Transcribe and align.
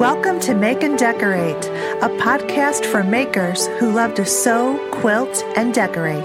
Welcome 0.00 0.40
to 0.40 0.54
Make 0.54 0.82
and 0.82 0.98
Decorate, 0.98 1.66
a 1.66 2.08
podcast 2.16 2.86
for 2.86 3.04
makers 3.04 3.66
who 3.78 3.92
love 3.92 4.14
to 4.14 4.24
sew, 4.24 4.78
quilt, 4.90 5.44
and 5.58 5.74
decorate. 5.74 6.24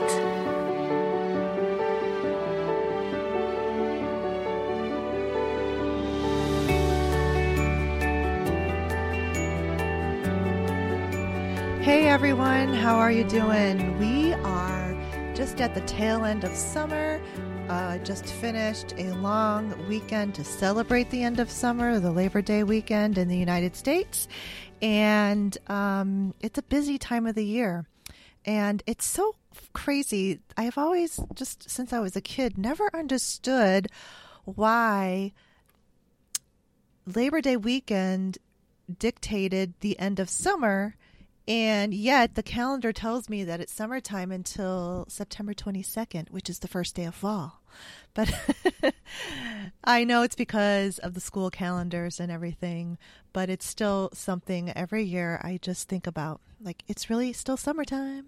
Hey 11.83 12.07
everyone, 12.07 12.73
how 12.73 12.95
are 12.95 13.11
you 13.11 13.25
doing? 13.25 13.99
We 13.99 14.35
are 14.35 14.95
just 15.33 15.59
at 15.59 15.75
the 15.75 15.81
tail 15.81 16.23
end 16.23 16.45
of 16.45 16.55
summer. 16.55 17.21
Uh, 17.69 17.97
just 17.99 18.27
finished 18.27 18.93
a 18.97 19.11
long 19.15 19.87
weekend 19.87 20.35
to 20.35 20.43
celebrate 20.43 21.09
the 21.09 21.23
end 21.23 21.39
of 21.39 21.49
summer, 21.49 21.99
the 21.99 22.11
Labor 22.11 22.43
Day 22.43 22.63
weekend 22.63 23.17
in 23.17 23.27
the 23.27 23.37
United 23.37 23.75
States. 23.75 24.27
And 24.83 25.57
um, 25.67 26.35
it's 26.41 26.59
a 26.59 26.63
busy 26.63 26.99
time 26.99 27.25
of 27.25 27.33
the 27.33 27.43
year. 27.43 27.87
And 28.45 28.83
it's 28.85 29.05
so 29.05 29.35
crazy. 29.73 30.41
I've 30.55 30.77
always, 30.77 31.19
just 31.33 31.67
since 31.67 31.91
I 31.91 31.99
was 31.99 32.15
a 32.15 32.21
kid, 32.21 32.55
never 32.55 32.87
understood 32.93 33.87
why 34.43 35.33
Labor 37.07 37.41
Day 37.41 37.57
weekend 37.57 38.37
dictated 38.99 39.73
the 39.79 39.97
end 39.97 40.19
of 40.19 40.29
summer 40.29 40.95
and 41.47 41.93
yet 41.93 42.35
the 42.35 42.43
calendar 42.43 42.91
tells 42.91 43.29
me 43.29 43.43
that 43.43 43.59
it's 43.59 43.73
summertime 43.73 44.31
until 44.31 45.05
September 45.07 45.53
22nd, 45.53 46.31
which 46.31 46.49
is 46.49 46.59
the 46.59 46.67
first 46.67 46.95
day 46.95 47.05
of 47.05 47.13
fall. 47.13 47.61
But 48.13 48.33
I 49.83 50.03
know 50.03 50.23
it's 50.23 50.35
because 50.35 50.97
of 50.99 51.13
the 51.13 51.19
school 51.19 51.51
calendars 51.51 52.19
and 52.19 52.31
everything, 52.31 52.97
but 53.33 53.49
it's 53.49 53.67
still 53.67 54.09
something 54.13 54.71
every 54.75 55.03
year 55.03 55.39
I 55.43 55.59
just 55.61 55.87
think 55.87 56.07
about. 56.07 56.41
Like, 56.59 56.83
it's 56.87 57.09
really 57.09 57.31
still 57.33 57.57
summertime. 57.57 58.27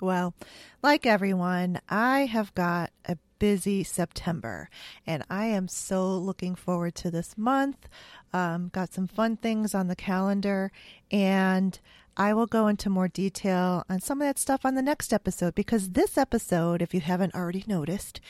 Well, 0.00 0.34
like 0.82 1.06
everyone, 1.06 1.80
I 1.88 2.26
have 2.26 2.54
got 2.54 2.90
a 3.06 3.16
busy 3.38 3.84
September 3.84 4.68
and 5.06 5.24
I 5.30 5.46
am 5.46 5.68
so 5.68 6.16
looking 6.16 6.54
forward 6.54 6.96
to 6.96 7.10
this 7.10 7.38
month. 7.38 7.88
Um, 8.32 8.70
got 8.72 8.92
some 8.92 9.06
fun 9.06 9.36
things 9.36 9.74
on 9.74 9.86
the 9.86 9.96
calendar 9.96 10.72
and 11.10 11.78
I 12.16 12.34
will 12.34 12.46
go 12.46 12.66
into 12.66 12.90
more 12.90 13.08
detail 13.08 13.84
on 13.88 14.00
some 14.00 14.20
of 14.20 14.26
that 14.26 14.38
stuff 14.38 14.64
on 14.64 14.74
the 14.74 14.82
next 14.82 15.12
episode 15.12 15.54
because 15.54 15.90
this 15.90 16.18
episode, 16.18 16.82
if 16.82 16.92
you 16.92 17.00
haven't 17.00 17.34
already 17.34 17.64
noticed, 17.66 18.20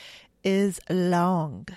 is 0.43 0.79
long. 0.89 1.67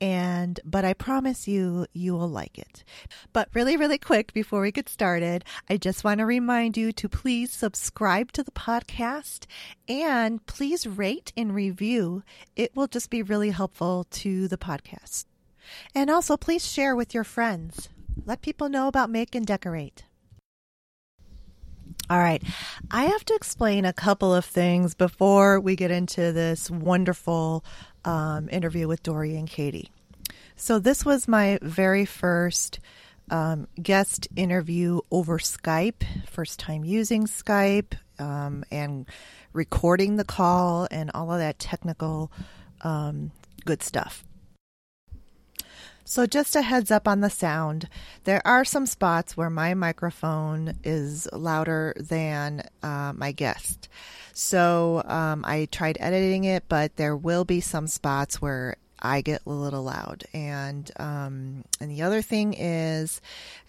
And, 0.00 0.60
but 0.64 0.84
I 0.84 0.92
promise 0.92 1.48
you, 1.48 1.86
you 1.94 2.14
will 2.14 2.28
like 2.28 2.58
it. 2.58 2.84
But 3.32 3.48
really, 3.54 3.76
really 3.76 3.96
quick 3.96 4.34
before 4.34 4.60
we 4.60 4.70
get 4.70 4.88
started, 4.88 5.44
I 5.70 5.78
just 5.78 6.04
want 6.04 6.18
to 6.18 6.26
remind 6.26 6.76
you 6.76 6.92
to 6.92 7.08
please 7.08 7.50
subscribe 7.52 8.32
to 8.32 8.42
the 8.42 8.50
podcast 8.50 9.46
and 9.88 10.44
please 10.44 10.86
rate 10.86 11.32
and 11.36 11.54
review. 11.54 12.22
It 12.54 12.76
will 12.76 12.88
just 12.88 13.08
be 13.08 13.22
really 13.22 13.50
helpful 13.50 14.06
to 14.10 14.46
the 14.48 14.58
podcast. 14.58 15.24
And 15.94 16.10
also, 16.10 16.36
please 16.36 16.70
share 16.70 16.94
with 16.94 17.14
your 17.14 17.24
friends. 17.24 17.88
Let 18.26 18.42
people 18.42 18.68
know 18.68 18.88
about 18.88 19.10
Make 19.10 19.34
and 19.34 19.46
Decorate. 19.46 20.04
All 22.10 22.18
right. 22.18 22.42
I 22.90 23.04
have 23.04 23.24
to 23.26 23.34
explain 23.34 23.84
a 23.86 23.92
couple 23.92 24.34
of 24.34 24.44
things 24.44 24.94
before 24.94 25.58
we 25.58 25.74
get 25.74 25.90
into 25.90 26.32
this 26.32 26.70
wonderful 26.70 27.64
um, 28.04 28.48
interview 28.50 28.86
with 28.86 29.02
Dory 29.02 29.36
and 29.36 29.48
Katie. 29.48 29.90
So, 30.56 30.78
this 30.78 31.04
was 31.04 31.26
my 31.26 31.58
very 31.62 32.04
first 32.04 32.78
um, 33.30 33.66
guest 33.82 34.28
interview 34.36 35.00
over 35.10 35.38
Skype, 35.38 36.04
first 36.28 36.58
time 36.60 36.84
using 36.84 37.26
Skype 37.26 37.94
um, 38.18 38.64
and 38.70 39.06
recording 39.52 40.16
the 40.16 40.24
call 40.24 40.86
and 40.90 41.10
all 41.14 41.32
of 41.32 41.38
that 41.38 41.58
technical 41.58 42.30
um, 42.82 43.32
good 43.64 43.82
stuff. 43.82 44.24
So, 46.04 46.26
just 46.26 46.54
a 46.54 46.62
heads 46.62 46.90
up 46.90 47.08
on 47.08 47.20
the 47.20 47.30
sound. 47.30 47.88
There 48.24 48.46
are 48.46 48.64
some 48.64 48.84
spots 48.84 49.36
where 49.36 49.48
my 49.48 49.72
microphone 49.72 50.74
is 50.84 51.26
louder 51.32 51.94
than 51.96 52.68
uh, 52.82 53.14
my 53.16 53.32
guest. 53.32 53.88
So, 54.34 55.02
um, 55.06 55.44
I 55.46 55.66
tried 55.72 55.96
editing 56.00 56.44
it, 56.44 56.64
but 56.68 56.96
there 56.96 57.16
will 57.16 57.46
be 57.46 57.60
some 57.60 57.86
spots 57.86 58.42
where 58.42 58.76
I 59.00 59.22
get 59.22 59.42
a 59.46 59.50
little 59.50 59.82
loud. 59.82 60.24
And 60.32 60.90
um, 60.96 61.64
and 61.80 61.90
the 61.90 62.02
other 62.02 62.22
thing 62.22 62.54
is 62.54 63.20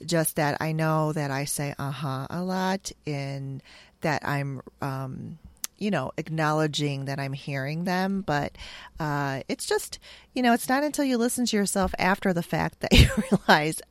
just 0.06 0.36
that 0.36 0.58
I 0.62 0.74
know 0.74 1.14
that 1.14 1.32
I 1.32 1.46
say 1.46 1.74
uh 1.78 1.92
huh 1.92 2.28
a 2.30 2.42
lot, 2.42 2.92
and 3.08 3.64
that 4.02 4.28
I'm 4.28 4.62
um, 4.82 5.40
you 5.78 5.92
know, 5.92 6.12
acknowledging 6.18 7.06
that 7.06 7.20
I'm 7.20 7.34
hearing 7.34 7.84
them, 7.84 8.22
but 8.22 8.58
uh, 9.00 9.42
it's 9.48 9.66
just, 9.66 10.00
you 10.34 10.42
know, 10.42 10.54
it's 10.54 10.70
not 10.70 10.84
until 10.84 11.06
you 11.06 11.18
listen 11.18 11.46
to 11.48 11.58
yourself 11.58 11.94
after 12.00 12.34
the 12.34 12.44
fact 12.44 12.80
that 12.82 12.94
you 12.98 13.08
realize 13.32 13.82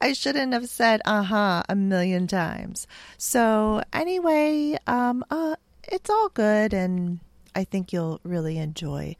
I 0.00 0.12
shouldn't 0.12 0.52
have 0.52 0.68
said 0.68 1.00
uh 1.04 1.22
huh 1.22 1.62
a 1.68 1.74
million 1.74 2.26
times. 2.26 2.86
So, 3.18 3.82
anyway, 3.92 4.78
um, 4.86 5.24
uh, 5.30 5.56
it's 5.84 6.10
all 6.10 6.28
good, 6.28 6.74
and 6.74 7.20
I 7.54 7.64
think 7.64 7.92
you'll 7.92 8.20
really 8.22 8.58
enjoy. 8.58 9.16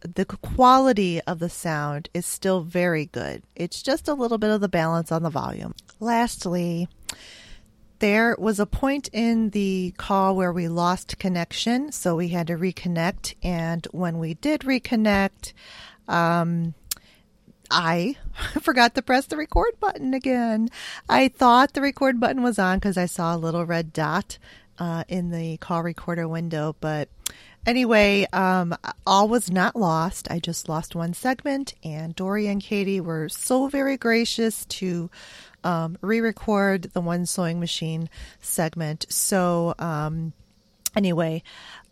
The 0.00 0.26
quality 0.26 1.20
of 1.22 1.40
the 1.40 1.48
sound 1.48 2.08
is 2.14 2.24
still 2.24 2.60
very 2.62 3.06
good. 3.06 3.42
It's 3.56 3.82
just 3.82 4.06
a 4.06 4.14
little 4.14 4.38
bit 4.38 4.50
of 4.50 4.60
the 4.60 4.68
balance 4.68 5.10
on 5.10 5.22
the 5.22 5.30
volume. 5.30 5.74
Lastly, 5.98 6.88
there 7.98 8.36
was 8.38 8.60
a 8.60 8.66
point 8.66 9.08
in 9.12 9.50
the 9.50 9.94
call 9.96 10.36
where 10.36 10.52
we 10.52 10.68
lost 10.68 11.18
connection, 11.18 11.92
so 11.92 12.16
we 12.16 12.28
had 12.28 12.46
to 12.48 12.54
reconnect. 12.54 13.34
And 13.42 13.86
when 13.92 14.18
we 14.18 14.34
did 14.34 14.62
reconnect, 14.62 15.52
um, 16.06 16.74
I 17.70 18.16
forgot 18.60 18.94
to 18.94 19.02
press 19.02 19.26
the 19.26 19.36
record 19.36 19.78
button 19.80 20.14
again. 20.14 20.68
I 21.08 21.28
thought 21.28 21.72
the 21.72 21.82
record 21.82 22.20
button 22.20 22.42
was 22.42 22.58
on 22.58 22.78
because 22.78 22.96
I 22.96 23.06
saw 23.06 23.34
a 23.34 23.38
little 23.38 23.66
red 23.66 23.92
dot 23.92 24.38
uh, 24.78 25.04
in 25.08 25.30
the 25.30 25.56
call 25.58 25.82
recorder 25.82 26.28
window, 26.28 26.76
but 26.80 27.08
anyway, 27.66 28.26
um, 28.32 28.74
all 29.06 29.28
was 29.28 29.50
not 29.50 29.76
lost. 29.76 30.30
I 30.30 30.38
just 30.38 30.68
lost 30.68 30.94
one 30.94 31.14
segment, 31.14 31.74
and 31.84 32.14
Dory 32.14 32.46
and 32.46 32.62
Katie 32.62 33.00
were 33.00 33.28
so 33.28 33.68
very 33.68 33.96
gracious 33.96 34.64
to 34.66 35.10
um, 35.68 35.98
re-record 36.00 36.84
the 36.94 37.00
one 37.02 37.26
sewing 37.26 37.60
machine 37.60 38.08
segment. 38.40 39.04
So 39.10 39.74
um, 39.78 40.32
anyway, 40.96 41.42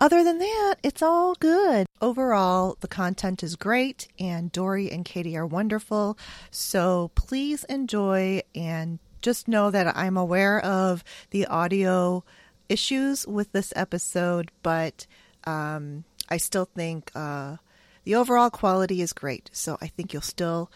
other 0.01 0.25
than 0.25 0.39
that, 0.39 0.77
it's 0.83 1.03
all 1.03 1.35
good. 1.35 1.87
Overall, 2.01 2.79
the 2.81 2.89
content 2.89 3.43
is 3.43 3.55
great, 3.55 4.09
and 4.19 4.51
Dory 4.51 4.91
and 4.91 5.05
Katie 5.05 5.37
are 5.37 5.47
wonderful. 5.47 6.17
So 6.51 7.11
please 7.15 7.65
enjoy 7.65 8.41
and 8.55 8.99
just 9.21 9.47
know 9.47 9.71
that 9.71 9.95
I'm 9.95 10.17
aware 10.17 10.59
of 10.65 11.05
the 11.31 11.47
audio 11.47 12.25
issues 12.71 13.27
with 13.27 13.53
this 13.53 13.75
episode, 13.77 14.51
but 14.63 15.07
um, 15.45 16.05
I 16.31 16.39
still 16.39 16.65
think 16.65 17.11
uh, 17.15 17.57
the 18.05 18.15
overall 18.15 18.49
quality 18.49 19.03
is 19.03 19.13
great. 19.13 19.51
So 19.53 19.77
I 19.83 19.89
think 19.89 20.15
you'll 20.15 20.23
still 20.23 20.71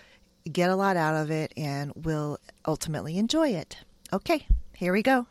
get 0.50 0.70
a 0.70 0.76
lot 0.76 0.96
out 0.96 1.16
of 1.16 1.30
it 1.30 1.52
and 1.56 1.92
will 1.94 2.38
ultimately 2.66 3.18
enjoy 3.18 3.50
it. 3.50 3.78
Okay, 4.12 4.46
here 4.74 4.92
we 4.92 5.02
go. 5.02 5.26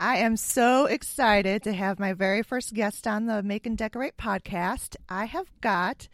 I 0.00 0.18
am 0.18 0.36
so 0.36 0.86
excited 0.86 1.62
to 1.64 1.72
have 1.72 1.98
my 1.98 2.12
very 2.12 2.42
first 2.42 2.72
guest 2.72 3.06
on 3.06 3.26
the 3.26 3.42
Make 3.42 3.66
and 3.66 3.76
Decorate 3.76 4.16
podcast. 4.16 4.94
I 5.08 5.24
have 5.24 5.50
got 5.60 6.08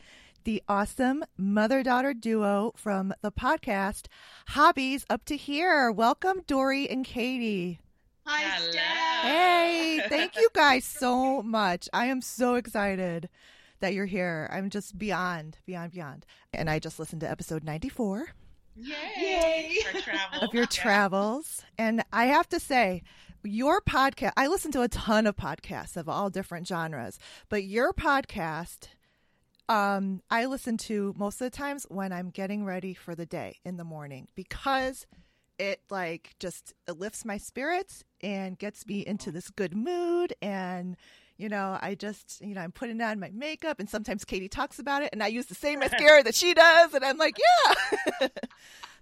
the 0.44 0.62
awesome 0.69 1.25
mother 1.37 1.82
daughter 1.82 2.14
duo 2.14 2.73
from 2.76 3.12
the 3.20 3.32
podcast 3.32 4.06
Hobbies 4.49 5.05
Up 5.11 5.25
to 5.26 5.37
Here. 5.37 5.90
Welcome, 5.90 6.43
Dory 6.46 6.88
and 6.88 7.05
Katie. 7.05 7.81
Hi, 8.26 8.58
Steph. 8.58 8.82
Hey, 9.23 10.00
thank 10.08 10.37
you 10.37 10.49
guys 10.55 10.84
so 10.84 11.43
much. 11.43 11.88
I 11.93 12.06
am 12.06 12.23
so 12.23 12.55
excited 12.55 13.28
that 13.81 13.93
you're 13.93 14.06
here. 14.06 14.49
I'm 14.50 14.70
just 14.70 14.96
beyond, 14.96 15.58
beyond, 15.67 15.93
beyond. 15.93 16.25
And 16.55 16.70
I 16.70 16.78
just 16.78 16.99
listened 16.99 17.20
to 17.20 17.31
episode 17.31 17.64
94. 17.64 18.28
Yay! 18.76 18.97
Yay. 19.19 19.79
of 20.43 20.53
your 20.53 20.67
travels. 20.67 21.62
And 21.79 22.03
I 22.12 22.26
have 22.26 22.49
to 22.50 22.61
say, 22.61 23.03
your 23.43 23.81
podcast, 23.81 24.32
I 24.37 24.47
listen 24.47 24.73
to 24.73 24.82
a 24.82 24.88
ton 24.88 25.26
of 25.26 25.37
podcasts 25.37 25.97
of 25.97 26.09
all 26.09 26.31
different 26.31 26.67
genres, 26.67 27.19
but 27.49 27.65
your 27.65 27.93
podcast, 27.93 28.88
um, 29.69 30.23
I 30.31 30.47
listen 30.47 30.76
to 30.79 31.15
most 31.17 31.41
of 31.41 31.50
the 31.50 31.56
times 31.56 31.87
when 31.88 32.12
I'm 32.12 32.31
getting 32.31 32.65
ready 32.65 32.94
for 32.94 33.15
the 33.15 33.26
day 33.26 33.59
in 33.65 33.76
the 33.76 33.85
morning 33.85 34.29
because 34.35 35.06
it 35.59 35.81
like 35.88 36.35
just 36.41 36.75
it 36.88 36.99
lifts 36.99 37.25
my 37.25 37.38
spirits 37.38 38.03
and 38.21 38.59
gets 38.59 38.87
me 38.87 39.06
into 39.06 39.31
this 39.31 39.50
good 39.50 39.75
mood 39.76 40.35
and 40.43 40.97
you 41.36 41.48
know, 41.48 41.78
I 41.81 41.94
just, 41.94 42.40
you 42.40 42.54
know, 42.54 42.60
I'm 42.60 42.72
putting 42.72 43.00
on 43.00 43.19
my 43.19 43.31
makeup 43.32 43.81
and 43.81 43.88
sometimes 43.88 44.25
Katie 44.25 44.48
talks 44.48 44.78
about 44.78 45.02
it 45.02 45.10
and 45.12 45.22
I 45.22 45.26
use 45.28 45.46
the 45.46 45.54
same 45.54 45.78
mascara 45.81 46.22
that 46.22 46.34
she 46.34 46.54
does. 46.54 46.94
And 46.94 47.04
I'm 47.04 47.19
like, 47.19 47.36
yeah. 47.38 48.28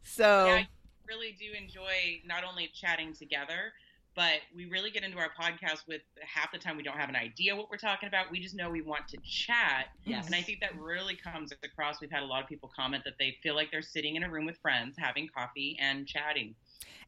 So 0.05 0.47
Yeah, 0.47 0.55
I 0.55 0.69
really 1.09 1.37
do 1.39 1.47
enjoy 1.57 2.21
not 2.27 2.45
only 2.45 2.71
chatting 2.75 3.15
together, 3.15 3.73
but 4.15 4.41
we 4.55 4.67
really 4.67 4.91
get 4.91 5.05
into 5.05 5.19
our 5.19 5.31
podcast 5.41 5.87
with 5.89 6.03
half 6.21 6.53
the 6.53 6.59
time 6.59 6.77
we 6.77 6.83
don't 6.83 6.99
have 6.99 7.09
an 7.09 7.17
idea 7.17 7.57
what 7.57 7.71
we're 7.71 7.79
talking 7.79 8.09
about. 8.09 8.31
We 8.31 8.41
just 8.41 8.55
know 8.55 8.69
we 8.69 8.83
want 8.83 9.09
to 9.09 9.17
chat. 9.25 9.87
Yes. 10.05 10.27
And 10.27 10.35
I 10.35 10.43
think 10.43 10.61
that 10.61 10.79
really 10.79 11.17
comes 11.17 11.53
across. 11.65 12.01
We've 12.01 12.11
had 12.11 12.23
a 12.23 12.27
lot 12.27 12.43
of 12.43 12.49
people 12.49 12.71
comment 12.75 13.05
that 13.05 13.15
they 13.19 13.37
feel 13.43 13.55
like 13.55 13.71
they're 13.71 13.81
sitting 13.81 14.17
in 14.17 14.23
a 14.23 14.29
room 14.29 14.45
with 14.45 14.59
friends, 14.59 14.97
having 14.99 15.29
coffee 15.35 15.79
and 15.81 16.07
chatting. 16.07 16.55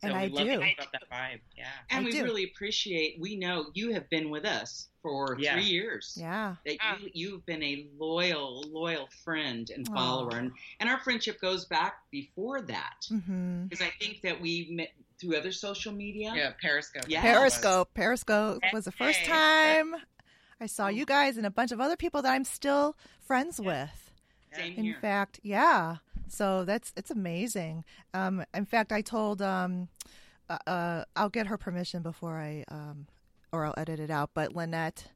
So 0.01 0.09
And 0.09 0.13
we 0.17 0.23
I 0.25 0.27
love 0.27 0.47
do. 0.47 0.61
to 0.61 0.67
keep 0.67 0.79
that 0.93 1.11
vibe. 1.11 1.41
Yeah. 1.57 1.67
And 1.91 2.01
I 2.01 2.05
we 2.05 2.13
do. 2.13 2.25
really 2.25 2.45
appreciate. 2.45 3.19
We 3.21 3.37
know 3.37 3.67
you 3.75 3.93
have 3.95 4.09
been 4.11 4.31
with 4.31 4.45
us 4.45 4.89
for 5.03 5.37
Yeah. 5.39 5.55
three 5.55 5.65
years. 5.65 6.17
yeah. 6.21 6.57
That 6.67 6.77
Ah. 6.81 6.97
you 7.01 7.11
you've 7.15 7.47
been 7.47 7.63
a 7.63 7.87
loyal, 7.99 8.63
loyal 8.71 9.09
friend 9.25 9.71
and 9.71 9.89
Aw. 9.91 9.95
follower, 9.95 10.37
and 10.39 10.53
and 10.81 10.89
our 10.89 11.01
friendship 11.01 11.41
goes 11.41 11.65
back 11.67 11.97
before 12.11 12.63
that. 12.63 13.05
hmm 13.09 13.65
Because 13.65 13.85
I 13.87 13.91
think 14.01 14.21
that 14.23 14.41
we 14.41 14.69
met 14.71 14.93
through 15.21 15.37
other 15.37 15.53
social 15.53 15.93
media. 15.93 16.33
Yeah, 16.35 16.53
Periscope. 16.61 17.05
Yeah. 17.09 17.23
Periscope. 17.23 17.95
Periscope 17.95 18.63
was 18.73 18.85
the 18.85 18.93
first 18.93 19.21
Hey. 19.21 19.27
time 19.27 19.95
I 20.61 20.67
saw 20.67 20.89
you 20.89 21.05
guys 21.07 21.37
and 21.37 21.47
a 21.47 21.51
bunch 21.51 21.73
of 21.73 21.81
other 21.81 21.97
people 21.97 22.21
that 22.23 22.33
I'm 22.33 22.45
still 22.45 22.97
friends 23.21 23.61
with. 23.61 24.11
Same 24.53 24.75
In 24.77 24.85
here. 24.85 24.99
fact, 25.01 25.41
yeah. 25.43 25.97
So 26.29 26.65
that's 26.65 26.93
it's 26.97 27.11
amazing. 27.11 27.85
Um, 28.13 28.45
in 28.55 28.67
fact, 28.67 28.93
I 28.93 29.03
told 29.03 29.43
um, 29.43 29.89
uh, 30.49 30.59
uh, 30.67 31.05
I'll 31.17 31.29
get 31.29 31.47
her 31.47 31.59
permission 31.59 32.03
before 32.03 32.39
I 32.39 32.65
um, 32.69 33.07
or 33.53 33.65
I'll 33.65 33.75
edit 33.77 34.01
it 34.01 34.11
out. 34.11 34.31
But 34.35 34.55
Lynette. 34.55 35.09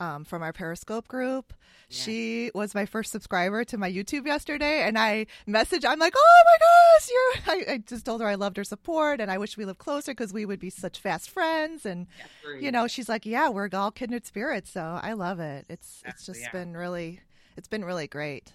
Um, 0.00 0.24
from 0.24 0.42
our 0.42 0.52
Periscope 0.52 1.06
group, 1.06 1.54
she 1.88 2.50
was 2.56 2.74
my 2.74 2.86
first 2.86 3.12
subscriber 3.12 3.62
to 3.66 3.78
my 3.78 3.88
YouTube 3.88 4.26
yesterday, 4.26 4.82
and 4.82 4.98
I 4.98 5.26
messaged. 5.46 5.84
I'm 5.84 6.00
like, 6.00 6.14
"Oh 6.16 6.42
my 6.44 6.58
gosh, 6.58 7.08
you're!" 7.12 7.68
I, 7.70 7.74
I 7.74 7.78
just 7.78 8.04
told 8.04 8.20
her 8.20 8.26
I 8.26 8.34
loved 8.34 8.56
her 8.56 8.64
support, 8.64 9.20
and 9.20 9.30
I 9.30 9.38
wish 9.38 9.56
we 9.56 9.64
lived 9.64 9.78
closer 9.78 10.10
because 10.10 10.32
we 10.32 10.44
would 10.44 10.58
be 10.58 10.70
such 10.70 10.98
fast 10.98 11.30
friends. 11.30 11.86
And 11.86 12.08
Agree. 12.42 12.64
you 12.64 12.72
know, 12.72 12.88
she's 12.88 13.08
like, 13.08 13.24
"Yeah, 13.24 13.50
we're 13.50 13.68
all 13.72 13.92
kindred 13.92 14.26
spirits." 14.26 14.72
So 14.72 14.98
I 15.00 15.12
love 15.12 15.38
it. 15.38 15.66
It's 15.68 16.02
it's 16.04 16.26
just 16.26 16.40
yeah. 16.40 16.50
been 16.50 16.76
really, 16.76 17.20
it's 17.56 17.68
been 17.68 17.84
really 17.84 18.08
great. 18.08 18.50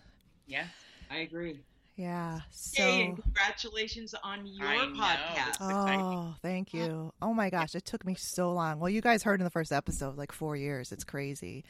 Yeah, 0.47 0.65
I 1.09 1.19
agree. 1.19 1.61
Yeah. 1.97 2.41
So. 2.51 2.83
Yay, 2.83 3.05
and 3.07 3.21
congratulations 3.21 4.13
on 4.23 4.45
your 4.45 4.67
I 4.67 4.77
podcast. 4.77 5.47
It's. 5.49 5.57
Oh, 5.59 6.35
thank 6.43 6.71
you. 6.71 7.11
Oh 7.23 7.33
my 7.33 7.49
gosh, 7.49 7.73
it 7.73 7.85
took 7.85 8.05
me 8.05 8.13
so 8.13 8.53
long. 8.53 8.79
Well, 8.79 8.89
you 8.89 9.01
guys 9.01 9.23
heard 9.23 9.39
in 9.39 9.43
the 9.43 9.49
first 9.49 9.71
episode, 9.71 10.15
like 10.15 10.31
four 10.31 10.55
years. 10.55 10.91
It's 10.91 11.03
crazy. 11.03 11.65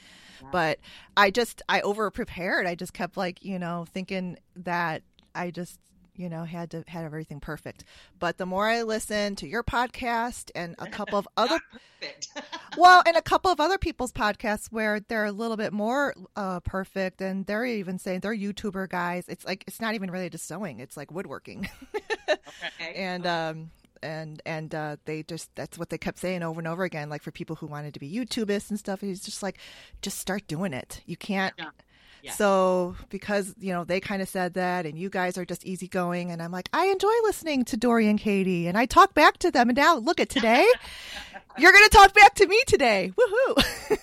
But 0.52 0.80
I 1.16 1.32
just, 1.32 1.62
I 1.70 1.80
over 1.80 2.12
prepared. 2.12 2.68
I 2.68 2.76
just 2.76 2.94
kept 2.94 3.16
like, 3.16 3.44
you 3.44 3.58
know, 3.58 3.86
thinking 3.94 4.38
that 4.58 5.02
I 5.34 5.50
just, 5.50 5.80
you 6.18 6.30
know, 6.30 6.44
had 6.44 6.72
to 6.72 6.84
had 6.88 7.06
everything 7.06 7.40
perfect. 7.40 7.84
But 8.19 8.38
the 8.38 8.46
more 8.46 8.68
I 8.68 8.81
listen 8.84 9.36
to 9.38 9.48
your 9.48 9.64
podcast 9.64 10.52
and 10.56 10.75
a 10.80 10.88
couple 10.88 11.18
of 11.19 11.28
other, 11.38 11.60
well, 12.78 13.04
and 13.06 13.16
a 13.16 13.22
couple 13.22 13.52
of 13.52 13.60
other 13.60 13.78
people's 13.78 14.12
podcasts 14.12 14.68
where 14.72 15.00
they're 15.00 15.25
a 15.25 15.31
little 15.31 15.58
bit 15.58 15.74
more 15.74 16.14
uh, 16.36 16.60
perfect, 16.62 17.22
and 17.22 17.46
they're 17.46 17.66
even 17.66 18.00
saying 18.00 18.19
they're 18.22 18.36
YouTuber 18.36 18.90
guys. 18.90 19.25
It's 19.28 19.46
like 19.46 19.64
it's 19.68 19.80
not 19.80 19.94
even 19.96 20.12
related 20.12 20.34
to 20.34 20.38
sewing; 20.40 20.80
it's 20.80 20.98
like 20.98 21.12
woodworking. 21.12 21.69
Okay. 22.30 22.94
and 22.96 23.25
um 23.25 23.72
and 24.04 24.42
and 24.46 24.75
uh 24.75 24.98
they 25.06 25.24
just 25.24 25.50
that's 25.56 25.78
what 25.78 25.90
they 25.90 25.98
kept 25.98 26.19
saying 26.19 26.44
over 26.44 26.60
and 26.60 26.68
over 26.68 26.84
again 26.84 27.10
like 27.10 27.22
for 27.24 27.31
people 27.31 27.56
who 27.56 27.66
wanted 27.68 27.94
to 27.94 28.00
be 28.00 28.12
youtubists 28.12 28.69
and 28.69 28.78
stuff 28.78 29.02
he's 29.02 29.24
just 29.24 29.42
like 29.42 29.58
just 30.02 30.18
start 30.19 30.46
doing 30.48 30.74
it 30.74 31.02
you 31.06 31.16
can't 31.16 31.54
Yeah. 31.58 31.69
Yeah. 32.28 32.34
so 32.34 32.96
because 33.10 33.56
you 33.60 33.74
know 33.74 33.84
they 33.84 34.00
kind 34.00 34.22
of 34.22 34.30
said 34.30 34.54
that 34.54 34.86
and 34.86 34.98
you 35.00 35.10
guys 35.10 35.38
are 35.38 35.46
just 35.46 35.66
easygoing 35.66 36.30
and 36.32 36.42
i'm 36.42 36.52
like 36.52 36.70
i 36.74 36.86
enjoy 36.88 37.12
listening 37.24 37.66
to 37.66 37.78
dory 37.78 38.08
and 38.08 38.20
katie 38.20 38.68
and 38.68 38.78
i 38.78 38.86
talk 38.86 39.14
back 39.14 39.38
to 39.40 39.50
them 39.52 39.70
and 39.70 39.78
now 39.78 39.96
look 39.98 40.20
at 40.20 40.30
today 40.30 40.66
you're 41.58 41.72
gonna 41.72 41.90
talk 41.90 42.14
back 42.14 42.36
to 42.36 42.46
me 42.48 42.62
today 42.68 43.12
woohoo 43.18 43.98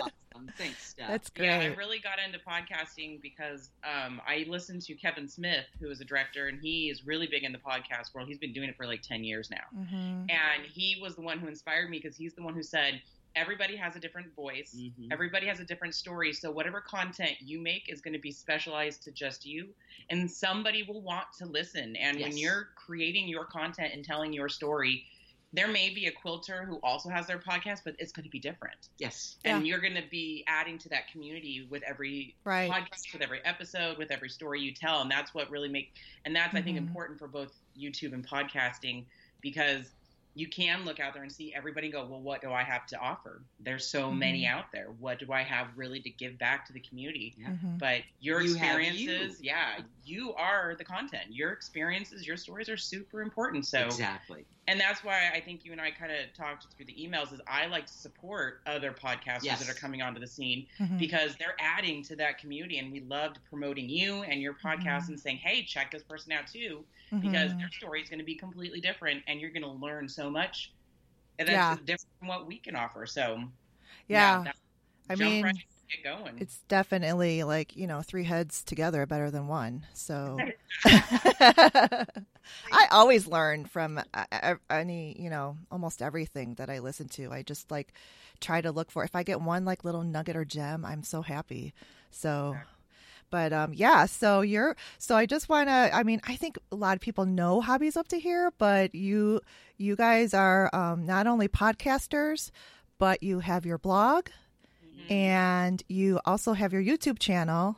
awesome. 0.00 0.10
Thanks, 0.58 0.88
Steph. 0.88 1.08
that's 1.08 1.30
great 1.30 1.46
Yeah, 1.46 1.60
I 1.60 1.66
really 1.74 1.98
got 1.98 2.18
into 2.24 2.38
podcasting 2.38 3.22
because 3.22 3.70
um, 3.84 4.20
I 4.28 4.44
listened 4.48 4.82
to 4.82 4.94
Kevin 4.94 5.26
Smith, 5.26 5.64
who 5.80 5.88
is 5.90 6.00
a 6.02 6.04
director, 6.04 6.46
and 6.48 6.60
he 6.60 6.90
is 6.90 7.06
really 7.06 7.26
big 7.26 7.42
in 7.42 7.52
the 7.52 7.58
podcast 7.58 8.14
world. 8.14 8.28
He's 8.28 8.38
been 8.38 8.52
doing 8.52 8.68
it 8.68 8.76
for 8.76 8.86
like 8.86 9.00
10 9.00 9.24
years 9.24 9.50
now. 9.50 9.64
Mhm. 9.74 10.30
And 10.30 10.66
he 10.70 10.98
was 11.00 11.14
the 11.16 11.22
one 11.22 11.38
who 11.38 11.48
inspired 11.48 11.88
me 11.88 11.98
because 11.98 12.16
he's 12.18 12.34
the 12.34 12.42
one 12.42 12.52
who 12.54 12.62
said, 12.62 13.00
everybody 13.36 13.76
has 13.76 13.96
a 13.96 14.00
different 14.00 14.34
voice. 14.34 14.74
Mhm. 14.76 15.08
Everybody 15.10 15.46
has 15.46 15.60
a 15.60 15.64
different 15.64 15.94
story. 15.94 16.32
So 16.32 16.50
whatever 16.50 16.80
content 16.80 17.36
you 17.40 17.60
make 17.60 17.88
is 17.88 18.00
going 18.00 18.14
to 18.14 18.20
be 18.20 18.32
specialized 18.32 19.02
to 19.04 19.12
just 19.12 19.44
you, 19.46 19.74
and 20.10 20.30
somebody 20.30 20.82
will 20.82 21.02
want 21.02 21.26
to 21.38 21.46
listen. 21.46 21.96
And 21.96 22.20
when 22.20 22.36
you're 22.36 22.70
creating 22.76 23.28
your 23.28 23.44
content 23.44 23.94
and 23.94 24.04
telling 24.04 24.32
your 24.32 24.48
story, 24.48 25.06
there 25.54 25.68
may 25.68 25.90
be 25.90 26.06
a 26.06 26.10
quilter 26.12 26.64
who 26.64 26.76
also 26.82 27.10
has 27.10 27.26
their 27.26 27.38
podcast, 27.38 27.80
but 27.84 27.94
it's 27.98 28.10
going 28.10 28.24
to 28.24 28.30
be 28.30 28.38
different. 28.38 28.88
Yes. 28.98 29.36
And 29.44 29.66
you're 29.66 29.80
going 29.80 29.94
to 29.94 30.08
be 30.10 30.44
adding 30.46 30.78
to 30.78 30.88
that 30.88 31.08
community 31.08 31.66
with 31.68 31.82
every 31.82 32.34
right 32.44 32.70
podcast, 32.70 33.12
with 33.12 33.20
every 33.20 33.44
episode, 33.44 33.98
with 33.98 34.10
every 34.10 34.30
story 34.30 34.62
you 34.62 34.72
tell, 34.72 35.02
and 35.02 35.10
that's 35.10 35.34
what 35.34 35.50
really 35.50 35.68
make. 35.68 35.92
And 36.24 36.34
that's 36.34 36.54
I 36.54 36.62
think 36.62 36.76
Mhm. 36.78 36.86
important 36.88 37.18
for 37.18 37.28
both 37.28 37.54
YouTube 37.78 38.14
and 38.14 38.26
podcasting 38.26 39.04
because 39.42 39.90
you 40.34 40.48
can 40.48 40.84
look 40.84 40.98
out 40.98 41.12
there 41.12 41.22
and 41.22 41.30
see 41.32 41.52
everybody 41.54 41.88
and 41.88 41.92
go, 41.92 42.06
well, 42.06 42.20
what 42.20 42.40
do 42.40 42.50
I 42.52 42.62
have 42.62 42.86
to 42.86 42.98
offer? 42.98 43.42
There's 43.60 43.86
so 43.90 44.10
many 44.10 44.44
Mhm. 44.44 44.50
out 44.50 44.72
there. 44.72 44.86
What 44.90 45.18
do 45.18 45.30
I 45.32 45.42
have 45.42 45.76
really 45.76 46.00
to 46.00 46.10
give 46.10 46.38
back 46.38 46.66
to 46.66 46.72
the 46.72 46.80
community? 46.80 47.34
Yeah. 47.36 47.48
Mhm. 47.50 47.78
But 47.78 48.02
your 48.18 48.40
You 48.40 48.54
have 48.54 48.78
experiences, 48.78 49.42
yeah, 49.42 49.80
you 50.04 50.34
are 50.34 50.74
the 50.76 50.84
content. 50.84 51.24
Your 51.30 51.52
experiences, 51.52 52.26
your 52.26 52.36
stories 52.36 52.68
are 52.68 52.76
super 52.76 53.22
important. 53.22 53.66
So 53.66 53.80
exactly. 53.84 54.44
and 54.68 54.78
that's 54.80 55.02
why 55.04 55.30
I 55.34 55.40
think 55.40 55.64
you 55.64 55.72
and 55.72 55.80
I 55.80 55.90
kind 55.90 56.12
of 56.12 56.32
talked 56.34 56.66
through 56.76 56.86
the 56.86 56.94
emails. 56.94 57.32
Is 57.32 57.40
I 57.46 57.66
like 57.66 57.86
to 57.86 57.92
support 57.92 58.60
other 58.66 58.92
podcasters 58.92 59.44
Yes. 59.44 59.60
that 59.64 59.68
are 59.74 59.78
coming 59.78 60.02
onto 60.02 60.20
the 60.20 60.26
scene 60.26 60.66
Mhm. 60.78 60.98
because 60.98 61.36
they're 61.36 61.56
adding 61.60 62.02
to 62.04 62.16
that 62.16 62.38
community, 62.38 62.78
and 62.78 62.92
we 62.92 63.00
loved 63.00 63.38
promoting 63.48 63.88
you 63.88 64.22
and 64.22 64.40
your 64.40 64.54
podcast 64.54 65.04
Mhm. 65.04 65.08
and 65.08 65.20
saying, 65.20 65.38
"Hey, 65.38 65.64
check 65.64 65.90
this 65.90 66.02
person 66.02 66.32
out 66.32 66.46
too," 66.46 66.84
because 67.20 67.52
Mhm. 67.52 67.58
their 67.58 67.70
story 67.70 68.02
is 68.02 68.08
going 68.08 68.18
to 68.20 68.24
be 68.24 68.34
completely 68.36 68.80
different, 68.80 69.22
and 69.26 69.40
you're 69.40 69.50
going 69.50 69.62
to 69.62 69.68
learn 69.68 70.08
so 70.08 70.30
much. 70.30 70.72
And 71.38 71.48
Yeah. 71.48 71.74
different 71.84 72.00
from 72.18 72.28
what 72.28 72.46
we 72.46 72.58
can 72.58 72.76
offer. 72.76 73.06
So 73.06 73.50
yeah 74.08 74.42
that- 74.44 74.56
i 75.10 75.14
mean 75.16 75.42
right 75.44 75.54
in, 75.56 75.62
get 75.92 76.18
going. 76.18 76.38
It's 76.38 76.60
definitely 76.68 77.42
like, 77.44 77.76
you 77.76 77.86
know, 77.86 78.02
three 78.02 78.24
heads 78.24 78.62
together 78.62 79.02
are 79.02 79.06
better 79.06 79.30
than 79.30 79.48
one. 79.48 79.86
So 79.94 80.38
I 80.84 82.06
always 82.90 83.26
learn 83.26 83.64
from 83.66 83.98
uh, 83.98 84.24
uh, 84.30 84.54
any, 84.70 85.16
you 85.18 85.30
know, 85.30 85.56
almost 85.70 86.02
everything 86.02 86.54
that 86.54 86.70
I 86.70 86.78
listen 86.78 87.08
to. 87.10 87.32
I 87.32 87.42
just 87.42 87.70
like 87.70 87.92
try 88.40 88.60
to 88.60 88.72
look 88.72 88.90
for 88.90 89.04
if 89.04 89.14
I 89.14 89.22
get 89.22 89.40
one 89.40 89.64
like 89.64 89.84
little 89.84 90.02
nugget 90.02 90.36
or 90.36 90.44
gem, 90.44 90.84
I'm 90.84 91.02
so 91.02 91.22
happy. 91.22 91.74
So 92.10 92.56
but 93.30 93.52
um 93.52 93.72
yeah, 93.74 94.06
so 94.06 94.42
you're 94.42 94.76
so 94.98 95.16
I 95.16 95.26
just 95.26 95.48
want 95.48 95.68
to 95.68 95.90
I 95.92 96.02
mean, 96.02 96.20
I 96.24 96.36
think 96.36 96.58
a 96.70 96.76
lot 96.76 96.94
of 96.94 97.00
people 97.00 97.24
know 97.24 97.60
Hobbies 97.60 97.96
Up 97.96 98.06
to 98.08 98.20
Here, 98.20 98.52
but 98.58 98.94
you 98.94 99.40
you 99.78 99.96
guys 99.96 100.34
are 100.34 100.68
um 100.74 101.06
not 101.06 101.26
only 101.26 101.48
podcasters, 101.48 102.50
but 102.98 103.22
you 103.22 103.40
have 103.40 103.64
your 103.64 103.78
blog 103.78 104.28
Mhm. 104.92 105.10
and 105.10 105.82
you 105.88 106.20
also 106.26 106.52
have 106.52 106.72
your 106.72 106.82
YouTube 106.82 107.18
channel. 107.18 107.76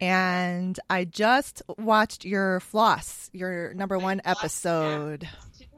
And 0.00 0.78
I 0.90 1.04
just 1.04 1.62
watched 1.78 2.24
your 2.24 2.60
floss, 2.60 3.30
your 3.32 3.72
number 3.74 3.98
one 3.98 4.20
episode. 4.24 5.28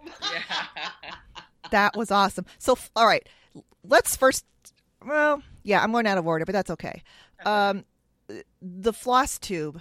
yeah. 0.04 0.42
That 1.70 1.94
was 1.96 2.10
awesome. 2.10 2.46
So, 2.58 2.78
all 2.96 3.06
right, 3.06 3.28
let's 3.84 4.16
first. 4.16 4.46
Well, 5.04 5.42
yeah, 5.64 5.82
I'm 5.82 5.92
going 5.92 6.06
out 6.06 6.16
of 6.16 6.26
order, 6.26 6.46
but 6.46 6.52
that's 6.54 6.70
okay. 6.70 7.02
Um, 7.44 7.84
the 8.62 8.92
floss 8.94 9.38
tube. 9.38 9.78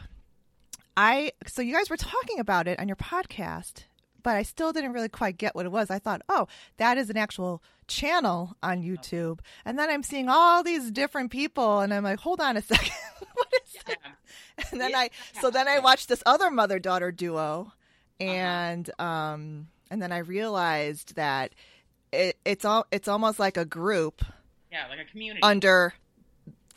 I 0.98 1.32
so 1.46 1.62
you 1.62 1.74
guys 1.74 1.90
were 1.90 1.96
talking 1.96 2.40
about 2.40 2.68
it 2.68 2.78
on 2.80 2.90
your 2.90 2.98
podcast, 2.98 3.84
but 4.28 4.36
I 4.36 4.44
still 4.44 4.74
didn't 4.74 4.92
really 4.92 5.08
quite 5.08 5.38
get 5.38 5.56
what 5.56 5.66
it 5.66 5.72
was. 5.72 5.90
I 5.90 6.00
thought, 6.00 6.22
oh, 6.28 6.50
that 6.76 6.98
is 6.98 7.10
an 7.10 7.16
actual 7.16 7.64
channel 7.88 8.58
on 8.62 8.84
YouTube, 8.84 9.40
and 9.64 9.80
then 9.80 9.90
I'm 9.90 10.04
seeing 10.04 10.28
all 10.28 10.64
these 10.64 10.92
different 10.92 11.32
people, 11.32 11.80
and 11.80 11.94
I'm 11.94 12.04
like, 12.04 12.20
hold 12.20 12.42
on 12.42 12.58
a 12.58 12.62
second, 12.74 12.92
what 13.36 13.54
is 13.66 13.74
Yeah. 13.88 13.96
that? 14.04 14.68
And 14.74 14.82
then 14.82 14.92
Yeah. 14.92 14.98
I 15.00 15.10
so 15.40 15.50
then 15.50 15.70
I 15.70 15.80
watched 15.80 16.10
this 16.10 16.22
other 16.26 16.52
mother 16.52 16.78
daughter 16.78 17.10
duo, 17.10 17.72
and 18.20 18.90
um, 19.00 19.68
and 19.90 20.02
then 20.02 20.12
I 20.12 20.18
realized 20.18 21.16
that 21.16 21.54
it, 22.12 22.38
it's 22.44 22.66
all 22.66 22.86
it's 22.92 23.08
almost 23.08 23.40
like 23.40 23.56
a 23.56 23.64
group 23.64 24.26
Yeah, 24.74 24.88
like 24.90 25.00
a 25.00 25.10
community. 25.10 25.40
under 25.42 25.94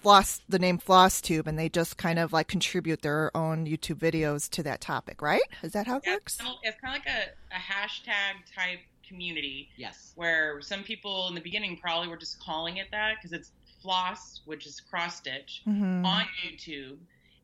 floss 0.00 0.40
the 0.48 0.58
name 0.58 0.78
floss 0.78 1.20
tube 1.20 1.46
and 1.46 1.58
they 1.58 1.68
just 1.68 1.96
kind 1.96 2.18
of 2.18 2.32
like 2.32 2.48
contribute 2.48 3.02
their 3.02 3.34
own 3.36 3.66
youtube 3.66 3.96
videos 3.98 4.48
to 4.48 4.62
that 4.62 4.80
topic 4.80 5.20
right 5.20 5.42
is 5.62 5.72
that 5.72 5.86
how 5.86 5.96
it 5.98 6.02
Yeah, 6.06 6.14
works 6.14 6.34
It's 6.34 6.42
kind 6.42 6.50
of- 6.54 6.60
it's 6.62 6.80
kind 6.80 6.96
of 6.96 7.02
like 7.04 7.14
a, 7.14 7.54
a 7.54 7.58
hashtag 7.58 8.54
type 8.54 8.80
community 9.06 9.68
Yes. 9.76 10.12
where 10.14 10.60
some 10.62 10.82
people 10.84 11.28
in 11.28 11.34
the 11.34 11.40
beginning 11.40 11.76
probably 11.76 12.08
were 12.08 12.16
just 12.16 12.40
calling 12.40 12.76
it 12.78 12.86
that 12.92 13.16
because 13.16 13.32
it's 13.32 13.52
floss, 13.82 14.40
which 14.44 14.66
is 14.66 14.80
cross 14.80 15.16
stitch, 15.16 15.62
Mhm. 15.66 16.04
on 16.04 16.26
YouTube. 16.44 16.98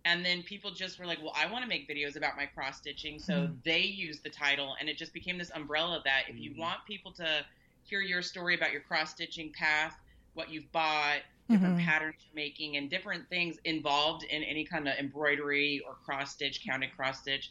And 0.04 0.24
then 0.24 0.42
people 0.44 0.70
just 0.70 0.98
were 1.00 1.06
like, 1.06 1.18
well, 1.20 1.32
I 1.34 1.46
want 1.50 1.64
to 1.64 1.68
make 1.68 1.88
videos 1.88 2.14
about 2.16 2.36
my 2.36 2.46
cross 2.46 2.76
stitching. 2.76 3.18
So 3.18 3.32
Mhm. 3.48 3.62
they 3.64 3.80
used 3.80 4.22
the 4.22 4.28
title, 4.30 4.76
and 4.78 4.88
it 4.88 4.96
just 4.98 5.12
became 5.12 5.38
this 5.38 5.50
umbrella 5.50 6.02
that 6.04 6.28
if 6.28 6.36
you 6.36 6.50
Mhm. 6.52 6.58
want 6.58 6.84
people 6.86 7.10
to 7.14 7.44
hear 7.84 8.00
your 8.00 8.22
story 8.22 8.54
about 8.54 8.70
your 8.70 8.82
cross 8.82 9.10
stitching 9.12 9.50
path, 9.52 9.98
what 10.34 10.50
you've 10.50 10.70
bought, 10.70 11.22
different 11.50 11.76
Mhm. 11.76 11.78
patterns 11.78 12.16
you're 12.26 12.34
making, 12.34 12.76
and 12.76 12.90
different 12.90 13.28
things 13.28 13.58
involved 13.64 14.24
in 14.24 14.42
any 14.42 14.64
kind 14.64 14.88
of 14.88 14.96
embroidery 14.96 15.80
or 15.86 15.94
cross 15.94 16.32
stitch, 16.32 16.64
counted 16.64 16.92
cross 16.94 17.20
stitch, 17.20 17.50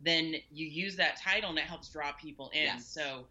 then 0.00 0.34
you 0.50 0.66
use 0.66 0.96
that 0.96 1.16
title 1.16 1.50
and 1.50 1.58
it 1.58 1.64
helps 1.64 1.90
draw 1.90 2.12
people 2.12 2.50
in. 2.50 2.64
Yes. 2.64 2.86
So 2.86 3.28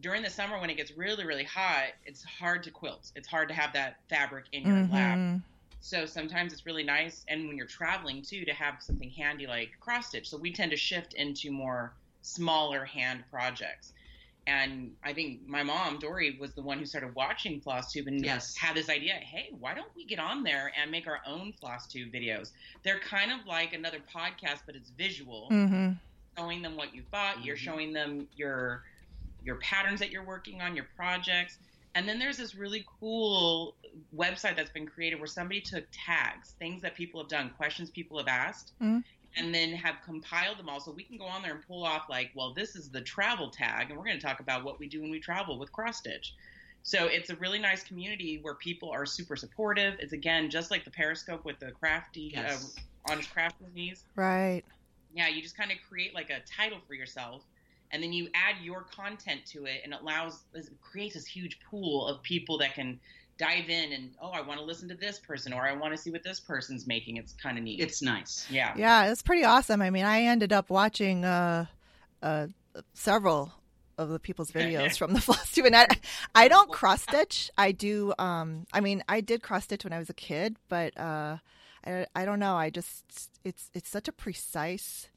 during 0.00 0.22
the 0.22 0.30
summer 0.30 0.58
when 0.60 0.70
it 0.70 0.76
gets 0.76 0.92
really, 0.92 1.24
really 1.24 1.44
hot, 1.44 1.88
it's 2.04 2.22
hard 2.24 2.62
to 2.64 2.70
quilt. 2.70 3.12
It's 3.14 3.28
hard 3.28 3.48
to 3.48 3.54
have 3.54 3.72
that 3.74 3.96
fabric 4.08 4.46
in 4.52 4.66
your 4.66 4.82
lap. 4.84 5.18
Mhm. 5.18 5.42
So 5.80 6.06
sometimes 6.06 6.52
it's 6.52 6.66
really 6.66 6.82
nice, 6.82 7.24
and 7.28 7.46
when 7.46 7.56
you're 7.56 7.66
traveling 7.66 8.22
too, 8.22 8.44
to 8.44 8.52
have 8.52 8.82
something 8.82 9.10
handy 9.10 9.46
like 9.46 9.78
cross 9.80 10.08
stitch. 10.08 10.28
So 10.28 10.36
we 10.38 10.52
tend 10.52 10.70
to 10.72 10.76
shift 10.76 11.14
into 11.14 11.50
more 11.52 11.94
smaller 12.22 12.84
hand 12.84 13.24
projects. 13.30 13.92
And 14.46 14.92
I 15.02 15.12
think 15.12 15.46
my 15.46 15.62
mom, 15.64 15.98
Dory, 15.98 16.36
was 16.40 16.54
the 16.54 16.62
one 16.62 16.78
who 16.78 16.86
started 16.86 17.14
watching 17.16 17.60
FlossTube 17.60 18.06
and 18.06 18.24
Yes. 18.24 18.56
had 18.56 18.76
this 18.76 18.88
idea. 18.88 19.14
Hey, 19.14 19.48
why 19.58 19.74
don't 19.74 19.94
we 19.96 20.04
get 20.06 20.20
on 20.20 20.44
there 20.44 20.72
and 20.76 20.90
make 20.90 21.08
our 21.08 21.20
own 21.26 21.52
FlossTube 21.60 22.14
videos? 22.14 22.52
They're 22.84 23.00
kind 23.00 23.32
of 23.32 23.44
like 23.46 23.72
another 23.72 23.98
podcast, 23.98 24.60
but 24.64 24.76
it's 24.76 24.90
visual 24.90 25.48
Mhm. 25.50 26.00
showing 26.38 26.62
them 26.62 26.76
what 26.76 26.94
you've 26.94 27.10
bought. 27.10 27.44
You're 27.44 27.56
Mhm. 27.56 27.60
showing 27.60 27.92
them 27.92 28.28
your 28.34 28.84
your 29.42 29.56
patterns 29.56 30.00
that 30.00 30.10
you're 30.10 30.24
working 30.24 30.60
on, 30.60 30.74
your 30.74 30.86
projects. 30.96 31.56
And 31.94 32.08
then 32.08 32.18
there's 32.18 32.36
this 32.36 32.56
really 32.56 32.84
cool 32.98 33.76
website 34.14 34.56
that's 34.56 34.70
been 34.70 34.86
created 34.86 35.20
where 35.20 35.28
somebody 35.28 35.60
took 35.60 35.86
tags, 35.92 36.52
things 36.58 36.82
that 36.82 36.96
people 36.96 37.20
have 37.20 37.28
done, 37.30 37.50
questions 37.50 37.90
people 37.90 38.18
have 38.18 38.26
asked, 38.26 38.72
Mhm. 38.82 39.04
And 39.36 39.54
then 39.54 39.72
have 39.72 39.96
compiled 40.04 40.58
them 40.58 40.68
all. 40.68 40.80
So 40.80 40.90
we 40.92 41.04
can 41.04 41.18
go 41.18 41.24
on 41.26 41.42
there 41.42 41.52
and 41.54 41.66
pull 41.66 41.84
off 41.84 42.04
like, 42.08 42.30
well, 42.34 42.54
this 42.54 42.74
is 42.74 42.90
the 42.90 43.00
travel 43.02 43.50
tag, 43.50 43.90
and 43.90 43.98
we're 43.98 44.04
going 44.06 44.18
to 44.18 44.24
talk 44.24 44.40
about 44.40 44.64
what 44.64 44.78
we 44.78 44.88
do 44.88 45.02
when 45.02 45.10
we 45.10 45.20
travel 45.20 45.58
with 45.58 45.70
cross 45.72 45.98
stitch. 45.98 46.34
So 46.82 47.06
it's 47.06 47.30
a 47.30 47.36
really 47.36 47.58
nice 47.58 47.82
community 47.82 48.38
where 48.42 48.54
people 48.54 48.90
are 48.90 49.04
super 49.06 49.36
supportive. 49.36 49.94
It's 49.98 50.12
again 50.12 50.50
just 50.50 50.70
like 50.70 50.84
the 50.84 50.90
Periscope 50.90 51.44
with 51.44 51.58
the 51.58 51.72
crafty, 51.72 52.30
Yes. 52.34 52.76
uh, 53.06 53.12
honest 53.12 53.30
craft 53.32 53.60
movies 53.60 54.04
Right. 54.14 54.62
yeah, 55.12 55.28
you 55.28 55.42
just 55.42 55.56
kind 55.56 55.70
of 55.70 55.78
create 55.88 56.14
like 56.14 56.30
a 56.30 56.40
title 56.56 56.78
for 56.86 56.94
yourself, 56.94 57.42
and 57.90 58.02
then 58.02 58.12
you 58.12 58.28
add 58.34 58.62
your 58.62 58.82
content 58.82 59.44
to 59.46 59.64
it, 59.66 59.80
and 59.84 59.92
it 59.92 60.00
allows 60.00 60.44
it 60.54 60.66
creates 60.80 61.14
this 61.14 61.26
huge 61.26 61.58
pool 61.70 62.06
of 62.06 62.22
people 62.22 62.58
that 62.58 62.74
can 62.74 63.00
dive 63.38 63.68
in 63.68 63.92
and 63.92 64.10
oh, 64.20 64.30
I 64.30 64.40
want 64.40 64.60
to 64.60 64.64
listen 64.64 64.88
to 64.88 64.94
this 64.94 65.18
person, 65.18 65.52
or 65.52 65.62
I 65.62 65.74
want 65.74 65.94
to 65.94 65.98
see 65.98 66.10
what 66.10 66.22
this 66.22 66.40
person's 66.40 66.86
making. 66.86 67.16
It's 67.16 67.32
kind 67.32 67.58
of 67.58 67.64
neat. 67.64 67.80
It's 67.80 68.02
nice. 68.02 68.46
yeah, 68.50 68.74
Yeah, 68.76 69.10
it's 69.10 69.22
pretty 69.22 69.44
awesome. 69.44 69.82
I 69.82 69.90
mean, 69.90 70.04
I 70.04 70.22
ended 70.22 70.52
up 70.52 70.70
watching 70.70 71.24
uh, 71.24 71.66
uh, 72.22 72.46
several 72.94 73.52
of 73.98 74.08
the 74.08 74.18
people's 74.18 74.50
videos 74.52 74.96
from 74.96 75.12
the 75.12 75.20
floss 75.22 75.52
tube, 75.52 75.66
and 75.66 75.76
I, 75.76 75.86
I 76.34 76.48
don't 76.48 76.70
cross 76.70 77.02
stitch. 77.02 77.50
I 77.56 77.72
do. 77.72 78.14
Um, 78.18 78.66
I 78.72 78.80
mean, 78.80 79.02
I 79.08 79.20
did 79.20 79.42
cross 79.42 79.64
stitch 79.64 79.84
when 79.84 79.92
I 79.92 79.98
was 79.98 80.10
a 80.10 80.14
kid, 80.14 80.56
but 80.68 80.98
uh, 80.98 81.38
I, 81.86 82.06
I 82.14 82.24
don't 82.24 82.38
know. 82.38 82.56
I 82.56 82.70
just 82.70 83.04
it's 83.44 83.70
it's 83.74 83.88
such 83.88 84.08
a 84.08 84.12
precise. 84.12 85.08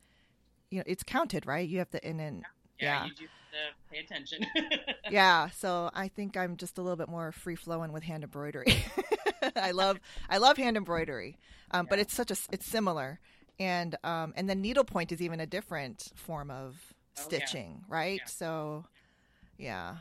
You 0.70 0.80
know, 0.80 0.84
it's 0.86 1.04
counted, 1.04 1.46
right? 1.46 1.68
You 1.68 1.80
have 1.80 1.90
to 1.92 2.08
in 2.08 2.20
and 2.20 2.44
yeah, 2.80 3.06
yeah. 3.06 3.28
To 3.52 3.94
pay 3.94 4.00
attention. 4.02 4.46
yeah. 5.10 5.50
So 5.50 5.90
I 5.94 6.08
think 6.08 6.38
I'm 6.38 6.58
just 6.58 6.78
a 6.78 6.82
little 6.82 6.98
bit 6.98 7.10
more 7.10 7.32
free 7.32 7.56
flowing 7.56 7.92
with 7.92 8.04
hand 8.04 8.24
embroidery. 8.24 8.84
I 9.56 9.72
love 9.72 10.00
I 10.30 10.38
love 10.38 10.58
hand 10.58 10.78
embroidery, 10.78 11.38
um, 11.72 11.88
but 11.90 12.00
it's 12.00 12.14
such 12.14 12.32
a 12.32 12.36
it's 12.52 12.66
similar, 12.66 13.20
and 13.60 13.96
um, 14.04 14.34
and 14.36 14.50
then 14.50 14.62
needlepoint 14.62 15.12
is 15.12 15.22
even 15.22 15.40
a 15.40 15.46
different 15.48 16.12
form 16.16 16.52
of 16.52 16.76
Oh, 17.18 17.22
yeah. 17.22 17.24
stitching, 17.46 17.84
right? 17.90 18.20
Yeah. 18.24 18.28
So, 18.30 18.86
yeah, 19.58 19.98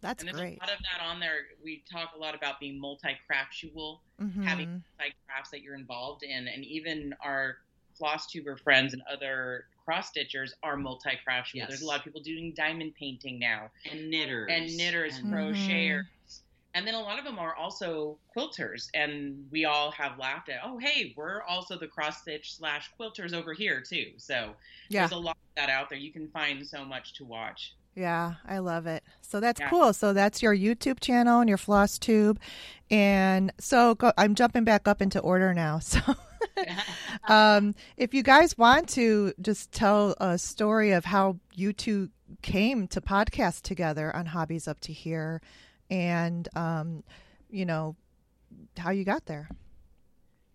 that's 0.00 0.22
and 0.22 0.28
there's 0.28 0.38
great. 0.40 0.58
a 0.58 0.60
lot 0.60 0.70
of 0.72 0.78
that 0.78 1.04
on 1.04 1.18
there. 1.18 1.46
We 1.64 1.82
talk 1.90 2.10
a 2.14 2.18
lot 2.18 2.36
about 2.36 2.60
being 2.60 2.78
multi-craftual, 2.80 3.98
Mhm. 4.20 4.44
having 4.44 4.84
like 5.00 5.14
crafts 5.26 5.50
that 5.50 5.62
you're 5.62 5.74
involved 5.74 6.22
in, 6.22 6.46
and 6.46 6.64
even 6.64 7.14
our 7.20 7.56
floss 7.94 8.26
tuber 8.28 8.56
friends 8.56 8.92
and 8.92 9.02
other 9.10 9.66
cross 9.90 10.12
stitchers 10.12 10.52
are 10.62 10.76
multi-craftual. 10.76 11.54
Yes. 11.54 11.68
There's 11.68 11.82
a 11.82 11.86
lot 11.86 11.98
of 11.98 12.04
people 12.04 12.20
doing 12.20 12.52
diamond 12.56 12.94
painting 12.94 13.40
now. 13.40 13.70
And 13.90 14.08
knitters. 14.08 14.48
and 14.48 14.76
knitters, 14.76 15.18
and- 15.18 15.32
crocheters. 15.32 15.56
Mm-hmm. 16.02 16.36
And 16.72 16.86
then 16.86 16.94
a 16.94 17.00
lot 17.00 17.18
of 17.18 17.24
them 17.24 17.40
are 17.40 17.56
also 17.56 18.16
quilters, 18.36 18.90
and 18.94 19.44
we 19.50 19.64
all 19.64 19.90
have 19.90 20.16
laughed 20.20 20.48
at, 20.50 20.60
oh, 20.64 20.78
hey, 20.78 21.12
we're 21.16 21.42
also 21.42 21.76
the 21.76 21.88
cross 21.88 22.22
stitch 22.22 22.54
slash 22.56 22.88
quilters 22.98 23.34
over 23.34 23.52
here 23.52 23.80
too. 23.80 24.12
So 24.18 24.50
yeah, 24.88 25.00
there's 25.00 25.10
a 25.10 25.16
lot 25.16 25.36
of 25.36 25.56
that 25.56 25.68
out 25.68 25.90
there. 25.90 25.98
You 25.98 26.12
can 26.12 26.28
find 26.28 26.64
so 26.64 26.84
much 26.84 27.14
to 27.14 27.24
watch. 27.24 27.74
yeah, 27.96 28.34
I 28.46 28.58
love 28.58 28.86
it. 28.86 29.02
So 29.20 29.40
that's 29.40 29.58
Yeah. 29.58 29.68
cool. 29.68 29.92
So 29.92 30.12
that's 30.12 30.42
your 30.42 30.54
YouTube 30.54 31.00
channel 31.00 31.40
and 31.40 31.48
your 31.48 31.58
floss 31.58 31.98
tube, 31.98 32.38
and 32.88 33.52
so 33.58 33.96
go, 33.96 34.12
I'm 34.16 34.36
jumping 34.36 34.62
back 34.62 34.86
up 34.86 35.02
into 35.02 35.18
order 35.18 35.52
now. 35.52 35.80
So. 35.90 35.98
um, 37.28 37.74
if 37.96 38.14
you 38.14 38.22
guys 38.22 38.56
want 38.56 38.88
to 38.90 39.32
just 39.40 39.72
tell 39.72 40.14
a 40.20 40.38
story 40.38 40.92
of 40.92 41.04
how 41.04 41.38
you 41.54 41.72
two 41.72 42.10
came 42.42 42.86
to 42.88 43.00
podcast 43.00 43.62
together 43.62 44.14
on 44.14 44.26
Hobbies 44.26 44.68
Up 44.68 44.80
to 44.80 44.92
Here 44.92 45.40
and, 45.90 46.48
um, 46.54 47.02
you 47.50 47.64
know, 47.66 47.96
how 48.78 48.90
you 48.90 49.04
got 49.04 49.26
there. 49.26 49.48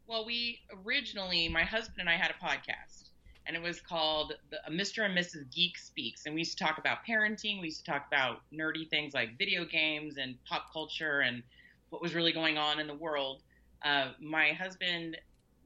Well, 0.08 0.26
we 0.26 0.60
originally, 0.86 1.50
my 1.50 1.64
husband 1.64 2.02
and 2.02 2.10
I 2.10 2.14
had 2.14 2.32
a 2.32 2.46
podcast, 2.46 3.10
and 3.48 3.56
it 3.56 3.62
was 3.62 3.82
called 3.82 4.34
the, 4.50 4.58
uh, 4.66 4.70
Mr. 4.70 5.04
and 5.04 5.18
Mrs. 5.18 5.52
Geek 5.52 5.78
Speaks. 5.78 6.26
And 6.26 6.36
we 6.36 6.42
used 6.42 6.58
to 6.58 6.64
talk 6.64 6.78
about 6.78 7.00
parenting. 7.08 7.60
We 7.60 7.68
used 7.68 7.86
to 7.86 7.92
talk 7.92 8.06
about 8.08 8.42
nerdy 8.54 8.90
things 8.90 9.14
like 9.14 9.38
video 9.38 9.66
games 9.66 10.18
and 10.18 10.36
pop 10.46 10.72
culture 10.72 11.22
and 11.22 11.44
what 11.90 12.02
was 12.02 12.14
really 12.14 12.32
going 12.32 12.58
on 12.58 12.80
in 12.80 12.88
the 12.88 12.96
world. 12.96 13.42
Uh, 13.84 14.12
my 14.20 14.50
husband, 14.54 15.18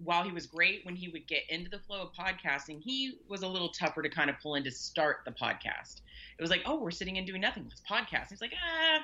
while 0.03 0.23
he 0.23 0.31
was 0.31 0.45
great 0.47 0.85
when 0.85 0.95
he 0.95 1.09
would 1.09 1.27
get 1.27 1.41
into 1.49 1.69
the 1.69 1.79
flow 1.79 2.01
of 2.01 2.13
podcasting, 2.13 2.81
he 2.81 3.19
was 3.27 3.41
a 3.41 3.47
little 3.47 3.69
tougher 3.69 4.01
to 4.01 4.09
kind 4.09 4.29
of 4.29 4.37
pull 4.41 4.55
in 4.55 4.63
to 4.63 4.71
start 4.71 5.17
the 5.25 5.31
podcast. 5.31 6.01
It 6.37 6.41
was 6.41 6.49
like, 6.49 6.61
oh, 6.65 6.79
we're 6.79 6.91
sitting 6.91 7.17
and 7.17 7.27
doing 7.27 7.41
nothing. 7.41 7.65
Let's 7.67 7.81
podcast. 7.81 8.29
He's 8.29 8.41
like, 8.41 8.53
ah. 8.63 8.99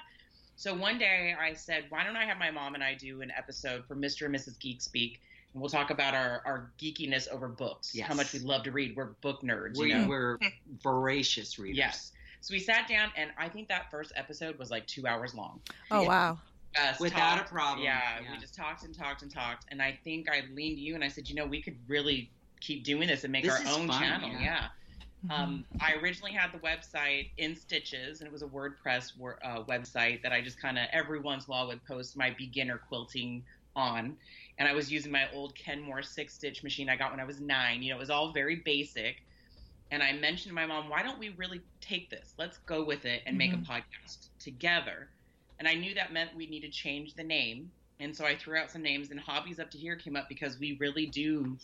So 0.56 0.74
one 0.74 0.98
day 0.98 1.36
I 1.40 1.54
said, 1.54 1.86
why 1.90 2.04
don't 2.06 2.16
I 2.16 2.24
have 2.26 2.38
my 2.38 2.50
mom 2.50 2.76
and 2.76 2.84
I 2.84 2.94
do 2.96 3.22
an 3.22 3.32
episode 3.38 3.84
for 3.88 3.96
Mr. 3.96 4.26
and 4.26 4.34
Mrs. 4.36 4.58
Geek 4.60 4.82
Speak? 4.82 5.20
And 5.54 5.62
we'll 5.62 5.70
talk 5.70 5.90
about 5.90 6.14
our, 6.14 6.42
our 6.46 6.72
geekiness 6.82 7.28
over 7.30 7.48
books, 7.50 7.94
Yes. 7.94 8.08
how 8.08 8.14
much 8.14 8.32
we 8.32 8.40
love 8.40 8.64
to 8.64 8.72
read. 8.72 8.96
We're 8.96 9.06
book 9.22 9.42
nerds. 9.42 9.78
we 9.78 9.90
you 9.90 10.00
know? 10.00 10.08
were 10.08 10.40
voracious 10.84 11.60
readers. 11.60 11.78
Yes. 11.78 12.12
So 12.42 12.54
we 12.54 12.60
sat 12.60 12.88
down, 12.88 13.10
and 13.18 13.32
I 13.38 13.50
think 13.50 13.68
that 13.70 13.90
first 13.92 14.14
episode 14.16 14.58
was 14.60 14.70
like 14.72 14.86
two 14.88 15.08
hours 15.08 15.34
long. 15.34 15.60
Oh, 15.92 16.02
Yeah. 16.04 16.08
wow. 16.08 16.38
Us 16.78 17.00
Without 17.00 17.38
talked- 17.38 17.50
a 17.50 17.54
problem. 17.54 17.86
Yeah, 17.86 18.20
Yeah. 18.22 18.32
we 18.32 18.38
just 18.38 18.54
talked 18.56 18.84
and 18.84 18.94
talked 18.94 19.22
and 19.22 19.32
talked. 19.32 19.66
And 19.70 19.82
I 19.82 19.98
think 20.04 20.30
I 20.30 20.42
leaned 20.54 20.78
to 20.78 20.82
you 20.84 20.96
and 20.96 21.04
I 21.04 21.08
said, 21.08 21.30
you 21.30 21.36
know, 21.36 21.46
we 21.46 21.62
could 21.62 21.78
really 21.88 22.30
keep 22.60 22.84
doing 22.84 23.08
this 23.08 23.24
and 23.24 23.32
make 23.32 23.44
This 23.46 23.54
our 23.66 23.74
own 23.74 23.88
fun, 23.88 24.02
channel. 24.02 24.30
yeah. 24.32 24.42
Yeah. 24.42 24.68
Mm-hmm. 25.26 25.32
Um, 25.32 25.66
I 25.80 25.94
originally 25.96 26.34
had 26.34 26.52
the 26.52 26.60
website 26.60 27.30
in 27.38 27.56
Stitches, 27.56 28.20
and 28.22 28.28
it 28.28 28.32
was 28.32 28.44
a 28.44 28.48
WordPress 28.48 29.18
wor- 29.18 29.40
uh, 29.44 29.64
website 29.64 30.22
that 30.22 30.32
I 30.32 30.42
just 30.42 30.60
kind 30.60 30.78
of 30.78 30.88
every 30.92 31.20
once 31.20 31.46
in 31.46 31.52
a 31.52 31.56
while 31.56 31.68
would 31.68 31.84
post 31.86 32.16
my 32.16 32.30
beginner 32.32 32.78
quilting 32.78 33.44
on. 33.76 34.18
And 34.58 34.68
I 34.70 34.74
was 34.74 34.92
using 34.92 35.12
my 35.12 35.30
old 35.34 35.56
Kenmore 35.56 36.04
six 36.04 36.34
stitch 36.36 36.62
machine 36.64 36.90
I 36.90 36.96
got 36.96 37.12
when 37.12 37.20
I 37.20 37.24
was 37.26 37.40
nine. 37.42 37.82
You 37.82 37.90
know, 37.92 37.96
it 37.98 38.00
was 38.00 38.10
all 38.10 38.32
very 38.32 38.58
basic. 38.58 39.22
And 39.92 40.02
I 40.04 40.14
mentioned 40.14 40.50
to 40.50 40.54
my 40.54 40.66
mom, 40.66 40.90
why 40.90 41.02
don't 41.04 41.20
we 41.20 41.30
really 41.30 41.62
take 41.82 42.10
this? 42.10 42.34
Let's 42.38 42.58
go 42.60 42.84
with 42.84 43.06
it 43.06 43.22
and 43.26 43.38
make 43.38 43.54
a 43.54 43.58
Mhm. 43.58 43.66
podcast 43.66 44.30
together. 44.40 45.10
And 45.60 45.68
I 45.68 45.74
knew 45.76 45.94
that 45.96 46.12
meant 46.12 46.36
we 46.36 46.48
needed 46.48 46.72
to 46.74 46.78
change 46.78 47.14
the 47.14 47.24
name. 47.24 47.72
And 48.00 48.16
so 48.16 48.26
I 48.26 48.36
threw 48.36 48.58
out 48.58 48.70
some 48.70 48.82
names, 48.82 49.12
and 49.12 49.20
Hobbies 49.20 49.60
Up 49.60 49.72
to 49.72 49.78
Here 49.78 49.96
came 49.96 50.16
up 50.18 50.28
because 50.28 50.60
we 50.60 50.78
really 50.82 51.06
do 51.06 51.58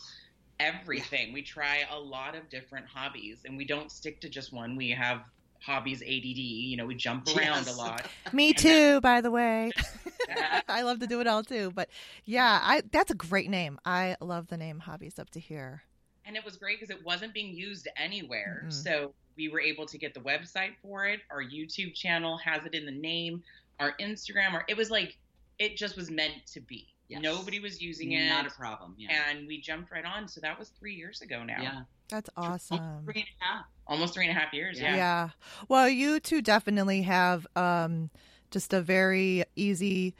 everything. 0.60 1.32
We 1.32 1.42
try 1.42 1.84
a 1.90 1.98
lot 1.98 2.34
of 2.34 2.48
different 2.48 2.86
hobbies, 2.86 3.40
and 3.44 3.56
we 3.56 3.64
don't 3.66 3.90
stick 3.90 4.20
to 4.22 4.28
just 4.28 4.52
one. 4.52 4.76
We 4.76 4.90
have 4.90 5.22
hobbies 5.60 6.02
ADD. 6.02 6.08
You 6.38 6.76
know, 6.76 6.86
we 6.86 6.94
jump 6.94 7.26
around 7.28 7.66
Yes. 7.66 7.74
a 7.74 7.78
lot. 7.78 8.06
Me 8.32 8.52
too, 8.52 9.00
by 9.00 9.20
the 9.20 9.30
way. 9.30 9.70
I 10.68 10.82
love 10.82 11.00
to 11.00 11.06
do 11.06 11.20
it 11.20 11.26
all 11.26 11.42
too. 11.42 11.72
But 11.74 11.90
yeah, 12.24 12.60
I 12.62 12.82
that's 12.92 13.10
a 13.10 13.14
great 13.14 13.50
name. 13.50 13.78
I 13.84 14.16
love 14.20 14.48
the 14.48 14.56
name 14.56 14.78
Hobbies 14.78 15.18
Up 15.18 15.28
to 15.30 15.40
Here. 15.40 15.82
and 16.24 16.36
it 16.36 16.44
was 16.44 16.56
great 16.56 16.78
because 16.80 16.94
it 16.96 17.04
wasn't 17.04 17.34
being 17.34 17.52
used 17.54 17.88
anywhere. 17.96 18.62
Mhm. 18.66 18.72
So 18.72 19.14
we 19.36 19.48
were 19.48 19.60
able 19.60 19.86
to 19.86 19.98
get 19.98 20.14
the 20.14 20.20
website 20.20 20.76
for 20.80 21.04
it. 21.06 21.20
Our 21.30 21.42
YouTube 21.42 21.94
channel 21.94 22.36
has 22.38 22.64
it 22.64 22.74
in 22.74 22.86
the 22.86 22.92
name. 22.92 23.42
Our 23.82 23.94
Instagram, 24.00 24.54
or 24.54 24.64
it 24.68 24.76
was 24.76 24.90
like 24.90 25.18
it 25.58 25.76
just 25.76 25.96
was 25.96 26.10
meant 26.10 26.34
to 26.54 26.60
be. 26.60 26.88
Yes. 27.08 27.20
Nobody 27.22 27.60
was 27.60 27.82
using 27.82 28.12
it, 28.12 28.28
Not 28.28 28.46
a 28.46 28.50
problem. 28.50 28.94
Yeah. 28.96 29.10
and 29.30 29.46
we 29.46 29.60
jumped 29.60 29.90
right 29.92 30.04
on. 30.04 30.28
So 30.28 30.40
that 30.40 30.58
was 30.58 30.70
three 30.70 30.94
years 30.94 31.20
ago 31.20 31.44
now. 31.44 31.60
yeah. 31.60 31.80
That's 32.08 32.30
Almost 32.36 32.72
awesome. 32.72 33.04
Three 33.04 33.20
and 33.20 33.28
a 33.40 33.44
half. 33.44 33.64
almost 33.86 34.14
three 34.14 34.26
and 34.26 34.36
a 34.36 34.40
half 34.40 34.52
years. 34.54 34.80
Yeah. 34.80 34.96
Yeah. 34.96 35.28
Well, 35.68 35.88
you 35.88 36.20
two 36.20 36.40
definitely 36.42 37.02
have 37.02 37.46
um, 37.56 38.10
just 38.50 38.72
a 38.72 38.80
very 38.80 39.44
easy 39.56 40.14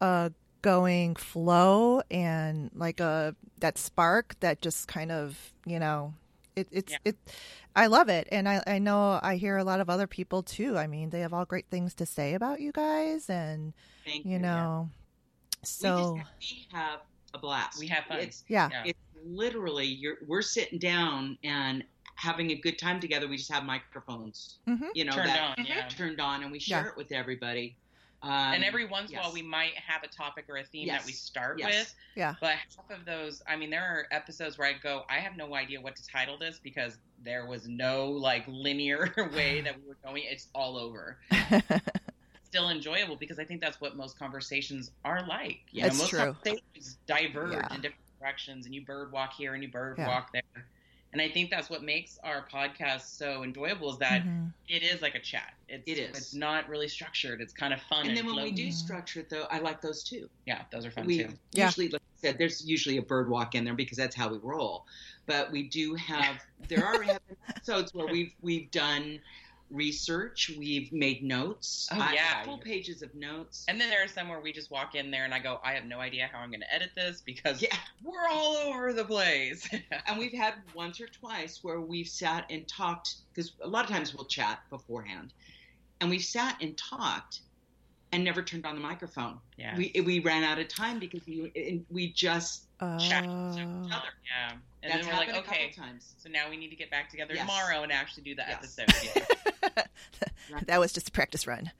uh, 0.00 0.30
outgoing 0.66 1.14
flow 1.14 2.00
and 2.10 2.70
like 2.74 2.98
a 2.98 3.36
that 3.60 3.76
spark 3.76 4.34
that 4.40 4.62
just 4.62 4.88
kind 4.88 5.12
of 5.12 5.52
you 5.66 5.78
know 5.78 6.14
it, 6.56 6.68
it's 6.70 6.92
Yeah. 6.92 6.98
it 7.04 7.16
i 7.74 7.86
love 7.86 8.08
it 8.08 8.28
and 8.30 8.48
I, 8.48 8.62
I 8.66 8.78
know 8.78 9.18
i 9.22 9.36
hear 9.36 9.56
a 9.56 9.64
lot 9.64 9.80
of 9.80 9.90
other 9.90 10.06
people 10.06 10.42
too 10.42 10.76
i 10.78 10.86
mean 10.86 11.10
they 11.10 11.20
have 11.20 11.32
all 11.32 11.44
great 11.44 11.66
things 11.70 11.94
to 11.94 12.06
say 12.06 12.34
about 12.34 12.60
you 12.60 12.72
guys 12.72 13.28
and 13.28 13.72
Thank 14.04 14.24
you 14.26 14.38
know 14.38 14.90
We 15.62 15.66
so 15.66 16.16
just, 16.40 16.52
we 16.72 16.76
have 16.78 17.00
a 17.32 17.38
blast. 17.38 17.80
We 17.80 17.88
have 17.88 18.04
fun. 18.04 18.18
It's 18.20 18.44
yeah 18.48 18.68
Yeah. 18.70 18.82
it's 18.86 18.98
literally 19.24 19.86
you're 19.86 20.18
we're 20.26 20.42
sitting 20.42 20.78
down 20.78 21.36
and 21.42 21.82
having 22.16 22.50
a 22.52 22.54
good 22.54 22.78
time 22.78 23.00
together. 23.00 23.26
We 23.26 23.38
just 23.38 23.50
have 23.50 23.64
microphones, 23.64 24.58
Mhm. 24.68 24.90
you 24.94 25.04
know, 25.04 25.10
Turned 25.12 25.30
that 25.30 25.58
on, 25.58 25.64
yeah. 25.64 25.88
turned 25.88 26.20
on, 26.20 26.42
and 26.44 26.52
we 26.52 26.60
share 26.60 26.82
Yeah. 26.82 26.88
it 26.90 26.96
with 26.96 27.10
everybody. 27.10 27.76
Um, 28.22 28.30
and 28.30 28.64
every 28.64 28.86
once 28.86 29.10
in 29.10 29.16
a 29.16 29.18
yes. 29.18 29.24
while, 29.26 29.34
we 29.34 29.42
might 29.42 29.74
have 29.74 30.02
a 30.02 30.08
topic 30.08 30.46
or 30.48 30.56
a 30.56 30.64
theme 30.64 30.88
that 30.88 31.04
we 31.04 31.12
start 31.12 31.58
Yes. 31.58 31.68
with. 31.68 31.94
Yeah. 32.16 32.34
But 32.40 32.52
half 32.52 32.90
of 32.98 33.04
those, 33.04 33.42
I 33.46 33.56
mean, 33.56 33.68
there 33.70 33.82
are 33.82 34.06
episodes 34.10 34.56
where 34.56 34.66
I 34.68 34.72
go, 34.72 35.04
I 35.10 35.16
have 35.18 35.36
no 35.36 35.54
idea 35.54 35.80
what 35.80 35.94
to 35.96 36.06
title 36.06 36.38
this 36.38 36.58
because 36.62 36.96
there 37.22 37.46
was 37.46 37.68
no 37.68 38.08
like 38.08 38.44
linear 38.48 39.12
way 39.34 39.60
that 39.60 39.76
we 39.80 39.86
were 39.88 39.96
going. 40.04 40.22
It's 40.26 40.48
all 40.54 40.78
over. 40.78 41.18
Still 42.44 42.70
enjoyable 42.70 43.16
because 43.16 43.38
I 43.38 43.44
think 43.44 43.60
that's 43.60 43.80
what 43.80 43.96
most 43.96 44.18
conversations 44.18 44.90
are 45.04 45.26
like. 45.26 45.60
You 45.72 45.82
That's 45.82 45.96
know, 45.96 46.02
most 46.02 46.10
true. 46.10 46.18
conversations 46.20 46.98
diverge 47.06 47.52
Yeah. 47.52 47.74
in 47.74 47.80
different 47.80 48.00
directions, 48.20 48.66
and 48.66 48.74
you 48.74 48.84
bird 48.84 49.10
walk 49.12 49.32
here 49.34 49.54
and 49.54 49.62
you 49.62 49.68
bird 49.68 49.96
Yeah. 49.98 50.06
walk 50.06 50.32
there. 50.32 50.66
And 51.14 51.22
I 51.22 51.28
think 51.28 51.48
that's 51.48 51.70
what 51.70 51.84
makes 51.84 52.18
our 52.24 52.44
podcast 52.52 53.02
so 53.16 53.44
enjoyable 53.44 53.92
is 53.92 53.98
that 53.98 54.24
Mhm. 54.24 54.52
it 54.68 54.82
is 54.82 55.00
like 55.00 55.14
a 55.14 55.20
chat. 55.20 55.54
It's, 55.68 55.84
It 55.86 55.98
is. 55.98 56.18
It's 56.18 56.34
not 56.34 56.68
really 56.68 56.88
structured. 56.88 57.40
It's 57.40 57.52
kind 57.52 57.72
of 57.72 57.80
fun. 57.82 58.00
and 58.00 58.08
And, 58.08 58.18
then 58.18 58.26
when 58.26 58.42
we 58.42 58.50
do 58.50 58.72
structure 58.72 59.20
it, 59.20 59.30
though, 59.30 59.46
I 59.48 59.60
like 59.60 59.80
those 59.80 60.02
too. 60.02 60.28
yeah, 60.44 60.64
those 60.72 60.84
are 60.84 60.90
fun 60.90 61.06
we 61.06 61.18
too. 61.18 61.32
Yeah. 61.52 61.66
usually, 61.66 61.88
like 61.90 62.02
I 62.02 62.20
said, 62.20 62.38
there's 62.38 62.66
usually 62.66 62.96
a 62.96 63.02
bird 63.02 63.28
walk 63.30 63.54
in 63.54 63.62
there 63.64 63.74
because 63.74 63.96
that's 63.96 64.16
how 64.16 64.28
we 64.28 64.38
roll. 64.38 64.86
But 65.26 65.52
we 65.52 65.62
do 65.68 65.94
have 65.94 66.44
there 66.66 66.84
are 66.84 67.00
episodes 67.48 67.94
where 67.94 68.08
we've 68.08 68.34
we've 68.42 68.68
done 68.72 69.20
research, 69.74 70.50
we've 70.58 70.92
made 70.92 71.22
notes, 71.22 71.88
Oh, 71.92 71.98
I- 72.00 72.14
yeah. 72.14 72.44
full 72.44 72.58
pages 72.58 73.02
of 73.02 73.14
notes. 73.14 73.64
And 73.68 73.80
then 73.80 73.90
there 73.90 74.02
are 74.04 74.08
some 74.08 74.28
where 74.28 74.40
we 74.40 74.52
just 74.52 74.70
walk 74.70 74.94
in 74.94 75.10
there 75.10 75.24
and 75.24 75.34
I 75.34 75.38
go, 75.40 75.60
I 75.64 75.72
have 75.72 75.84
no 75.84 75.98
idea 75.98 76.30
how 76.32 76.38
I'm 76.38 76.50
going 76.50 76.60
to 76.60 76.72
edit 76.74 76.90
this 76.96 77.20
because 77.20 77.60
yeah, 77.60 77.76
we're 78.02 78.28
all 78.30 78.56
over 78.56 78.92
the 78.92 79.04
place. 79.04 79.68
and 80.06 80.18
we've 80.18 80.32
had 80.32 80.54
once 80.74 81.00
or 81.00 81.06
twice 81.08 81.58
where 81.62 81.80
we've 81.80 82.08
sat 82.08 82.46
and 82.50 82.66
talked 82.68 83.16
because 83.34 83.52
a 83.62 83.68
lot 83.68 83.84
of 83.84 83.90
times 83.90 84.14
we'll 84.14 84.26
chat 84.26 84.60
beforehand, 84.70 85.32
and 86.00 86.08
we've 86.10 86.24
sat 86.24 86.56
and 86.62 86.76
talked 86.78 87.40
and 88.14 88.24
never 88.24 88.42
turned 88.42 88.64
on 88.64 88.76
the 88.76 88.80
microphone. 88.80 89.38
yeah. 89.56 89.76
We 89.76 89.92
we 90.04 90.20
ran 90.20 90.44
out 90.44 90.58
of 90.58 90.68
time 90.68 90.98
because 90.98 91.26
we 91.26 91.82
we 91.90 92.12
just 92.12 92.64
Chat 92.80 93.24
Oh. 93.26 93.48
with 93.48 93.58
each 93.58 93.64
oh. 93.64 93.96
other. 93.96 94.08
Yeah. 94.26 94.52
And 94.82 94.92
that's 94.92 95.06
then 95.06 95.14
we're 95.14 95.18
like, 95.18 95.28
happened 95.28 95.46
a 95.46 95.50
okay, 95.50 95.68
couple 95.70 95.84
times. 95.84 96.14
so 96.18 96.28
now 96.28 96.50
we 96.50 96.56
need 96.56 96.68
to 96.68 96.76
get 96.76 96.90
back 96.90 97.10
together 97.10 97.34
Yes. 97.34 97.48
tomorrow 97.48 97.82
and 97.82 97.90
actually 97.92 98.24
do 98.24 98.34
the 98.34 98.44
Yes. 98.46 98.78
episode. 98.78 99.26
Yeah. 99.72 99.82
that 100.66 100.80
was 100.80 100.92
just 100.92 101.08
a 101.08 101.12
practice 101.12 101.46
run. 101.46 101.70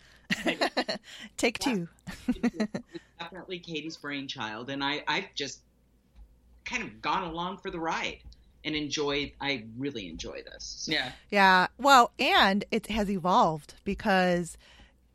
Take 1.37 1.59
two. 1.59 1.89
Definitely 3.21 3.59
Katie's 3.59 3.97
brainchild, 3.97 4.71
and 4.71 4.83
I 4.83 5.05
I've 5.07 5.35
just 5.35 5.61
kind 6.65 6.83
of 6.83 7.03
gone 7.03 7.25
along 7.25 7.59
for 7.59 7.71
the 7.71 7.79
ride 7.79 8.21
and 8.65 8.75
enjoyed. 8.75 9.33
I 9.41 9.65
really 9.77 10.09
enjoy 10.09 10.43
this. 10.43 10.89
yeah. 10.91 11.13
Yeah. 11.31 11.67
Well, 11.79 12.13
and 12.19 12.65
it 12.71 12.87
has 12.87 13.11
evolved 13.11 13.75
because 13.85 14.57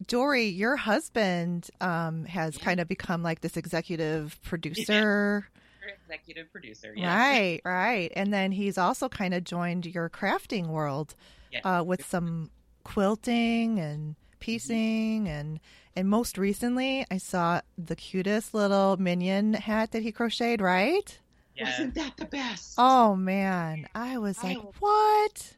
Dory, 0.07 0.45
your 0.45 0.75
husband, 0.77 1.69
um, 1.81 2.25
has 2.25 2.57
Yeah. 2.57 2.63
kind 2.63 2.79
of 2.79 2.87
become 2.87 3.21
like 3.23 3.41
this 3.41 3.57
executive 3.57 4.39
producer. 4.43 5.49
You're 5.81 5.89
executive 6.03 6.51
producer. 6.51 6.93
Yes. 6.95 7.05
Right, 7.07 7.61
right. 7.65 8.11
And 8.15 8.33
then 8.33 8.51
he's 8.51 8.77
also 8.77 9.09
kind 9.09 9.33
of 9.33 9.43
joined 9.43 9.85
your 9.85 10.09
crafting 10.09 10.67
world 10.67 11.15
Yeah. 11.51 11.59
uh, 11.79 11.83
with 11.83 12.05
some 12.05 12.49
quilting 12.83 13.79
and 13.79 14.15
piecing 14.39 15.27
and 15.27 15.59
and 15.95 16.07
most 16.07 16.37
recently 16.37 17.05
I 17.11 17.17
saw 17.17 17.59
the 17.77 17.95
cutest 17.95 18.53
little 18.53 18.95
minion 18.97 19.53
hat 19.53 19.91
that 19.91 20.01
he 20.01 20.11
crocheted, 20.13 20.61
right? 20.61 21.19
Yeah. 21.55 21.65
Wasn't 21.65 21.93
that 21.95 22.15
the 22.15 22.25
best? 22.25 22.75
Oh 22.77 23.15
man, 23.17 23.87
I 23.93 24.17
was 24.17 24.41
like, 24.41 24.57
love- 24.57 24.75
"What? 24.79 25.57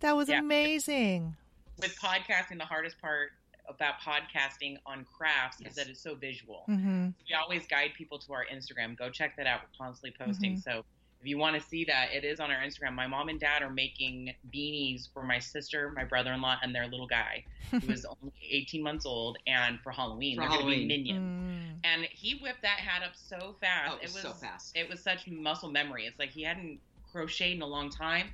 That 0.00 0.14
was 0.14 0.28
Yeah. 0.28 0.40
amazing." 0.40 1.36
With 1.80 1.96
podcasting, 1.98 2.58
the 2.58 2.66
hardest 2.66 3.00
part 3.00 3.32
about 3.68 3.94
podcasting 4.00 4.78
on 4.86 5.04
crafts 5.04 5.58
Yes. 5.60 5.70
is 5.70 5.76
that 5.76 5.88
it's 5.88 6.00
so 6.00 6.14
visual. 6.14 6.64
Mhm. 6.68 7.14
we 7.28 7.34
always 7.34 7.66
guide 7.66 7.92
people 7.94 8.18
to 8.20 8.32
our 8.32 8.46
Instagram. 8.46 8.96
Go 8.96 9.10
check 9.10 9.36
that 9.36 9.46
out. 9.46 9.60
We're 9.62 9.84
constantly 9.86 10.16
posting. 10.18 10.52
Mm-hmm. 10.52 10.60
So 10.60 10.84
if 11.20 11.26
you 11.26 11.36
want 11.36 11.60
to 11.60 11.68
see 11.68 11.84
that, 11.84 12.12
it 12.12 12.24
is 12.24 12.38
on 12.40 12.50
our 12.50 12.60
Instagram. 12.62 12.92
My 12.94 13.06
mom 13.08 13.28
and 13.28 13.40
dad 13.40 13.62
are 13.62 13.70
making 13.70 14.34
beanies 14.54 15.12
for 15.12 15.22
my 15.24 15.38
sister, 15.40 15.90
my 15.90 16.04
brother 16.04 16.32
in 16.32 16.40
law, 16.40 16.56
and 16.62 16.72
their 16.74 16.86
little 16.86 17.08
guy 17.08 17.44
who 17.70 17.78
is 17.92 18.04
only 18.04 18.32
18 18.48 18.82
months 18.82 19.04
old. 19.04 19.36
And 19.46 19.80
for 19.80 19.90
Halloween, 19.90 20.36
For 20.36 20.42
they're 20.48 20.58
going 20.60 20.70
to 20.70 20.76
be 20.76 20.86
minions. 20.86 21.18
Mm. 21.20 21.80
And 21.84 22.04
he 22.04 22.38
whipped 22.38 22.62
that 22.62 22.78
hat 22.78 23.02
up 23.02 23.16
so 23.16 23.56
fast. 23.60 23.94
Oh, 23.94 23.96
it 23.96 24.12
was 24.12 24.22
so 24.22 24.32
fast. 24.32 24.76
It 24.76 24.88
was 24.88 25.00
such 25.02 25.26
muscle 25.26 25.70
memory. 25.70 26.06
It's 26.06 26.18
like 26.18 26.30
he 26.30 26.42
hadn't 26.42 26.78
crocheted 27.10 27.56
in 27.56 27.62
a 27.62 27.66
long 27.66 27.90
time. 27.90 28.32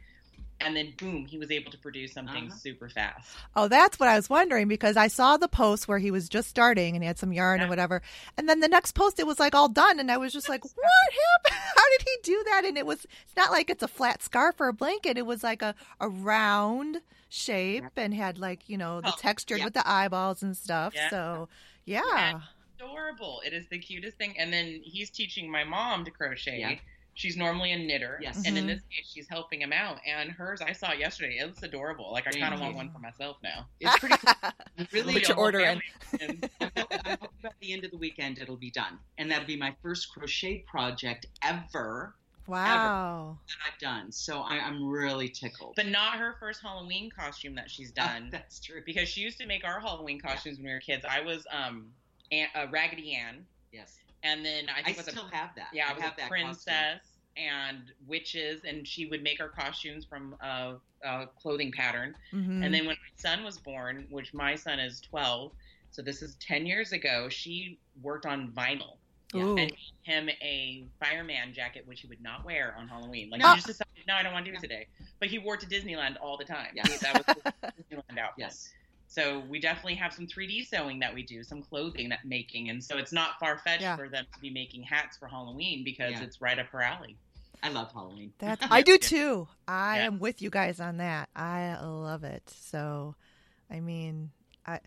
And 0.60 0.74
then 0.76 0.94
boom, 0.96 1.26
he 1.26 1.36
was 1.36 1.50
able 1.50 1.70
to 1.72 1.78
produce 1.78 2.12
something 2.12 2.46
Uh-huh. 2.46 2.56
super 2.56 2.88
fast. 2.88 3.28
Oh, 3.56 3.68
that's 3.68 3.98
what 3.98 4.08
I 4.08 4.16
was 4.16 4.30
wondering 4.30 4.66
because 4.68 4.96
I 4.96 5.08
saw 5.08 5.36
the 5.36 5.48
post 5.48 5.88
where 5.88 5.98
he 5.98 6.10
was 6.10 6.28
just 6.28 6.48
starting 6.48 6.94
and 6.94 7.02
he 7.02 7.06
had 7.06 7.18
some 7.18 7.32
yarn 7.32 7.58
Yeah. 7.58 7.64
and 7.64 7.70
whatever. 7.70 8.02
And 8.38 8.48
then 8.48 8.60
the 8.60 8.68
next 8.68 8.92
post, 8.92 9.18
it 9.18 9.26
was 9.26 9.38
like 9.40 9.54
all 9.54 9.68
done. 9.68 9.98
And 10.00 10.10
I 10.10 10.16
was 10.16 10.32
just 10.32 10.48
like, 10.48 10.64
what 10.74 10.74
happened? 11.44 11.60
How 11.76 11.84
did 11.98 12.02
he 12.08 12.16
do 12.22 12.42
that? 12.46 12.62
And 12.64 12.78
it 12.78 12.86
was, 12.86 13.04
it's 13.04 13.36
not 13.36 13.50
like 13.50 13.68
it's 13.68 13.82
a 13.82 13.88
flat 13.88 14.22
scarf 14.22 14.60
or 14.60 14.68
a 14.68 14.72
blanket. 14.72 15.18
It 15.18 15.26
was 15.26 15.42
like 15.42 15.60
a, 15.60 15.74
a 16.00 16.08
round 16.08 17.00
shape 17.28 17.84
and 17.96 18.14
had 18.14 18.38
like, 18.38 18.68
you 18.68 18.78
know, 18.78 19.00
the 19.00 19.08
Oh, 19.08 19.16
textured 19.18 19.58
yeah. 19.58 19.64
with 19.64 19.74
the 19.74 19.88
eyeballs 19.88 20.42
and 20.42 20.56
stuff. 20.56 20.94
Yeah. 20.94 21.10
So, 21.10 21.48
yeah. 21.84 22.00
Yeah. 22.06 22.40
adorable. 22.78 23.42
It 23.44 23.52
is 23.52 23.66
the 23.68 23.78
cutest 23.78 24.16
thing. 24.18 24.34
And 24.38 24.52
then 24.52 24.80
he's 24.82 25.10
teaching 25.10 25.50
my 25.50 25.64
mom 25.64 26.04
to 26.04 26.10
crochet. 26.10 26.80
Yeah. 27.14 27.20
She's 27.20 27.36
normally 27.36 27.72
a 27.72 27.78
knitter. 27.78 28.18
Yes. 28.20 28.42
And 28.46 28.58
in 28.58 28.64
Mhm. 28.64 28.68
this 28.68 28.80
case, 28.90 29.10
she's 29.12 29.28
helping 29.28 29.60
him 29.62 29.72
out. 29.72 30.00
And 30.06 30.30
hers, 30.30 30.60
I 30.60 30.72
saw 30.72 30.90
it 30.92 30.98
yesterday. 30.98 31.36
It's 31.38 31.62
adorable. 31.62 32.10
Like, 32.12 32.26
I 32.26 32.32
kind 32.32 32.52
of 32.52 32.60
want 32.60 32.74
one 32.74 32.90
for 32.90 32.98
myself 32.98 33.36
now. 33.42 33.66
It's 33.80 33.98
pretty. 33.98 34.16
cool. 34.16 34.50
Really, 34.92 35.12
Put 35.14 35.22
the 35.22 35.28
your 35.28 35.38
order 35.38 35.60
in. 35.60 35.80
I'm 36.20 36.20
hoping 36.20 36.50
I'm 36.60 36.70
hoping 37.20 37.28
by 37.42 37.50
the 37.60 37.72
end 37.72 37.84
of 37.84 37.90
the 37.92 37.96
weekend 37.96 38.38
it'll 38.38 38.56
be 38.56 38.70
done, 38.72 38.98
and 39.18 39.30
that'll 39.30 39.46
be 39.46 39.56
my 39.56 39.74
first 39.82 40.10
crochet 40.12 40.64
project 40.66 41.26
ever 41.42 42.14
wow. 42.48 43.38
that 43.46 43.56
I've 43.72 43.78
done. 43.80 44.10
So 44.12 44.40
I, 44.40 44.56
I'm 44.58 44.84
really 44.84 45.28
tickled. 45.28 45.74
but 45.76 45.86
not 45.86 46.18
her 46.18 46.34
first 46.40 46.60
Halloween 46.62 47.10
costume 47.10 47.54
that 47.54 47.70
she's 47.70 47.92
Oh, 47.98 48.02
done. 48.04 48.28
that's 48.32 48.58
true. 48.60 48.82
because 48.84 49.08
she 49.08 49.20
used 49.20 49.38
to 49.38 49.46
make 49.46 49.64
our 49.64 49.78
Halloween 49.80 50.20
costumes 50.20 50.58
when 50.58 50.66
we 50.66 50.72
were 50.72 50.80
kids. 50.80 51.04
I 51.08 51.20
was 51.20 51.46
um, 51.52 51.92
Aunt, 52.32 52.50
uh, 52.56 52.66
Raggedy 52.72 53.14
Ann. 53.14 53.46
Yes, 53.72 53.98
And 54.24 54.44
then 54.44 54.64
I 54.68 54.80
I, 54.80 54.82
think 54.82 54.98
it 54.98 55.04
was 55.06 55.14
still 55.14 55.28
a 55.30 55.34
have 55.36 55.50
that. 55.56 55.68
Yeah, 55.72 55.86
I 55.86 55.90
I 55.90 55.94
was 55.94 56.02
have 56.02 56.12
a 56.14 56.16
that 56.22 56.28
princess 56.30 56.64
costume. 56.66 57.00
and 57.36 57.92
witches, 58.06 58.62
and 58.66 58.86
she 58.88 59.06
would 59.06 59.22
make 59.22 59.40
our 59.40 59.48
costumes 59.50 60.04
from 60.04 60.34
a, 60.40 60.74
a 61.04 61.26
clothing 61.40 61.70
pattern. 61.72 62.14
hmm 62.30 62.62
And 62.62 62.72
then 62.74 62.86
when 62.86 62.96
my 62.96 63.12
son 63.16 63.44
was 63.44 63.58
born, 63.58 64.06
which 64.10 64.32
my 64.34 64.56
son 64.56 64.80
is 64.80 65.00
12, 65.02 65.52
so 65.90 66.02
this 66.02 66.22
is 66.22 66.36
10 66.40 66.66
years 66.66 66.92
ago, 66.92 67.28
she 67.28 67.78
worked 68.02 68.26
on 68.26 68.50
vinyl 68.52 68.96
Yeah. 69.34 69.42
Ooh. 69.44 69.56
and 69.56 69.70
made 69.70 69.76
him 70.02 70.28
a 70.42 70.86
fireman 70.98 71.52
jacket, 71.52 71.86
which 71.86 72.00
he 72.00 72.06
would 72.08 72.22
not 72.22 72.44
wear 72.44 72.74
on 72.78 72.88
Halloween. 72.88 73.30
Like, 73.30 73.40
No. 73.42 73.50
he 73.50 73.56
just 73.56 73.66
decided, 73.68 73.92
no, 74.08 74.14
I 74.14 74.22
don't 74.22 74.32
want 74.32 74.44
to 74.46 74.50
do 74.50 74.56
it 74.56 74.60
today. 74.60 74.86
But 75.20 75.28
he 75.28 75.38
wore 75.38 75.54
it 75.54 75.60
to 75.60 75.66
Disneyland 75.66 76.16
all 76.20 76.36
the 76.36 76.44
time. 76.44 76.72
Yeah. 76.74 76.82
That 77.02 77.14
was 77.14 77.36
his 77.36 77.72
Disneyland 77.90 78.18
outfit. 78.18 78.34
Yes, 78.38 78.70
So 79.14 79.44
we 79.48 79.60
definitely 79.60 79.94
have 79.94 80.12
some 80.12 80.26
3D 80.26 80.66
sewing 80.66 80.98
that 80.98 81.14
we 81.14 81.22
do, 81.22 81.44
some 81.44 81.62
clothing 81.62 82.08
that 82.08 82.24
making, 82.24 82.70
and 82.70 82.82
so 82.82 82.98
it's 82.98 83.12
not 83.12 83.38
far 83.38 83.58
fetched 83.58 83.82
Yeah. 83.82 83.94
for 83.96 84.08
them 84.08 84.26
to 84.34 84.40
be 84.40 84.50
making 84.50 84.82
hats 84.82 85.16
for 85.16 85.28
Halloween 85.28 85.84
because 85.84 86.14
Yeah. 86.14 86.22
it's 86.24 86.40
right 86.40 86.58
up 86.58 86.66
her 86.70 86.82
alley. 86.82 87.16
I 87.62 87.68
love 87.68 87.92
Halloween. 87.92 88.32
That's, 88.38 88.60
I 88.72 88.82
do 88.82 88.98
too. 88.98 89.46
I 89.68 89.98
Yeah. 89.98 90.06
am 90.06 90.18
with 90.18 90.42
you 90.42 90.50
guys 90.50 90.80
on 90.80 90.96
that. 90.96 91.28
I 91.36 91.76
love 91.80 92.24
it. 92.24 92.42
So, 92.50 93.14
I 93.70 93.78
mean, 93.78 94.32
I 94.66 94.80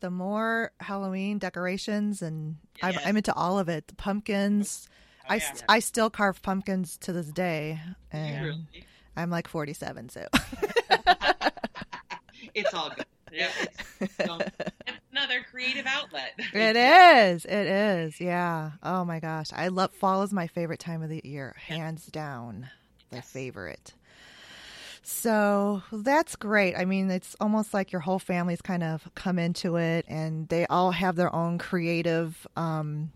the 0.00 0.10
more 0.10 0.72
Halloween 0.80 1.38
decorations 1.38 2.22
and 2.22 2.56
I'm, 2.82 2.94
I'm 3.04 3.16
into 3.18 3.34
all 3.34 3.58
of 3.58 3.68
it. 3.68 3.86
The 3.86 3.94
pumpkins. 3.96 4.88
Oh, 5.24 5.26
I, 5.28 5.34
yeah. 5.36 5.42
s- 5.50 5.62
I 5.68 5.78
still 5.80 6.08
carve 6.08 6.40
pumpkins 6.40 6.96
to 7.02 7.12
this 7.12 7.26
day, 7.30 7.78
and 8.10 8.44
Really? 8.46 8.86
I'm 9.14 9.28
like 9.30 9.46
47. 9.46 10.08
So, 10.08 10.26
it's 12.54 12.72
all 12.74 12.90
good. 12.90 13.04
Yeah. 13.32 13.50
it 13.60 13.70
is 14.00 14.08
it 14.10 14.20
is 14.88 14.94
another 15.12 15.44
creative 15.50 15.86
outlet. 15.86 16.32
it 16.52 16.76
is. 16.76 17.44
It 17.44 17.66
is. 17.66 18.20
Yeah. 18.20 18.72
Oh 18.82 19.04
my 19.04 19.20
gosh, 19.20 19.48
I 19.52 19.68
love 19.68 19.90
fall 19.92 20.22
is 20.22 20.32
my 20.32 20.46
favorite 20.46 20.80
time 20.80 21.02
of 21.02 21.08
the 21.08 21.20
year, 21.24 21.54
hands 21.58 22.06
down, 22.06 22.70
the 23.10 23.16
Yes. 23.16 23.30
favorite. 23.30 23.94
So 25.02 25.82
that's 25.92 26.36
great. 26.36 26.76
I 26.76 26.84
mean, 26.84 27.10
it's 27.10 27.34
almost 27.40 27.74
like 27.74 27.90
your 27.90 28.00
whole 28.00 28.20
family's 28.20 28.62
kind 28.62 28.84
of 28.84 29.08
come 29.14 29.38
into 29.38 29.76
it, 29.76 30.04
and 30.08 30.48
they 30.48 30.66
all 30.66 30.92
have 30.92 31.16
their 31.16 31.34
own 31.34 31.58
creative 31.58 32.46
um, 32.56 33.10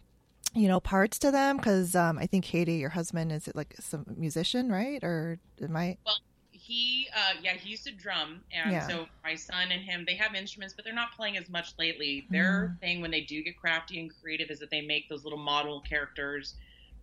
you 0.56 0.68
know, 0.68 0.80
parts 0.80 1.18
to 1.20 1.30
them? 1.30 1.58
Because 1.58 1.94
um, 1.94 2.18
I 2.18 2.26
think 2.26 2.44
Katie, 2.44 2.76
your 2.76 2.88
husband, 2.90 3.30
is 3.30 3.48
like 3.54 3.74
some 3.78 4.06
musician, 4.16 4.72
right? 4.72 5.02
Or 5.04 5.38
am 5.62 5.76
I? 5.76 5.98
Well, 6.04 6.16
he, 6.66 7.08
uh, 7.14 7.34
yeah, 7.42 7.52
he 7.54 7.70
used 7.70 7.84
to 7.84 7.92
drum, 7.92 8.42
and 8.50 8.72
Yeah. 8.72 8.86
so 8.88 9.08
my 9.22 9.34
son 9.36 9.70
and 9.70 9.82
him, 9.82 10.04
they 10.04 10.16
have 10.16 10.34
instruments, 10.34 10.74
but 10.74 10.84
they're 10.84 10.94
not 10.94 11.12
playing 11.14 11.36
as 11.36 11.48
much 11.48 11.68
lately. 11.78 12.26
Their 12.30 12.68
Mm. 12.76 12.80
thing 12.80 13.00
when 13.00 13.10
they 13.12 13.20
do 13.20 13.42
get 13.42 13.56
crafty 13.56 14.00
and 14.00 14.10
creative 14.20 14.50
is 14.50 14.58
that 14.58 14.70
they 14.70 14.80
make 14.80 15.08
those 15.08 15.22
little 15.24 15.38
model 15.38 15.80
characters 15.82 16.56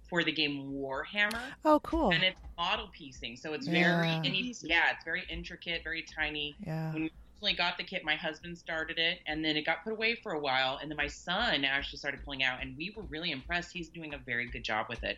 for 0.10 0.23
the 0.23 0.32
game 0.32 0.73
Warhammer. 0.73 1.54
Oh, 1.63 1.80
cool. 1.80 2.12
and 2.12 2.23
it's 2.23 2.39
model 2.58 2.89
piecing, 2.93 3.38
so 3.38 3.54
it's 3.54 3.65
Yeah. 3.67 3.71
very 4.02 4.10
and 4.10 4.26
he- 4.36 4.54
yeah, 4.63 4.91
it's 4.91 5.04
very 5.06 5.23
intricate, 5.30 5.84
very 5.84 6.04
tiny. 6.04 6.56
Yeah. 6.60 6.91
When 6.93 7.04
we 7.04 7.12
originally 7.38 7.54
got 7.54 7.78
the 7.78 7.84
kit, 7.84 8.04
my 8.04 8.15
husband 8.15 8.58
started 8.58 8.99
it, 8.99 9.21
and 9.28 9.43
then 9.43 9.56
it 9.58 9.63
got 9.65 9.84
put 9.84 9.93
away 9.93 10.15
for 10.15 10.34
a 10.34 10.39
while, 10.39 10.78
and 10.78 10.91
then 10.91 10.97
my 10.97 11.08
son 11.08 11.63
actually 11.65 11.99
started 11.99 12.23
pulling 12.23 12.43
out, 12.43 12.62
and 12.62 12.76
we 12.78 12.91
were 12.91 13.04
really 13.04 13.32
impressed. 13.32 13.71
He's 13.73 13.89
doing 13.89 14.13
a 14.13 14.17
very 14.17 14.45
good 14.49 14.63
job 14.63 14.88
with 14.89 15.04
it, 15.04 15.17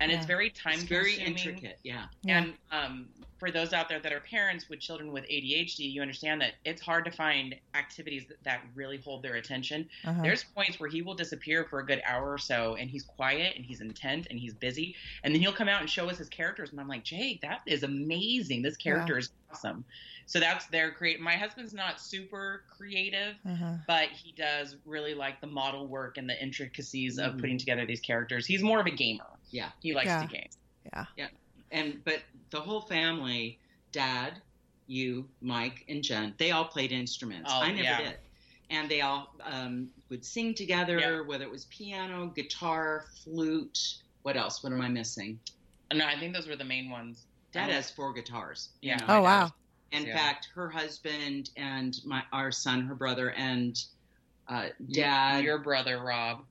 and 0.00 0.10
it's 0.12 0.26
very 0.26 0.50
time 0.50 0.74
It's 0.74 0.82
very 0.82 1.14
consuming. 1.16 1.38
intricate. 1.38 1.78
Yeah. 1.84 2.08
Yeah. 2.22 2.38
And 2.38 2.58
um, 2.70 3.08
for 3.38 3.50
those 3.50 3.72
out 3.72 3.88
there 3.88 3.98
that 4.00 4.12
are 4.12 4.20
parents 4.20 4.68
with 4.68 4.80
children 4.80 5.12
with 5.12 5.24
ADHD, 5.24 5.92
you 5.92 6.00
understand 6.02 6.40
that 6.40 6.52
it's 6.64 6.80
hard 6.80 7.04
to 7.04 7.10
find 7.10 7.54
activities 7.74 8.24
that, 8.28 8.42
that 8.44 8.60
really 8.74 8.98
hold 8.98 9.22
their 9.22 9.34
attention. 9.34 9.88
Uh-huh. 10.04 10.22
There's 10.22 10.44
points 10.44 10.78
where 10.78 10.88
he 10.88 11.02
will 11.02 11.14
disappear 11.14 11.64
for 11.64 11.80
a 11.80 11.86
good 11.86 12.00
hour 12.06 12.32
or 12.32 12.38
so, 12.38 12.76
and 12.76 12.88
he's 12.88 13.02
quiet 13.02 13.56
and 13.56 13.64
he's 13.64 13.80
intent 13.80 14.28
and 14.30 14.38
he's 14.38 14.54
busy, 14.54 14.94
and 15.24 15.34
then 15.34 15.40
he'll 15.40 15.52
come 15.52 15.68
out 15.68 15.80
and 15.80 15.90
show 15.90 16.08
us 16.08 16.18
his 16.18 16.28
characters, 16.28 16.70
and 16.70 16.80
I'm 16.80 16.88
like, 16.88 17.04
Jake, 17.04 17.40
that 17.42 17.60
is 17.66 17.82
amazing. 17.82 18.62
This 18.62 18.76
character 18.76 19.18
is 19.18 19.30
awesome. 19.50 19.84
So 20.26 20.40
that's 20.40 20.66
their 20.66 20.90
create. 20.90 21.20
My 21.20 21.34
husband's 21.36 21.74
not 21.74 22.00
super 22.00 22.64
creative, 22.74 23.34
uh-huh. 23.46 23.74
but 23.86 24.08
he 24.08 24.32
does 24.32 24.76
really 24.86 25.14
like 25.14 25.40
the 25.40 25.46
model 25.46 25.86
work 25.86 26.16
and 26.16 26.28
the 26.28 26.42
intricacies 26.42 27.18
of 27.18 27.34
Mhm. 27.34 27.40
putting 27.40 27.58
together 27.58 27.84
these 27.84 28.00
characters. 28.00 28.46
He's 28.46 28.62
more 28.62 28.80
of 28.80 28.86
a 28.86 28.90
gamer. 28.90 29.26
Yeah. 29.50 29.70
He 29.80 29.92
likes 29.92 30.06
Yeah. 30.06 30.22
to 30.22 30.28
game. 30.28 30.48
Yeah. 30.86 31.04
Yeah. 31.16 31.28
And 31.74 32.02
but 32.04 32.22
the 32.50 32.60
whole 32.60 32.80
family, 32.82 33.58
Dad, 33.92 34.40
you, 34.86 35.28
Mike, 35.42 35.84
and 35.88 36.02
Jen, 36.02 36.34
they 36.38 36.52
all 36.52 36.64
played 36.64 36.92
instruments. 36.92 37.50
Oh, 37.52 37.60
I 37.60 37.68
never 37.70 37.82
yeah. 37.82 37.98
did. 38.02 38.16
And 38.70 38.88
they 38.88 39.02
all 39.02 39.34
um, 39.42 39.88
would 40.08 40.24
sing 40.24 40.54
together, 40.54 40.98
Yeah. 40.98 41.20
whether 41.20 41.44
it 41.44 41.50
was 41.50 41.66
piano, 41.66 42.32
guitar, 42.34 43.06
flute. 43.22 43.78
What 44.22 44.36
else? 44.36 44.62
What 44.62 44.72
am 44.72 44.80
I 44.80 44.88
missing? 44.88 45.38
No, 45.92 46.06
I 46.06 46.18
think 46.18 46.32
those 46.34 46.46
were 46.48 46.56
the 46.56 46.64
main 46.64 46.88
ones. 46.90 47.26
Dad 47.52 47.70
has 47.70 47.90
four 47.90 48.12
guitars. 48.14 48.70
you 48.80 48.90
Yeah. 48.90 48.96
know. 48.96 49.06
Oh, 49.08 49.22
wow. 49.22 49.52
In 49.92 50.06
Yeah. 50.06 50.16
fact, 50.16 50.48
her 50.54 50.70
husband 50.70 51.50
and 51.56 51.94
my 52.04 52.22
our 52.32 52.50
son, 52.50 52.82
her 52.86 52.94
brother, 52.94 53.32
and 53.32 53.76
uh, 54.48 54.68
dad 54.92 55.44
your 55.44 55.58
brother 55.58 55.98
Rob. 56.02 56.44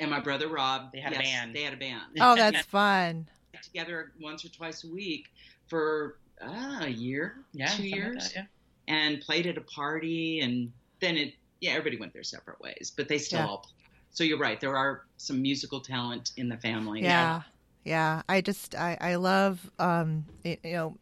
and 0.00 0.10
my 0.10 0.20
brother 0.20 0.48
Rob. 0.48 0.92
They 0.92 1.00
had 1.00 1.12
a 1.12 1.18
band. 1.18 1.54
They 1.54 1.62
had 1.62 1.74
a 1.74 1.76
band. 1.76 2.02
Oh, 2.20 2.34
that's 2.36 2.66
fun. 2.66 3.26
Together 3.62 4.12
once 4.20 4.44
or 4.44 4.48
twice 4.48 4.84
a 4.84 4.88
week 4.88 5.28
for 5.68 6.16
uh, 6.40 6.80
a 6.82 6.88
year, 6.88 7.36
Yeah, 7.52 7.66
two 7.66 7.72
something 7.72 7.90
like 7.92 8.00
years, 8.00 8.32
that, 8.32 8.48
yeah. 8.88 8.94
and 8.94 9.20
played 9.20 9.46
at 9.46 9.56
a 9.56 9.62
party, 9.62 10.40
and 10.40 10.72
then 11.00 11.16
it 11.16 11.34
yeah 11.60 11.72
everybody 11.72 11.98
went 11.98 12.12
their 12.12 12.22
separate 12.22 12.60
ways, 12.60 12.92
but 12.96 13.08
they 13.08 13.18
still 13.18 13.40
Yeah. 13.40 13.46
all. 13.46 13.58
Play. 13.58 13.72
So 14.12 14.24
you're 14.24 14.38
right. 14.38 14.60
There 14.60 14.76
are 14.76 15.04
some 15.18 15.40
musical 15.40 15.80
talent 15.80 16.32
in 16.36 16.48
the 16.48 16.56
family. 16.56 17.02
Yeah. 17.02 17.42
Yeah. 17.84 18.22
I 18.28 18.40
just, 18.40 18.74
I, 18.74 18.98
I 19.00 19.14
love, 19.14 19.70
um, 19.78 20.24
you 20.44 20.56
know, 20.64 20.96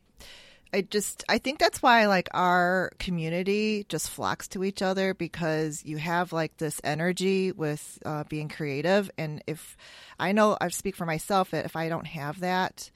I 0.73 0.83
just, 0.83 1.25
I 1.29 1.39
think 1.39 1.59
that's 1.59 1.83
why 1.83 2.07
like 2.07 2.29
our 2.33 2.91
community 2.99 3.87
just 3.89 4.11
flocks 4.11 4.49
to 4.49 4.65
each 4.65 4.83
other 4.83 5.15
because 5.15 5.85
you 5.85 5.97
have 5.97 6.33
like 6.33 6.57
this 6.59 6.81
energy 6.85 7.53
with 7.53 7.99
uh, 8.05 8.25
being 8.29 8.49
creative. 8.49 9.11
And 9.17 9.43
if 9.47 9.77
I 10.19 10.33
know 10.33 10.57
I 10.61 10.69
speak 10.69 10.97
for 10.97 11.07
myself, 11.07 11.51
that 11.53 11.65
if 11.65 11.75
I 11.77 11.89
don't 11.89 12.07
have 12.07 12.41
that, 12.41 12.91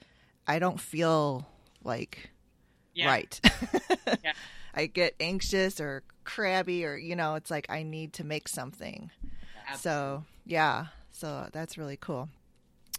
I 0.47 0.59
don't 0.59 0.79
feel 0.79 1.47
like 1.83 2.29
Yeah. 2.93 3.07
right. 3.07 3.41
Yeah. 4.23 4.33
I 4.75 4.87
get 4.87 5.15
anxious 5.19 5.79
or 5.79 6.03
crabby 6.23 6.85
or, 6.85 6.95
you 6.95 7.15
know, 7.15 7.35
it's 7.35 7.51
like 7.51 7.67
I 7.69 7.83
need 7.83 8.13
to 8.13 8.23
make 8.23 8.47
something. 8.47 9.11
So 9.77 10.25
yeah, 10.45 10.87
so 11.11 11.47
that's 11.51 11.77
really 11.77 11.97
cool. 11.97 12.29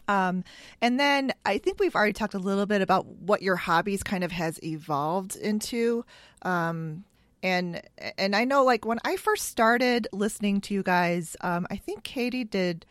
Um, 0.09 0.45
and 0.81 0.99
then 1.01 1.33
I 1.47 1.59
think 1.59 1.79
we've 1.81 1.95
already 1.95 2.13
talked 2.13 2.35
a 2.35 2.39
little 2.39 2.67
bit 2.67 2.83
about 2.83 3.07
what 3.07 3.43
your 3.43 3.57
hobbies 3.57 4.03
kind 4.03 4.23
of 4.25 4.33
has 4.33 4.63
evolved 4.63 5.37
into. 5.37 6.05
Um, 6.43 7.05
and 7.43 7.83
and 8.19 8.35
I 8.35 8.45
know 8.45 8.65
like 8.65 8.85
when 8.87 8.99
I 9.05 9.17
first 9.17 9.47
started 9.47 10.09
listening 10.13 10.61
to 10.63 10.75
you 10.75 10.83
guys, 10.83 11.37
um, 11.43 11.67
I 11.71 11.77
think 11.77 12.03
Katie 12.03 12.45
did 12.45 12.87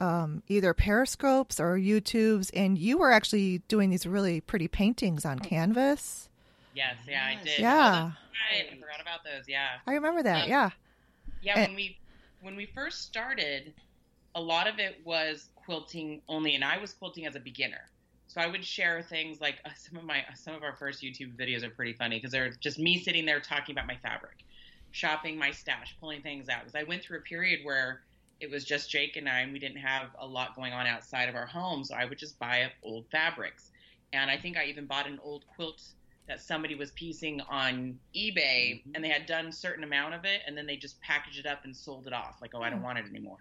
um, 0.00 0.42
either 0.48 0.74
periscopes 0.74 1.60
or 1.60 1.76
YouTubes, 1.78 2.50
and 2.54 2.76
you 2.78 2.98
were 2.98 3.10
actually 3.12 3.58
doing 3.68 3.90
these 3.90 4.06
really 4.06 4.40
pretty 4.40 4.68
paintings 4.68 5.24
on 5.24 5.38
canvas. 5.38 6.28
Yes, 6.74 6.96
yeah, 7.08 7.24
I 7.26 7.44
did. 7.44 7.58
Yeah. 7.60 8.10
Oh, 8.12 8.16
right. 8.52 8.66
I 8.72 8.74
forgot 8.74 9.00
about 9.00 9.22
those. 9.24 9.48
Yeah. 9.48 9.68
I 9.86 9.92
remember 9.94 10.22
that. 10.24 10.44
Um, 10.44 10.50
Yeah. 10.50 10.70
Yeah, 11.42 11.58
And- 11.58 11.68
when 11.68 11.76
we 11.76 11.98
when 12.42 12.56
we 12.56 12.66
first 12.66 13.02
started, 13.06 13.72
a 14.34 14.40
lot 14.40 14.66
of 14.68 14.78
it 14.78 14.96
was 15.04 15.50
quilting 15.54 16.22
only, 16.28 16.54
and 16.54 16.64
I 16.64 16.78
was 16.78 16.92
quilting 16.94 17.26
as 17.26 17.36
a 17.36 17.40
beginner. 17.40 17.80
So 18.28 18.40
I 18.40 18.46
would 18.48 18.64
share 18.64 19.02
things 19.02 19.40
like 19.40 19.60
uh, 19.64 19.70
some 19.76 19.98
of 19.98 20.04
my 20.04 20.24
some 20.34 20.54
of 20.54 20.62
our 20.62 20.76
first 20.76 21.02
YouTube 21.02 21.36
videos 21.38 21.62
are 21.64 21.70
pretty 21.70 21.94
funny 21.94 22.16
because 22.18 22.32
they're 22.32 22.50
just 22.50 22.78
me 22.78 22.98
sitting 23.02 23.26
there 23.26 23.40
talking 23.40 23.74
about 23.74 23.86
my 23.86 23.96
fabric, 24.02 24.38
shopping 24.90 25.38
my 25.38 25.50
stash, 25.52 25.96
pulling 26.00 26.22
things 26.22 26.48
out. 26.48 26.60
Because 26.64 26.74
I 26.74 26.84
went 26.84 27.02
through 27.04 27.18
a 27.18 27.22
period 27.22 27.60
where 27.64 28.02
it 28.40 28.50
was 28.50 28.64
just 28.64 28.90
Jake 28.90 29.16
and 29.16 29.28
I, 29.28 29.40
and 29.40 29.52
we 29.52 29.58
didn't 29.60 29.78
have 29.78 30.08
a 30.18 30.26
lot 30.26 30.56
going 30.56 30.72
on 30.72 30.86
outside 30.86 31.28
of 31.28 31.36
our 31.36 31.46
home. 31.46 31.84
So 31.84 31.94
I 31.94 32.04
would 32.06 32.18
just 32.18 32.38
buy 32.38 32.62
up 32.64 32.72
old 32.82 33.06
fabrics, 33.10 33.70
and 34.12 34.30
I 34.30 34.38
think 34.38 34.56
I 34.56 34.64
even 34.66 34.86
bought 34.86 35.06
an 35.06 35.20
old 35.22 35.44
quilt 35.54 35.80
that 36.28 36.40
somebody 36.40 36.74
was 36.74 36.90
piecing 36.92 37.40
on 37.42 38.00
eBay 38.16 38.82
Mhm. 38.86 38.94
and 38.94 39.04
they 39.04 39.10
had 39.10 39.26
done 39.26 39.46
a 39.48 39.52
certain 39.52 39.84
amount 39.84 40.14
of 40.14 40.24
it 40.24 40.40
and 40.46 40.56
then 40.56 40.66
they 40.66 40.76
just 40.76 41.00
packaged 41.02 41.38
it 41.38 41.46
up 41.46 41.64
and 41.64 41.76
sold 41.76 42.06
it 42.06 42.14
off 42.14 42.36
like 42.40 42.52
oh 42.54 42.62
I 42.62 42.70
don't 42.70 42.80
Hmm. 42.80 42.82
want 42.82 42.98
it 42.98 43.06
anymore. 43.06 43.38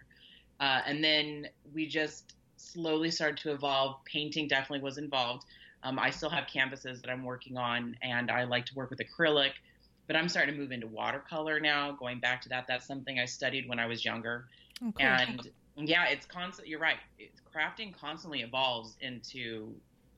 Uh, 0.63 0.81
and 0.87 1.03
then 1.03 1.47
we 1.73 1.85
just 1.85 2.35
slowly 2.55 3.11
started 3.11 3.37
to 3.37 3.51
evolve. 3.51 3.97
Painting 4.05 4.47
definitely 4.47 4.81
was 4.81 4.97
involved. 4.97 5.43
Um, 5.83 5.99
I 5.99 6.09
still 6.09 6.29
have 6.29 6.47
canvases 6.47 7.01
that 7.01 7.11
I'm 7.11 7.25
working 7.25 7.57
on 7.57 7.97
and 8.01 8.31
I 8.31 8.45
like 8.45 8.65
to 8.67 8.75
work 8.75 8.89
with 8.89 8.99
acrylic, 8.99 9.51
but 10.07 10.15
I'm 10.15 10.29
starting 10.29 10.55
to 10.55 10.61
move 10.61 10.71
into 10.71 10.87
watercolor 10.87 11.59
now. 11.59 11.91
Going 11.91 12.21
back 12.21 12.41
to 12.43 12.49
that, 12.49 12.65
that's 12.69 12.87
something 12.87 13.19
I 13.19 13.25
studied 13.25 13.67
when 13.67 13.79
I 13.79 13.87
was 13.87 14.05
younger. 14.05 14.45
Oh, 14.81 14.93
cool. 14.95 15.05
And 15.07 15.41
yeah, 15.75 16.05
it's 16.05 16.25
constant. 16.25 16.69
You're 16.69 16.79
right. 16.79 16.99
It's, 17.19 17.41
crafting 17.53 17.93
constantly 17.93 18.41
evolves 18.41 18.95
into 19.01 19.73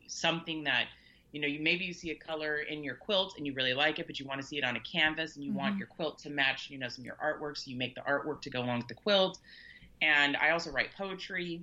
something 0.07 0.63
that 0.65 0.85
you 1.31 1.41
know. 1.41 1.47
You 1.47 1.59
maybe 1.59 1.85
you 1.85 1.93
see 1.93 2.11
a 2.11 2.15
color 2.15 2.59
in 2.59 2.83
your 2.83 2.95
quilt 2.95 3.33
and 3.37 3.47
you 3.47 3.53
really 3.53 3.73
like 3.73 3.99
it, 3.99 4.05
but 4.05 4.19
you 4.19 4.25
want 4.27 4.41
to 4.41 4.47
see 4.47 4.57
it 4.57 4.63
on 4.63 4.75
a 4.75 4.79
canvas 4.81 5.35
and 5.37 5.43
you 5.43 5.53
want 5.53 5.75
Mhm. 5.75 5.79
your 5.79 5.87
quilt 5.87 6.19
to 6.19 6.29
match, 6.29 6.69
you 6.69 6.77
know, 6.77 6.89
some 6.89 7.01
of 7.01 7.05
your 7.05 7.17
artwork. 7.17 7.57
So 7.57 7.71
you 7.71 7.77
make 7.77 7.95
the 7.95 8.01
artwork 8.01 8.41
to 8.43 8.49
go 8.49 8.61
along 8.61 8.79
with 8.79 8.87
the 8.87 8.95
quilt. 8.95 9.39
And 10.01 10.37
I 10.37 10.51
also 10.51 10.71
write 10.71 10.89
poetry. 10.97 11.61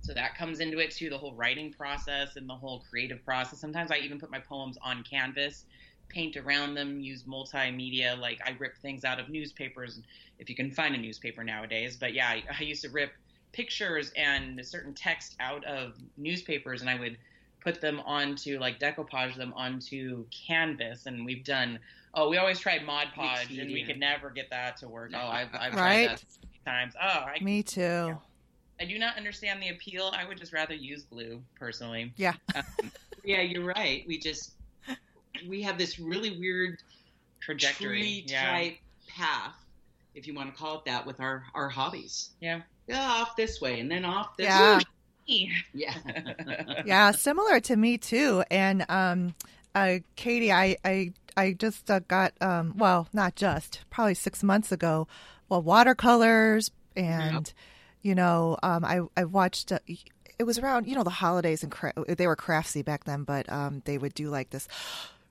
So 0.00 0.14
that 0.14 0.36
comes 0.36 0.60
into 0.60 0.78
it 0.78 0.90
too, 0.90 1.10
the 1.10 1.18
whole 1.18 1.34
writing 1.34 1.72
process 1.72 2.36
and 2.36 2.48
the 2.48 2.54
whole 2.54 2.84
creative 2.88 3.24
process. 3.24 3.60
Sometimes 3.60 3.90
I 3.90 3.96
even 3.98 4.18
put 4.18 4.30
my 4.30 4.38
poems 4.38 4.78
on 4.82 5.02
canvas, 5.02 5.64
paint 6.08 6.36
around 6.36 6.74
them, 6.74 7.00
use 7.00 7.24
multimedia. 7.24 8.18
Like 8.18 8.40
I 8.46 8.56
rip 8.58 8.76
things 8.78 9.04
out 9.04 9.20
of 9.20 9.28
newspapers, 9.28 10.00
if 10.38 10.48
you 10.48 10.56
can 10.56 10.70
find 10.70 10.94
a 10.94 10.98
newspaper 10.98 11.44
nowadays. 11.44 11.96
But 11.96 12.14
yeah, 12.14 12.28
I, 12.28 12.44
I 12.58 12.62
used 12.62 12.82
to 12.82 12.88
rip 12.88 13.12
pictures 13.52 14.12
and 14.16 14.64
certain 14.64 14.94
text 14.94 15.36
out 15.40 15.64
of 15.64 15.94
newspapers, 16.16 16.80
and 16.80 16.88
I 16.88 16.98
would 16.98 17.18
put 17.62 17.80
them 17.80 18.00
onto 18.06 18.58
like 18.58 18.78
decoupage 18.78 19.36
them 19.36 19.52
onto 19.54 20.24
canvas. 20.46 21.06
And 21.06 21.24
we've 21.24 21.44
done. 21.44 21.80
Oh, 22.14 22.30
we 22.30 22.38
always 22.38 22.58
tried 22.58 22.84
Mod 22.84 23.08
Podge, 23.14 23.58
and 23.58 23.70
we 23.70 23.84
could 23.84 23.98
never 23.98 24.30
get 24.30 24.48
that 24.50 24.78
to 24.78 24.88
work. 24.88 25.12
Oh, 25.14 25.18
I've, 25.18 25.54
I've 25.54 25.74
Right. 25.74 26.06
tried 26.06 26.08
that 26.08 26.24
times. 26.64 26.94
Oh, 27.00 27.06
I 27.06 27.38
Me 27.42 27.62
too. 27.62 28.16
I 28.80 28.84
do 28.84 28.98
not 28.98 29.16
understand 29.16 29.62
the 29.62 29.70
appeal. 29.70 30.12
I 30.14 30.24
would 30.26 30.38
just 30.38 30.52
rather 30.52 30.74
use 30.74 31.02
glue 31.02 31.42
personally. 31.58 32.12
Yeah. 32.16 32.34
Yeah, 33.24 33.42
you're 33.42 33.64
right. 33.64 34.04
We 34.06 34.18
just 34.18 34.52
we 35.46 35.62
have 35.62 35.76
this 35.76 35.98
really 35.98 36.38
weird 36.38 36.78
Trajectory. 37.40 38.00
tree 38.00 38.24
yeah. 38.26 38.50
type 38.50 38.76
path, 39.06 39.54
if 40.14 40.26
you 40.26 40.34
want 40.34 40.54
to 40.54 40.58
call 40.58 40.78
it 40.78 40.84
that, 40.86 41.04
with 41.04 41.20
our 41.20 41.44
our 41.54 41.68
hobbies. 41.68 42.30
Yeah. 42.40 42.62
Yeah, 42.86 43.06
off 43.06 43.36
this 43.36 43.60
way 43.60 43.80
and 43.80 43.90
then 43.90 44.04
off 44.04 44.36
this. 44.36 44.46
Yeah. 44.46 44.78
way. 45.26 45.52
Yeah. 45.74 45.94
yeah, 46.86 47.10
similar 47.10 47.60
to 47.60 47.76
me 47.76 47.98
too. 47.98 48.44
And 48.50 48.86
um, 48.88 49.34
uh, 49.74 49.98
Katie, 50.16 50.52
I 50.52 50.76
I 50.84 51.12
I 51.36 51.52
just 51.52 51.90
uh, 51.90 52.00
got 52.00 52.32
um, 52.40 52.74
well, 52.76 53.08
not 53.12 53.36
just 53.36 53.80
probably 53.90 54.14
six 54.14 54.42
months 54.42 54.72
ago. 54.72 55.06
Well, 55.48 55.62
watercolors 55.62 56.70
and 56.96 57.52
you 58.02 58.14
know, 58.14 58.56
um, 58.62 58.84
I 58.84 59.00
I 59.16 59.24
watched. 59.24 59.72
Uh, 59.72 59.78
it 60.38 60.44
was 60.44 60.58
around 60.58 60.86
you 60.86 60.94
know 60.94 61.02
the 61.04 61.10
holidays 61.10 61.62
and 61.62 61.72
cra- 61.72 61.92
they 62.06 62.26
were 62.26 62.36
craftsy 62.36 62.84
back 62.84 63.04
then, 63.04 63.24
but 63.24 63.50
um, 63.50 63.82
they 63.84 63.98
would 63.98 64.14
do 64.14 64.28
like 64.30 64.50
this 64.50 64.68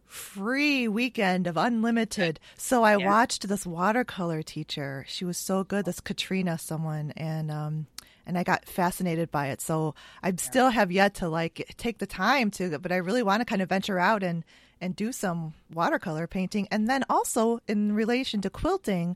free 0.06 0.88
weekend 0.88 1.48
of 1.48 1.58
unlimited. 1.58 2.40
So 2.58 2.84
I 2.84 2.98
Yeah. 2.98 3.06
watched 3.08 3.48
this 3.48 3.66
watercolor 3.66 4.42
teacher. 4.42 5.06
She 5.08 5.26
was 5.26 5.38
so 5.38 5.64
good. 5.64 5.86
This 5.86 6.00
Katrina, 6.00 6.58
someone, 6.58 7.12
and 7.16 7.52
um, 7.52 7.88
and 8.26 8.38
I 8.38 8.44
got 8.44 8.66
fascinated 8.66 9.32
by 9.32 9.48
it. 9.48 9.62
So 9.62 9.96
I 10.24 10.34
still 10.38 10.70
have 10.70 10.92
yet 10.92 11.14
to 11.16 11.30
like 11.30 11.74
take 11.78 12.00
the 12.00 12.08
time 12.08 12.52
to, 12.52 12.78
but 12.80 12.92
I 12.92 12.98
really 12.98 13.24
want 13.24 13.42
to 13.42 13.46
kind 13.46 13.62
of 13.62 13.70
venture 13.70 14.00
out 14.00 14.24
and 14.24 14.44
and 14.82 14.96
do 14.96 15.12
some 15.12 15.54
watercolor 15.74 16.28
painting. 16.28 16.68
And 16.70 16.88
then 16.90 17.04
also 17.10 17.60
in 17.68 17.94
relation 17.94 18.42
to 18.42 18.50
quilting, 18.50 19.16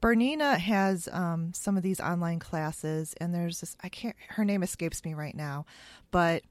Bernina 0.00 0.58
has 0.58 1.08
um, 1.12 1.52
some 1.54 1.76
of 1.76 1.82
these 1.82 2.00
online 2.00 2.38
classes, 2.38 3.14
and 3.20 3.34
there's 3.34 3.60
this, 3.60 3.76
I 3.82 3.88
can't, 3.88 4.14
her 4.30 4.44
name 4.44 4.62
escapes 4.62 5.04
me 5.04 5.14
right 5.14 5.34
now, 5.34 5.66
but 6.10 6.42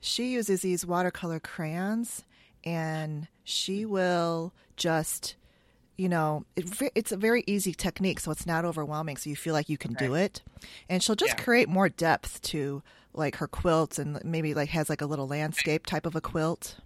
she 0.00 0.32
uses 0.32 0.62
these 0.62 0.84
watercolor 0.84 1.40
crayons 1.40 2.24
and 2.64 3.28
she 3.44 3.84
will 3.84 4.52
just, 4.76 5.36
you 5.96 6.08
know, 6.08 6.44
it, 6.56 6.68
it's 6.96 7.12
a 7.12 7.16
very 7.16 7.44
easy 7.46 7.72
technique, 7.72 8.18
so 8.20 8.30
it's 8.32 8.46
not 8.46 8.64
overwhelming, 8.64 9.16
so 9.16 9.30
you 9.30 9.36
feel 9.36 9.54
like 9.54 9.68
you 9.68 9.78
can 9.78 9.94
do 9.94 10.14
it. 10.14 10.42
And 10.88 11.02
she'll 11.02 11.14
just 11.16 11.34
Yeah. 11.38 11.44
create 11.44 11.68
more 11.68 11.88
depth 11.88 12.42
to 12.42 12.82
like 13.14 13.36
her 13.36 13.46
quilts 13.46 13.98
and 13.98 14.20
maybe 14.24 14.52
like 14.52 14.70
has 14.70 14.90
like 14.90 15.00
a 15.00 15.06
little 15.06 15.28
landscape 15.28 15.86
type 15.86 16.06
of 16.06 16.14
a 16.16 16.20
quilt 16.20 16.76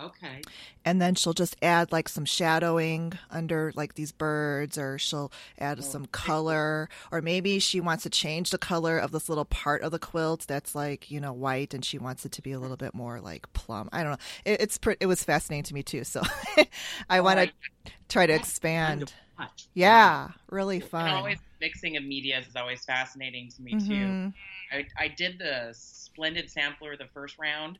Okay. 0.00 0.42
and 0.84 1.02
then 1.02 1.14
she'll 1.16 1.32
just 1.32 1.56
add 1.60 1.90
like 1.90 2.08
some 2.08 2.24
shadowing 2.24 3.14
under 3.30 3.72
like 3.74 3.94
these 3.94 4.12
birds 4.12 4.78
or 4.78 4.96
she'll 4.98 5.32
add 5.58 5.82
some 5.82 6.06
color 6.06 6.88
or 7.10 7.20
maybe 7.20 7.58
she 7.58 7.80
wants 7.80 8.04
to 8.04 8.10
change 8.10 8.50
the 8.50 8.58
color 8.58 8.96
of 8.98 9.10
this 9.10 9.28
little 9.28 9.44
part 9.44 9.82
of 9.82 9.90
the 9.90 9.98
quilt 9.98 10.44
that's 10.46 10.74
like 10.74 11.10
you 11.10 11.20
know 11.20 11.32
white 11.32 11.74
and 11.74 11.84
she 11.84 11.98
wants 11.98 12.24
it 12.24 12.32
to 12.32 12.42
be 12.42 12.52
a 12.52 12.60
little 12.60 12.76
bit 12.76 12.94
more 12.94 13.20
like 13.20 13.52
plum 13.54 13.88
i 13.92 14.02
don't 14.02 14.12
know 14.12 14.18
it, 14.44 14.60
it's 14.60 14.78
pre- 14.78 14.96
it 15.00 15.06
was 15.06 15.24
fascinating 15.24 15.64
to 15.64 15.74
me 15.74 15.82
too 15.82 16.04
so 16.04 16.22
i 17.10 17.20
want 17.20 17.40
to 17.40 17.92
try 18.08 18.24
to 18.24 18.32
expand 18.32 19.08
to 19.08 19.48
yeah 19.74 20.28
really 20.50 20.78
fun 20.80 21.08
always 21.10 21.38
mixing 21.60 21.96
of 21.96 22.04
medias 22.04 22.46
is 22.46 22.54
always 22.56 22.84
fascinating 22.84 23.50
to 23.50 23.62
me 23.62 23.72
too. 23.72 23.76
Mhm. 23.92 24.34
I, 24.72 24.86
I 24.96 25.08
did 25.08 25.38
the 25.40 25.72
splendid 25.72 26.48
sampler 26.50 26.96
the 26.96 27.06
first 27.12 27.36
round 27.38 27.78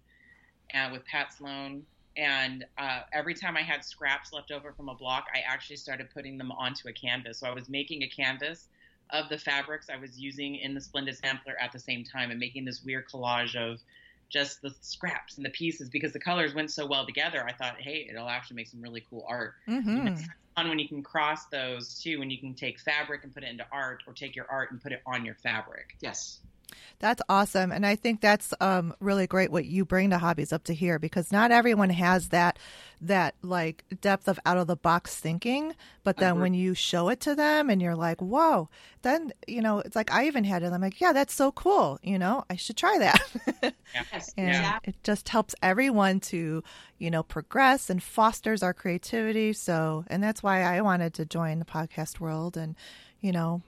uh, 0.75 0.89
with 0.91 1.05
Pat 1.07 1.33
Sloan. 1.33 1.85
And 2.17 2.65
uh, 2.77 3.03
every 3.13 3.35
time 3.35 3.57
I 3.57 3.63
had 3.63 3.85
scraps 3.85 4.33
left 4.33 4.51
over 4.51 4.73
from 4.73 4.89
a 4.89 4.95
block, 4.95 5.27
I 5.35 5.41
actually 5.41 5.77
started 5.77 6.09
putting 6.13 6.39
them 6.39 6.51
onto 6.51 6.89
a 6.89 6.93
canvas. 6.93 7.41
So 7.41 7.47
I 7.47 7.55
was 7.55 7.69
making 7.69 8.03
a 8.03 8.09
canvas 8.09 8.67
of 9.11 9.29
the 9.29 9.39
fabrics 9.39 9.89
I 9.89 9.97
was 9.97 10.19
using 10.19 10.57
in 10.57 10.75
the 10.75 10.81
splendid 10.81 11.17
sampler 11.17 11.55
at 11.61 11.73
the 11.73 11.79
same 11.79 12.05
time 12.05 12.31
and 12.31 12.41
making 12.41 12.65
this 12.65 12.83
weird 12.85 13.05
collage 13.13 13.55
of 13.55 13.79
just 14.31 14.61
the 14.61 14.75
scraps 14.83 15.37
and 15.37 15.47
the 15.47 15.51
pieces 15.51 15.89
because 15.89 16.13
the 16.13 16.21
colors 16.21 16.55
went 16.55 16.71
so 16.71 16.87
well 16.87 17.07
together. 17.07 17.45
I 17.47 17.53
thought, 17.53 17.81
hey, 17.81 18.07
it'll 18.11 18.29
actually 18.29 18.57
make 18.57 18.69
some 18.69 18.83
really 18.83 19.03
cool 19.09 19.25
art. 19.29 19.55
Mhm. 19.69 20.09
It's 20.09 20.23
fun 20.55 20.69
when 20.69 20.79
you 20.79 20.89
can 20.89 21.03
cross 21.03 21.47
those 21.47 21.99
too, 22.01 22.19
when 22.19 22.31
you 22.31 22.39
can 22.39 22.55
take 22.55 22.79
fabric 22.81 23.25
and 23.25 23.33
put 23.33 23.45
it 23.45 23.49
into 23.49 23.67
art, 23.73 24.03
or 24.07 24.13
take 24.13 24.37
your 24.37 24.47
art 24.51 24.71
and 24.71 24.83
put 24.83 24.93
it 24.93 25.01
on 25.07 25.25
your 25.25 25.37
fabric. 25.37 25.87
Yes. 26.03 26.41
That's 27.01 27.23
awesome. 27.29 27.71
And 27.71 27.87
I 27.87 27.95
think 27.97 28.21
that's 28.21 28.53
um, 28.61 28.95
really 29.01 29.27
great 29.27 29.53
what 29.53 29.65
you 29.65 29.85
bring 29.85 30.11
to 30.11 30.19
hobbies 30.19 30.53
up 30.53 30.65
to 30.65 30.75
here 30.75 30.99
because 30.99 31.31
not 31.31 31.51
everyone 31.51 31.91
has 31.91 32.31
that 32.31 32.59
that 33.01 33.37
like 33.43 33.85
depth 34.01 34.27
of 34.27 34.41
out 34.45 34.59
of 34.59 34.67
the 34.67 34.77
box 34.77 35.15
thinking. 35.15 35.75
But 36.03 36.17
then 36.17 36.33
Agree. 36.33 36.43
when 36.43 36.55
you 36.55 36.75
show 36.75 37.09
it 37.09 37.21
to 37.21 37.35
them 37.37 37.71
and 37.71 37.81
you're 37.81 37.95
like, 37.95 38.21
whoa, 38.21 38.69
then 39.03 39.33
you 39.47 39.63
know, 39.63 39.79
it's 39.79 39.95
like 39.95 40.13
I 40.13 40.27
even 40.27 40.43
had 40.45 40.63
it. 40.63 40.73
I'm 40.73 40.81
like, 40.81 41.01
yeah, 41.01 41.13
that's 41.13 41.35
so 41.35 41.53
cool. 41.53 41.99
You 42.03 42.19
know, 42.19 42.45
I 42.51 42.57
should 42.57 42.77
try 42.77 42.99
that. 42.99 43.75
Yes. 43.95 44.35
and 44.37 44.49
Yeah. 44.49 44.79
it 44.85 44.97
just 45.03 45.31
helps 45.31 45.55
everyone 45.63 46.21
to, 46.21 46.63
you 46.99 47.11
know, 47.11 47.23
progress 47.23 47.89
and 47.89 48.03
fosters 48.03 48.63
our 48.63 48.75
creativity. 48.75 49.53
So 49.55 50.05
and 50.09 50.23
that's 50.23 50.43
why 50.43 50.63
I 50.63 50.81
wanted 50.83 51.15
to 51.15 51.25
join 51.25 51.59
the 51.59 51.65
podcast 51.65 52.21
world 52.21 52.57
and, 52.57 52.77
you 53.21 53.33
know, 53.33 53.63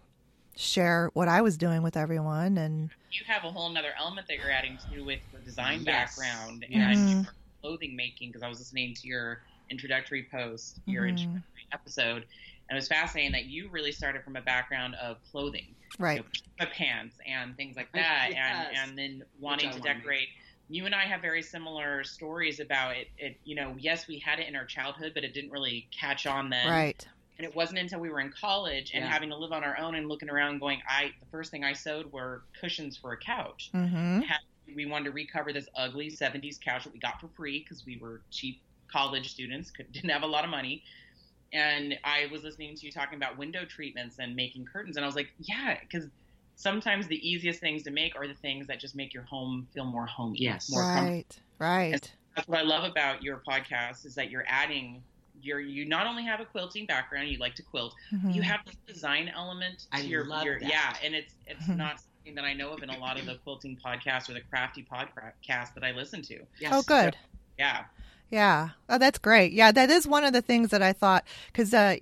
share 0.56 1.10
what 1.14 1.28
I 1.28 1.40
was 1.42 1.56
doing 1.56 1.82
with 1.82 1.96
everyone 1.96 2.58
and 2.58 2.90
You 3.12 3.24
have 3.26 3.44
a 3.44 3.50
whole 3.50 3.68
nother 3.70 3.92
element 3.98 4.26
that 4.28 4.36
you're 4.36 4.50
adding 4.52 4.78
to 4.88 5.00
with 5.02 5.20
your 5.32 5.40
design 5.42 5.82
Yes. 5.84 6.16
background 6.16 6.64
and 6.70 7.08
your 7.10 7.24
clothing 7.60 7.96
making. 7.96 8.28
Because 8.30 8.42
I 8.42 8.48
was 8.48 8.58
listening 8.60 8.94
to 8.94 9.08
your 9.08 9.42
introductory 9.70 10.28
post, 10.30 10.80
your 10.86 11.04
Mhm. 11.04 11.10
introductory 11.10 11.66
episode, 11.72 12.22
and 12.68 12.70
it 12.70 12.74
was 12.76 12.88
fascinating 12.88 13.32
that 13.32 13.46
you 13.46 13.68
really 13.68 13.90
started 13.92 14.22
from 14.22 14.36
a 14.36 14.40
background 14.42 14.94
of 14.96 15.22
clothing, 15.24 15.74
right. 15.98 16.18
you 16.18 16.24
know, 16.60 16.66
pants 16.72 17.16
and 17.26 17.56
things 17.56 17.76
like 17.76 17.88
Yes. 17.94 18.32
that, 18.32 18.36
and 18.36 18.76
and 18.90 18.98
then 18.98 19.22
wanting 19.38 19.70
to 19.70 19.78
wanna 19.78 19.94
make. 19.94 19.96
decorate. 19.98 20.28
You 20.68 20.86
and 20.86 20.94
I 20.94 21.02
have 21.04 21.20
very 21.20 21.42
similar 21.42 22.04
stories 22.04 22.60
about 22.60 22.96
it. 22.96 23.08
It, 23.18 23.40
you 23.42 23.56
know, 23.56 23.74
yes, 23.76 24.06
we 24.06 24.20
had 24.20 24.38
it 24.38 24.46
in 24.46 24.54
our 24.54 24.66
childhood, 24.66 25.14
but 25.14 25.24
it 25.24 25.34
didn't 25.34 25.50
really 25.50 25.88
catch 25.98 26.26
on 26.26 26.48
then. 26.50 26.68
Right. 26.68 27.08
And 27.40 27.48
it 27.48 27.56
wasn't 27.56 27.78
until 27.78 28.00
we 28.00 28.10
were 28.10 28.20
in 28.20 28.30
college 28.38 28.90
and 28.92 29.02
Yeah. 29.02 29.10
having 29.10 29.30
to 29.30 29.36
live 29.36 29.50
on 29.50 29.64
our 29.64 29.78
own 29.78 29.94
and 29.94 30.10
looking 30.10 30.28
around, 30.28 30.58
going, 30.58 30.82
I 30.86 31.14
the 31.20 31.26
first 31.30 31.50
thing 31.50 31.64
I 31.64 31.72
sewed 31.72 32.12
were 32.12 32.42
cushions 32.60 32.98
for 32.98 33.12
a 33.14 33.16
couch. 33.16 33.70
Mhm. 33.72 34.28
We 34.74 34.84
wanted 34.84 35.06
to 35.06 35.12
recover 35.12 35.50
this 35.50 35.66
ugly 35.74 36.10
'70s 36.10 36.58
couch 36.58 36.84
that 36.84 36.92
we 36.92 36.98
got 36.98 37.18
for 37.18 37.28
free 37.28 37.60
because 37.60 37.86
we 37.86 37.96
were 37.96 38.20
cheap 38.30 38.60
college 38.92 39.30
students, 39.30 39.70
could, 39.70 39.90
didn't 39.92 40.10
have 40.10 40.22
a 40.22 40.26
lot 40.26 40.44
of 40.44 40.50
money. 40.50 40.84
And 41.54 41.98
I 42.04 42.26
was 42.30 42.44
listening 42.44 42.76
to 42.76 42.84
you 42.84 42.92
talking 42.92 43.16
about 43.16 43.38
window 43.38 43.64
treatments 43.64 44.18
and 44.18 44.36
making 44.36 44.66
curtains, 44.66 44.96
and 44.98 45.04
I 45.04 45.08
was 45.08 45.16
like, 45.16 45.32
yeah, 45.38 45.78
because 45.80 46.10
sometimes 46.56 47.06
the 47.06 47.26
easiest 47.26 47.58
things 47.58 47.82
to 47.84 47.90
make 47.90 48.14
are 48.16 48.28
the 48.28 48.34
things 48.34 48.66
that 48.66 48.78
just 48.80 48.94
make 48.94 49.14
your 49.14 49.22
home 49.22 49.66
feel 49.72 49.86
more 49.86 50.04
homey. 50.04 50.40
Yes. 50.42 50.68
more 50.68 50.82
comfortable. 50.82 51.08
Right. 51.08 51.40
Right. 51.58 52.14
That's 52.36 52.46
what 52.46 52.58
I 52.58 52.62
love 52.62 52.84
about 52.84 53.22
your 53.22 53.38
podcast 53.48 54.04
is 54.04 54.14
that 54.16 54.30
you're 54.30 54.44
adding. 54.46 55.02
You're, 55.42 55.60
you 55.60 55.84
not 55.86 56.06
only 56.06 56.24
have 56.24 56.40
a 56.40 56.44
quilting 56.44 56.86
background, 56.86 57.28
you 57.28 57.38
like 57.38 57.54
to 57.56 57.62
quilt, 57.62 57.94
Mhm. 58.12 58.34
you 58.34 58.42
have 58.42 58.60
this 58.66 58.76
design 58.86 59.28
element 59.34 59.80
to 59.80 59.86
I 59.98 60.00
your, 60.00 60.24
love 60.24 60.44
your 60.44 60.60
that. 60.60 60.68
yeah 60.68 60.96
and 61.04 61.14
it's 61.14 61.34
it's 61.46 61.64
Mhm. 61.66 61.76
not 61.76 62.00
something 62.00 62.34
that 62.34 62.44
i 62.44 62.52
know 62.52 62.70
of 62.72 62.82
in 62.82 62.90
a 62.90 62.98
lot 62.98 63.18
of 63.18 63.24
the 63.26 63.36
quilting 63.36 63.76
podcasts 63.84 64.28
or 64.28 64.34
the 64.34 64.42
crafty 64.42 64.82
podcasts 64.90 65.74
that 65.74 65.82
i 65.84 65.90
listen 65.92 66.20
to 66.22 66.38
Yes. 66.60 66.72
Oh, 66.74 66.82
good. 66.82 67.16
yeah 67.58 67.84
Yeah. 68.30 68.68
Oh, 68.88 68.96
that's 68.98 69.18
great. 69.18 69.50
Yeah, 69.52 69.72
that 69.72 69.90
is 69.90 70.06
one 70.06 70.22
of 70.24 70.32
the 70.32 70.40
things 70.42 70.70
that 70.70 70.82
I 70.82 70.92
thought 70.92 71.24
because, 71.48 71.74
uh, 71.74 71.96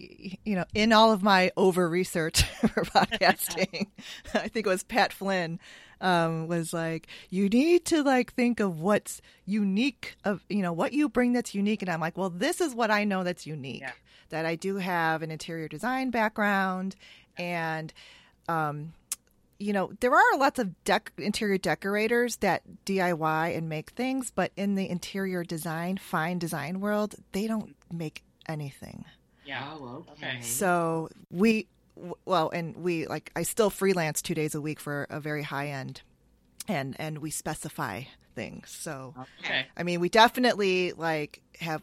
you 0.44 0.56
know, 0.56 0.66
in 0.74 0.92
all 0.92 1.10
of 1.10 1.22
my 1.22 1.50
over 1.56 1.88
research 1.88 2.42
for 2.60 2.84
podcasting, 2.84 3.86
I 4.34 4.48
think 4.48 4.66
it 4.66 4.68
was 4.68 4.82
Pat 4.82 5.10
Flynn 5.14 5.58
um, 6.00 6.46
was 6.46 6.72
like, 6.72 7.06
you 7.30 7.48
need 7.48 7.84
to 7.86 8.02
like 8.02 8.32
think 8.34 8.60
of 8.60 8.80
what's 8.80 9.20
unique 9.44 10.16
of, 10.24 10.44
you 10.48 10.62
know, 10.62 10.72
what 10.72 10.92
you 10.92 11.08
bring 11.08 11.32
that's 11.32 11.54
unique. 11.54 11.82
And 11.82 11.90
I'm 11.90 12.00
like, 12.00 12.16
well, 12.16 12.30
this 12.30 12.60
is 12.60 12.74
what 12.74 12.90
I 12.90 13.04
know 13.04 13.24
that's 13.24 13.46
unique. 13.46 13.80
Yeah. 13.80 13.92
That 14.30 14.44
I 14.46 14.56
do 14.56 14.76
have 14.76 15.22
an 15.22 15.30
interior 15.30 15.68
design 15.68 16.10
background 16.10 16.96
and, 17.36 17.92
um, 18.48 18.92
you 19.58 19.72
know, 19.72 19.90
there 20.00 20.14
are 20.14 20.38
lots 20.38 20.60
of 20.60 20.70
dec- 20.84 21.10
interior 21.18 21.58
decorators 21.58 22.36
that 22.36 22.62
DIY 22.86 23.56
and 23.56 23.68
make 23.68 23.90
things, 23.90 24.30
but 24.30 24.52
in 24.56 24.76
the 24.76 24.88
interior 24.88 25.42
design, 25.42 25.96
fine 25.96 26.38
design 26.38 26.78
world, 26.80 27.16
they 27.32 27.46
don't 27.48 27.74
make 27.92 28.22
anything. 28.48 29.04
yeah 29.44 29.72
Oh, 29.72 30.04
okay. 30.12 30.28
Okay. 30.28 30.40
So 30.42 31.08
we, 31.30 31.50
w- 31.50 31.66
well, 32.24 32.50
and 32.50 32.76
we 32.76 33.06
like, 33.06 33.30
I 33.34 33.42
still 33.42 33.70
freelance 33.70 34.22
two 34.22 34.34
days 34.34 34.54
a 34.54 34.60
week 34.60 34.80
for 34.80 35.06
a 35.10 35.20
very 35.20 35.42
high 35.42 35.68
end, 35.68 36.02
and 36.66 36.96
and 36.98 37.18
we 37.18 37.30
specify 37.30 38.02
things. 38.34 38.70
So 38.70 39.14
okay 39.40 39.66
I 39.76 39.82
mean, 39.82 39.98
we 40.00 40.08
definitely 40.08 40.92
like 40.92 41.42
have, 41.60 41.82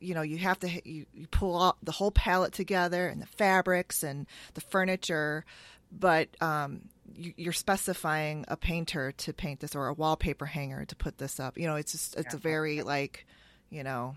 you 0.00 0.14
know, 0.14 0.22
you 0.22 0.36
have 0.38 0.58
to 0.60 0.68
you, 0.68 1.06
you 1.14 1.26
pull 1.28 1.56
all, 1.56 1.76
the 1.82 1.92
whole 1.92 2.10
palette 2.10 2.52
together 2.52 3.08
and 3.08 3.22
the 3.22 3.26
fabrics 3.26 4.02
and 4.02 4.26
the 4.54 4.60
furniture, 4.60 5.44
but 5.90 6.28
um, 6.42 6.82
you, 7.14 7.32
you're 7.36 7.52
specifying 7.54 8.44
a 8.48 8.56
painter 8.58 9.12
to 9.12 9.32
paint 9.32 9.60
this 9.60 9.74
or 9.74 9.86
a 9.86 9.94
wallpaper 9.94 10.44
hanger 10.44 10.84
to 10.84 10.96
put 10.96 11.16
this 11.16 11.40
up. 11.40 11.56
You 11.56 11.66
know, 11.66 11.76
it's 11.76 11.92
just 11.92 12.16
it's 12.16 12.34
a 12.34 12.38
very 12.38 12.82
like, 12.82 13.26
you 13.70 13.82
know, 13.82 14.16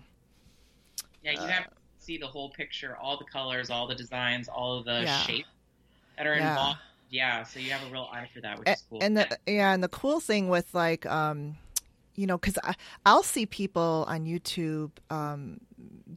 yeah 1.22 1.32
you 1.32 1.38
Uh, 1.38 1.46
have 1.46 1.68
see 2.10 2.18
the 2.18 2.26
whole 2.26 2.50
picture 2.50 2.96
all 3.00 3.16
the 3.16 3.24
colors 3.24 3.70
all 3.70 3.86
the 3.86 3.94
designs 3.94 4.48
all 4.48 4.78
of 4.78 4.84
the 4.84 5.04
Yeah. 5.04 5.22
shapes 5.22 5.48
that 6.18 6.26
are 6.26 6.34
Yeah. 6.34 6.48
involved 6.50 6.78
yeah 7.08 7.44
so 7.44 7.60
you 7.60 7.70
have 7.70 7.86
a 7.88 7.92
real 7.92 8.08
eye 8.12 8.28
for 8.34 8.40
that 8.40 8.58
which 8.58 8.68
is 8.68 8.82
cool 8.88 9.00
And 9.00 9.16
the 9.16 9.38
yeah, 9.46 9.72
and 9.72 9.82
the 9.82 9.88
cool 9.88 10.18
thing 10.20 10.48
with 10.48 10.74
like 10.74 11.06
um 11.06 11.56
you 12.16 12.26
know, 12.26 12.36
because 12.36 12.58
I'll 13.06 13.22
see 13.22 13.46
people 13.46 14.04
on 14.06 14.26
YouTube 14.26 14.90
um, 15.08 15.58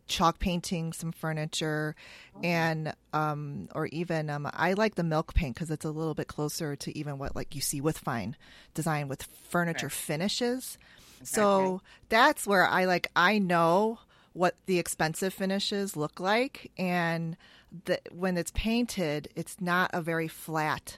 chalk 0.07 0.39
painting 0.39 0.91
some 0.91 1.13
furniture, 1.13 1.95
and 2.43 2.93
um, 3.13 3.69
or 3.73 3.85
even 3.87 4.29
um, 4.29 4.49
I 4.53 4.73
like 4.73 4.95
the 4.95 5.03
milk 5.03 5.33
paint 5.33 5.55
because 5.55 5.71
it's 5.71 5.85
a 5.85 5.91
little 5.91 6.13
bit 6.13 6.27
closer 6.27 6.75
to 6.75 6.97
even 6.97 7.19
what 7.19 7.35
like 7.37 7.55
you 7.55 7.61
see 7.61 7.79
with 7.79 7.97
fine 7.99 8.35
design 8.73 9.07
with 9.07 9.23
furniture 9.47 9.87
Okay. 9.87 9.95
finishes. 9.95 10.77
Okay. 11.21 11.23
So 11.23 11.81
that's 12.09 12.45
where 12.45 12.67
I 12.67 12.83
like 12.85 13.07
I 13.15 13.39
know 13.39 13.99
what 14.33 14.55
the 14.65 14.79
expensive 14.79 15.33
finishes 15.33 15.95
look 15.95 16.19
like, 16.19 16.71
and 16.77 17.37
the, 17.85 17.99
when 18.11 18.37
it's 18.37 18.51
painted, 18.51 19.29
it's 19.35 19.59
not 19.61 19.89
a 19.93 20.01
very 20.01 20.27
flat 20.27 20.97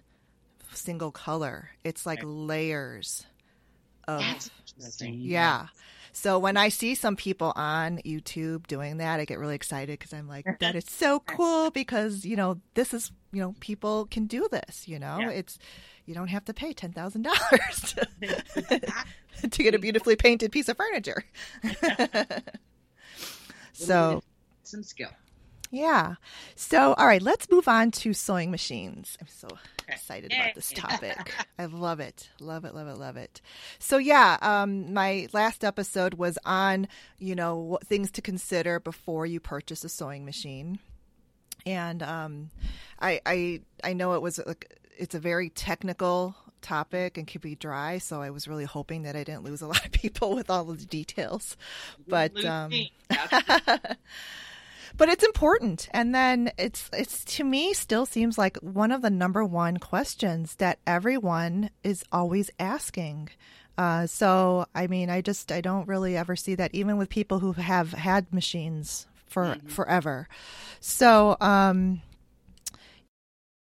single 0.74 1.12
color. 1.12 1.70
It's 1.84 2.06
like 2.06 2.20
Okay. 2.20 2.28
layers 2.28 3.26
of 4.08 4.20
That's 4.20 5.02
yeah. 5.02 5.68
So 6.12 6.40
when 6.40 6.56
I 6.56 6.70
see 6.70 6.96
some 6.96 7.18
people 7.18 7.52
on 7.58 7.98
YouTube 8.06 8.68
doing 8.68 8.98
that, 8.98 9.20
I 9.20 9.26
get 9.26 9.38
really 9.38 9.56
excited 9.56 10.00
because 10.00 10.14
I'm 10.14 10.30
like, 10.30 10.46
that 10.60 10.76
is 10.76 10.86
so 10.88 11.20
cool 11.28 11.72
because, 11.72 12.24
you 12.26 12.38
know, 12.38 12.60
this 12.74 12.94
is 12.94 13.12
you 13.34 13.42
know 13.42 13.54
people 13.60 14.06
can 14.06 14.26
do 14.28 14.48
this. 14.50 14.88
You 14.88 14.98
know, 15.00 15.20
Yeah. 15.20 15.30
it's 15.32 15.60
you 16.06 16.14
don't 16.14 16.28
have 16.30 16.46
to 16.46 16.54
pay 16.54 16.72
ten 16.74 16.94
thousand 16.94 17.24
dollars 17.24 17.96
to 19.42 19.64
get 19.64 19.76
a 19.76 19.80
beautifully 19.80 20.16
painted 20.16 20.52
piece 20.54 20.70
of 20.70 20.78
furniture. 20.78 21.26
So 23.76 24.24
some 24.64 24.84
skill. 24.84 25.10
yeah. 25.72 26.16
So, 26.56 26.94
all 26.94 27.06
right, 27.06 27.22
let's 27.22 27.50
move 27.50 27.68
on 27.68 27.92
to 27.92 28.14
sewing 28.14 28.52
machines. 28.52 29.18
I'm 29.22 29.28
so 29.28 29.48
excited 29.88 30.34
about 30.34 30.56
this 30.56 30.72
topic. 30.76 31.34
I 31.60 31.66
love 31.66 32.00
it. 32.00 32.30
Love 32.40 32.66
it, 32.66 32.74
love 32.74 32.88
it, 32.88 32.98
love 32.98 33.18
it. 33.18 33.42
So, 33.80 33.98
yeah, 33.98 34.38
um, 34.42 34.94
my 34.94 35.28
last 35.34 35.64
episode 35.64 36.16
was 36.16 36.38
on, 36.46 36.88
you 37.20 37.36
know, 37.36 37.58
what 37.58 37.86
things 37.86 38.12
to 38.12 38.22
consider 38.22 38.80
before 38.80 39.26
you 39.26 39.40
purchase 39.40 39.84
a 39.84 39.90
sewing 39.90 40.26
machine. 40.26 40.80
And 41.66 42.04
um, 42.04 42.52
I, 43.00 43.22
I, 43.26 43.62
I 43.84 43.94
know 43.94 44.14
it 44.14 44.22
was, 44.22 44.40
a, 44.40 44.56
it's 44.98 45.16
a 45.16 45.20
very 45.20 45.50
technical 45.50 46.36
topic 46.66 47.18
and 47.18 47.28
could 47.28 47.42
be 47.42 47.56
dry. 47.56 48.00
So 48.00 48.22
I 48.22 48.32
was 48.32 48.48
really 48.48 48.66
hoping 48.66 49.04
that 49.04 49.16
I 49.16 49.24
didn't 49.24 49.44
lose 49.44 49.62
a 49.62 49.68
lot 49.74 49.86
of 49.86 49.92
people 49.92 50.36
with 50.36 50.50
all 50.50 50.70
of 50.70 50.80
the 50.80 50.86
details. 50.86 51.56
But, 52.08 52.44
um, 52.44 52.72
but 54.98 55.10
it's 55.10 55.24
important 55.24 55.90
and 55.92 56.14
then 56.14 56.52
it's 56.58 56.90
it's 56.94 57.24
to 57.26 57.44
me 57.44 57.74
still 57.74 58.06
seems 58.06 58.38
like 58.38 58.58
one 58.58 58.92
of 58.92 59.02
the 59.02 59.10
number 59.10 59.44
one 59.44 59.78
questions 59.78 60.56
that 60.56 60.80
everyone 60.88 61.70
is 61.84 62.04
always 62.12 62.50
asking 62.60 63.30
uh, 63.78 64.08
so 64.08 64.66
i 64.74 64.88
mean 64.88 65.10
i 65.10 65.22
just 65.22 65.52
i 65.52 65.60
don't 65.62 65.88
really 65.88 66.16
ever 66.16 66.36
see 66.36 66.56
that 66.56 66.74
even 66.74 66.98
with 66.98 67.10
people 67.10 67.40
who 67.40 67.54
have 67.54 67.92
had 67.92 68.32
machines 68.34 69.06
for 69.28 69.58
forever 69.68 70.28
so 70.80 71.36
um 71.42 72.02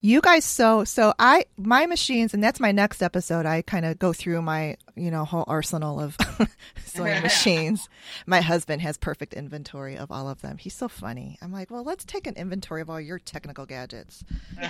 you 0.00 0.20
guys 0.20 0.44
so 0.44 0.84
so 0.84 1.12
i 1.18 1.44
my 1.56 1.84
machines 1.87 2.32
and 2.32 2.42
that's 2.42 2.61
my 2.61 2.70
next 2.70 3.02
episode. 3.02 3.46
I 3.46 3.62
kind 3.62 3.84
of 3.84 3.98
go 3.98 4.12
through 4.12 4.42
my 4.42 4.76
you 4.94 5.11
know 5.11 5.24
whole 5.24 5.44
arsenal 5.46 5.98
of 5.98 6.16
sewing 6.84 7.20
machines. 7.24 7.88
My 8.26 8.40
husband 8.40 8.80
has 8.82 8.96
perfect 8.96 9.34
inventory 9.34 9.96
of 9.96 10.12
all 10.12 10.28
of 10.28 10.40
them. 10.40 10.56
He's 10.58 10.74
so 10.74 10.88
funny. 10.88 11.37
I'm 11.42 11.52
like 11.52 11.70
well 11.70 11.82
let's 11.82 12.04
take 12.04 12.26
an 12.28 12.34
inventory 12.37 12.80
of 12.80 12.90
all 12.90 13.00
your 13.00 13.18
technical 13.18 13.66
gadgets. 13.66 14.22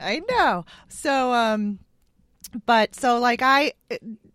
I 0.00 0.20
know. 0.28 0.64
So 0.88 1.32
um 1.32 1.78
but 2.66 2.94
so 2.94 3.18
like 3.18 3.42
i 3.42 3.72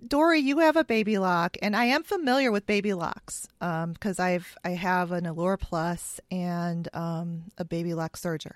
dory 0.07 0.39
you 0.39 0.59
have 0.59 0.75
a 0.75 0.83
baby 0.83 1.17
lock 1.17 1.57
and 1.61 1.75
i 1.75 1.85
am 1.85 2.03
familiar 2.03 2.51
with 2.51 2.65
baby 2.65 2.93
locks 2.93 3.47
um 3.61 3.93
because 3.93 4.19
i've 4.19 4.55
i 4.63 4.71
have 4.71 5.11
an 5.11 5.25
allure 5.25 5.57
plus 5.57 6.19
and 6.31 6.87
um 6.93 7.43
a 7.57 7.65
baby 7.65 7.93
lock 7.93 8.15
serger 8.17 8.53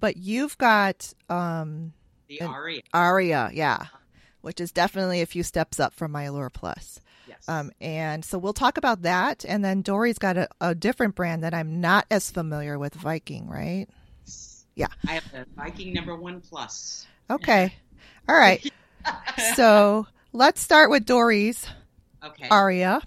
but 0.00 0.16
you've 0.16 0.56
got 0.58 1.12
um 1.28 1.92
the 2.28 2.40
Aria. 2.40 2.82
aria 2.92 3.50
yeah 3.52 3.86
which 4.40 4.60
is 4.60 4.72
definitely 4.72 5.20
a 5.20 5.26
few 5.26 5.42
steps 5.42 5.80
up 5.80 5.94
from 5.94 6.12
my 6.12 6.24
allure 6.24 6.50
plus 6.50 7.00
Yes. 7.26 7.48
um, 7.48 7.70
and 7.80 8.22
so 8.22 8.36
we'll 8.36 8.52
talk 8.52 8.76
about 8.76 9.00
that. 9.00 9.46
And 9.48 9.64
then 9.64 9.80
Dory's 9.80 10.18
got 10.18 10.36
a, 10.36 10.46
a 10.60 10.74
different 10.74 11.14
brand 11.14 11.42
that 11.42 11.54
I'm 11.54 11.80
not 11.80 12.04
as 12.10 12.30
familiar 12.30 12.78
with, 12.78 12.92
Viking, 12.92 13.48
right? 13.48 13.86
yeah. 14.74 14.88
I 15.06 15.12
have 15.12 15.30
the 15.32 15.46
Viking 15.56 15.92
number 15.92 16.14
one 16.16 16.40
plus. 16.40 17.06
Okay. 17.30 17.72
All 18.28 18.36
right. 18.36 18.62
so 19.54 20.06
let's 20.34 20.60
start 20.60 20.90
with 20.90 21.06
Dory's 21.06 21.66
Okay. 22.22 22.48
Aria 22.50 23.00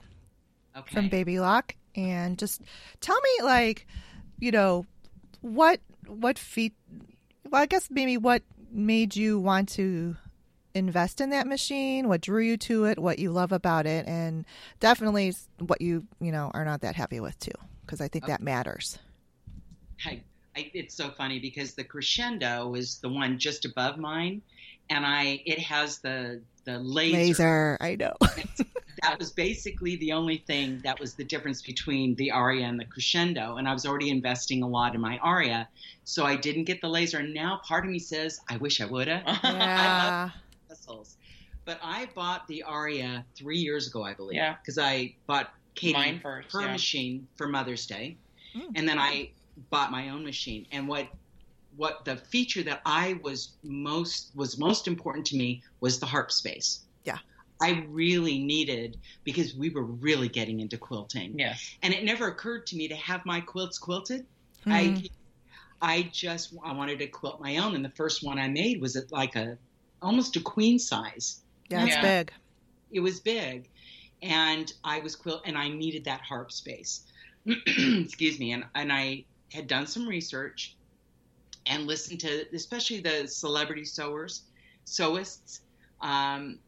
okay. 0.76 0.94
from 0.94 1.10
Baby 1.10 1.40
Lock, 1.40 1.76
and 1.96 2.38
just 2.38 2.62
tell 3.02 3.20
me, 3.20 3.44
like, 3.44 3.88
you 4.40 4.52
know, 4.52 4.86
what 5.42 5.80
what 6.08 6.40
feat? 6.40 6.74
Well, 7.50 7.62
I 7.62 7.66
guess 7.66 7.90
maybe 7.90 8.18
what 8.18 8.44
made 8.72 9.16
you 9.16 9.40
want 9.40 9.70
to 9.70 10.16
invest 10.74 11.20
in 11.22 11.32
that 11.32 11.48
machine 11.48 12.08
what 12.08 12.22
drew 12.22 12.40
you 12.40 12.56
to 12.56 12.86
it 12.86 13.00
what 13.00 13.18
you 13.18 13.32
love 13.32 13.52
about 13.52 13.88
it 13.88 14.06
and 14.06 14.46
definitely 14.80 15.34
what 15.58 15.82
you 15.82 16.06
you 16.20 16.32
know 16.32 16.52
are 16.54 16.64
not 16.64 16.82
that 16.82 16.94
happy 16.94 17.20
with 17.20 17.40
too 17.40 17.50
because 17.84 18.00
i 18.00 18.08
think 18.08 18.28
that 18.28 18.42
matters 18.44 19.00
I, 20.06 20.22
I, 20.56 20.72
it's 20.74 20.96
so 20.96 21.10
funny 21.10 21.40
because 21.40 21.74
the 21.74 21.84
crescendo 21.84 22.74
is 22.76 22.98
the 23.00 23.10
one 23.10 23.40
just 23.40 23.66
above 23.66 23.98
mine, 23.98 24.42
and 24.90 25.06
I 25.06 25.42
it 25.46 25.60
has 25.60 26.00
the 26.00 26.42
the 26.68 26.78
laser. 26.80 27.18
laser 27.18 27.78
i 27.82 27.96
know 27.96 28.14
That 29.04 29.20
was 29.20 29.32
basically 29.32 29.96
the 29.98 30.12
only 30.12 30.38
thing 30.48 30.82
that 30.84 31.00
was 31.00 31.14
the 31.14 31.24
difference 31.24 31.62
between 31.62 32.16
the 32.16 32.32
Aria 32.32 32.66
and 32.66 32.80
the 32.80 32.86
crescendo. 32.86 33.58
And 33.58 33.70
I 33.70 33.72
was 33.72 33.86
already 33.86 34.10
investing 34.10 34.64
a 34.64 34.68
lot 34.68 34.96
in 34.96 35.02
my 35.02 35.20
Aria, 35.20 35.70
so 36.04 36.26
I 36.26 36.36
didn't 36.36 36.64
get 36.64 36.82
the 36.82 36.88
laser. 36.90 37.20
And 37.20 37.32
now 37.32 37.62
part 37.64 37.86
of 37.86 37.92
me 37.92 38.00
says 38.00 38.40
I 38.50 38.58
wish 38.58 38.82
I 38.82 38.86
would 38.86 39.08
have. 39.08 39.22
yeah 39.44 40.30
Missiles. 40.68 41.18
But 41.64 41.80
I 41.84 42.10
bought 42.16 42.48
the 42.48 42.64
Aria 42.64 43.24
three 43.36 43.60
years 43.60 43.88
ago, 43.88 44.04
I 44.04 44.16
believe. 44.16 44.36
Yeah. 44.38 44.56
Because 44.60 44.80
I 44.80 45.14
bought 45.28 45.54
Katie 45.76 46.20
first, 46.24 46.52
her 46.54 46.62
yeah. 46.62 46.72
machine 46.72 47.28
for 47.36 47.48
Mother's 47.48 47.86
Day, 47.86 48.18
Mm. 48.56 48.72
and 48.76 48.90
then 48.90 48.98
I 48.98 49.30
bought 49.70 49.92
my 49.92 50.10
own 50.10 50.24
machine. 50.24 50.66
And 50.72 50.88
what 50.88 51.08
what 51.78 52.06
the 52.06 52.18
feature 52.18 52.64
that 52.64 52.82
I 52.86 53.20
was 53.24 53.58
most 53.64 54.32
was 54.36 54.60
most 54.60 54.88
important 54.88 55.26
to 55.28 55.38
me 55.38 55.64
was 55.82 56.00
the 56.00 56.08
harp 56.08 56.32
space. 56.32 56.86
Yeah. 57.04 57.20
I 57.62 57.86
really 57.90 58.40
needed 58.44 59.00
because 59.24 59.56
we 59.56 59.70
were 59.70 59.86
really 59.86 60.30
getting 60.30 60.60
into 60.60 60.78
quilting, 60.78 61.38
yes. 61.38 61.78
and 61.84 61.94
it 61.94 62.04
never 62.04 62.28
occurred 62.28 62.68
to 62.68 62.76
me 62.78 62.88
to 62.90 62.96
have 62.96 63.26
my 63.26 63.42
quilts 63.42 63.80
quilted. 63.80 64.28
Mhm. 64.66 65.02
I 65.02 65.10
I 65.82 66.04
just 66.14 66.54
I 66.64 66.74
wanted 66.74 67.00
to 67.00 67.08
quilt 67.08 67.42
my 67.42 67.58
own, 67.58 67.76
and 67.76 67.86
the 67.86 67.92
first 67.92 68.24
one 68.24 68.40
I 68.40 68.48
made 68.50 68.82
was 68.82 68.96
at 68.96 69.12
like 69.12 69.36
a 69.36 69.60
almost 70.02 70.36
a 70.38 70.42
queen 70.42 70.80
size. 70.80 71.44
yeah 71.70 71.86
it's 71.86 71.98
Yeah. 71.98 72.02
big 72.02 72.32
It 72.92 73.02
was 73.02 73.22
big, 73.22 73.70
and 74.22 74.72
I 74.84 75.00
was 75.02 75.16
quilt, 75.16 75.44
and 75.46 75.58
I 75.58 75.70
needed 75.70 76.06
that 76.06 76.22
harp 76.22 76.52
space. 76.52 77.06
Excuse 77.46 78.40
me, 78.40 78.52
and 78.54 78.66
and 78.76 78.94
I 78.94 79.26
had 79.54 79.68
done 79.68 79.88
some 79.88 80.08
research 80.08 80.77
and 81.70 81.88
listen 81.88 82.18
to 82.20 82.46
especially 82.54 83.00
the 83.00 83.28
celebrity 83.28 83.86
sewers, 83.86 84.44
sewists. 84.86 85.62
Um, 86.02 86.60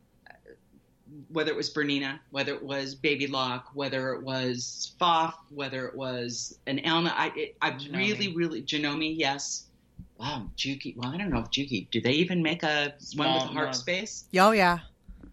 whether 1.30 1.52
it 1.52 1.58
was 1.58 1.74
Bernina, 1.74 2.20
whether 2.30 2.54
it 2.54 2.64
was 2.64 2.94
Baby 2.94 3.26
Lock, 3.26 3.72
whether 3.74 4.14
it 4.14 4.22
was 4.22 4.94
Pfaff, 5.00 5.34
whether 5.50 5.88
it 5.88 5.96
was 5.96 6.60
an 6.68 6.80
Elna, 6.80 7.12
I, 7.16 7.32
it, 7.36 7.56
I 7.64 7.76
really, 7.92 8.36
really, 8.36 8.62
Janome, 8.62 9.16
yes. 9.18 9.66
Wow, 10.20 10.52
Juki. 10.56 10.96
Well, 10.96 11.10
I 11.10 11.18
don't 11.18 11.32
know 11.32 11.40
if 11.40 11.50
Juki, 11.50 11.90
do 11.90 12.00
they 12.00 12.12
even 12.12 12.44
make 12.44 12.62
a 12.62 12.94
one 13.16 13.34
with 13.34 13.44
a 13.44 13.48
harp 13.48 13.68
no. 13.70 13.72
space? 13.72 14.26
oh 14.38 14.52
yeah 14.52 14.80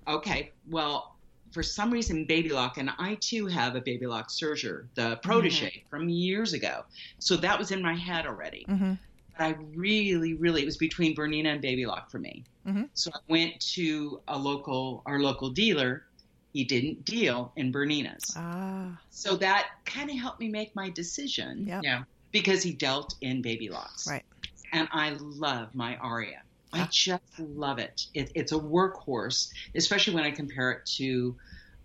Okay, 0.09 0.53
well, 0.71 1.17
for 1.51 1.63
some 1.63 1.91
reason, 1.91 2.25
Baby 2.25 2.51
Lock, 2.51 2.79
and 2.79 2.91
I 2.99 3.17
too 3.21 3.47
have 3.47 3.75
a 3.75 3.81
Baby 3.81 4.07
Lock 4.07 4.29
serger, 4.29 4.87
the 4.95 5.17
protege 5.23 5.85
from 5.91 6.09
years 6.09 6.53
ago. 6.53 6.85
So 7.19 7.37
that 7.39 7.59
was 7.59 7.73
in 7.73 7.83
my 7.83 7.95
head 7.95 8.27
already. 8.27 8.65
hmm 8.69 8.93
But 8.93 8.99
I 9.39 9.51
really, 9.75 10.35
really, 10.35 10.63
it 10.63 10.67
was 10.67 10.77
between 10.77 11.15
Bernina 11.15 11.51
and 11.53 11.61
Baby 11.61 11.87
Lock 11.87 12.11
for 12.11 12.19
me. 12.19 12.45
Mhm. 12.67 12.89
So 12.95 13.11
I 13.15 13.19
went 13.29 13.61
to 13.75 14.23
a 14.29 14.39
local, 14.39 15.03
our 15.07 15.21
local 15.21 15.51
dealer. 15.51 16.05
He 16.53 16.65
didn't 16.65 17.05
deal 17.05 17.53
in 17.57 17.71
Bernina's. 17.73 18.25
ah 18.37 18.99
So 19.11 19.37
that 19.37 19.69
kind 19.85 20.11
of 20.11 20.17
helped 20.17 20.41
me 20.41 20.49
make 20.49 20.75
my 20.75 20.91
decision. 20.91 21.67
Yeah. 21.67 22.05
because 22.33 22.63
he 22.63 22.75
dealt 22.75 23.15
in 23.23 23.41
Baby 23.41 23.71
Locks. 23.71 24.07
Right. 24.07 24.25
And 24.73 24.89
I 24.93 25.11
love 25.21 25.75
my 25.75 25.97
Aria. 25.97 26.43
I 26.73 26.81
Ah. 26.83 26.89
just 26.93 27.39
love 27.39 27.79
it. 27.79 28.03
it. 28.13 28.31
It's 28.35 28.53
a 28.53 28.59
workhorse, 28.59 29.49
especially 29.75 30.13
when 30.15 30.25
I 30.25 30.31
compare 30.33 30.71
it 30.73 30.85
to 30.97 31.35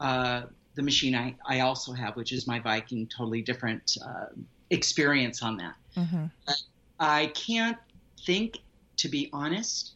uh, 0.01 0.41
the 0.75 0.81
machine 0.81 1.15
I, 1.15 1.37
I 1.47 1.59
also 1.61 1.93
have, 1.93 2.15
which 2.17 2.31
is 2.33 2.47
my 2.47 2.59
Viking, 2.59 3.07
totally 3.07 3.41
different 3.43 3.83
uh, 4.05 4.25
experience 4.71 5.41
on 5.41 5.57
that. 5.57 5.75
hmm 5.95 6.25
I 7.01 7.27
can't 7.27 7.77
think, 8.25 8.59
to 8.97 9.09
be 9.09 9.29
honest, 9.33 9.93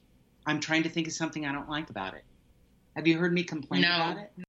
I'm 0.47 0.59
trying 0.59 0.83
to 0.83 0.89
think 0.89 1.07
of 1.07 1.13
something 1.13 1.45
I 1.45 1.51
don't 1.51 1.69
like 1.69 1.89
about 1.91 2.15
it. 2.15 2.25
Have 2.95 3.05
you 3.07 3.17
heard 3.19 3.31
me 3.31 3.43
complain 3.43 3.81
No. 3.83 3.95
about 3.95 4.17
it? 4.17 4.31
No. 4.35 4.43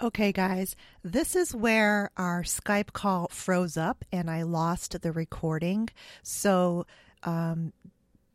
Okay, 0.00 0.30
guys, 0.32 0.76
this 1.02 1.34
is 1.34 1.54
where 1.54 2.10
our 2.16 2.42
Skype 2.42 2.92
call 2.92 3.28
froze 3.28 3.76
up 3.76 4.04
and 4.12 4.30
I 4.30 4.42
lost 4.42 5.00
the 5.00 5.10
recording. 5.12 5.88
So, 6.22 6.86
um, 7.24 7.72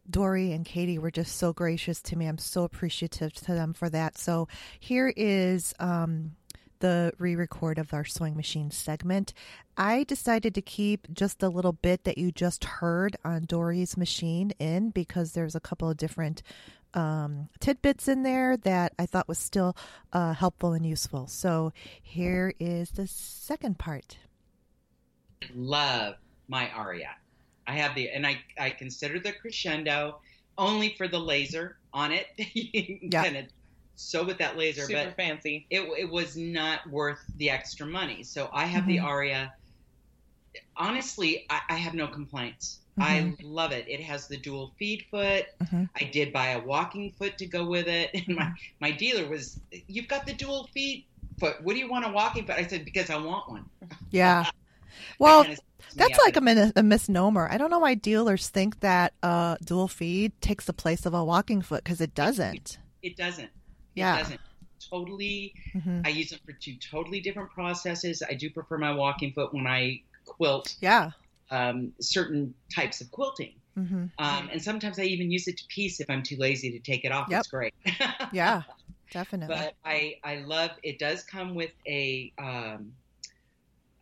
Dory 0.09 0.51
and 0.51 0.65
Katie 0.65 0.97
were 0.97 1.11
just 1.11 1.35
so 1.37 1.53
gracious 1.53 2.01
to 2.01 2.15
me. 2.17 2.25
I'm 2.25 2.37
so 2.37 2.63
appreciative 2.63 3.31
to 3.33 3.53
them 3.53 3.73
for 3.73 3.89
that. 3.89 4.17
So, 4.17 4.47
here 4.79 5.13
is 5.15 5.73
um, 5.79 6.31
the 6.79 7.13
re 7.17 7.35
record 7.35 7.77
of 7.77 7.93
our 7.93 8.05
sewing 8.05 8.35
machine 8.35 8.71
segment. 8.71 9.33
I 9.77 10.03
decided 10.03 10.55
to 10.55 10.61
keep 10.61 11.11
just 11.13 11.43
a 11.43 11.49
little 11.49 11.73
bit 11.73 12.03
that 12.03 12.17
you 12.17 12.31
just 12.31 12.63
heard 12.65 13.15
on 13.23 13.45
Dory's 13.45 13.97
machine 13.97 14.51
in 14.59 14.89
because 14.89 15.33
there's 15.33 15.55
a 15.55 15.59
couple 15.59 15.89
of 15.89 15.97
different 15.97 16.41
um, 16.93 17.49
tidbits 17.59 18.07
in 18.07 18.23
there 18.23 18.57
that 18.57 18.93
I 18.97 19.05
thought 19.05 19.27
was 19.27 19.37
still 19.37 19.75
uh, 20.11 20.33
helpful 20.33 20.73
and 20.73 20.85
useful. 20.85 21.27
So 21.27 21.71
here 22.01 22.53
is 22.59 22.91
the 22.91 23.07
second 23.07 23.77
part. 23.77 24.17
Love 25.55 26.15
my 26.47 26.69
Aria. 26.71 27.11
I 27.67 27.73
have 27.73 27.95
the, 27.95 28.09
and 28.09 28.25
I 28.25 28.39
I 28.59 28.71
consider 28.71 29.19
the 29.19 29.31
crescendo 29.31 30.19
only 30.57 30.95
for 30.97 31.07
the 31.07 31.19
laser 31.19 31.77
on 31.93 32.11
it. 32.11 32.27
Yeah. 33.01 33.23
Kind 33.23 33.37
of 33.37 33.45
sew 33.99 34.23
with 34.23 34.37
that 34.39 34.57
laser, 34.57 34.87
Super 34.87 35.09
but 35.09 35.15
fancy. 35.15 35.67
it 35.69 35.81
it 35.97 36.09
was 36.09 36.35
not 36.37 36.89
worth 36.89 37.19
the 37.35 37.49
extra 37.49 37.85
money. 37.85 38.23
So 38.23 38.49
I 38.53 38.65
have 38.65 38.87
the 38.87 38.97
Mhm. 38.97 39.03
Aria. 39.03 39.53
Honestly, 40.77 41.45
I, 41.49 41.61
I 41.69 41.75
have 41.75 41.93
no 41.93 42.07
complaints. 42.07 42.79
Mhm. 42.97 43.03
I 43.03 43.35
love 43.43 43.71
it. 43.71 43.85
It 43.87 44.01
has 44.01 44.27
the 44.27 44.37
dual 44.37 44.73
feed 44.79 45.05
foot. 45.11 45.45
Mhm. 45.61 45.89
I 45.99 46.05
did 46.05 46.33
buy 46.33 46.49
a 46.49 46.59
walking 46.63 47.11
foot 47.17 47.37
to 47.37 47.45
go 47.45 47.65
with 47.67 47.87
it, 47.87 48.11
and 48.27 48.35
my 48.37 48.51
my 48.79 48.91
dealer 48.91 49.27
was, 49.27 49.59
"You've 49.87 50.07
got 50.07 50.25
the 50.25 50.33
dual 50.33 50.69
feed 50.73 51.05
foot. 51.39 51.61
What 51.63 51.73
do 51.73 51.79
you 51.79 51.89
want 51.89 52.05
a 52.05 52.09
walking 52.09 52.45
foot?" 52.45 52.55
I 52.57 52.65
said, 52.67 52.85
"Because 52.85 53.09
I 53.09 53.17
want 53.17 53.49
one." 53.49 53.65
Yeah. 54.11 54.45
Well, 55.19 55.43
kinda 55.43 55.55
sets 55.55 55.95
me 55.95 56.03
that's 56.03 56.19
like 56.19 56.37
a, 56.37 56.41
min- 56.41 56.73
a 56.75 56.83
misnomer. 56.83 57.47
I 57.51 57.57
don't 57.57 57.69
know 57.69 57.79
why 57.79 57.95
dealers 57.95 58.49
think 58.49 58.79
that 58.81 59.13
uh, 59.23 59.57
dual 59.63 59.87
feed 59.87 60.39
takes 60.41 60.65
the 60.65 60.73
place 60.73 61.05
of 61.05 61.13
a 61.13 61.23
walking 61.23 61.61
foot 61.61 61.83
because 61.83 62.01
it 62.01 62.15
doesn't. 62.15 62.79
It 63.01 63.15
doesn't. 63.17 63.49
Yeah. 63.95 64.15
It 64.15 64.19
doesn't. 64.19 64.41
Totally. 64.89 65.53
hmm 65.73 66.01
I 66.05 66.09
use 66.09 66.29
them 66.29 66.39
for 66.45 66.53
two 66.63 66.75
totally 66.91 67.19
different 67.19 67.51
processes. 67.51 68.23
I 68.27 68.33
do 68.33 68.49
prefer 68.49 68.77
my 68.77 68.93
walking 68.93 69.33
foot 69.33 69.53
when 69.53 69.67
I 69.67 69.99
quilt 70.25 70.75
Yeah. 70.81 71.11
um, 71.51 71.93
certain 71.99 72.53
types 72.73 73.01
of 73.01 73.11
quilting. 73.11 73.55
hmm 73.75 74.05
Um, 74.17 74.49
and 74.51 74.61
sometimes 74.61 74.97
I 74.99 75.03
even 75.03 75.29
use 75.31 75.47
it 75.47 75.57
to 75.57 75.63
piece 75.69 75.99
if 75.99 76.09
I'm 76.09 76.23
too 76.23 76.37
lazy 76.39 76.71
to 76.71 76.79
take 76.79 77.03
it 77.05 77.11
off. 77.11 77.27
Yep. 77.29 77.39
It's 77.39 77.47
great. 77.49 77.73
Yeah. 78.33 78.63
Definitely. 79.11 79.55
but 79.55 79.73
I, 79.83 80.15
I 80.23 80.35
love 80.37 80.71
it 80.83 80.99
does 80.99 81.23
come 81.23 81.55
with 81.55 81.71
a 81.87 82.31
um, 82.39 82.93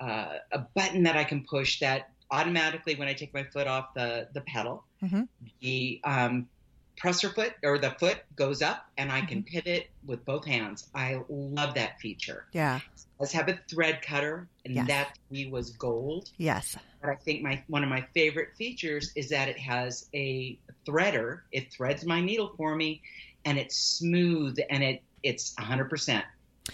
uh, 0.02 0.34
a 0.52 0.60
button 0.76 1.04
that 1.04 1.16
I 1.18 1.24
can 1.24 1.46
push 1.50 1.80
that 1.80 2.08
automatically 2.32 2.96
when 2.96 3.08
I 3.08 3.14
take 3.14 3.34
my 3.34 3.46
foot 3.54 3.68
off 3.68 3.86
the 3.96 4.28
the 4.34 4.42
pedal 4.42 4.86
Mhm. 5.04 5.28
the 5.62 6.02
um, 6.04 6.50
presser 6.98 7.30
foot 7.30 7.54
or 7.64 7.78
the 7.78 7.92
foot 7.92 8.18
goes 8.36 8.62
up 8.62 8.86
and 8.98 9.12
I 9.12 9.20
Mm-hmm. 9.22 9.28
can 9.28 9.44
pivot 9.44 9.88
with 10.06 10.26
both 10.26 10.46
hands. 10.46 10.88
I 10.96 11.20
love 11.30 11.76
that 11.76 12.00
feature. 12.00 12.46
yeah. 12.54 12.80
Let's 13.20 13.34
have 13.34 13.50
a 13.50 13.60
thread 13.70 14.02
cutter 14.02 14.48
and 14.66 14.76
Yes. 14.76 14.88
that 14.88 15.14
to 15.16 15.20
me 15.32 15.50
was 15.50 15.72
gold. 15.72 16.30
Yes. 16.38 16.78
But 17.02 17.10
I 17.12 17.16
think 17.16 17.42
my 17.44 17.64
one 17.68 17.84
of 17.84 17.90
my 17.90 18.06
favorite 18.14 18.50
features 18.58 19.12
is 19.16 19.30
that 19.30 19.48
it 19.50 19.58
has 19.60 20.08
a 20.16 20.60
threader. 20.88 21.40
It 21.52 21.72
threads 21.74 22.06
my 22.06 22.22
needle 22.22 22.54
for 22.58 22.76
me, 22.76 23.02
and 23.46 23.58
it's 23.58 23.78
smooth 23.78 24.58
and 24.70 24.84
it 24.84 25.04
it's 25.24 25.54
100% 25.60 26.24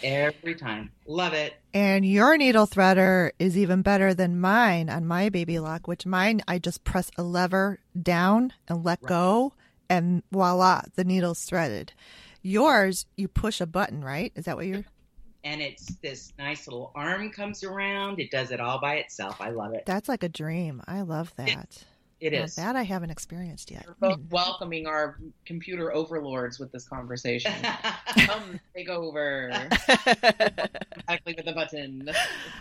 every 0.03 0.55
time. 0.55 0.91
Love 1.07 1.33
it. 1.33 1.53
And 1.73 2.05
your 2.05 2.37
needle 2.37 2.67
threader 2.67 3.31
is 3.39 3.57
even 3.57 3.81
better 3.81 4.13
than 4.13 4.39
mine 4.39 4.89
on 4.89 5.05
my 5.07 5.29
baby 5.29 5.59
lock, 5.59 5.87
which 5.87 6.05
mine 6.05 6.41
I 6.47 6.59
just 6.59 6.83
press 6.83 7.09
a 7.17 7.23
lever 7.23 7.79
down 7.99 8.53
and 8.67 8.83
let 8.83 8.99
Right. 9.01 9.09
go, 9.09 9.53
and 9.97 10.23
voila, 10.31 10.81
the 10.95 11.03
needle's 11.03 11.43
threaded. 11.43 11.93
Yours, 12.41 13.05
you 13.15 13.27
push 13.27 13.61
a 13.61 13.65
button, 13.65 14.03
right? 14.03 14.31
Is 14.35 14.45
that 14.45 14.55
what 14.57 14.65
you're? 14.65 14.83
And 15.45 15.61
it's 15.61 15.95
this 16.01 16.31
nice 16.39 16.67
little 16.67 16.91
arm 16.95 17.29
comes 17.29 17.63
around. 17.63 18.19
It 18.19 18.31
does 18.31 18.51
it 18.51 18.59
all 18.59 18.79
by 18.79 18.95
itself. 18.95 19.39
I 19.41 19.49
love 19.49 19.73
it. 19.73 19.83
That's 19.85 20.07
like 20.09 20.23
a 20.23 20.29
dream. 20.29 20.81
I 20.87 21.01
love 21.01 21.33
that. 21.35 21.83
It 22.21 22.31
Now, 22.31 22.43
is. 22.43 22.55
that 22.55 22.77
I 22.77 22.83
haven't 22.83 23.09
experienced 23.09 23.69
yet. 23.69 23.85
We're 23.99 24.11
both 24.11 24.21
welcoming 24.29 24.87
our 24.87 25.17
computer 25.45 25.93
overlords 25.93 26.57
with 26.59 26.71
this 26.71 26.87
conversation. 26.87 27.51
Come 28.25 28.59
take 28.75 28.87
over. 28.89 29.51
Exactly 31.05 31.33
with 31.35 31.45
the 31.45 31.51
button. 31.51 32.09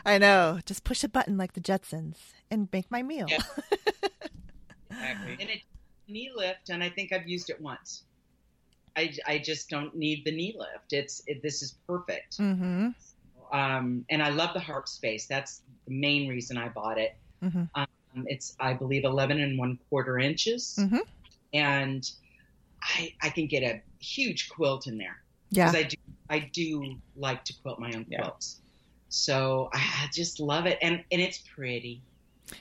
I 0.05 0.19
know. 0.19 0.59
Just 0.67 0.83
push 0.83 1.05
a 1.05 1.09
button 1.09 1.37
like 1.39 1.53
the 1.53 1.61
Jetsons 1.61 2.17
and 2.51 2.69
make 2.73 2.91
my 2.91 3.03
meal. 3.03 3.27
Yeah. 3.29 3.39
Exactly. 4.91 5.37
and 5.41 5.51
it 5.51 5.63
knee 6.13 6.31
lift, 6.35 6.69
and 6.69 6.83
I 6.83 6.91
think 6.91 7.13
I've 7.13 7.29
used 7.29 7.51
it 7.51 7.61
once. 7.61 8.05
I, 8.97 9.13
I 9.27 9.39
just 9.39 9.71
don't 9.71 9.95
need 9.97 10.25
the 10.25 10.33
knee 10.33 10.55
lift. 10.59 10.93
It's 10.93 11.23
it, 11.27 11.43
this 11.43 11.63
is 11.63 11.77
perfect. 11.87 12.39
Mm-hmm. 12.39 12.89
Um, 13.53 14.05
and 14.11 14.23
I 14.23 14.31
love 14.31 14.51
the 14.55 14.61
harp 14.61 14.87
space. 14.89 15.27
That's 15.27 15.63
the 15.87 15.95
main 15.95 16.29
reason 16.29 16.57
I 16.59 16.69
bought 16.69 16.99
it. 16.99 17.17
Mhm. 17.43 17.69
Um, 17.75 17.87
it's 18.27 18.55
I 18.61 18.75
believe 18.75 19.05
eleven 19.05 19.41
and 19.41 19.59
one 19.59 19.79
quarter 19.89 20.19
inches, 20.19 20.77
Mhm. 20.79 21.01
and 21.55 22.11
I 22.83 23.15
I 23.23 23.31
can 23.31 23.47
get 23.47 23.63
a 23.63 23.81
huge 23.99 24.49
quilt 24.51 24.87
in 24.87 24.99
there 24.99 25.23
Yeah. 25.51 25.71
because 25.71 25.85
I 25.85 25.89
do 25.89 25.97
I 26.29 26.39
do 26.53 26.97
like 27.17 27.45
to 27.45 27.55
quilt 27.63 27.79
my 27.79 27.93
own 27.93 28.07
Yeah. 28.09 28.21
quilts. 28.23 28.61
So 29.09 29.71
I 29.73 30.09
just 30.15 30.41
love 30.41 30.67
it, 30.67 30.79
and 30.83 31.03
and 31.11 31.21
it's 31.21 31.39
pretty. 31.39 32.03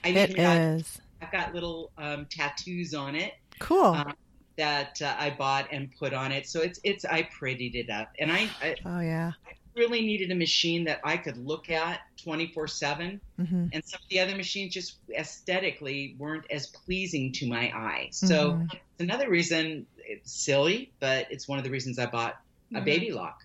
I 0.04 0.10
It 0.10 0.30
even 0.30 0.44
got, 0.44 0.58
is. 0.58 1.02
I've 1.22 1.32
got 1.32 1.54
little 1.54 1.92
um, 1.98 2.26
tattoos 2.30 2.94
on 2.94 3.16
it 3.16 3.34
Cool. 3.62 3.94
um, 3.96 4.14
that 4.58 5.02
uh, 5.02 5.16
I 5.18 5.30
bought 5.32 5.70
and 5.72 5.90
put 5.98 6.14
on 6.14 6.32
it. 6.32 6.46
So 6.48 6.62
it's 6.62 6.80
it's 6.84 7.06
I 7.06 7.28
prettied 7.40 7.74
it 7.76 7.90
up, 7.90 8.10
and 8.20 8.32
I, 8.32 8.50
I 8.62 8.76
oh, 8.86 9.00
yeah. 9.00 9.32
I 9.48 9.52
really 9.76 10.02
needed 10.02 10.30
a 10.32 10.36
machine 10.36 10.84
that 10.86 11.00
I 11.06 11.18
could 11.18 11.38
look 11.38 11.70
at 11.70 12.00
twenty 12.24 12.52
four 12.54 12.68
seven. 12.68 13.22
hmm 13.38 13.68
And 13.74 13.82
some 13.86 13.98
of 13.98 14.10
the 14.10 14.20
other 14.20 14.36
machines 14.36 14.74
just 14.74 15.00
aesthetically 15.18 16.16
weren't 16.20 16.46
as 16.52 16.68
pleasing 16.86 17.32
to 17.34 17.48
my 17.48 17.72
eye. 17.72 18.10
So 18.12 18.54
Mhm. 18.54 18.68
it's 18.74 19.00
another 19.00 19.30
reason. 19.30 19.88
It's 20.06 20.44
silly, 20.44 20.92
but 21.00 21.28
it's 21.32 21.48
one 21.48 21.58
of 21.58 21.64
the 21.64 21.72
reasons 21.72 21.98
I 21.98 22.08
bought 22.08 22.36
a 22.76 22.82
Mhm. 22.82 22.86
baby 22.86 23.12
lock. 23.12 23.38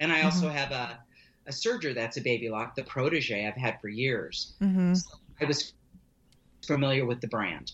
And 0.00 0.10
I 0.10 0.22
also 0.22 0.48
have 0.48 0.72
a 0.72 0.98
a 1.46 1.52
serger 1.52 1.94
that's 1.94 2.16
a 2.16 2.22
baby 2.22 2.48
lock, 2.48 2.74
the 2.74 2.84
Protege 2.84 3.46
I've 3.46 3.54
had 3.54 3.78
for 3.82 3.88
years. 3.88 4.54
hmm 4.58 4.94
I 5.40 5.44
was 5.44 5.74
familiar 6.66 7.04
with 7.04 7.20
the 7.20 7.28
brand. 7.28 7.70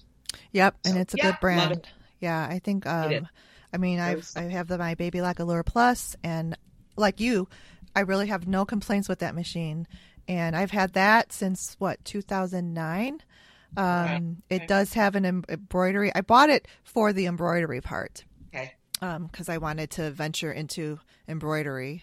Yep. 0.53 0.76
And 0.85 0.99
it's 0.99 1.14
a 1.14 1.16
yeah, 1.16 1.31
good 1.33 1.41
brand. 1.41 1.89
Yeah. 2.20 2.47
I 2.49 2.59
think, 2.59 2.87
um, 2.87 3.28
I 3.72 3.76
mean, 3.76 4.01
I've, 4.01 4.28
I 4.37 4.43
have 4.43 4.68
the, 4.68 4.78
my 4.78 4.95
Baby 4.95 5.20
Lock 5.20 5.39
Allure 5.39 5.62
Plus, 5.62 6.16
and 6.24 6.57
like 6.97 7.20
you, 7.20 7.49
I 7.95 8.01
really 8.01 8.26
have 8.28 8.47
no 8.47 8.64
complaints 8.64 9.09
with 9.09 9.20
that 9.20 9.35
machine. 9.35 9.87
And 10.28 10.55
I've 10.55 10.70
had 10.70 10.93
that 10.95 11.33
since 11.33 11.74
what, 11.78 12.05
2009? 12.05 13.20
Um, 13.76 13.85
Okay. 13.85 14.24
It 14.51 14.55
Okay. 14.57 14.66
does 14.66 14.93
have 14.95 15.14
an 15.14 15.24
embroidery. 15.24 16.12
I 16.14 16.20
bought 16.20 16.51
it 16.51 16.66
for 16.83 17.12
the 17.12 17.26
embroidery 17.26 17.81
part. 17.81 18.24
Okay. 18.55 18.74
because 19.01 19.49
I 19.49 19.59
wanted 19.59 19.91
to 19.93 20.11
venture 20.11 20.53
into 20.53 20.99
embroidery 21.28 22.03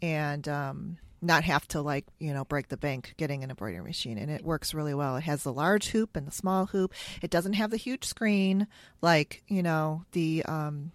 and 0.00 0.48
um, 0.48 0.98
not 1.20 1.44
have 1.44 1.66
to 1.68 1.80
like 1.80 2.04
you 2.18 2.32
know 2.32 2.44
break 2.44 2.68
the 2.68 2.76
bank 2.76 3.14
getting 3.16 3.42
an 3.44 3.50
embroidery 3.50 3.82
machine. 3.82 4.18
And 4.18 4.30
it 4.30 4.44
works 4.44 4.74
really 4.74 4.94
well. 4.94 5.16
It 5.16 5.24
has 5.24 5.42
the 5.42 5.52
large 5.52 5.88
hoop 5.88 6.16
and 6.16 6.26
the 6.26 6.32
small 6.32 6.66
hoop. 6.66 6.92
It 7.22 7.30
doesn't 7.30 7.54
have 7.54 7.70
the 7.70 7.76
huge 7.76 8.04
screen 8.04 8.66
like 9.02 9.42
you 9.48 9.62
know 9.62 10.04
the 10.12 10.44
um, 10.44 10.92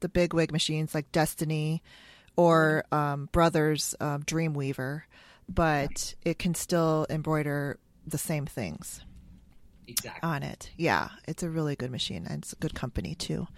the 0.00 0.08
big 0.08 0.34
wig 0.34 0.52
machines 0.52 0.94
like 0.94 1.10
Destiny 1.12 1.82
or 2.36 2.84
um, 2.92 3.28
Brothers 3.32 3.94
um, 4.00 4.22
Dreamweaver, 4.22 5.02
but 5.48 6.14
it 6.24 6.38
can 6.38 6.54
still 6.54 7.06
embroider 7.10 7.78
the 8.06 8.18
same 8.18 8.46
things 8.46 9.00
Exactly. 9.88 10.20
on 10.28 10.42
it. 10.42 10.70
Yeah, 10.76 11.08
it's 11.26 11.42
a 11.42 11.50
really 11.50 11.74
good 11.76 11.90
machine 11.90 12.26
and 12.28 12.42
it's 12.42 12.52
a 12.52 12.56
good 12.56 12.74
company 12.74 13.14
too. 13.16 13.48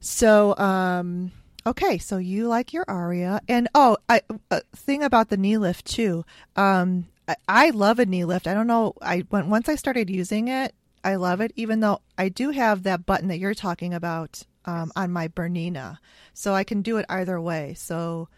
So, 0.00 0.56
um, 0.56 1.32
okay, 1.66 1.98
so 1.98 2.18
you 2.18 2.48
like 2.48 2.72
your 2.72 2.84
Aria, 2.88 3.40
and 3.48 3.68
oh, 3.74 3.96
I, 4.08 4.22
a 4.50 4.62
thing 4.74 5.02
about 5.02 5.28
the 5.28 5.36
knee 5.36 5.58
lift 5.58 5.86
too. 5.86 6.24
Um, 6.56 7.06
I, 7.28 7.36
I 7.48 7.70
love 7.70 7.98
a 7.98 8.06
knee 8.06 8.24
lift. 8.24 8.46
I 8.46 8.54
don't 8.54 8.66
know. 8.66 8.94
I 9.00 9.20
when 9.30 9.48
once 9.48 9.68
I 9.68 9.76
started 9.76 10.10
using 10.10 10.48
it, 10.48 10.74
I 11.04 11.16
love 11.16 11.40
it. 11.40 11.52
Even 11.56 11.80
though 11.80 12.00
I 12.18 12.28
do 12.28 12.50
have 12.50 12.82
that 12.82 13.06
button 13.06 13.28
that 13.28 13.38
you're 13.38 13.54
talking 13.54 13.94
about 13.94 14.42
um, 14.64 14.92
on 14.96 15.12
my 15.12 15.28
Bernina, 15.28 15.98
so 16.34 16.54
I 16.54 16.64
can 16.64 16.82
do 16.82 16.98
it 16.98 17.06
either 17.08 17.40
way. 17.40 17.74
So. 17.74 18.28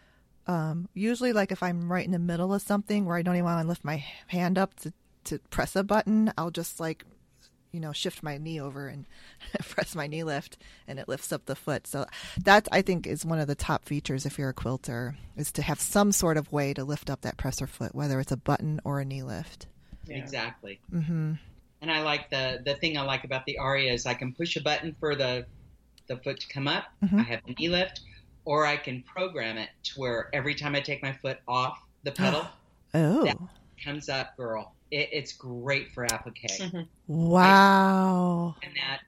Um, 0.47 0.87
usually, 0.93 1.33
like 1.33 1.51
if 1.51 1.63
I'm 1.63 1.91
right 1.91 2.05
in 2.05 2.11
the 2.11 2.19
middle 2.19 2.53
of 2.53 2.61
something 2.61 3.05
where 3.05 3.17
I 3.17 3.23
don't 3.23 3.33
even 3.33 3.45
want 3.45 3.63
to 3.63 3.67
lift 3.67 3.83
my 3.83 4.05
hand 4.27 4.59
up 4.59 4.75
to, 4.81 4.93
to 5.23 5.39
press 5.49 5.75
a 5.75 5.83
button, 5.83 6.31
I'll 6.37 6.51
just 6.51 6.79
like, 6.79 7.03
you 7.75 7.81
know, 7.81 7.91
shift 7.91 8.23
my 8.23 8.37
knee 8.37 8.59
over 8.59 8.87
and 8.87 9.05
press 9.69 9.93
my 9.93 10.07
knee 10.07 10.23
lift, 10.23 10.57
and 10.87 10.97
it 10.97 11.07
lifts 11.09 11.31
up 11.33 11.45
the 11.45 11.55
foot. 11.55 11.85
So 11.85 12.05
that 12.43 12.67
I 12.71 12.81
think 12.81 13.05
is 13.05 13.25
one 13.25 13.39
of 13.39 13.47
the 13.47 13.53
top 13.55 13.83
features 13.85 14.25
if 14.25 14.39
you're 14.39 14.49
a 14.49 14.53
quilter 14.53 15.15
is 15.35 15.51
to 15.51 15.61
have 15.61 15.79
some 15.81 16.11
sort 16.13 16.37
of 16.37 16.51
way 16.51 16.73
to 16.73 16.83
lift 16.85 17.09
up 17.09 17.21
that 17.21 17.35
presser 17.37 17.67
foot, 17.67 17.93
whether 17.93 18.19
it's 18.21 18.31
a 18.31 18.37
button 18.37 18.79
or 18.85 18.99
a 19.01 19.05
knee 19.05 19.23
lift. 19.23 19.67
Yeah. 20.07 20.17
Exactly. 20.17 20.79
hmm 20.89 21.33
And 21.81 21.91
I 21.91 22.01
like 22.01 22.29
the 22.29 22.61
the 22.63 22.75
thing 22.75 22.97
I 22.97 23.01
like 23.01 23.23
about 23.25 23.45
the 23.45 23.57
Aria 23.57 23.91
is 23.91 24.05
I 24.05 24.13
can 24.13 24.33
push 24.33 24.55
a 24.55 24.61
button 24.61 24.95
for 24.99 25.15
the 25.15 25.45
the 26.07 26.17
foot 26.17 26.39
to 26.39 26.47
come 26.47 26.67
up. 26.67 26.85
Mhm. 27.03 27.19
I 27.19 27.23
have 27.23 27.41
the 27.47 27.55
knee 27.59 27.67
lift, 27.69 28.01
or 28.45 28.65
I 28.65 28.77
can 28.77 29.01
program 29.03 29.57
it 29.57 29.69
to 29.85 29.99
where 29.99 30.29
every 30.33 30.53
time 30.55 30.75
I 30.75 30.79
take 30.81 31.01
my 31.03 31.13
foot 31.13 31.39
off 31.47 31.77
the 32.03 32.11
pedal, 32.11 32.47
Oh, 32.93 33.25
Yeah. 33.25 33.31
it 33.33 33.83
comes 33.83 34.07
up, 34.07 34.37
girl. 34.37 34.74
It, 34.91 35.09
it's 35.11 35.33
great 35.33 35.91
for 35.91 36.05
applique, 36.05 36.45
Mhm. 36.59 36.87
wow! 37.07 38.55
and 38.63 38.71
that 38.75 39.01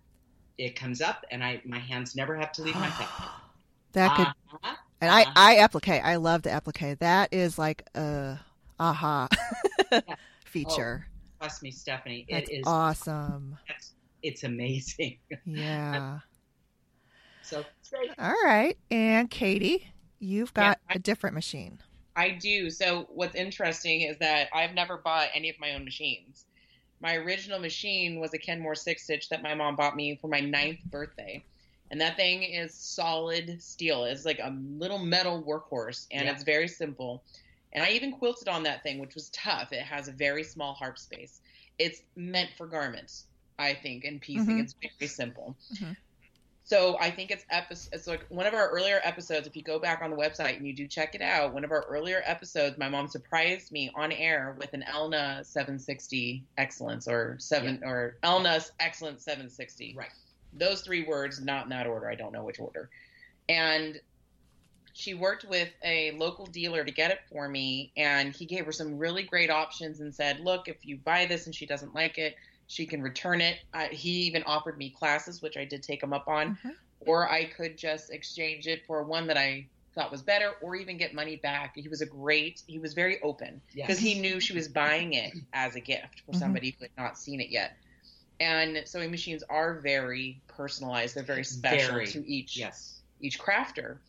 it 0.57 0.75
comes 0.75 1.01
up, 1.01 1.23
and 1.31 1.43
I 1.43 1.61
my 1.65 1.79
hands 1.79 2.15
never 2.15 2.35
have 2.35 2.51
to 2.53 2.63
leave 2.63 2.75
my 2.75 2.89
pedal. 2.89 3.09
that 3.93 4.15
could, 4.15 4.27
Uh-huh. 4.27 4.75
and 5.01 5.11
I 5.11 5.21
uh-huh. 5.23 5.31
I 5.35 5.55
applique. 5.57 5.89
I 6.03 6.15
love 6.15 6.41
the 6.41 6.51
applique. 6.51 6.97
That 6.99 7.31
is 7.33 7.57
like 7.59 7.87
a 7.95 8.39
aha 8.79 9.27
feature. 10.45 11.07
trust 11.41 11.61
me, 11.63 11.71
Stephanie, 11.71 12.25
That's 12.29 12.49
it 12.49 12.53
is 12.53 12.63
awesome. 12.67 13.57
It's, 13.69 13.93
it's 14.23 14.43
amazing. 14.43 15.19
Yeah. 15.45 16.19
so 17.41 17.63
great. 17.91 18.11
All 18.17 18.35
right. 18.43 18.77
And 18.91 19.29
Katie, 19.29 19.87
you've 20.19 20.53
got 20.53 20.79
Yeah, 20.89 20.93
I- 20.93 20.95
a 20.95 20.99
different 20.99 21.35
machine. 21.35 21.79
I 22.17 22.31
do. 22.31 22.69
So 22.71 23.05
what's 23.09 23.35
interesting 23.35 24.01
is 24.01 24.19
that 24.19 24.49
I've 24.53 24.73
never 24.73 24.97
bought 24.97 25.29
any 25.33 25.49
of 25.49 25.59
my 25.59 25.73
own 25.73 25.85
machines. 25.85 26.47
My 27.01 27.15
original 27.15 27.59
machine 27.59 28.19
was 28.19 28.33
a 28.33 28.39
Kenmore 28.39 28.75
six 28.75 29.03
stitch 29.03 29.29
that 29.29 29.43
my 29.43 29.55
mom 29.55 29.75
bought 29.77 29.95
me 29.97 30.17
for 30.17 30.29
my 30.29 30.41
ninth 30.41 30.81
birthday. 30.91 31.45
And 31.91 32.01
that 32.01 32.17
thing 32.17 32.43
is 32.43 32.75
solid 32.77 33.61
steel. 33.63 34.05
It's 34.05 34.25
like 34.25 34.39
a 34.39 34.51
little 34.51 34.99
metal 34.99 35.43
workhorse 35.43 36.07
and 36.11 36.27
Yeah. 36.27 36.29
it's 36.29 36.43
very 36.43 36.67
simple. 36.69 37.25
And 37.73 37.83
I 37.85 37.91
even 37.91 38.13
quilted 38.13 38.49
on 38.49 38.63
that 38.63 38.83
thing, 38.83 38.99
which 38.99 39.15
was 39.15 39.29
tough. 39.31 39.73
It 39.73 39.83
has 39.83 40.07
a 40.09 40.13
very 40.13 40.43
small 40.43 40.73
harp 40.75 40.97
space. 40.99 41.41
It's 41.79 42.01
meant 42.15 42.51
for 42.57 42.67
garments, 42.67 43.27
I 43.59 43.75
think, 43.75 44.05
and 44.05 44.21
piecing. 44.21 44.57
Mhm. 44.57 44.59
It's 44.59 44.75
very 44.81 45.07
simple. 45.09 45.57
Mhm. 45.71 45.97
So 46.67 46.97
I 46.99 47.11
think 47.11 47.31
it's 47.31 47.45
episode. 47.49 47.93
It's 47.93 48.07
like 48.07 48.25
one 48.27 48.45
of 48.45 48.53
our 48.53 48.67
earlier 48.67 48.99
episodes. 49.05 49.47
If 49.47 49.55
you 49.55 49.63
go 49.63 49.79
back 49.79 50.01
on 50.01 50.09
the 50.09 50.17
website 50.17 50.57
and 50.57 50.67
you 50.67 50.73
do 50.73 50.85
check 50.85 51.15
it 51.15 51.21
out, 51.21 51.53
one 51.53 51.63
of 51.63 51.71
our 51.71 51.85
earlier 51.87 52.21
episodes, 52.25 52.77
my 52.77 52.89
mom 52.89 53.07
surprised 53.07 53.71
me 53.71 53.89
on 53.95 54.11
air 54.11 54.53
with 54.59 54.73
an 54.73 54.83
Elna 54.85 55.45
760 55.45 56.43
Excellence 56.57 57.07
or 57.07 57.37
seven 57.39 57.81
or 57.85 58.17
Elna 58.21 58.69
Excellence 58.81 59.23
760. 59.23 59.95
Right. 59.97 60.09
Those 60.51 60.81
three 60.81 61.05
words, 61.05 61.39
not 61.39 61.63
in 61.63 61.69
that 61.69 61.87
order. 61.87 62.09
I 62.09 62.15
don't 62.15 62.33
know 62.33 62.43
which 62.43 62.59
order. 62.59 62.89
And 63.47 64.01
she 64.91 65.13
worked 65.13 65.45
with 65.45 65.69
a 65.85 66.11
local 66.17 66.47
dealer 66.47 66.83
to 66.83 66.91
get 66.91 67.11
it 67.11 67.19
for 67.31 67.47
me, 67.47 67.93
and 67.95 68.35
he 68.35 68.45
gave 68.45 68.65
her 68.65 68.73
some 68.73 68.97
really 68.97 69.23
great 69.23 69.49
options 69.49 70.01
and 70.01 70.13
said, 70.13 70.41
"Look, 70.41 70.67
if 70.67 70.85
you 70.85 70.97
buy 70.97 71.27
this 71.27 71.45
and 71.45 71.55
she 71.55 71.65
doesn't 71.65 71.95
like 71.95 72.17
it." 72.17 72.35
She 72.67 72.85
can 72.85 73.01
return 73.01 73.41
it. 73.41 73.59
Uh, 73.73 73.87
he 73.87 74.11
even 74.27 74.43
offered 74.43 74.77
me 74.77 74.89
classes, 74.89 75.41
which 75.41 75.57
I 75.57 75.65
did 75.65 75.81
take 75.83 76.03
him 76.03 76.13
up 76.13 76.27
on 76.27 76.57
Mhm. 76.63 76.73
or 76.99 77.29
I 77.29 77.45
could 77.45 77.77
just 77.77 78.11
exchange 78.11 78.67
it 78.67 78.85
for 78.85 79.03
one 79.03 79.27
that 79.27 79.37
I 79.37 79.67
thought 79.95 80.11
was 80.11 80.21
better, 80.21 80.53
or 80.61 80.75
even 80.75 80.97
get 80.97 81.13
money 81.13 81.37
back. 81.37 81.73
He 81.75 81.87
was 81.87 82.01
a 82.01 82.05
great. 82.05 82.61
He 82.67 82.77
was 82.77 82.93
very 82.93 83.19
open 83.21 83.61
Yes. 83.73 83.87
because 83.87 83.99
he 83.99 84.19
knew 84.19 84.39
she 84.39 84.53
was 84.53 84.67
buying 84.67 85.13
it 85.13 85.33
as 85.53 85.75
a 85.75 85.79
gift 85.79 86.21
for 86.25 86.33
Mhm. 86.33 86.39
somebody 86.39 86.75
who 86.77 86.85
had 86.85 86.91
not 86.97 87.17
seen 87.17 87.39
it 87.41 87.49
yet. 87.49 87.77
And 88.39 88.87
sewing 88.87 89.09
machines 89.09 89.41
are 89.49 89.79
very 89.79 90.39
personalized. 90.47 91.15
They're 91.15 91.23
very 91.23 91.43
special 91.43 91.93
Very. 91.95 92.07
to 92.11 92.27
each 92.27 92.55
Yes. 92.57 93.01
each 93.19 93.39
crafter. 93.39 93.99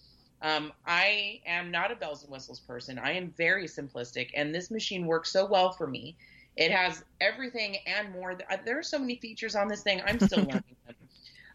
Um, 0.42 0.72
I 0.84 1.40
am 1.46 1.70
not 1.70 1.90
a 1.90 1.96
bells 1.96 2.22
and 2.22 2.30
whistles 2.30 2.60
person. 2.60 2.98
I 2.98 3.12
am 3.12 3.30
very 3.30 3.64
simplistic, 3.66 4.30
and 4.34 4.54
this 4.54 4.70
machine 4.70 5.06
works 5.06 5.30
so 5.32 5.46
well 5.46 5.72
for 5.72 5.86
me. 5.86 6.16
It 6.58 6.72
has 6.72 7.04
everything 7.22 7.78
and 7.86 8.12
more. 8.12 8.38
There 8.66 8.78
are 8.80 8.84
so 8.84 9.00
many 9.00 9.16
features 9.20 9.56
on 9.56 9.68
this 9.68 9.82
thing. 9.82 10.02
I'm 10.06 10.20
still 10.20 10.46
learning 10.46 10.76
them. 10.86 10.96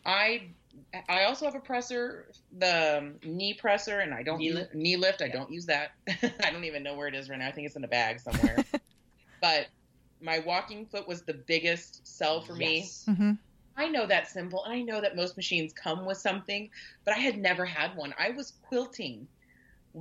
I 0.06 0.56
I 1.10 1.26
also 1.26 1.45
have 1.45 1.56
a 1.56 1.62
presser, 1.62 2.34
the 2.51 2.99
um, 2.99 3.20
knee 3.24 3.54
presser, 3.56 3.99
and 3.99 4.14
I 4.14 4.24
don't 4.24 4.43
Knee 4.43 4.49
use 4.49 4.62
lift? 4.62 4.74
knee 4.74 4.97
lift. 4.97 5.22
I 5.22 5.30
don't 5.30 5.51
use 5.51 5.68
that. 5.68 5.91
I 6.43 6.51
don't 6.51 6.66
even 6.66 6.84
know 6.84 6.95
where 6.95 7.08
it 7.08 7.16
is 7.16 7.30
right 7.30 7.39
now. 7.39 7.47
I 7.49 7.51
think 7.51 7.68
it's 7.68 7.78
in 7.78 7.86
a 7.86 7.89
bag 7.89 8.20
somewhere. 8.22 8.66
but 9.41 9.68
my 10.22 10.39
walking 10.39 10.86
foot 10.88 11.08
was 11.08 11.26
the 11.26 11.43
biggest 11.47 12.06
sell 12.08 12.41
for 12.41 12.56
me. 12.56 12.93
Yes. 12.93 13.06
hmm 13.08 13.34
I 13.78 13.89
know 13.89 14.06
that's 14.08 14.34
simple. 14.34 14.64
And 14.66 14.74
I 14.74 14.82
know 14.82 15.01
that 15.01 15.16
most 15.16 15.38
machines 15.38 15.74
come 15.74 16.06
with 16.06 16.18
something, 16.18 16.70
but 17.06 17.16
I 17.16 17.20
had 17.20 17.38
never 17.38 17.66
had 17.66 17.95
one. 17.95 18.14
I 18.20 18.32
was 18.32 18.54
quilting 18.64 19.30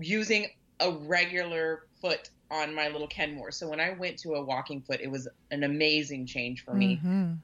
using 0.01 0.49
a 0.81 0.93
regular 0.93 1.83
foot 2.01 2.31
on 2.53 2.75
my 2.75 2.89
little 2.89 3.09
Kenmore. 3.09 3.51
So 3.53 3.69
when 3.69 3.81
I 3.81 3.91
went 3.93 4.19
to 4.21 4.35
a 4.35 4.45
walking 4.45 4.83
foot, 4.83 5.01
it 5.01 5.11
was 5.11 5.29
an 5.51 5.65
amazing 5.65 6.27
change 6.27 6.63
for 6.65 6.75
me, 6.75 6.97
hmm 6.97 7.35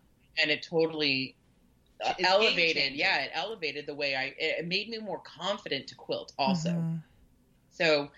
and 0.40 0.50
it 0.52 0.62
totally 0.68 1.36
uh, 2.04 2.14
It's 2.18 2.28
elevated. 2.28 2.94
Yeah, 2.94 3.18
it 3.24 3.30
elevated 3.34 3.86
the 3.86 3.94
way 3.96 4.16
I. 4.16 4.34
It 4.38 4.66
made 4.68 4.88
me 4.88 4.98
more 4.98 5.20
confident 5.20 5.88
to 5.88 5.96
quilt. 5.96 6.32
Also, 6.38 6.70
Mhm. 6.70 7.04
so. 7.70 8.10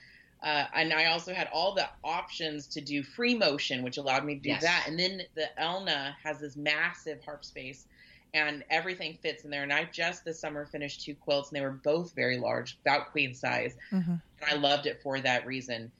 Uh, 0.43 0.67
and 0.75 0.93
I 0.95 1.07
also 1.07 1.35
had 1.35 1.49
all 1.53 1.75
the 1.75 1.89
options 2.03 2.69
to 2.69 2.81
do 2.81 3.03
free 3.03 3.35
motion, 3.35 3.83
which 3.83 3.99
allowed 3.99 4.25
me 4.25 4.37
to 4.37 4.41
do 4.41 4.49
Yes. 4.51 4.63
that. 4.63 4.87
And 4.89 4.99
then 4.99 5.23
the 5.37 5.51
Elna 5.59 6.17
has 6.23 6.41
this 6.41 6.57
massive 6.57 7.23
harp 7.25 7.45
space, 7.45 7.87
and 8.33 8.65
everything 8.71 9.19
fits 9.23 9.45
in 9.45 9.51
there. 9.51 9.63
And 9.65 9.73
I 9.73 9.85
just 9.85 10.25
this 10.25 10.41
summer 10.41 10.67
finished 10.67 11.03
two 11.05 11.15
quilts, 11.15 11.51
and 11.51 11.57
they 11.59 11.65
were 11.67 11.81
both 11.85 12.15
very 12.15 12.39
large, 12.39 12.79
about 12.87 13.11
queen 13.13 13.35
size. 13.35 13.77
Mhm. 13.93 14.23
And 14.41 14.51
I 14.51 14.55
loved 14.55 14.87
it 14.87 15.03
for 15.03 15.21
that 15.21 15.47
reason. 15.47 15.93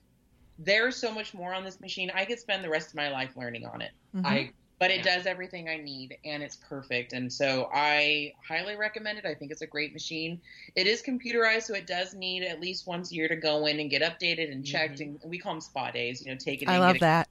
There's 0.63 0.97
so 0.97 1.13
much 1.13 1.33
more 1.33 1.55
on 1.55 1.65
this 1.65 1.81
machine. 1.81 2.11
I 2.15 2.27
could 2.27 2.39
spend 2.39 2.63
the 2.63 2.69
rest 2.69 2.91
of 2.91 2.95
my 2.95 3.11
life 3.11 3.31
learning 3.35 3.67
on 3.67 3.81
it, 3.81 3.93
Mhm. 4.15 4.27
I 4.27 4.53
but 4.79 4.91
it 4.91 5.05
Yeah. 5.05 5.17
does 5.17 5.27
everything 5.27 5.69
I 5.69 5.77
need, 5.77 6.17
and 6.25 6.43
it's 6.43 6.57
perfect. 6.57 7.13
And 7.13 7.31
so 7.31 7.69
I 7.73 8.33
highly 8.43 8.77
recommend 8.77 9.19
it. 9.19 9.27
I 9.27 9.35
think 9.35 9.53
it's 9.53 9.61
a 9.61 9.67
great 9.67 9.93
machine. 9.93 10.41
It 10.75 10.87
is 10.87 11.03
computerized, 11.03 11.65
so 11.65 11.75
it 11.75 11.87
does 11.87 12.15
need 12.15 12.43
at 12.45 12.61
least 12.61 12.87
once 12.87 13.13
a 13.13 13.15
year 13.15 13.29
to 13.29 13.37
go 13.37 13.67
in 13.67 13.79
and 13.79 13.91
get 13.91 14.01
updated 14.01 14.51
and 14.51 14.65
checked. 14.65 15.01
And 15.01 15.21
we 15.23 15.39
call 15.39 15.53
them 15.53 15.61
spa 15.61 15.91
days. 15.91 16.25
You 16.25 16.33
know, 16.33 16.39
take 16.39 16.63
it. 16.63 16.69
I 16.69 16.77
in, 16.77 16.81
love 16.81 16.95
get 16.95 16.97
it 16.97 17.01
that. 17.01 17.29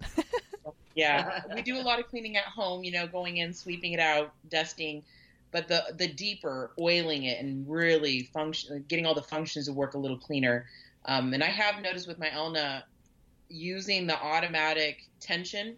yeah, 0.95 1.41
we 1.55 1.63
do 1.63 1.77
a 1.77 1.81
lot 1.81 1.99
of 1.99 2.07
cleaning 2.07 2.37
at 2.37 2.45
home. 2.45 2.83
You 2.83 2.91
know, 2.91 3.07
going 3.07 3.37
in, 3.37 3.51
sweeping 3.53 3.93
it 3.93 3.99
out, 3.99 4.33
dusting. 4.49 5.03
But 5.51 5.67
the 5.67 5.95
the 5.97 6.07
deeper 6.07 6.71
oiling 6.79 7.23
it 7.23 7.39
and 7.43 7.67
really 7.67 8.23
function, 8.31 8.85
getting 8.87 9.07
all 9.07 9.15
the 9.15 9.23
functions 9.23 9.65
to 9.65 9.73
work 9.73 9.95
a 9.95 9.97
little 9.97 10.19
cleaner. 10.19 10.67
Um, 11.05 11.33
and 11.33 11.43
I 11.43 11.47
have 11.47 11.81
noticed 11.81 12.07
with 12.07 12.19
my 12.19 12.27
Elna 12.27 12.83
using 13.49 14.07
the 14.07 14.17
automatic 14.19 14.97
tension 15.21 15.77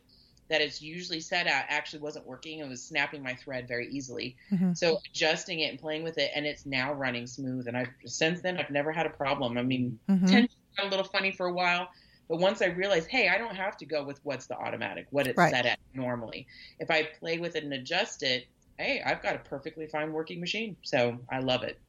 that 0.50 0.62
it's 0.62 0.82
usually 0.82 1.22
set 1.22 1.48
at 1.48 1.66
actually 1.70 2.02
wasn't 2.02 2.26
working. 2.28 2.60
It 2.60 2.68
was 2.68 2.86
snapping 2.88 3.24
my 3.24 3.36
thread 3.36 3.68
very 3.68 3.88
easily. 3.90 4.36
Mhm. 4.52 4.76
So 4.78 5.00
adjusting 5.10 5.62
it 5.62 5.70
and 5.70 5.80
playing 5.80 6.04
with 6.04 6.18
it, 6.18 6.32
and 6.36 6.46
it's 6.46 6.66
now 6.66 6.94
running 6.94 7.26
smooth. 7.28 7.68
And 7.68 7.78
I've 7.78 7.90
since 8.06 8.42
then 8.42 8.58
I've 8.58 8.70
never 8.70 8.92
had 8.92 9.06
a 9.06 9.10
problem. 9.12 9.58
I 9.58 9.64
mean, 9.64 10.00
Mhm. 10.10 10.28
tension 10.28 10.50
got 10.78 10.88
a 10.88 10.90
little 10.90 11.06
funny 11.06 11.32
for 11.32 11.48
a 11.48 11.54
while, 11.54 11.88
but 12.30 12.40
once 12.40 12.62
I 12.62 12.68
realized, 12.68 13.10
hey, 13.10 13.30
I 13.30 13.38
don't 13.38 13.56
have 13.56 13.78
to 13.78 13.86
go 13.86 14.04
with 14.04 14.20
what's 14.24 14.48
the 14.48 14.58
automatic, 14.58 15.08
what 15.12 15.28
it's 15.28 15.38
Right. 15.38 15.52
set 15.52 15.66
at 15.66 15.80
normally. 15.94 16.48
If 16.80 16.92
I 16.92 17.04
play 17.20 17.38
with 17.40 17.56
it 17.56 17.64
and 17.64 17.74
adjust 17.74 18.24
it, 18.24 18.46
hey, 18.78 19.02
I've 19.06 19.22
got 19.22 19.36
a 19.36 19.40
perfectly 19.40 19.88
fine 19.88 20.12
working 20.12 20.40
machine. 20.40 20.78
So 20.84 21.26
I 21.32 21.40
love 21.40 21.64
it. 21.64 21.80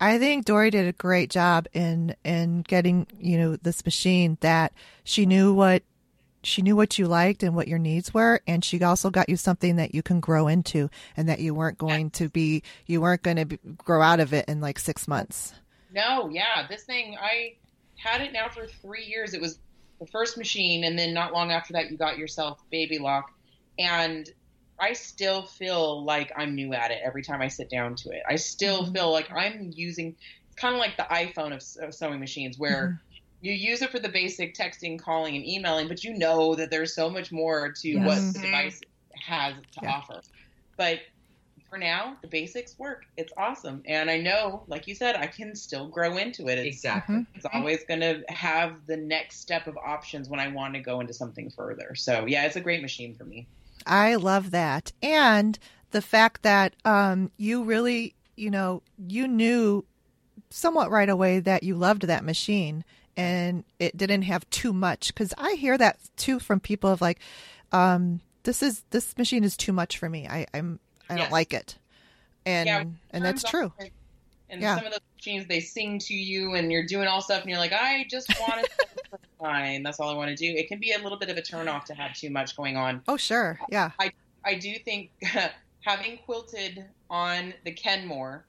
I 0.00 0.18
think 0.18 0.44
Dory 0.44 0.70
did 0.70 0.86
a 0.86 0.92
great 0.92 1.30
job 1.30 1.66
in 1.72 2.14
in 2.24 2.62
getting 2.62 3.06
you 3.18 3.38
know 3.38 3.56
this 3.56 3.84
machine 3.84 4.36
that 4.40 4.72
she 5.04 5.26
knew 5.26 5.54
what 5.54 5.82
she 6.42 6.62
knew 6.62 6.76
what 6.76 6.98
you 6.98 7.08
liked 7.08 7.42
and 7.42 7.56
what 7.56 7.66
your 7.66 7.78
needs 7.78 8.14
were, 8.14 8.40
and 8.46 8.64
she 8.64 8.82
also 8.82 9.10
got 9.10 9.28
you 9.28 9.36
something 9.36 9.76
that 9.76 9.94
you 9.94 10.02
can 10.02 10.20
grow 10.20 10.48
into, 10.48 10.88
and 11.16 11.28
that 11.28 11.40
you 11.40 11.54
weren't 11.54 11.78
going 11.78 12.10
to 12.10 12.28
be 12.28 12.62
you 12.86 13.00
weren't 13.00 13.22
going 13.22 13.36
to 13.36 13.44
be, 13.46 13.58
grow 13.78 14.02
out 14.02 14.20
of 14.20 14.32
it 14.32 14.48
in 14.48 14.60
like 14.60 14.78
six 14.78 15.08
months. 15.08 15.54
No, 15.92 16.28
yeah, 16.28 16.66
this 16.68 16.84
thing 16.84 17.16
I 17.20 17.54
had 17.96 18.20
it 18.20 18.32
now 18.32 18.48
for 18.48 18.66
three 18.66 19.04
years. 19.04 19.32
It 19.34 19.40
was 19.40 19.58
the 19.98 20.06
first 20.06 20.36
machine, 20.36 20.84
and 20.84 20.98
then 20.98 21.14
not 21.14 21.32
long 21.32 21.50
after 21.50 21.72
that, 21.72 21.90
you 21.90 21.96
got 21.96 22.18
yourself 22.18 22.62
Baby 22.70 22.98
Lock, 22.98 23.30
and 23.78 24.28
I 24.80 24.92
still 24.92 25.42
feel 25.46 26.04
like 26.04 26.32
I'm 26.36 26.54
new 26.54 26.72
at 26.74 26.90
it 26.90 27.00
every 27.04 27.22
time 27.22 27.40
I 27.42 27.48
sit 27.48 27.70
down 27.70 27.94
to 27.96 28.10
it. 28.10 28.22
I 28.28 28.36
still 28.36 28.84
Mhm. 28.84 28.92
feel 28.92 29.10
like 29.12 29.30
I'm 29.32 29.70
using. 29.74 30.16
It's 30.48 30.56
kind 30.56 30.74
of 30.74 30.80
like 30.80 30.96
the 30.96 31.04
iPhone 31.04 31.52
of, 31.54 31.62
of 31.86 31.94
sewing 31.94 32.20
machines, 32.20 32.58
where 32.58 32.96
you 33.40 33.52
use 33.52 33.82
it 33.82 33.90
for 33.90 33.98
the 33.98 34.08
basic 34.08 34.54
texting, 34.54 34.98
calling, 34.98 35.36
and 35.36 35.46
emailing, 35.46 35.88
but 35.88 36.04
you 36.04 36.14
know 36.18 36.54
that 36.56 36.70
there's 36.70 36.94
so 36.94 37.10
much 37.10 37.32
more 37.32 37.72
to 37.82 37.88
Yes. 37.92 38.04
what 38.04 38.32
the 38.32 38.38
Mhm. 38.38 38.42
device 38.42 38.80
has 39.26 39.54
to 39.72 39.80
Yeah. 39.82 39.88
offer. 39.88 40.20
But 40.76 41.00
for 41.68 41.78
now, 41.78 42.18
the 42.22 42.28
basics 42.28 42.78
work. 42.78 43.02
It's 43.16 43.32
awesome, 43.38 43.82
and 43.86 44.10
I 44.10 44.18
know, 44.18 44.64
like 44.68 44.86
you 44.86 44.94
said, 44.94 45.16
I 45.16 45.26
can 45.26 45.54
still 45.54 45.88
grow 45.88 46.16
into 46.16 46.48
it. 46.48 46.58
It's, 46.58 46.66
exactly. 46.66 47.16
Mhm. 47.16 47.26
it's 47.34 47.46
always 47.46 47.84
going 47.86 48.00
to 48.00 48.24
have 48.28 48.86
the 48.86 48.96
next 48.96 49.40
step 49.40 49.66
of 49.66 49.76
options 49.78 50.28
when 50.28 50.40
I 50.40 50.48
want 50.48 50.74
to 50.74 50.80
go 50.80 51.00
into 51.00 51.14
something 51.14 51.50
further. 51.50 51.94
So 51.94 52.26
yeah, 52.26 52.44
it's 52.46 52.56
a 52.56 52.60
great 52.60 52.82
machine 52.82 53.14
for 53.16 53.24
me. 53.24 53.48
I 53.86 54.16
love 54.16 54.50
that. 54.50 54.92
And 55.02 55.58
the 55.90 56.02
fact 56.02 56.42
that 56.42 56.74
um, 56.84 57.30
you 57.36 57.64
really, 57.64 58.14
you 58.36 58.50
know, 58.50 58.82
you 58.98 59.26
knew 59.28 59.84
somewhat 60.50 60.90
right 60.90 61.08
away 61.08 61.40
that 61.40 61.62
you 61.62 61.74
loved 61.74 62.02
that 62.02 62.24
machine 62.24 62.84
and 63.16 63.64
it 63.78 63.96
didn't 63.96 64.22
have 64.22 64.48
too 64.50 64.72
much. 64.72 65.08
Because 65.08 65.32
I 65.38 65.54
hear 65.54 65.78
that 65.78 65.98
too 66.16 66.38
from 66.38 66.60
people 66.60 66.90
of 66.90 67.00
like, 67.00 67.20
um, 67.72 68.20
this 68.42 68.62
is 68.62 68.84
this 68.90 69.16
machine 69.18 69.42
is 69.44 69.56
too 69.56 69.72
much 69.72 69.98
for 69.98 70.08
me. 70.08 70.26
I, 70.28 70.46
I'm 70.54 70.78
I 71.08 71.14
don't 71.14 71.24
Yes. 71.24 71.32
like 71.32 71.52
it. 71.54 71.78
And 72.44 72.66
Yeah, 72.66 72.84
and 73.10 73.24
that's 73.24 73.42
true. 73.42 73.72
And 74.48 74.60
Yeah. 74.60 74.76
some 74.76 74.86
of 74.86 74.92
those 74.92 75.00
machines, 75.16 75.46
they 75.48 75.60
sing 75.60 75.98
to 76.00 76.14
you, 76.14 76.54
and 76.54 76.70
you're 76.70 76.86
doing 76.86 77.08
all 77.08 77.20
stuff, 77.20 77.40
and 77.42 77.50
you're 77.50 77.58
like, 77.58 77.72
I 77.72 78.06
just 78.08 78.32
want 78.40 78.64
to 78.64 79.18
fine. 79.40 79.82
That's 79.82 80.00
all 80.00 80.08
I 80.08 80.14
want 80.14 80.30
to 80.30 80.36
do. 80.36 80.46
It 80.56 80.68
can 80.68 80.78
be 80.78 80.92
a 80.92 80.98
little 80.98 81.18
bit 81.18 81.28
of 81.28 81.36
a 81.36 81.42
turnoff 81.42 81.84
to 81.86 81.94
have 81.94 82.14
too 82.14 82.30
much 82.30 82.56
going 82.56 82.76
on. 82.76 83.02
Oh 83.08 83.16
sure. 83.16 83.58
Yeah. 83.68 83.90
I 83.98 84.10
I 84.44 84.54
do 84.54 84.74
think 84.84 85.10
having 85.84 86.18
quilted 86.24 86.84
on 87.10 87.52
the 87.64 87.72
Kenmore, 87.72 88.46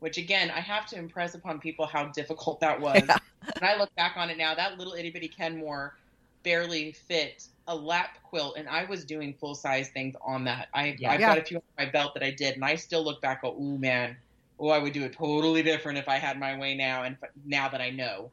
which 0.00 0.18
again 0.18 0.50
I 0.50 0.60
have 0.60 0.86
to 0.88 0.96
impress 0.96 1.34
upon 1.34 1.58
people 1.60 1.86
how 1.86 2.06
difficult 2.06 2.60
that 2.60 2.80
was. 2.80 3.02
Yeah. 3.08 3.18
When 3.58 3.68
I 3.70 3.76
look 3.76 3.92
back 3.96 4.16
on 4.16 4.30
it 4.30 4.38
now, 4.38 4.54
that 4.54 4.78
little 4.78 4.92
itty 4.92 5.10
bitty 5.10 5.28
Kenmore, 5.28 5.96
barely 6.44 6.92
fit 6.92 7.44
a 7.66 7.74
lap 7.74 8.18
quilt, 8.22 8.56
and 8.56 8.68
I 8.68 8.84
was 8.84 9.04
doing 9.04 9.34
full 9.34 9.54
size 9.56 9.88
things 9.88 10.14
on 10.24 10.44
that. 10.44 10.68
I 10.74 10.94
Yeah. 10.98 11.12
I've 11.12 11.20
Yeah. 11.20 11.28
got 11.34 11.38
a 11.38 11.44
few 11.44 11.56
on 11.56 11.62
my 11.78 11.86
belt 11.90 12.14
that 12.14 12.22
I 12.22 12.30
did, 12.30 12.54
and 12.54 12.64
I 12.64 12.76
still 12.76 13.02
look 13.02 13.20
back. 13.20 13.40
oh, 13.44 13.56
ooh 13.60 13.78
man, 13.78 14.16
oh 14.62 14.68
I 14.68 14.78
would 14.78 14.92
do 14.92 15.02
it 15.02 15.12
totally 15.12 15.62
different 15.62 15.98
if 15.98 16.08
I 16.08 16.16
had 16.16 16.38
my 16.38 16.56
way 16.56 16.74
now, 16.74 17.02
and 17.02 17.16
if, 17.20 17.30
now 17.44 17.68
that 17.68 17.80
I 17.80 17.90
know. 17.90 18.30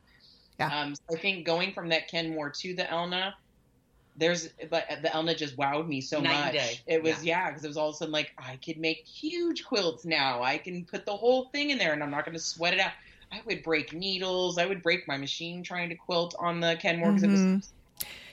Yeah. 0.59 0.67
Um, 0.81 0.95
so 0.95 1.17
I 1.17 1.19
think 1.19 1.45
going 1.45 1.73
from 1.73 1.89
that 1.89 2.07
Kenmore 2.07 2.51
to 2.51 2.75
the 2.75 2.83
Elna, 2.83 3.33
there's 4.15 4.49
but 4.69 4.85
the 5.01 5.09
Elna 5.09 5.35
just 5.35 5.57
wowed 5.57 5.87
me 5.87 6.01
so 6.01 6.19
Night 6.21 6.33
and 6.33 6.43
much. 6.45 6.53
day. 6.53 6.79
It 6.85 7.01
was 7.01 7.23
yeah, 7.23 7.49
because 7.49 7.63
it 7.63 7.67
was 7.67 7.77
all 7.77 7.89
of 7.89 7.95
a 7.95 7.97
sudden 7.97 8.11
like 8.11 8.31
I 8.37 8.57
could 8.57 8.77
make 8.77 8.99
huge 8.99 9.65
quilts 9.65 10.05
now. 10.05 10.43
I 10.43 10.57
can 10.57 10.85
put 10.85 11.05
the 11.05 11.15
whole 11.15 11.45
thing 11.49 11.71
in 11.71 11.77
there, 11.77 11.93
and 11.93 12.03
I'm 12.03 12.11
not 12.11 12.25
going 12.25 12.37
to 12.37 12.43
sweat 12.43 12.73
it 12.73 12.79
out. 12.79 12.91
I 13.31 13.41
would 13.45 13.63
break 13.63 13.93
needles. 13.93 14.57
I 14.57 14.65
would 14.65 14.81
break 14.83 15.07
my 15.07 15.17
machine 15.17 15.63
trying 15.63 15.89
to 15.89 15.95
quilt 15.95 16.35
on 16.39 16.59
the 16.59 16.77
Kenmore 16.79 17.11
because 17.13 17.23
it 17.23 17.31
was 17.31 17.39
Mhm. 17.39 17.67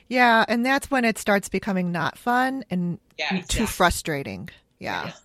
Yeah, 0.09 0.44
and 0.49 0.64
that's 0.64 0.90
when 0.90 1.05
it 1.05 1.18
starts 1.18 1.49
becoming 1.49 1.90
not 1.90 2.16
fun 2.16 2.64
and 2.70 2.99
yeah. 3.18 3.28
too 3.30 3.36
exactly. 3.36 3.66
frustrating. 3.66 4.49
Yeah. 4.78 5.07
Yes. 5.07 5.22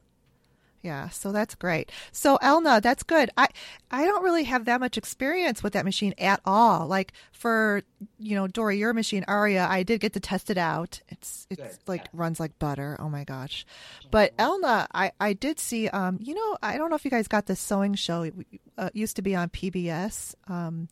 Yeah, 0.81 1.09
so 1.09 1.31
that's 1.31 1.53
great. 1.53 1.91
So 2.11 2.37
Elna, 2.41 2.81
that's 2.81 3.03
good. 3.03 3.29
I 3.37 3.47
I 3.91 4.05
don't 4.05 4.23
really 4.23 4.45
have 4.45 4.65
that 4.65 4.79
much 4.79 4.97
experience 4.97 5.61
with 5.61 5.73
that 5.73 5.85
machine 5.85 6.15
at 6.17 6.41
all. 6.43 6.87
Like 6.87 7.13
for 7.31 7.83
you 8.17 8.35
know 8.35 8.47
Dory, 8.47 8.77
your 8.77 8.93
machine 8.93 9.23
Aria, 9.27 9.67
I 9.69 9.83
did 9.83 10.01
get 10.01 10.13
to 10.13 10.19
test 10.19 10.49
it 10.49 10.57
out. 10.57 10.99
It's 11.09 11.45
it's 11.49 11.77
Good, 11.77 11.87
like 11.87 12.01
yeah. 12.01 12.09
runs 12.13 12.39
like 12.39 12.57
butter. 12.57 12.97
Oh 12.99 13.09
my 13.09 13.23
gosh! 13.23 13.65
But 14.09 14.35
Elna, 14.37 14.87
I 14.93 15.11
I 15.19 15.33
did 15.33 15.59
see. 15.59 15.87
Um, 15.87 16.17
you 16.19 16.33
know, 16.33 16.57
I 16.63 16.77
don't 16.77 16.89
know 16.89 16.95
if 16.95 17.05
you 17.05 17.11
guys 17.11 17.27
got 17.27 17.45
this 17.45 17.59
sewing 17.59 17.93
show. 17.93 18.23
It 18.23 18.33
uh, 18.77 18.89
used 18.93 19.17
to 19.17 19.21
be 19.21 19.35
on 19.35 19.49
PBS. 19.49 20.33
Um, 20.47 20.87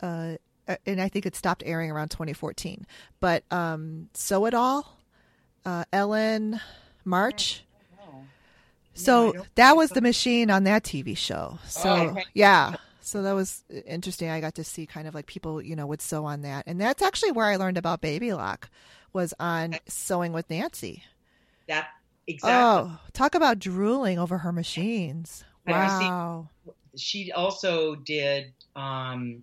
uh, 0.00 0.36
and 0.86 1.00
I 1.00 1.08
think 1.08 1.26
it 1.26 1.34
stopped 1.34 1.62
airing 1.66 1.90
around 1.90 2.10
2014. 2.10 2.86
But 3.20 3.44
um, 3.50 4.08
Sew 4.14 4.46
It 4.46 4.54
All, 4.54 4.98
uh, 5.64 5.84
Ellen 5.92 6.60
March. 7.04 7.64
So 8.98 9.32
don't 9.32 9.54
that 9.56 9.76
was 9.76 9.88
so. 9.90 9.94
the 9.94 10.00
machine 10.00 10.50
on 10.50 10.64
that 10.64 10.82
TV 10.84 11.16
show. 11.16 11.58
So 11.66 11.90
Oh, 11.90 12.06
okay. 12.10 12.24
yeah, 12.34 12.74
so 13.00 13.22
that 13.22 13.32
was 13.32 13.62
interesting. 13.86 14.30
I 14.30 14.40
got 14.40 14.54
to 14.56 14.64
see 14.64 14.86
kind 14.86 15.06
of 15.08 15.14
like 15.14 15.26
people, 15.26 15.62
you 15.62 15.76
know, 15.76 15.86
would 15.86 16.02
sew 16.02 16.24
on 16.24 16.42
that, 16.42 16.64
and 16.66 16.80
that's 16.80 17.02
actually 17.02 17.32
where 17.32 17.46
I 17.46 17.56
learned 17.56 17.78
about 17.78 18.00
Baby 18.00 18.32
Lock 18.32 18.68
was 19.12 19.32
on 19.40 19.76
sewing 19.86 20.32
with 20.32 20.48
Nancy. 20.50 21.04
That 21.68 21.88
exactly. 22.26 22.90
Oh, 22.92 22.98
talk 23.12 23.34
about 23.34 23.58
drooling 23.58 24.18
over 24.18 24.38
her 24.38 24.52
machines! 24.52 25.44
And 25.66 25.76
I 25.76 25.88
see- 25.98 26.04
Wow. 26.06 26.48
She 26.96 27.30
also 27.32 27.94
did 27.94 28.52
um, 28.74 29.42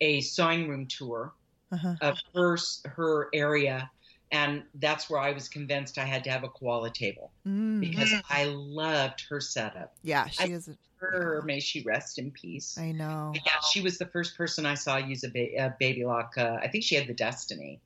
a 0.00 0.20
sewing 0.22 0.68
room 0.68 0.86
tour 0.86 1.34
Uh-huh. 1.72 1.94
of 2.00 2.16
her 2.34 2.56
her 2.86 3.28
area, 3.34 3.90
and 4.32 4.62
that's 4.74 5.08
where 5.08 5.20
I 5.20 5.32
was 5.32 5.48
convinced 5.48 5.98
I 5.98 6.04
had 6.04 6.24
to 6.24 6.30
have 6.30 6.42
a 6.44 6.48
koala 6.48 6.90
table 6.90 7.32
Mm. 7.46 7.80
because 7.80 8.12
I 8.28 8.44
loved 8.44 9.22
her 9.30 9.40
setup. 9.40 9.94
Yeah, 10.02 10.26
she 10.28 10.44
I- 10.44 10.56
is. 10.56 10.70
Her, 10.98 11.42
may 11.44 11.60
she 11.60 11.82
rest 11.82 12.18
in 12.18 12.30
peace. 12.30 12.78
I 12.78 12.90
know. 12.90 13.30
But 13.34 13.42
yeah, 13.44 13.60
she 13.70 13.82
was 13.82 13.98
the 13.98 14.06
first 14.06 14.34
person 14.34 14.64
I 14.64 14.72
saw 14.74 14.96
use 14.96 15.24
a, 15.24 15.28
ba- 15.28 15.54
a 15.66 15.74
baby 15.78 16.06
lock. 16.06 16.32
Uh, 16.38 16.56
I 16.62 16.68
think 16.68 16.84
she 16.84 16.94
had 16.94 17.06
the 17.06 17.12
Destiny. 17.12 17.80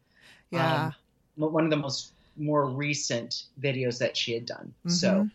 Yeah. 0.52 0.92
Um, 1.36 1.50
one 1.52 1.64
of 1.64 1.70
the 1.70 1.76
most 1.76 2.12
more 2.36 2.66
recent 2.66 3.46
videos 3.60 3.98
that 3.98 4.16
she 4.16 4.32
had 4.32 4.46
done. 4.46 4.72
So 4.86 5.24
Mhm. 5.24 5.30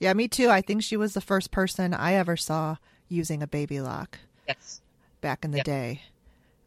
Yeah, 0.00 0.14
me 0.14 0.28
too. 0.28 0.48
I 0.48 0.62
think 0.62 0.82
she 0.82 0.96
was 0.96 1.12
the 1.12 1.20
first 1.20 1.50
person 1.50 1.92
I 1.92 2.14
ever 2.14 2.36
saw 2.38 2.76
using 3.08 3.42
a 3.42 3.46
baby 3.46 3.80
lock 3.82 4.18
yes, 4.48 4.80
back 5.20 5.44
in 5.44 5.50
the 5.50 5.58
Yeah. 5.58 5.62
day. 5.64 6.02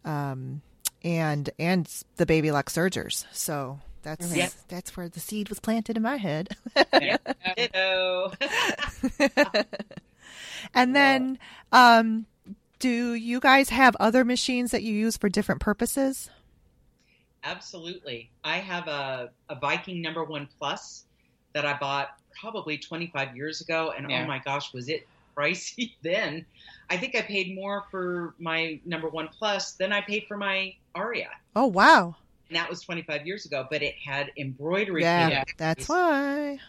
Um, 0.06 0.62
and 1.04 1.50
and 1.60 1.90
the 2.18 2.26
baby 2.26 2.52
lock 2.52 2.70
sergers. 2.70 3.26
So 3.32 3.80
that's 4.04 4.36
Yeah. 4.36 4.50
that's 4.68 4.96
where 4.98 5.10
the 5.10 5.20
seed 5.20 5.50
was 5.50 5.60
planted 5.60 5.98
in 5.98 6.04
my 6.04 6.18
head. 6.18 6.50
And 10.74 10.96
then 10.96 11.40
um 11.72 12.26
do 12.80 13.14
you 13.14 13.40
guys 13.40 13.70
have 13.70 13.96
other 14.00 14.26
machines 14.26 14.72
that 14.72 14.82
you 14.84 14.94
use 14.94 15.18
for 15.18 15.30
different 15.30 15.62
purposes? 15.62 16.30
Absolutely. 17.44 18.30
I 18.44 18.58
have 18.58 18.88
a, 18.88 19.30
a 19.50 19.56
Viking 19.56 20.02
number 20.02 20.24
one 20.24 20.48
plus 20.58 21.06
that 21.54 21.66
I 21.66 21.78
bought 21.78 22.10
probably 22.40 22.78
25 22.78 23.36
years 23.36 23.62
ago. 23.62 23.94
And 23.96 24.10
Yeah. 24.10 24.24
oh 24.24 24.28
my 24.28 24.40
gosh, 24.40 24.74
was 24.74 24.90
it 24.90 25.08
pricey 25.36 25.94
then? 26.02 26.46
I 26.90 26.98
think 26.98 27.16
I 27.16 27.22
paid 27.22 27.56
more 27.56 27.86
for 27.92 28.34
my 28.40 28.80
number 28.86 29.08
one 29.10 29.28
plus 29.30 29.74
than 29.74 29.94
I 29.94 30.02
paid 30.02 30.26
for 30.28 30.38
my 30.38 30.74
Aria. 30.96 31.30
Oh 31.56 31.68
wow. 31.68 32.16
And 32.50 32.58
that 32.58 32.70
was 32.70 32.82
25 32.82 33.26
years 33.26 33.46
ago, 33.46 33.66
but 33.70 33.82
it 33.82 33.96
had 33.96 34.32
embroidery. 34.38 35.04
Yeah, 35.04 35.30
Yeah. 35.30 35.44
that's 35.58 35.88
why. 35.88 36.60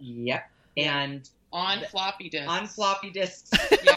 Yep. 0.00 0.50
And 0.76 1.28
on 1.52 1.80
floppy 1.90 2.28
disks. 2.28 2.46
on 2.48 2.66
floppy 2.66 3.10
disks. 3.10 3.50
Yeah. 3.84 3.94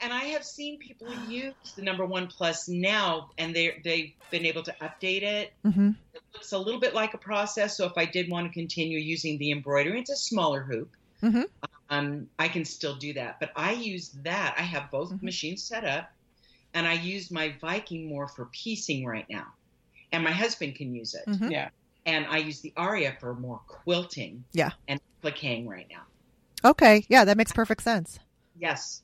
And 0.00 0.12
I 0.12 0.24
have 0.34 0.44
seen 0.44 0.78
people 0.80 1.06
use 1.28 1.54
the 1.76 1.82
number 1.82 2.04
one 2.04 2.26
plus 2.26 2.68
now, 2.68 3.30
and 3.38 3.54
they 3.54 3.80
they've 3.84 4.10
been 4.32 4.44
able 4.44 4.64
to 4.64 4.74
update 4.82 5.22
it. 5.22 5.52
hmm 5.62 5.90
It 6.12 6.20
looks 6.34 6.50
a 6.50 6.58
little 6.58 6.80
bit 6.80 6.92
like 6.92 7.14
a 7.14 7.18
process. 7.18 7.76
So 7.76 7.86
if 7.86 7.92
I 7.96 8.04
did 8.04 8.28
want 8.28 8.48
to 8.48 8.52
continue 8.52 8.98
using 8.98 9.38
the 9.38 9.52
embroidery, 9.52 10.00
it's 10.00 10.10
a 10.10 10.16
smaller 10.16 10.62
hoop. 10.62 10.90
Mhm. 11.22 11.42
Um, 11.44 11.46
I 12.38 12.48
can 12.48 12.64
still 12.64 12.96
do 12.96 13.12
that. 13.14 13.38
But 13.40 13.52
I 13.54 13.72
use 13.72 14.10
that. 14.22 14.54
I 14.58 14.62
have 14.62 14.90
both 14.90 15.12
Mhm. 15.12 15.22
machines 15.22 15.62
set 15.62 15.84
up, 15.84 16.10
and 16.74 16.86
I 16.86 16.94
use 16.94 17.30
my 17.30 17.50
Viking 17.60 18.08
more 18.08 18.28
for 18.28 18.46
piecing 18.46 19.04
right 19.04 19.26
now. 19.28 19.46
And 20.12 20.24
my 20.24 20.30
husband 20.30 20.74
can 20.76 20.94
use 20.94 21.14
it. 21.14 21.26
Mhm. 21.26 21.50
Yeah. 21.50 21.70
And 22.06 22.26
I 22.26 22.38
use 22.38 22.60
the 22.60 22.72
Aria 22.76 23.16
for 23.20 23.34
more 23.34 23.60
quilting. 23.66 24.44
Yeah. 24.52 24.72
And 24.88 25.00
pliquing 25.22 25.66
right 25.68 25.86
now. 25.90 26.02
Okay, 26.64 27.04
yeah, 27.08 27.24
that 27.24 27.36
makes 27.36 27.52
perfect 27.52 27.82
sense. 27.82 28.18
Yes, 28.56 29.02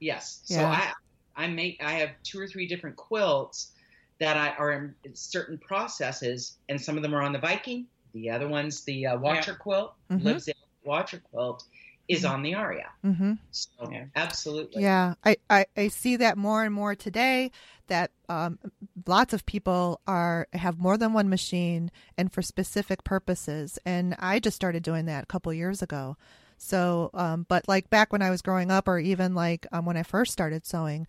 yes. 0.00 0.40
So 0.44 0.64
I, 0.64 0.92
I 1.36 1.46
make, 1.46 1.82
I 1.82 1.92
have 1.92 2.10
two 2.22 2.38
or 2.40 2.46
three 2.46 2.66
different 2.66 2.96
quilts 2.96 3.72
that 4.18 4.36
I 4.36 4.50
are 4.50 4.72
in 4.72 4.94
certain 5.14 5.58
processes, 5.58 6.58
and 6.68 6.80
some 6.80 6.96
of 6.96 7.02
them 7.02 7.14
are 7.14 7.22
on 7.22 7.32
the 7.32 7.38
Viking. 7.38 7.86
The 8.12 8.30
other 8.30 8.48
ones, 8.48 8.84
the 8.84 9.06
uh, 9.06 9.18
Watcher 9.18 9.54
quilt, 9.54 9.94
Mhm. 10.10 10.24
lives 10.24 10.48
in 10.48 10.54
Watcher 10.84 11.20
quilt, 11.30 11.64
is 12.08 12.24
on 12.24 12.42
the 12.42 12.54
Aria. 12.54 12.90
hmm 13.02 13.34
So 13.50 13.68
Yeah. 13.90 14.04
absolutely, 14.16 14.82
Yeah, 14.82 15.14
I, 15.24 15.36
I, 15.50 15.66
I 15.76 15.88
see 15.88 16.16
that 16.16 16.36
more 16.36 16.64
and 16.64 16.74
more 16.74 16.94
today. 16.94 17.50
That 17.88 18.10
um, 18.28 18.58
lots 19.06 19.32
of 19.32 19.46
people 19.46 20.00
are 20.06 20.46
have 20.52 20.78
more 20.78 20.98
than 20.98 21.12
one 21.14 21.28
machine 21.28 21.90
and 22.18 22.30
for 22.32 22.42
specific 22.42 23.02
purposes. 23.04 23.78
And 23.86 24.14
I 24.18 24.40
just 24.40 24.56
started 24.56 24.82
doing 24.82 25.06
that 25.06 25.24
a 25.24 25.26
couple 25.26 25.52
years 25.54 25.80
ago. 25.82 26.16
So, 26.58 27.10
um, 27.14 27.46
but 27.48 27.66
like 27.68 27.88
back 27.88 28.12
when 28.12 28.20
I 28.22 28.30
was 28.30 28.42
growing 28.42 28.70
up, 28.70 28.88
or 28.88 28.98
even 28.98 29.34
like 29.34 29.66
um, 29.72 29.86
when 29.86 29.96
I 29.96 30.02
first 30.02 30.32
started 30.32 30.66
sewing, 30.66 31.06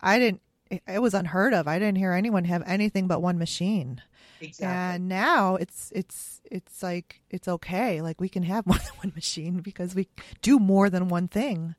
I 0.00 0.18
didn't. 0.18 0.42
It, 0.70 0.82
it 0.86 1.02
was 1.02 1.14
unheard 1.14 1.52
of. 1.52 1.66
I 1.66 1.78
didn't 1.80 1.98
hear 1.98 2.12
anyone 2.12 2.44
have 2.44 2.62
anything 2.64 3.08
but 3.08 3.20
one 3.22 3.38
machine. 3.38 4.02
Exactly. 4.40 4.66
And 4.96 5.08
now 5.08 5.56
it's 5.56 5.92
it's 5.94 6.40
it's 6.50 6.82
like 6.82 7.20
it's 7.30 7.48
okay. 7.48 8.00
Like 8.02 8.20
we 8.20 8.28
can 8.28 8.42
have 8.44 8.66
more 8.68 8.78
than 8.78 8.92
one 9.02 9.12
machine 9.14 9.60
because 9.60 9.94
we 9.94 10.08
do 10.42 10.58
more 10.58 10.90
than 10.90 11.08
one 11.08 11.28
thing 11.28 11.74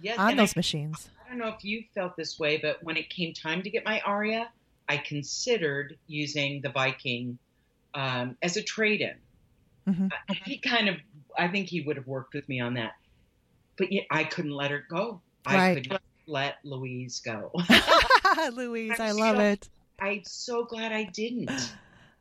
yes, 0.00 0.18
on 0.18 0.30
and 0.32 0.40
I, 0.40 0.42
those 0.42 0.56
machines. 0.56 1.08
I 1.24 1.30
don't 1.30 1.38
know 1.38 1.48
if 1.48 1.64
you 1.64 1.84
felt 1.94 2.16
this 2.16 2.38
way, 2.38 2.56
but 2.58 2.82
when 2.82 2.96
it 2.96 3.10
came 3.10 3.34
time 3.34 3.62
to 3.62 3.70
get 3.70 3.84
my 3.84 4.00
Aria, 4.00 4.48
I 4.88 4.96
considered 4.96 5.98
using 6.06 6.62
the 6.62 6.70
Viking 6.70 7.38
um, 7.94 8.36
as 8.42 8.56
a 8.56 8.62
trade-in. 8.62 9.14
Mhm. 9.86 10.10
Uh, 10.12 10.34
He 10.44 10.58
kind 10.58 10.88
of, 10.88 10.96
I 11.38 11.48
think 11.48 11.68
he 11.68 11.82
would 11.82 11.96
have 11.96 12.06
worked 12.06 12.32
with 12.34 12.48
me 12.48 12.60
on 12.60 12.74
that, 12.74 12.92
but 13.76 13.92
yet 13.92 14.06
I 14.10 14.24
couldn't 14.24 14.52
let 14.52 14.70
her 14.70 14.84
go. 14.88 15.20
I 15.44 15.74
could 15.74 15.90
not 15.90 16.02
let 16.26 16.56
Louise 16.64 17.20
go. 17.20 17.52
Louise, 18.52 18.92
I 19.00 19.10
I'm 19.10 19.16
love 19.16 19.36
so- 19.36 19.42
it. 19.42 19.68
I'm 20.00 20.22
so 20.24 20.64
glad 20.64 20.92
I 20.92 21.04
didn't 21.04 21.50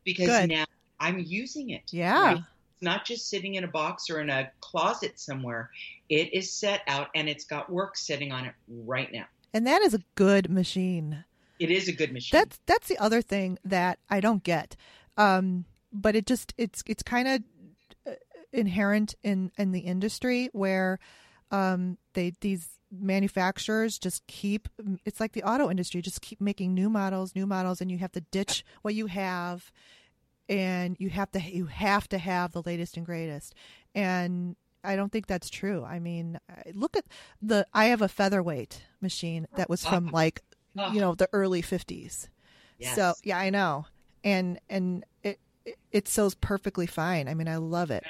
because 0.08 0.28
Good. 0.28 0.50
now 0.50 0.64
I'm 1.02 1.20
using 1.20 1.72
it. 1.72 1.84
Yeah. 1.92 2.38
It's 2.38 2.82
not 2.82 3.06
just 3.06 3.30
sitting 3.30 3.56
in 3.56 3.66
a 3.66 3.68
box 3.68 4.10
or 4.10 4.22
in 4.22 4.30
a 4.30 4.50
closet 4.62 5.20
somewhere. 5.20 5.70
It 6.08 6.34
is 6.34 6.52
set 6.52 6.82
out 6.88 7.10
and 7.14 7.28
it's 7.28 7.44
got 7.44 7.70
work 7.70 7.98
sitting 7.98 8.32
on 8.32 8.46
it 8.46 8.54
right 8.70 9.12
now. 9.12 9.26
And 9.54 9.68
that 9.68 9.82
is 9.82 9.94
a 9.94 10.00
good 10.16 10.50
machine. 10.50 11.26
It 11.60 11.72
is 11.72 11.90
a 11.90 11.92
good 11.92 12.14
machine. 12.14 12.40
That's 12.40 12.60
that's 12.66 12.88
the 12.88 12.98
other 13.00 13.22
thing 13.22 13.60
that 13.66 14.00
I 14.10 14.22
don't 14.22 14.44
get. 14.44 14.78
Um 15.18 15.66
but 15.92 16.16
it 16.16 16.26
just 16.26 16.54
it's 16.58 16.84
it's 16.88 17.04
kind 17.04 17.28
of 17.28 18.16
inherent 18.54 19.14
in 19.24 19.52
in 19.58 19.74
the 19.74 19.82
industry 19.82 20.50
where 20.54 21.00
um 21.52 21.98
they 22.14 22.32
these 22.40 22.77
manufacturers 22.92 24.00
just 24.00 24.26
keep 24.28 24.70
it's 25.06 25.20
like 25.20 25.34
the 25.34 25.44
auto 25.44 25.70
industry 25.70 26.02
just 26.02 26.22
keep 26.22 26.40
making 26.40 26.74
new 26.74 26.90
models 26.90 27.36
new 27.36 27.46
models 27.46 27.82
and 27.82 27.92
you 27.92 27.98
have 27.98 28.12
to 28.12 28.22
ditch 28.22 28.64
what 28.82 28.96
you 28.96 29.08
have 29.08 29.72
and 30.48 30.96
you 31.00 31.10
have 31.10 31.30
to 31.32 31.40
you 31.42 31.66
have 31.66 32.08
to 32.08 32.18
have 32.18 32.54
the 32.54 32.62
latest 32.62 32.96
and 32.96 33.06
greatest 33.06 33.54
and 33.94 34.56
I 34.84 34.96
don't 34.96 35.12
think 35.12 35.28
that's 35.28 35.50
true. 35.50 35.84
I 35.84 36.00
mean, 36.00 36.40
look 36.74 36.96
at 36.96 37.04
the 37.42 37.66
I 37.74 37.86
have 37.86 38.02
a 38.02 38.08
featherweight 38.08 38.84
machine 39.02 39.46
that 39.58 39.70
was 39.70 39.86
from 39.86 40.08
like 40.14 40.42
you 40.94 41.02
know 41.02 41.14
the 41.14 41.28
early 41.34 41.62
50s. 41.62 42.30
Yes. 42.80 42.96
So, 42.96 43.14
yeah, 43.24 43.38
I 43.38 43.50
know. 43.50 43.88
and 44.24 44.60
and 44.70 45.04
it 45.24 45.40
it 45.92 46.08
sews 46.08 46.36
perfectly 46.36 46.88
fine. 46.88 47.28
I 47.28 47.34
mean, 47.34 47.50
I 47.50 47.58
love 47.58 47.92
it. 47.92 48.06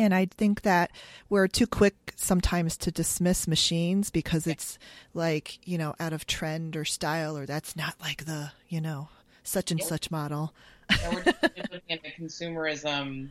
And 0.00 0.14
I 0.14 0.28
think 0.34 0.62
that 0.62 0.92
we're 1.28 1.46
too 1.46 1.66
quick 1.66 2.14
sometimes 2.16 2.78
to 2.78 2.90
dismiss 2.90 3.46
machines 3.46 4.08
because 4.08 4.46
it's 4.46 4.78
like, 5.12 5.58
you 5.68 5.76
know, 5.76 5.94
out 6.00 6.14
of 6.14 6.26
trend 6.26 6.74
or 6.74 6.86
style 6.86 7.36
or 7.36 7.44
that's 7.44 7.76
not 7.76 7.96
like 8.00 8.24
the, 8.24 8.52
you 8.70 8.80
know, 8.80 9.08
such 9.42 9.70
and 9.70 9.82
such 9.82 10.10
model. 10.10 10.54
Yeah, 10.88 11.10
we're 11.12 11.24
just 11.24 11.36
living 11.44 11.80
in 11.88 11.98
a 12.02 12.14
consumerism 12.18 13.28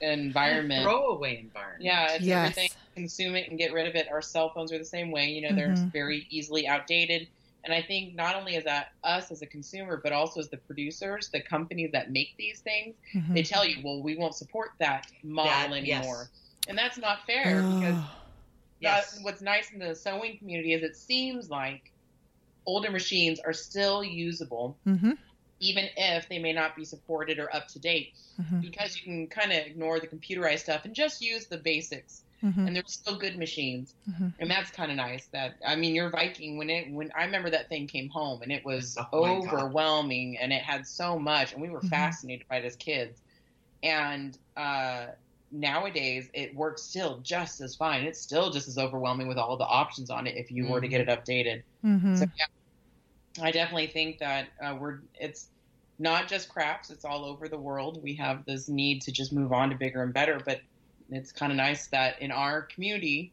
environment. 0.00 0.84
Throwaway 0.84 1.40
environment. 1.40 1.82
Yeah, 1.82 2.12
it's 2.12 2.24
Yes. 2.24 2.50
everything. 2.56 2.68
Consume 2.94 3.34
it 3.34 3.48
and 3.50 3.58
get 3.58 3.72
rid 3.72 3.88
of 3.88 3.96
it. 3.96 4.06
Our 4.08 4.22
cell 4.22 4.50
phones 4.54 4.72
are 4.72 4.78
the 4.78 4.84
same 4.84 5.10
way. 5.10 5.30
You 5.30 5.48
know, 5.48 5.56
they're 5.56 5.72
Mhm. 5.74 5.90
very 5.92 6.28
easily 6.30 6.68
outdated. 6.68 7.26
And 7.66 7.74
I 7.74 7.82
think 7.82 8.14
not 8.14 8.36
only 8.36 8.54
as 8.54 8.62
that 8.64 8.86
us 9.02 9.32
as 9.32 9.42
a 9.42 9.46
consumer, 9.46 10.00
but 10.02 10.12
also 10.12 10.38
as 10.38 10.48
the 10.48 10.56
producers, 10.56 11.28
the 11.32 11.42
companies 11.42 11.90
that 11.92 12.12
make 12.12 12.28
these 12.38 12.60
things, 12.60 12.94
Mhm. 13.12 13.34
they 13.34 13.42
tell 13.42 13.66
you, 13.66 13.82
well, 13.84 14.02
we 14.04 14.16
won't 14.16 14.36
support 14.36 14.70
that 14.78 15.04
model 15.24 15.70
That- 15.74 15.84
yes. 15.84 15.98
anymore. 15.98 16.30
And 16.68 16.78
that's 16.78 16.96
not 16.96 17.26
fair 17.26 17.66
because 17.68 17.96
Oh, 17.98 18.78
Yes. 18.78 19.10
that- 19.14 19.22
what's 19.24 19.40
nice 19.40 19.72
in 19.72 19.78
the 19.80 19.94
sewing 19.96 20.38
community 20.38 20.74
is 20.74 20.82
it 20.82 20.96
seems 20.96 21.48
like 21.48 21.82
older 22.66 22.90
machines 22.90 23.40
are 23.40 23.54
still 23.54 24.04
usable, 24.04 24.78
mhm, 24.86 25.16
even 25.60 25.88
if 25.96 26.28
they 26.28 26.38
may 26.38 26.52
not 26.52 26.76
be 26.76 26.84
supported 26.84 27.38
or 27.38 27.52
up 27.56 27.66
to 27.68 27.78
date, 27.78 28.12
mhm, 28.38 28.60
because 28.60 28.94
you 28.96 29.02
can 29.02 29.28
kind 29.28 29.50
of 29.50 29.66
ignore 29.66 29.98
the 29.98 30.06
computerized 30.06 30.60
stuff 30.60 30.84
and 30.84 30.94
just 30.94 31.20
use 31.22 31.48
the 31.48 31.56
basics. 31.58 32.22
Mhm, 32.42 32.66
And 32.66 32.74
they're 32.76 32.82
still 32.88 33.18
good 33.18 33.38
machines, 33.38 33.94
mhm. 34.06 34.36
and 34.38 34.50
that's 34.50 34.70
kind 34.70 34.90
of 34.90 34.96
nice. 34.96 35.28
That 35.32 35.56
I 35.66 35.76
mean, 35.76 35.94
your 35.94 36.10
Viking 36.10 36.58
when 36.58 36.70
it 36.70 36.92
when 36.92 37.10
I 37.16 37.24
remember 37.24 37.50
that 37.50 37.68
thing 37.68 37.86
came 37.88 38.08
home 38.10 38.42
and 38.42 38.52
it 38.52 38.64
was 38.64 38.96
Oh 38.98 39.10
my 39.20 39.38
God. 39.38 39.66
overwhelming 39.72 40.38
and 40.38 40.52
it 40.52 40.62
had 40.62 40.86
so 40.86 41.18
much, 41.18 41.52
and 41.52 41.62
we 41.62 41.70
were 41.70 41.82
Mhm. 41.82 42.16
fascinated 42.20 42.46
by 42.50 42.56
it 42.58 42.64
as 42.66 42.76
kids. 42.76 43.22
And 43.82 44.36
uh, 44.56 45.08
nowadays, 45.50 46.30
it 46.34 46.54
works 46.56 46.84
still 46.84 47.20
just 47.22 47.60
as 47.60 47.76
fine. 47.76 48.04
It's 48.04 48.22
still 48.22 48.50
just 48.50 48.68
as 48.68 48.78
overwhelming 48.78 49.28
with 49.28 49.38
all 49.38 49.56
the 49.58 49.66
options 49.66 50.10
on 50.10 50.26
it 50.26 50.36
if 50.36 50.50
you 50.50 50.66
were 50.66 50.80
to 50.80 50.88
get 50.88 51.00
it 51.02 51.08
updated. 51.08 51.62
Mhm. 51.82 52.14
So 52.14 52.26
yeah, 53.38 53.44
I 53.44 53.50
definitely 53.50 53.88
think 53.88 54.18
that 54.18 54.50
uh, 54.62 54.76
we're 54.80 55.00
it's 55.14 55.50
not 55.98 56.28
just 56.28 56.48
crafts; 56.48 56.90
it's 56.90 57.04
all 57.04 57.24
over 57.24 57.48
the 57.48 57.58
world. 57.60 58.00
We 58.02 58.16
have 58.16 58.44
this 58.46 58.68
need 58.68 59.02
to 59.02 59.12
just 59.12 59.32
move 59.32 59.52
on 59.52 59.70
to 59.70 59.76
bigger 59.76 60.02
and 60.02 60.12
better, 60.14 60.40
but 60.44 60.60
it's 61.10 61.32
kind 61.32 61.52
of 61.52 61.56
nice 61.56 61.86
that 61.88 62.20
in 62.20 62.30
our 62.30 62.62
community, 62.62 63.32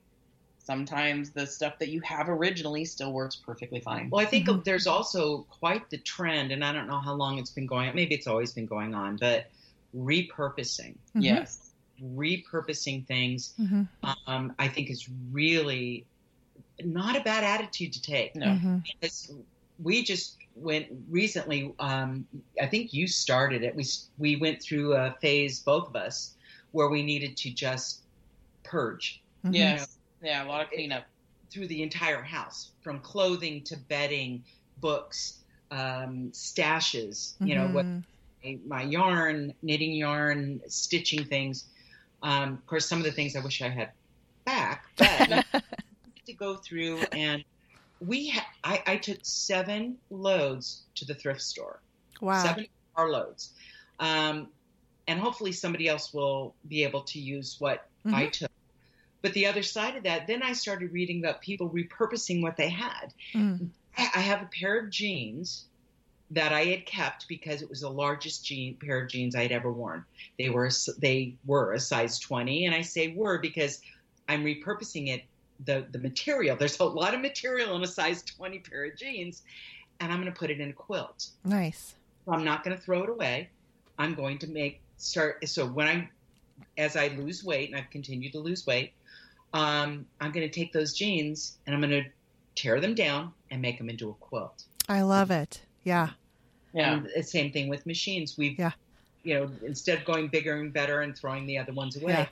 sometimes 0.59 1.31
the 1.31 1.45
stuff 1.45 1.77
that 1.79 1.89
you 1.89 2.01
have 2.01 2.29
originally 2.29 2.85
still 2.85 3.11
works 3.11 3.35
perfectly 3.35 3.81
fine. 3.81 4.09
Well, 4.09 4.21
I 4.25 4.29
think 4.29 4.47
Mhm. 4.47 4.63
there's 4.63 4.87
also 4.87 5.43
quite 5.49 5.89
the 5.89 5.97
trend, 5.99 6.51
and 6.51 6.63
I 6.63 6.71
don't 6.71 6.87
know 6.87 6.99
how 7.01 7.13
long 7.13 7.37
it's 7.37 7.51
been 7.51 7.65
going 7.65 7.89
on. 7.89 7.95
Maybe 7.95 8.15
it's 8.15 8.27
always 8.27 8.53
been 8.53 8.65
going 8.65 8.93
on, 8.95 9.17
but 9.17 9.51
repurposing, 9.95 10.95
Mhm. 11.15 11.23
Yes. 11.23 11.73
repurposing 12.01 13.05
things, 13.05 13.53
Mhm. 13.59 13.87
um, 14.27 14.55
I 14.57 14.67
think 14.67 14.89
is 14.89 15.07
really 15.31 16.05
not 16.83 17.15
a 17.15 17.21
bad 17.21 17.43
attitude 17.43 17.93
to 17.93 18.01
take. 18.01 18.35
No. 18.35 18.47
Mhm. 18.47 18.83
Because 19.01 19.31
we 19.79 20.03
just 20.03 20.37
went 20.55 20.87
recently. 21.09 21.73
Um, 21.79 22.27
I 22.61 22.67
think 22.67 22.93
you 22.93 23.07
started 23.07 23.63
it. 23.63 23.75
We 23.75 23.85
we 24.17 24.35
went 24.37 24.61
through 24.61 24.93
a 24.95 25.15
phase, 25.21 25.59
both 25.61 25.87
of 25.87 25.95
us, 25.95 26.35
where 26.73 26.89
we 26.89 27.01
needed 27.01 27.37
to 27.37 27.49
just 27.53 28.01
purge 28.63 29.21
Mhm. 29.45 29.53
Yes. 29.55 29.97
Yeah. 30.21 30.43
A 30.43 30.47
lot 30.47 30.61
of 30.63 30.69
cleanup. 30.69 31.05
through 31.51 31.67
the 31.67 31.83
entire 31.83 32.23
house, 32.23 32.71
from 32.81 32.99
clothing 33.01 33.63
to 33.63 33.77
bedding, 33.77 34.43
books, 34.77 35.37
um, 35.69 36.31
stashes. 36.31 37.35
You 37.41 37.53
know 37.55 37.67
what 37.67 37.85
Mhm. 37.85 38.03
my, 38.43 38.59
my 38.65 38.81
yarn, 38.81 39.53
knitting 39.61 39.93
yarn, 39.93 40.61
stitching 40.67 41.25
things. 41.25 41.65
Um, 42.23 42.53
of 42.53 42.65
course, 42.65 42.87
some 42.87 42.97
of 42.97 43.03
the 43.05 43.11
things 43.11 43.35
I 43.35 43.41
wish 43.41 43.61
I 43.61 43.69
had 43.69 43.91
back, 44.45 44.85
but 44.97 45.27
to 46.25 46.33
go 46.33 46.55
through 46.57 47.03
and 47.13 47.45
we 47.99 48.29
ha- 48.29 48.47
I, 48.63 48.81
I 48.87 48.97
took 48.97 49.19
seven 49.21 49.99
loads 50.09 50.85
to 50.95 51.05
the 51.05 51.13
thrift 51.13 51.41
store, 51.41 51.81
Wow. 52.19 52.41
seven 52.43 52.65
car 52.95 53.11
loads, 53.11 53.53
um, 53.99 54.49
and 55.07 55.19
hopefully 55.19 55.51
somebody 55.51 55.87
else 55.87 56.13
will 56.13 56.55
be 56.67 56.83
able 56.83 57.01
to 57.01 57.19
use 57.19 57.59
what 57.59 57.87
I 58.05 58.25
Mhm. 58.25 58.31
took. 58.31 58.51
But 59.21 59.33
the 59.33 59.45
other 59.45 59.63
side 59.63 59.95
of 59.95 60.03
that, 60.03 60.27
then 60.27 60.43
I 60.43 60.53
started 60.53 60.91
reading 60.91 61.19
about 61.19 61.41
people 61.41 61.69
repurposing 61.69 62.41
what 62.41 62.57
they 62.57 62.69
had. 62.69 63.13
Mm. 63.33 63.69
I 63.97 64.09
I 64.15 64.19
have 64.19 64.41
a 64.41 64.47
pair 64.47 64.77
of 64.77 64.89
jeans 64.89 65.65
that 66.31 66.51
I 66.51 66.65
had 66.65 66.85
kept 66.85 67.27
because 67.27 67.61
it 67.61 67.69
was 67.69 67.81
the 67.81 67.89
largest 67.89 68.43
jean, 68.45 68.75
pair 68.75 69.01
of 69.03 69.09
jeans 69.09 69.35
I 69.35 69.43
had 69.43 69.51
ever 69.51 69.71
worn. 69.71 70.03
They 70.37 70.49
were 70.49 70.69
they 70.97 71.35
were 71.45 71.73
a 71.73 71.79
size 71.79 72.19
20, 72.19 72.65
and 72.65 72.75
I 72.75 72.81
say 72.81 73.13
were 73.13 73.37
because 73.37 73.81
I'm 74.27 74.43
repurposing 74.43 75.07
it. 75.07 75.23
The 75.65 75.85
the 75.91 75.99
material 75.99 76.57
there's 76.57 76.79
a 76.79 76.85
lot 76.85 77.13
of 77.13 77.21
material 77.21 77.75
in 77.75 77.83
a 77.83 77.87
size 77.87 78.23
20 78.23 78.59
pair 78.59 78.85
of 78.85 78.97
jeans, 78.97 79.43
and 79.99 80.11
I'm 80.11 80.19
going 80.19 80.33
to 80.33 80.37
put 80.37 80.49
it 80.49 80.59
in 80.59 80.71
a 80.71 80.73
quilt. 80.73 81.27
Nice. 81.45 81.95
So 82.25 82.33
I'm 82.33 82.43
not 82.43 82.63
going 82.63 82.75
to 82.75 82.81
throw 82.81 83.03
it 83.03 83.09
away. 83.09 83.49
I'm 83.97 84.15
going 84.15 84.39
to 84.39 84.47
make 84.47 84.81
start. 85.03 85.47
So 85.47 85.65
when 85.65 85.87
I, 85.87 86.09
as 86.77 86.95
I 86.95 87.07
lose 87.09 87.43
weight, 87.43 87.69
and 87.69 87.77
I've 87.79 87.89
continued 87.89 88.31
to 88.33 88.39
lose 88.39 88.65
weight, 88.65 88.93
um, 89.53 90.05
I'm 90.21 90.31
going 90.31 90.47
to 90.47 90.53
take 90.53 90.73
those 90.73 90.93
jeans 90.93 91.57
and 91.65 91.75
I'm 91.75 91.81
going 91.81 92.03
to 92.03 92.09
tear 92.55 92.79
them 92.79 92.95
down 92.95 93.31
and 93.51 93.61
make 93.61 93.77
them 93.77 93.89
into 93.89 94.09
a 94.09 94.13
quilt. 94.15 94.63
I 94.89 95.01
love 95.01 95.31
it. 95.31 95.61
Yeah. 95.83 96.09
Yeah. 96.73 96.93
And 96.95 97.09
the 97.15 97.23
same 97.23 97.51
thing 97.51 97.67
with 97.69 97.85
machines. 97.85 98.37
We've, 98.37 98.57
Yeah. 98.57 98.71
you 99.23 99.35
know, 99.35 99.51
instead 99.65 99.99
of 99.99 100.05
going 100.05 100.27
bigger 100.27 100.59
and 100.59 100.73
better 100.73 101.01
and 101.01 101.15
throwing 101.17 101.45
the 101.45 101.57
other 101.57 101.73
ones 101.73 101.95
away, 101.95 102.13
Yeah. 102.13 102.27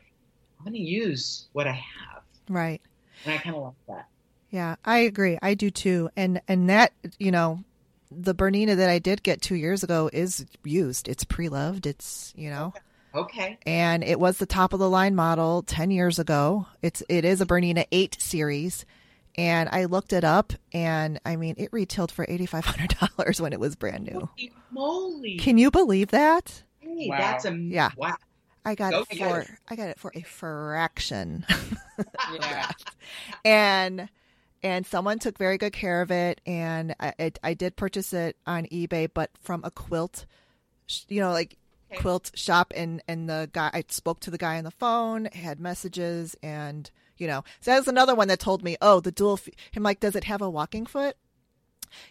I'm 0.59 0.65
going 0.65 0.73
to 0.73 0.79
use 0.79 1.47
what 1.53 1.67
I 1.67 1.71
have, 1.73 2.23
Right. 2.49 2.81
and 3.25 3.33
I 3.33 3.37
kind 3.37 3.55
of 3.55 3.63
like 3.63 3.73
that. 3.87 4.07
Yeah, 4.51 4.75
I 4.85 4.99
agree. 4.99 5.37
I 5.41 5.53
do 5.53 5.69
too. 5.71 6.09
And 6.17 6.41
and 6.47 6.69
that, 6.69 6.91
you 7.19 7.31
know, 7.31 7.63
the 8.11 8.35
Bernina 8.35 8.75
that 8.75 8.89
I 8.89 8.99
did 8.99 9.23
get 9.23 9.41
2 9.41 9.55
years 9.55 9.83
ago 9.83 10.09
is 10.11 10.45
used. 10.63 11.07
It's 11.07 11.23
pre-loved. 11.23 11.85
It's, 11.87 12.33
you 12.35 12.49
know, 12.49 12.73
Okay. 13.15 13.57
and 13.65 14.03
it 14.03 14.19
was 14.19 14.37
the 14.37 14.45
top 14.45 14.73
of 14.73 14.79
the 14.79 14.89
line 14.89 15.15
model 15.15 15.63
10 15.63 15.91
years 15.91 16.19
ago. 16.19 16.65
It's 16.81 17.01
it 17.09 17.25
is 17.25 17.41
a 17.41 17.45
Bernina 17.45 17.85
8 17.91 18.17
series. 18.21 18.85
And 19.37 19.69
I 19.71 19.85
looked 19.85 20.11
it 20.11 20.25
up 20.25 20.51
and 20.73 21.17
I 21.25 21.37
mean, 21.37 21.55
it 21.57 21.69
retailed 21.71 22.11
for 22.11 22.25
$8500 22.25 23.39
when 23.39 23.53
it 23.53 23.59
was 23.61 23.77
brand 23.77 24.03
new. 24.05 24.29
Holy 24.37 24.51
moly! 24.71 25.37
Can 25.37 25.57
you 25.57 25.71
believe 25.71 26.09
that? 26.11 26.63
hey, 26.79 27.07
Wow. 27.09 27.17
that's 27.17 27.45
a 27.45 27.55
Yeah. 27.55 27.91
Wow. 27.95 28.17
I 28.65 28.75
got 28.75 28.91
Go 28.91 28.99
it 29.01 29.07
figure. 29.07 29.43
for 29.43 29.57
I 29.69 29.75
got 29.77 29.87
it 29.89 29.99
for 29.99 30.11
a 30.13 30.21
fraction. 30.21 31.45
Yeah. 32.39 32.69
and 33.45 34.09
and 34.63 34.85
someone 34.85 35.19
took 35.19 35.37
very 35.37 35.57
good 35.57 35.73
care 35.73 36.01
of 36.01 36.11
it 36.11 36.41
and 36.45 36.95
I, 36.99 37.13
it, 37.19 37.39
I 37.43 37.53
did 37.53 37.75
purchase 37.75 38.13
it 38.13 38.37
on 38.45 38.65
ebay 38.65 39.09
but 39.13 39.31
from 39.41 39.61
a 39.63 39.71
quilt 39.71 40.25
you 41.07 41.19
know 41.21 41.31
like 41.31 41.57
Okay. 41.91 41.99
quilt 41.99 42.31
shop 42.35 42.71
and 42.73 43.03
and 43.05 43.27
the 43.29 43.49
guy 43.51 43.69
i 43.73 43.83
spoke 43.89 44.21
to 44.21 44.31
the 44.31 44.37
guy 44.37 44.57
on 44.57 44.63
the 44.63 44.71
phone 44.71 45.25
had 45.25 45.59
messages 45.59 46.37
and 46.41 46.89
you 47.17 47.27
know 47.27 47.43
so 47.59 47.71
that's 47.71 47.89
another 47.89 48.15
one 48.15 48.29
that 48.29 48.39
told 48.39 48.63
me 48.63 48.77
oh 48.81 49.01
the 49.01 49.11
dual 49.11 49.35
fe-. 49.35 49.51
i'm 49.75 49.83
like 49.83 49.99
does 49.99 50.15
it 50.15 50.23
have 50.23 50.41
a 50.41 50.49
walking 50.49 50.85
foot 50.85 51.17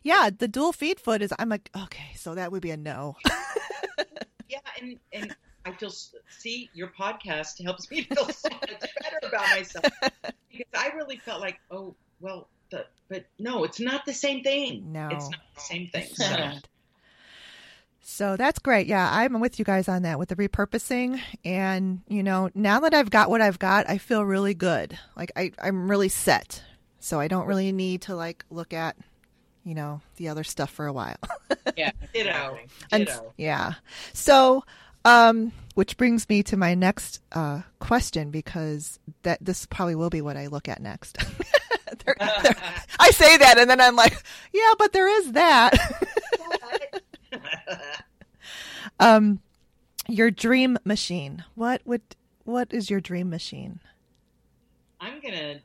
yeah 0.02 0.28
the 0.36 0.46
dual 0.48 0.72
feed 0.72 1.00
foot 1.00 1.22
is 1.22 1.32
i'm 1.38 1.48
like 1.48 1.70
okay 1.74 2.10
so 2.14 2.34
that 2.34 2.52
would 2.52 2.60
be 2.60 2.70
a 2.70 2.76
no 2.76 3.16
Yeah, 4.50 4.58
and 4.80 4.98
and 5.12 5.36
I 5.64 5.72
feel 5.72 5.92
see 6.28 6.70
your 6.74 6.88
podcast 6.88 7.62
helps 7.62 7.90
me 7.90 8.02
feel 8.02 8.28
so 8.30 8.48
much 8.50 8.70
better 9.02 9.18
about 9.28 9.48
myself 9.50 9.84
because 10.50 10.66
I 10.76 10.90
really 10.96 11.16
felt 11.18 11.40
like 11.40 11.60
oh 11.70 11.94
well, 12.20 12.48
the, 12.70 12.86
but 13.08 13.24
no, 13.38 13.64
it's 13.64 13.80
not 13.80 14.04
the 14.06 14.12
same 14.14 14.42
thing. 14.42 14.92
No. 14.92 15.08
it's 15.10 15.28
not 15.30 15.40
the 15.54 15.60
same 15.60 15.88
thing. 15.88 16.08
So. 16.14 16.52
So 18.02 18.36
that's 18.36 18.58
great. 18.58 18.86
Yeah, 18.86 19.08
I'm 19.12 19.40
with 19.40 19.58
you 19.58 19.64
guys 19.64 19.88
on 19.88 20.02
that 20.02 20.18
with 20.18 20.30
the 20.30 20.36
repurposing. 20.36 21.20
And, 21.44 22.00
you 22.08 22.22
know, 22.22 22.50
now 22.54 22.80
that 22.80 22.94
I've 22.94 23.10
got 23.10 23.30
what 23.30 23.40
I've 23.40 23.58
got, 23.58 23.88
I 23.88 23.98
feel 23.98 24.24
really 24.24 24.54
good. 24.54 24.98
Like 25.16 25.30
I, 25.36 25.52
I'm 25.62 25.88
really 25.90 26.08
set. 26.08 26.62
So 26.98 27.20
I 27.20 27.28
don't 27.28 27.46
really 27.46 27.72
need 27.72 28.02
to 28.02 28.16
like 28.16 28.44
look 28.50 28.72
at, 28.72 28.96
you 29.64 29.74
know, 29.74 30.00
the 30.16 30.28
other 30.28 30.44
stuff 30.44 30.70
for 30.70 30.86
a 30.86 30.92
while. 30.92 31.16
Yeah. 31.76 31.92
Ditto. 32.12 32.30
exactly. 32.30 32.68
And- 32.90 33.06
Ditto. 33.06 33.32
yeah. 33.36 33.74
So, 34.12 34.64
um, 35.04 35.52
which 35.74 35.96
brings 35.96 36.28
me 36.28 36.42
to 36.44 36.56
my 36.56 36.74
next 36.74 37.20
uh, 37.32 37.62
question 37.78 38.30
because 38.30 38.98
that 39.22 39.38
this 39.40 39.66
probably 39.66 39.94
will 39.94 40.10
be 40.10 40.20
what 40.20 40.36
I 40.36 40.48
look 40.48 40.68
at 40.68 40.80
next. 40.82 41.16
There- 42.04 42.16
there- 42.42 42.56
I 42.98 43.10
say 43.10 43.36
that 43.38 43.58
and 43.58 43.68
then 43.70 43.80
I'm 43.80 43.96
like, 43.96 44.22
yeah, 44.52 44.72
but 44.78 44.92
there 44.92 45.08
is 45.08 45.32
that. 45.32 45.74
Um, 48.98 49.40
your 50.08 50.30
dream 50.30 50.78
machine. 50.84 51.44
What 51.54 51.80
would 51.86 52.02
what 52.44 52.72
is 52.72 52.90
your 52.90 53.00
dream 53.00 53.30
machine? 53.30 53.80
I'm 55.00 55.20
gonna. 55.20 55.60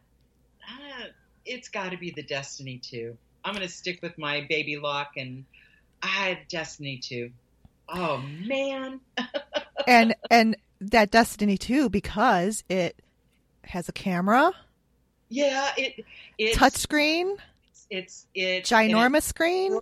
Uh, 0.64 1.08
it's 1.46 1.68
got 1.70 1.92
to 1.92 1.98
be 1.98 2.12
the 2.12 2.24
Destiny 2.24 2.78
two. 2.82 3.18
I'm 3.44 3.54
gonna 3.54 3.68
stick 3.68 4.02
with 4.02 4.18
my 4.18 4.46
baby 4.50 4.78
lock 4.78 5.12
and 5.18 5.44
I 6.02 6.08
had 6.08 6.38
Destiny 6.48 6.98
two. 6.98 7.32
Oh 7.90 8.18
man. 8.20 9.02
and 9.88 10.16
and 10.32 10.56
that 10.80 11.12
Destiny 11.12 11.58
too 11.58 11.90
because 11.90 12.64
it 12.70 12.96
has 13.66 13.90
a 13.90 13.94
camera, 13.94 14.54
Yeah, 15.36 15.72
it 15.78 16.06
it's 16.38 16.58
touchscreen, 16.58 17.38
It's 17.90 18.26
it's 18.34 18.70
ginormous 18.70 19.24
screen. 19.24 19.80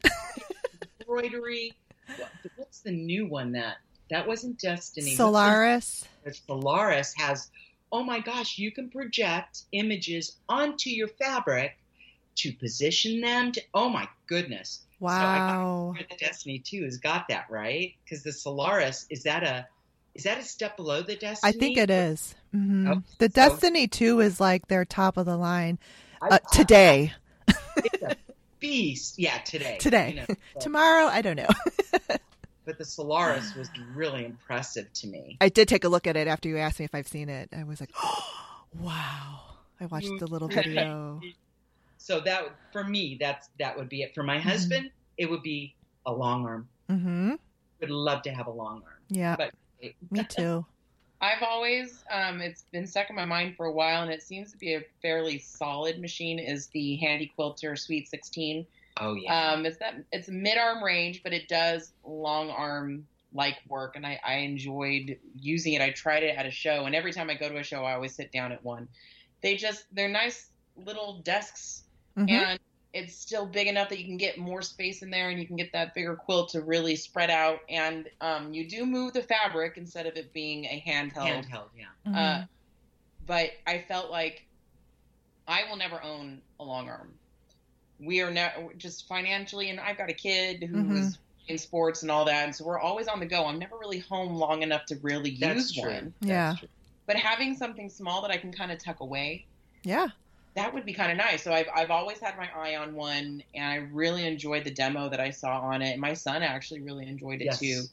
embroidery. 1.00 1.74
What's 2.56 2.80
the 2.80 2.92
new 2.92 3.28
one 3.28 3.52
that 3.52 3.78
that 4.10 4.28
wasn't 4.28 4.60
Destiny? 4.60 5.16
Solaris. 5.16 6.06
It's 6.26 6.42
Solaris 6.48 7.14
has. 7.18 7.52
Oh 7.92 8.04
my 8.04 8.20
gosh, 8.20 8.58
you 8.58 8.72
can 8.72 8.90
project 8.90 9.66
images 9.74 10.38
onto 10.50 10.90
your 10.90 11.08
fabric 11.08 11.78
to 12.38 12.52
position 12.54 13.22
them. 13.22 13.52
To 13.52 13.62
oh 13.76 13.90
my 13.90 14.10
goodness. 14.26 14.82
Wow. 15.00 15.94
The 16.10 16.16
Destiny 16.18 16.58
Two 16.66 16.84
has 16.86 16.98
got 16.98 17.28
that 17.28 17.46
right 17.52 17.94
because 18.04 18.24
the 18.24 18.32
Solaris 18.32 19.06
is 19.12 19.22
that 19.24 19.44
a 19.44 19.68
is 20.16 20.24
that 20.24 20.40
a 20.40 20.44
step 20.44 20.78
below 20.78 21.04
the 21.04 21.16
Destiny? 21.16 21.50
I 21.50 21.52
think 21.52 21.78
it 21.78 21.92
is. 21.92 22.34
Hmm 22.54 22.88
Oh, 22.88 23.04
the 23.18 23.26
so- 23.26 23.34
Destiny 23.50 23.88
2 23.88 24.20
is 24.22 24.40
like 24.40 24.68
their 24.68 24.86
top 24.86 25.18
of 25.18 25.26
the 25.26 25.36
line 25.38 25.80
I- 26.22 26.28
uh, 26.36 26.38
today. 26.54 27.12
it's 27.78 28.02
a 28.04 28.16
beast. 28.60 29.18
Yeah, 29.20 29.38
today. 29.40 29.78
Today. 29.80 30.10
you 30.12 30.16
know, 30.16 30.26
but- 30.54 30.62
Tomorrow, 30.62 31.06
I 31.08 31.22
don't 31.22 31.36
know. 31.38 31.48
but 32.66 32.78
the 32.78 32.86
Solaris 32.86 33.56
was 33.56 33.70
really 33.94 34.24
impressive 34.26 34.92
to 34.94 35.08
me. 35.08 35.38
I 35.42 35.50
did 35.50 35.68
take 35.68 35.84
a 35.84 35.90
look 35.90 36.08
at 36.08 36.16
it 36.16 36.28
after 36.28 36.48
you 36.48 36.58
asked 36.58 36.80
me 36.80 36.86
if 36.86 36.96
I've 36.96 37.08
seen 37.08 37.28
it. 37.30 37.50
I 37.58 37.64
was 37.64 37.80
like, 37.82 37.92
wow. 38.80 39.40
I 39.82 39.86
watched 39.88 40.12
the 40.20 40.28
little 40.28 40.48
video. 40.48 41.20
So 41.98 42.20
that 42.22 42.46
for 42.72 42.84
me, 42.84 43.18
that's 43.20 43.50
that 43.60 43.76
would 43.78 43.90
be 43.90 44.02
it. 44.04 44.14
For 44.14 44.24
my 44.24 44.38
Mm-hmm. 44.38 44.48
husband, 44.50 44.92
it 45.18 45.30
would 45.30 45.42
be 45.42 45.76
a 46.06 46.12
long 46.12 46.46
arm. 46.46 46.68
Mm-hmm. 46.90 47.34
Would 47.82 47.90
love 47.90 48.22
to 48.24 48.32
have 48.32 48.48
a 48.48 48.52
long 48.52 48.82
arm. 48.86 48.94
Yeah, 49.10 49.36
But 49.36 49.52
me 50.12 50.24
too. 50.24 50.66
I've 51.24 51.42
always, 51.42 52.04
um, 52.12 52.42
it's 52.42 52.64
been 52.74 52.86
stuck 52.86 53.10
in 53.10 53.16
my 53.16 53.24
mind 53.24 53.56
for 53.56 53.66
a 53.66 53.72
while, 53.72 54.04
and 54.04 54.12
it 54.12 54.22
seems 54.22 54.52
to 54.52 54.58
be 54.58 54.74
a 54.74 54.82
fairly 55.02 55.40
solid 55.40 56.02
machine. 56.02 56.38
Is 56.38 56.68
the 56.68 56.98
Handi 56.98 57.32
Quilter 57.38 57.78
Sweet 57.78 58.10
16? 58.10 58.68
oh 59.00 59.14
yeah, 59.16 59.52
Um, 59.54 59.66
it's 59.66 59.78
that 59.78 60.04
it's 60.12 60.28
mid 60.28 60.58
arm 60.58 60.84
range, 60.84 61.24
but 61.24 61.32
it 61.32 61.48
does 61.48 61.94
long 62.04 62.50
arm 62.50 63.08
like 63.34 63.56
work, 63.70 63.96
and 63.96 64.06
I, 64.06 64.20
I 64.22 64.34
enjoyed 64.40 65.18
using 65.40 65.74
it. 65.74 65.82
I 65.82 65.92
tried 65.92 66.24
it 66.24 66.36
at 66.38 66.46
a 66.46 66.52
show, 66.52 66.86
and 66.86 66.94
every 66.94 67.14
time 67.14 67.30
I 67.30 67.36
go 67.36 67.48
to 67.48 67.58
a 67.58 67.64
show, 67.64 67.86
I 67.86 67.94
always 67.94 68.14
sit 68.14 68.34
down 68.34 68.52
at 68.52 68.62
one. 68.62 68.90
They 69.42 69.56
just 69.56 69.86
they're 69.94 70.10
nice 70.10 70.50
little 70.76 71.22
desks, 71.24 71.84
Mhm. 72.18 72.30
and 72.32 72.60
it's 72.94 73.16
still 73.16 73.46
big 73.48 73.68
enough 73.68 73.90
that 73.90 73.98
you 74.00 74.06
can 74.06 74.18
get 74.18 74.38
more 74.38 74.62
space 74.62 75.02
in 75.02 75.10
there, 75.10 75.30
and 75.30 75.40
you 75.40 75.48
can 75.48 75.56
get 75.56 75.72
that 75.74 75.94
bigger 75.96 76.16
quilt 76.16 76.50
to 76.50 76.62
really 76.62 76.96
spread 76.96 77.30
out. 77.32 77.60
And 77.68 78.08
um, 78.22 78.54
you 78.54 78.70
do 78.70 78.86
move 78.86 79.14
the 79.14 79.24
fabric 79.24 79.78
instead 79.78 80.06
of 80.06 80.16
it 80.16 80.32
being 80.32 80.66
a 80.66 80.84
handheld 80.86 81.46
handheld. 81.46 81.70
Yeah, 81.76 81.86
Mhm. 82.08 82.16
uh, 82.16 82.46
but 83.26 83.52
I 83.66 83.80
felt 83.88 84.12
like 84.12 84.46
I 85.48 85.64
will 85.70 85.76
never 85.76 86.02
own 86.04 86.42
a 86.60 86.64
long 86.64 86.88
arm. 86.88 87.18
We 88.00 88.22
are 88.22 88.32
now 88.32 88.70
just 88.78 89.08
financially, 89.08 89.70
and 89.70 89.80
I've 89.80 89.98
got 89.98 90.10
a 90.10 90.14
kid 90.14 90.64
who 90.64 90.84
Mhm. 90.84 90.98
is 90.98 91.18
in 91.48 91.58
sports 91.58 92.04
and 92.04 92.12
all 92.12 92.26
that, 92.26 92.46
and 92.46 92.56
so 92.56 92.64
we're 92.64 92.80
always 92.80 93.08
on 93.08 93.20
the 93.20 93.26
go. 93.26 93.46
I'm 93.46 93.60
never 93.60 93.78
really 93.78 94.00
home 94.00 94.36
long 94.36 94.62
enough 94.62 94.86
to 94.88 94.96
really 94.98 95.36
that's 95.36 95.56
use 95.56 95.74
true. 95.74 95.92
one. 95.92 96.14
That's 96.22 96.30
Yeah. 96.30 96.56
true. 96.60 96.70
But 97.06 97.18
having 97.18 97.56
something 97.56 97.90
small 97.90 98.22
that 98.22 98.32
I 98.32 98.38
can 98.38 98.54
kind 98.54 98.72
of 98.72 98.82
tuck 98.82 99.00
away, 99.02 99.46
yeah. 99.84 100.08
That 100.56 100.74
would 100.74 100.86
be 100.86 100.94
kind 100.94 101.12
of 101.12 101.18
nice. 101.18 101.44
So 101.44 101.52
I've 101.54 101.68
I've 101.76 101.92
always 101.92 102.20
had 102.20 102.38
my 102.38 102.50
eye 102.56 102.76
on 102.76 102.94
one, 102.96 103.44
and 103.56 103.66
I 103.66 103.76
really 103.92 104.26
enjoyed 104.26 104.64
the 104.64 104.72
demo 104.72 105.10
that 105.10 105.20
I 105.20 105.32
saw 105.32 105.60
on 105.62 105.82
it. 105.82 105.92
And 105.94 106.02
My 106.02 106.14
son 106.14 106.44
actually 106.44 106.82
really 106.82 107.08
enjoyed 107.08 107.42
it 107.42 107.46
Yes. 107.46 107.60
too. 107.60 107.84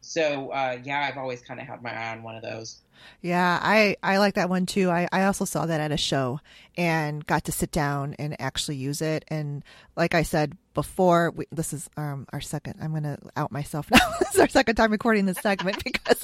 So 0.00 0.50
uh, 0.50 0.78
yeah, 0.82 1.08
I've 1.10 1.18
always 1.18 1.40
kind 1.42 1.60
of 1.60 1.66
had 1.66 1.82
my 1.82 1.90
eye 1.92 2.12
on 2.12 2.22
one 2.22 2.34
of 2.36 2.42
those. 2.42 2.78
Yeah, 3.20 3.58
I, 3.60 3.96
I 4.02 4.18
like 4.18 4.34
that 4.34 4.48
one 4.48 4.66
too. 4.66 4.88
I, 4.90 5.08
I 5.10 5.24
also 5.24 5.44
saw 5.44 5.66
that 5.66 5.80
at 5.80 5.90
a 5.90 5.96
show 5.96 6.38
and 6.76 7.26
got 7.26 7.44
to 7.44 7.52
sit 7.52 7.72
down 7.72 8.14
and 8.18 8.40
actually 8.40 8.76
use 8.76 9.00
it. 9.00 9.24
And 9.28 9.64
like 9.96 10.14
I 10.14 10.22
said 10.22 10.56
before, 10.74 11.30
we, 11.34 11.46
this 11.50 11.72
is 11.72 11.88
um, 11.96 12.26
our 12.32 12.40
second, 12.40 12.74
I'm 12.80 12.90
going 12.92 13.02
to 13.02 13.18
out 13.36 13.50
myself 13.50 13.90
now. 13.90 13.98
this 14.20 14.34
is 14.34 14.40
our 14.40 14.48
second 14.48 14.76
time 14.76 14.92
recording 14.92 15.26
this 15.26 15.38
segment 15.38 15.82
because 15.84 16.22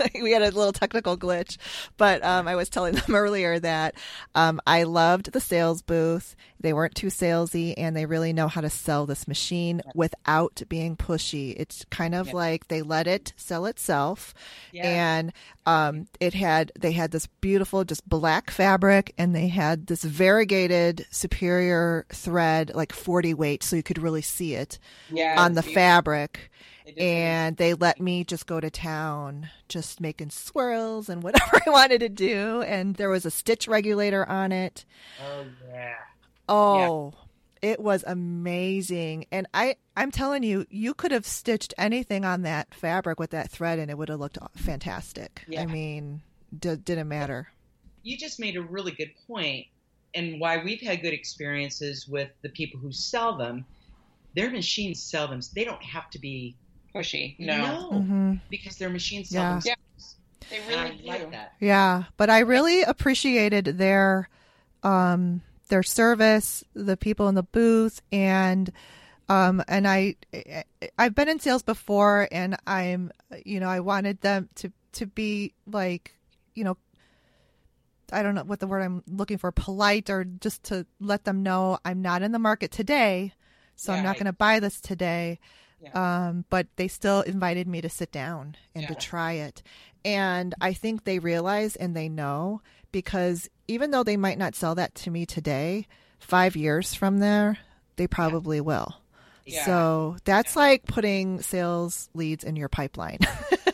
we 0.22 0.32
had 0.32 0.42
a 0.42 0.46
little 0.46 0.72
technical 0.72 1.16
glitch. 1.16 1.56
But 1.96 2.24
um, 2.24 2.48
I 2.48 2.56
was 2.56 2.68
telling 2.68 2.94
them 3.06 3.14
earlier 3.14 3.58
that 3.58 3.94
um, 4.34 4.60
I 4.66 4.84
loved 4.84 5.32
the 5.32 5.40
sales 5.40 5.82
booth. 5.82 6.34
They 6.60 6.72
weren't 6.72 6.94
too 6.94 7.08
salesy 7.08 7.74
and 7.76 7.96
they 7.96 8.06
really 8.06 8.32
know 8.32 8.46
how 8.46 8.60
to 8.60 8.70
sell 8.70 9.04
this 9.04 9.26
machine 9.26 9.82
without 9.96 10.62
being 10.68 10.96
pushy. 10.96 11.54
It's 11.58 11.84
kind 11.90 12.14
of 12.14 12.32
like 12.32 12.68
they 12.68 12.82
let 12.82 13.08
it 13.08 13.32
sell 13.36 13.66
itself 13.66 14.32
Yeah. 14.70 14.86
and 14.86 15.32
um, 15.66 16.06
it 16.20 16.34
had 16.34 16.70
they 16.78 16.92
had 16.92 17.10
this 17.10 17.26
beautiful 17.26 17.82
just 17.84 18.08
black 18.08 18.50
fabric 18.50 19.12
and 19.18 19.34
they 19.34 19.48
had 19.48 19.88
this 19.88 20.04
variegated 20.04 21.04
superior 21.10 22.06
thread 22.12 22.70
like 22.74 22.92
40 22.92 23.34
weight 23.34 23.62
so 23.64 23.74
you 23.76 23.82
could 23.82 23.98
really 24.00 24.22
see 24.22 24.54
it 24.54 24.78
yeah, 25.10 25.34
on 25.38 25.54
the 25.54 25.60
it's- 25.60 25.74
fabric 25.74 26.50
and 26.98 27.56
they 27.56 27.74
let 27.74 28.00
me 28.00 28.24
just 28.24 28.46
go 28.46 28.60
to 28.60 28.70
town 28.70 29.48
just 29.68 30.00
making 30.00 30.30
swirls 30.30 31.08
and 31.08 31.22
whatever 31.24 31.60
i 31.66 31.70
wanted 31.70 32.00
to 32.00 32.08
do 32.08 32.62
and 32.62 32.96
there 32.96 33.08
was 33.10 33.24
a 33.24 33.30
stitch 33.30 33.68
regulator 33.68 34.28
on 34.28 34.52
it 34.52 34.84
Oh 35.24 35.44
yeah. 35.70 35.94
Oh, 36.48 37.14
it 37.62 37.78
was 37.80 38.02
amazing. 38.06 39.26
And 39.30 39.46
I, 39.54 39.76
I'm 39.96 40.10
telling 40.10 40.42
you, 40.42 40.66
you 40.68 40.94
could 40.94 41.12
have 41.12 41.24
stitched 41.24 41.72
anything 41.78 42.24
on 42.24 42.42
that 42.42 42.74
fabric 42.74 43.20
with 43.20 43.30
that 43.30 43.50
thread 43.50 43.78
and 43.78 43.90
it 43.90 43.96
would 43.96 44.08
have 44.08 44.18
looked 44.20 44.38
fantastic. 44.56 45.44
Yeah. 45.46 45.62
I 45.62 45.66
mean, 45.66 46.22
d- 46.58 46.76
didn't 46.76 47.08
matter. 47.08 47.48
You 48.02 48.18
just 48.18 48.40
made 48.40 48.56
a 48.56 48.62
really 48.62 48.90
good 48.90 49.12
point, 49.28 49.66
and 50.12 50.40
why 50.40 50.62
we've 50.62 50.80
had 50.80 51.02
good 51.02 51.14
experiences 51.14 52.08
with 52.08 52.30
the 52.42 52.48
people 52.48 52.80
who 52.80 52.90
sell 52.90 53.38
them. 53.38 53.64
Their 54.34 54.50
machines 54.50 55.00
sell 55.00 55.28
them. 55.28 55.40
They 55.54 55.64
don't 55.64 55.82
have 55.82 56.10
to 56.10 56.18
be 56.18 56.56
pushy. 56.94 57.38
No, 57.38 57.74
hmm 57.90 58.34
because 58.50 58.76
their 58.76 58.90
machines 58.90 59.30
sell 59.30 59.42
Yeah. 59.42 59.52
themselves. 59.52 60.16
they 60.50 60.58
And 60.58 60.68
really 60.68 61.10
I 61.10 61.18
like 61.18 61.30
that. 61.30 61.52
Yeah. 61.60 62.04
But 62.16 62.28
I 62.30 62.40
really 62.40 62.82
appreciated 62.82 63.64
their, 63.78 64.28
um, 64.82 65.42
their 65.68 65.82
service, 65.82 66.64
the 66.74 66.96
people 66.96 67.28
in 67.28 67.34
the 67.34 67.42
booth 67.44 68.02
and, 68.12 68.70
um, 69.28 69.62
and 69.68 69.88
I, 69.88 70.16
I've 70.98 71.14
been 71.14 71.28
in 71.28 71.40
sales 71.40 71.62
before 71.62 72.28
and 72.30 72.56
I'm, 72.66 73.10
you 73.44 73.60
know, 73.60 73.68
I 73.68 73.80
wanted 73.80 74.20
them 74.20 74.48
to, 74.56 74.72
to 74.94 75.06
be 75.06 75.54
like, 75.66 76.12
you 76.54 76.64
know, 76.64 76.76
I 78.12 78.22
don't 78.22 78.34
know 78.34 78.44
what 78.44 78.60
the 78.60 78.66
word 78.66 78.82
I'm 78.82 79.02
looking 79.06 79.38
for, 79.38 79.50
polite 79.52 80.10
or 80.10 80.24
just 80.24 80.64
to 80.64 80.84
let 81.00 81.24
them 81.24 81.42
know 81.42 81.78
I'm 81.84 82.02
not 82.02 82.20
in 82.20 82.32
the 82.32 82.38
market 82.38 82.70
today. 82.70 83.32
So 83.76 83.92
I'm 83.92 84.02
not 84.02 84.16
I- 84.16 84.18
going 84.18 84.26
to 84.26 84.32
buy 84.34 84.60
this 84.60 84.80
today. 84.80 85.38
Yeah. 85.82 86.28
Um, 86.28 86.44
but 86.48 86.66
they 86.76 86.88
still 86.88 87.22
invited 87.22 87.66
me 87.66 87.80
to 87.80 87.88
sit 87.88 88.12
down 88.12 88.56
and 88.74 88.86
to 88.86 88.94
try 88.94 89.32
it. 89.32 89.62
And 90.04 90.54
I 90.60 90.72
think 90.72 91.04
they 91.04 91.18
realize 91.18 91.76
and 91.76 91.96
they 91.96 92.08
know 92.08 92.62
because 92.92 93.48
even 93.68 93.90
though 93.90 94.02
they 94.02 94.16
might 94.16 94.38
not 94.38 94.54
sell 94.54 94.74
that 94.74 94.94
to 94.96 95.10
me 95.10 95.26
today, 95.26 95.86
five 96.18 96.56
years 96.56 96.94
from 96.94 97.18
there, 97.18 97.58
they 97.96 98.06
probably 98.06 98.60
will. 98.60 98.94
Yeah. 99.44 99.64
So 99.64 100.16
that's 100.24 100.54
like 100.54 100.84
putting 100.84 101.40
sales 101.42 102.08
leads 102.14 102.44
in 102.44 102.54
your 102.56 102.68
pipeline. 102.68 103.18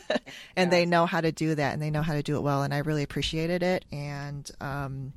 and 0.55 0.71
they 0.71 0.85
know 0.85 1.05
how 1.05 1.21
to 1.21 1.31
do 1.31 1.53
that 1.55 1.73
and 1.73 1.81
they 1.81 1.91
know 1.91 2.01
how 2.01 2.13
to 2.13 2.23
do 2.23 2.35
it 2.37 2.41
well. 2.41 2.63
And 2.63 2.73
I 2.73 2.79
really 2.79 3.03
appreciated 3.03 3.61
it. 3.61 3.85
And, 3.91 4.49
um, 4.59 5.13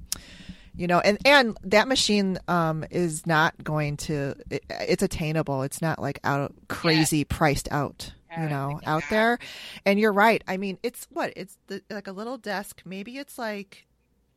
you 0.76 0.86
know, 0.86 1.00
and, 1.00 1.18
and 1.26 1.56
that 1.64 1.88
machine, 1.88 2.38
um, 2.48 2.84
is 2.90 3.26
not 3.26 3.62
going 3.62 3.96
to, 3.98 4.34
it, 4.50 4.64
it's 4.70 5.02
attainable. 5.02 5.62
It's 5.62 5.82
not 5.82 6.00
like 6.00 6.18
out 6.24 6.52
crazy 6.68 7.24
priced 7.24 7.70
out, 7.70 8.12
you 8.38 8.48
know, 8.48 8.80
out 8.86 9.04
there. 9.10 9.38
And 9.84 9.98
you're 10.00 10.12
right. 10.12 10.42
I 10.48 10.56
mean, 10.56 10.78
it's 10.82 11.06
what 11.12 11.32
it's 11.36 11.58
the, 11.66 11.82
like 11.90 12.06
a 12.06 12.12
little 12.12 12.38
desk. 12.38 12.82
Maybe 12.84 13.18
it's 13.18 13.38
like 13.38 13.86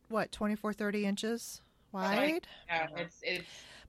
what, 0.08 0.30
24, 0.32 0.72
30 0.74 1.06
inches 1.06 1.60
wide, 1.92 2.46
Yeah, 2.68 2.86
it's 2.96 3.16
it's 3.22 3.46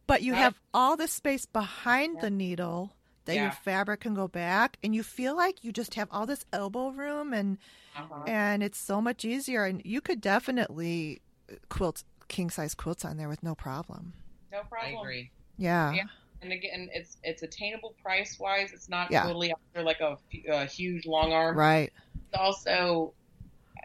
but 0.07 0.21
you 0.21 0.31
Right. 0.33 0.43
have 0.43 0.59
all 0.73 0.95
this 0.95 1.11
space 1.11 1.45
behind 1.45 2.15
Yeah. 2.15 2.21
the 2.21 2.29
needle 2.29 2.93
that 3.25 3.35
your 3.35 3.51
fabric 3.51 3.99
can 3.99 4.13
go 4.13 4.29
back 4.29 4.77
and 4.81 4.95
you 4.95 5.03
feel 5.03 5.35
like 5.35 5.61
you 5.65 5.73
just 5.73 5.95
have 5.95 6.07
all 6.11 6.25
this 6.25 6.45
elbow 6.53 6.89
room 6.91 7.33
and 7.33 7.57
uh-huh. 7.95 8.23
and 8.25 8.63
it's 8.63 8.79
so 8.79 9.01
much 9.01 9.25
easier 9.25 9.65
and 9.65 9.81
you 9.83 9.99
could 9.99 10.21
definitely 10.21 11.21
quilt 11.67 12.03
king 12.27 12.49
size 12.49 12.75
quilts 12.75 13.05
on 13.05 13.17
there 13.17 13.29
with 13.29 13.43
no 13.43 13.55
problem 13.55 14.13
no 14.51 14.59
problem. 14.69 14.69
I 14.79 14.89
problem. 14.91 15.01
agree. 15.01 15.31
yeah 15.57 15.93
Yeah. 15.95 16.03
And 16.41 16.51
again, 16.53 16.89
it's 16.93 17.17
it's 17.23 17.41
attainable 17.41 17.95
price 18.01 18.37
wise. 18.39 18.71
It's 18.71 18.89
not 18.89 19.11
Yeah. 19.11 19.23
totally 19.23 19.51
after 19.51 19.83
like 19.83 19.99
a, 20.01 20.17
a 20.51 20.65
huge 20.65 21.05
long 21.07 21.33
arm. 21.33 21.57
right 21.57 21.91
It's 22.31 22.39
also 22.39 23.15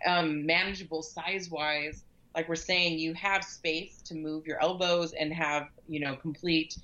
um, 0.07 0.45
manageable 0.47 1.03
size 1.03 1.49
wise. 1.51 2.05
Like 2.35 2.49
we're 2.49 2.57
saying, 2.57 2.99
you 2.99 3.15
have 3.15 3.45
space 3.45 4.03
to 4.07 4.15
move 4.15 4.47
your 4.47 4.61
elbows 4.63 5.13
and 5.13 5.33
have 5.33 5.69
you 5.87 6.01
know 6.01 6.17
complete 6.17 6.75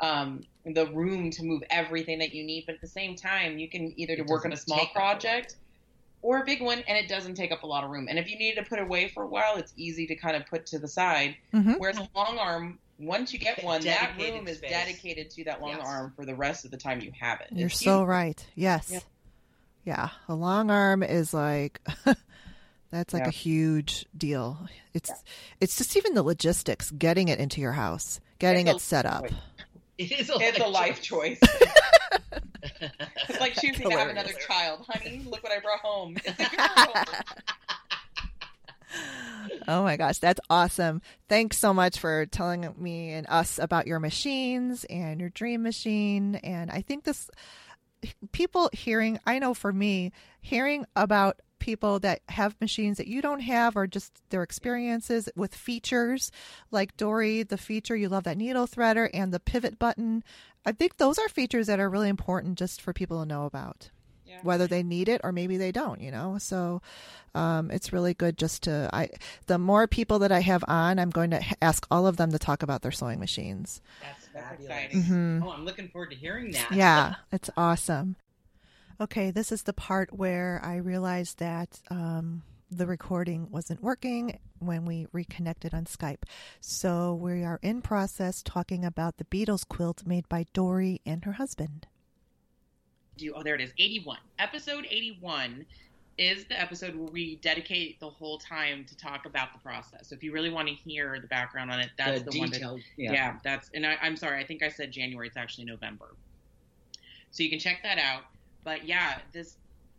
um, 0.00 0.42
the 0.64 0.86
room 0.92 1.30
to 1.30 1.42
move 1.42 1.62
everything 1.70 2.18
that 2.18 2.34
you 2.34 2.44
need. 2.44 2.64
But 2.66 2.76
at 2.76 2.80
the 2.82 2.88
same 2.88 3.16
time, 3.16 3.58
you 3.58 3.68
can 3.70 3.98
either 3.98 4.14
It 4.14 4.26
work 4.26 4.44
on 4.44 4.52
a 4.52 4.56
doesn't 4.56 4.66
small 4.66 4.78
take 4.78 4.96
up 4.96 5.08
a 5.08 5.14
lot. 5.14 5.20
project 5.20 5.56
or 6.24 6.40
a 6.40 6.44
big 6.44 6.62
one, 6.62 6.78
and 6.88 6.96
it 6.96 7.06
doesn't 7.08 7.34
take 7.34 7.52
up 7.52 7.62
a 7.64 7.66
lot 7.66 7.84
of 7.84 7.90
room. 7.90 8.06
And 8.08 8.18
if 8.18 8.30
you 8.30 8.38
needed 8.38 8.62
to 8.64 8.68
put 8.68 8.78
it 8.78 8.82
away 8.82 9.08
for 9.08 9.22
a 9.22 9.26
while, 9.26 9.56
it's 9.56 9.74
easy 9.76 10.06
to 10.06 10.14
kind 10.16 10.34
of 10.34 10.46
put 10.46 10.64
to 10.66 10.78
the 10.78 10.88
side. 10.88 11.36
Mhm. 11.52 11.78
Whereas 11.78 11.98
a 11.98 12.08
long 12.16 12.38
arm, 12.38 12.78
once 12.98 13.32
you 13.32 13.38
get 13.38 13.62
one, 13.62 13.82
that 13.82 14.00
Dedicated 14.16 14.34
room 14.34 14.48
is 14.48 14.60
dedicated 14.60 15.30
to 15.32 15.44
that 15.44 15.60
long 15.60 15.76
Yes. 15.76 15.86
arm 15.86 16.12
for 16.16 16.24
the 16.24 16.34
rest 16.34 16.64
of 16.64 16.70
the 16.70 16.76
time 16.78 17.00
you 17.02 17.12
have 17.20 17.40
it. 17.42 17.48
You're 17.52 17.66
It's 17.66 17.78
so 17.78 17.98
huge. 18.00 18.08
right. 18.08 18.46
Yes. 18.54 18.88
Yeah. 18.90 19.00
Yeah. 19.84 20.08
A 20.28 20.34
long 20.34 20.70
arm 20.70 21.02
is 21.02 21.34
like 21.34 21.80
that's 22.90 23.12
like 23.12 23.24
Yeah. 23.24 23.28
a 23.28 23.32
huge 23.32 24.06
deal. 24.16 24.66
It's 24.94 25.10
it's 25.60 25.76
just 25.76 25.94
even 25.96 26.14
the 26.14 26.22
logistics, 26.22 26.90
getting 26.90 27.28
it 27.28 27.38
into 27.38 27.60
your 27.60 27.72
house, 27.72 28.20
getting 28.38 28.66
it 28.68 28.80
set 28.80 29.04
up. 29.04 29.28
choice. 29.28 29.38
It 29.98 30.12
is 30.12 30.30
a 30.30 30.34
It's 30.38 30.58
a 30.58 30.66
life 30.66 31.00
choice. 31.02 31.40
It's 33.28 33.40
like 33.40 33.54
choosing 33.54 33.88
to 33.90 33.96
have 33.96 34.10
another 34.10 34.32
child. 34.32 34.86
Honey, 34.88 35.22
look 35.24 35.42
what 35.42 35.52
I 35.52 35.60
brought 35.60 35.80
home. 35.80 36.16
It's 36.24 36.38
like, 36.38 36.52
"You're 36.52 36.68
home." 36.68 37.04
Oh 39.66 39.82
my 39.82 39.96
gosh, 39.96 40.18
that's 40.18 40.40
awesome. 40.50 41.00
Thanks 41.28 41.58
so 41.58 41.72
much 41.72 41.98
for 41.98 42.26
telling 42.26 42.74
me 42.76 43.12
and 43.12 43.26
us 43.28 43.58
about 43.58 43.86
your 43.86 43.98
machines 43.98 44.84
and 44.84 45.20
your 45.20 45.30
dream 45.30 45.62
machine. 45.62 46.36
And 46.36 46.70
I 46.70 46.82
think 46.82 47.04
this 47.04 47.30
people 48.32 48.70
hearing, 48.72 49.18
I 49.26 49.38
know 49.38 49.54
for 49.54 49.72
me, 49.72 50.12
hearing 50.40 50.86
about 50.96 51.40
people 51.64 51.98
that 52.00 52.20
have 52.28 52.60
machines 52.60 52.98
that 52.98 53.06
you 53.08 53.22
don't 53.22 53.40
have 53.40 53.74
or 53.74 53.86
just 53.86 54.20
their 54.28 54.42
experiences 54.42 55.30
with 55.34 55.54
features 55.54 56.30
like 56.70 56.94
Dory, 56.98 57.42
the 57.42 57.56
feature, 57.56 57.96
you 57.96 58.10
love 58.10 58.24
that 58.24 58.36
needle 58.36 58.66
threader 58.66 59.08
and 59.14 59.32
the 59.32 59.40
pivot 59.40 59.78
button. 59.78 60.22
I 60.66 60.72
think 60.72 60.98
those 60.98 61.18
are 61.18 61.28
features 61.30 61.66
that 61.68 61.80
are 61.80 61.88
really 61.88 62.10
important 62.10 62.58
just 62.58 62.82
for 62.82 62.92
people 62.92 63.18
to 63.20 63.26
know 63.26 63.46
about 63.46 63.90
Yeah. 64.26 64.40
whether 64.42 64.66
they 64.66 64.82
need 64.82 65.08
it 65.08 65.20
or 65.24 65.32
maybe 65.32 65.56
they 65.58 65.70
don't 65.72 66.00
you 66.00 66.10
know 66.10 66.38
so 66.38 66.80
um, 67.34 67.70
it's 67.70 67.92
really 67.92 68.14
good 68.14 68.36
just 68.38 68.62
to 68.64 68.88
i 68.92 69.08
the 69.46 69.58
more 69.58 69.86
people 69.86 70.18
that 70.20 70.32
i 70.32 70.40
have 70.40 70.64
on 70.66 70.98
i'm 70.98 71.10
going 71.10 71.30
to 71.30 71.40
ask 71.62 71.86
all 71.90 72.06
of 72.06 72.16
them 72.16 72.30
to 72.32 72.38
talk 72.38 72.62
about 72.62 72.80
their 72.82 72.90
sewing 72.92 73.18
machines 73.20 73.80
That's 74.00 74.26
That's 74.32 74.48
fabulous. 74.48 74.70
exciting. 74.70 75.02
hmm 75.02 75.42
Oh, 75.44 75.50
I'm 75.52 75.64
looking 75.64 75.88
forward 75.88 76.10
to 76.10 76.16
hearing 76.16 76.50
that. 76.52 76.72
yeah 76.72 77.14
it's 77.32 77.50
awesome 77.56 78.16
okay 79.00 79.30
this 79.30 79.52
is 79.52 79.62
the 79.62 79.72
part 79.72 80.12
where 80.12 80.60
i 80.64 80.76
realized 80.76 81.38
that 81.38 81.80
um, 81.90 82.42
the 82.76 82.86
recording 82.86 83.50
wasn't 83.50 83.82
working 83.82 84.38
when 84.58 84.84
we 84.84 85.06
reconnected 85.12 85.74
on 85.74 85.84
skype. 85.84 86.24
So 86.60 87.14
we 87.14 87.44
are 87.44 87.60
in 87.62 87.82
process 87.82 88.42
talking 88.42 88.84
about 88.84 89.16
the 89.18 89.24
beatles 89.24 89.66
quilt 89.66 90.06
made 90.06 90.28
by 90.28 90.46
dory 90.52 91.00
and 91.06 91.24
her 91.24 91.32
husband. 91.32 91.86
Do 93.16 93.32
oh 93.36 93.42
there 93.42 93.54
it 93.54 93.60
is. 93.60 93.72
81 93.78 94.18
episode 94.38 94.86
81 94.90 95.66
is 96.16 96.44
the 96.44 96.60
episode 96.60 96.94
where 96.94 97.10
we 97.10 97.36
dedicate 97.36 97.98
the 98.00 98.08
whole 98.08 98.38
time 98.38 98.84
to 98.84 98.96
talk 98.96 99.26
about 99.26 99.52
the 99.52 99.58
process. 99.58 100.08
So 100.08 100.14
if 100.14 100.22
you 100.22 100.32
really 100.32 100.50
want 100.50 100.68
to 100.68 100.74
hear 100.74 101.18
the 101.20 101.26
background 101.26 101.70
on 101.70 101.80
it 101.80 101.90
that's 101.96 102.22
the, 102.22 102.30
the, 102.30 102.38
one 102.38 102.50
that 102.50 102.80
yeah. 102.96 103.12
yeah. 103.12 103.36
that's 103.44 103.70
and 103.74 103.86
I, 103.86 103.96
i'm 104.02 104.16
sorry 104.16 104.40
i 104.40 104.46
think 104.46 104.62
i 104.62 104.68
said 104.68 104.90
january 104.90 105.28
it's 105.28 105.36
actually 105.36 105.64
november. 105.64 106.14
So 107.30 107.42
you 107.42 107.50
can 107.50 107.58
check 107.58 107.82
that 107.82 107.98
out 107.98 108.22
but 108.64 108.86
yeah 108.86 109.18
this 109.32 109.56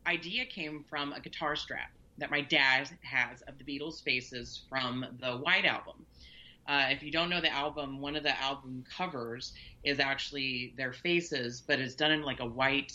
idea 0.07 0.45
came 0.45 0.83
from 0.89 1.13
a 1.13 1.19
guitar 1.19 1.55
strap 1.55 1.89
that 2.17 2.31
my 2.31 2.41
dad 2.41 2.89
has 3.01 3.41
of 3.43 3.55
the 3.57 3.63
beatles 3.63 4.03
faces 4.03 4.63
from 4.69 5.05
the 5.19 5.31
white 5.37 5.65
album 5.65 6.05
uh, 6.67 6.87
if 6.89 7.03
you 7.03 7.11
don't 7.11 7.29
know 7.29 7.41
the 7.41 7.51
album, 7.53 8.01
one 8.01 8.15
of 8.15 8.23
the 8.23 8.41
album 8.41 8.83
covers 8.97 9.53
is 9.83 9.99
actually 9.99 10.73
their 10.77 10.93
faces, 10.93 11.61
but 11.61 11.79
it's 11.79 11.93
done 11.95 12.11
in 12.11 12.23
like 12.23 12.39
a 12.39 12.45
white. 12.45 12.91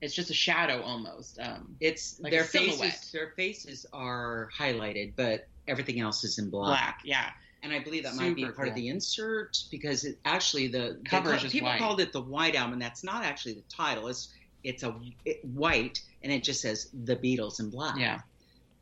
It's 0.00 0.14
just 0.14 0.30
a 0.30 0.34
shadow 0.34 0.80
almost. 0.82 1.38
Um, 1.40 1.76
It's 1.80 2.20
Like 2.20 2.32
their 2.32 2.44
faces. 2.44 3.10
Their 3.12 3.32
faces 3.36 3.84
are 3.92 4.48
highlighted, 4.56 5.14
but 5.16 5.48
everything 5.66 6.00
else 6.00 6.22
is 6.24 6.38
in 6.38 6.50
black. 6.50 6.68
black, 6.68 7.00
yeah. 7.04 7.30
And 7.62 7.72
I 7.72 7.80
believe 7.80 8.04
that 8.04 8.14
might 8.14 8.34
be 8.34 8.42
Super 8.42 8.52
part 8.54 8.68
of 8.68 8.74
the 8.74 8.88
insert 8.88 9.58
because 9.70 10.04
it 10.04 10.18
actually 10.24 10.68
the, 10.68 10.98
Cover 11.04 11.30
is 11.30 11.36
co- 11.36 11.42
just 11.42 11.52
people 11.52 11.68
white. 11.68 11.78
called 11.78 12.00
it 12.00 12.12
the 12.12 12.22
White 12.22 12.54
Album. 12.54 12.74
and 12.74 12.80
That's 12.82 13.04
not 13.04 13.22
actually 13.24 13.54
the 13.54 13.64
title. 13.68 14.06
It's 14.06 14.32
it's 14.64 14.82
a 14.82 14.94
it, 15.24 15.44
white 15.44 16.00
and 16.22 16.32
it 16.32 16.42
just 16.44 16.60
says 16.60 16.88
the 17.04 17.16
Beatles 17.16 17.60
in 17.60 17.70
black. 17.70 17.96
Yeah. 17.98 18.20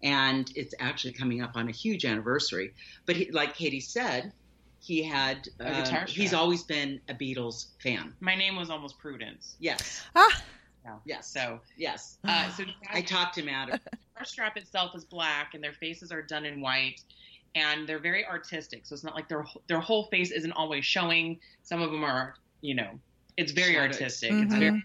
and 0.03 0.51
it's 0.55 0.75
actually 0.81 1.13
coming 1.13 1.43
up 1.43 1.53
on 1.57 1.69
a 1.69 1.73
huge 1.73 2.05
anniversary. 2.05 2.73
But 3.07 3.17
he, 3.17 3.31
like 3.33 3.55
Katie 3.57 3.81
said, 3.81 4.33
he 4.81 5.03
had 5.03 5.49
A 5.61 5.65
guitar 5.83 6.05
he's 6.07 6.33
always 6.35 6.63
been 6.63 7.01
a 7.09 7.15
Beatles 7.15 7.67
fan. 7.83 8.15
My 8.21 8.35
name 8.37 8.55
was 8.57 8.71
almost 8.71 8.99
Prudence. 8.99 9.57
Yes, 9.59 10.03
ah 10.15 10.43
yes, 11.05 11.31
So, 11.33 11.61
yes. 11.77 12.19
uh, 12.25 12.49
so 12.51 12.65
I 12.91 13.03
talked 13.03 13.37
him 13.37 13.49
out 13.49 13.71
of 13.73 13.81
guitar 14.15 14.25
strap 14.25 14.57
itself 14.57 14.95
is 14.97 15.05
black, 15.05 15.55
and 15.55 15.63
their 15.63 15.73
faces 15.75 16.11
are 16.13 16.23
done 16.23 16.45
in 16.47 16.61
white, 16.61 17.01
and 17.55 17.89
they're 17.89 17.99
very 17.99 18.25
artistic. 18.25 18.87
So 18.87 18.95
it's 18.95 19.05
not 19.05 19.15
like 19.15 19.29
their 19.29 19.45
their 19.69 19.81
whole 19.81 20.05
face 20.05 20.31
isn't 20.31 20.53
always 20.53 20.85
showing. 20.87 21.39
Some 21.63 21.83
of 21.83 21.91
them 21.91 22.05
are, 22.05 22.35
you 22.63 22.75
know, 22.75 22.99
it's 23.37 23.53
very 23.53 23.75
Shadows. 23.75 23.97
artistic. 23.97 24.33
It's 24.33 24.55
Mhm. 24.55 24.59
very 24.59 24.85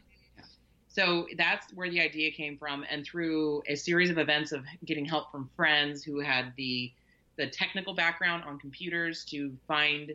So 0.94 1.28
that's 1.38 1.74
where 1.74 1.90
the 1.90 2.02
idea 2.02 2.32
came 2.32 2.58
from, 2.58 2.86
and 2.90 3.04
through 3.04 3.64
a 3.68 3.76
series 3.76 4.10
of 4.10 4.18
events 4.18 4.52
of 4.52 4.64
getting 4.86 5.06
help 5.06 5.32
from 5.32 5.50
friends 5.56 6.04
who 6.04 6.20
had 6.20 6.54
the 6.56 6.92
the 7.36 7.48
technical 7.48 7.96
background 7.96 8.44
on 8.44 8.60
computers 8.60 9.26
to 9.26 9.58
find 9.68 10.14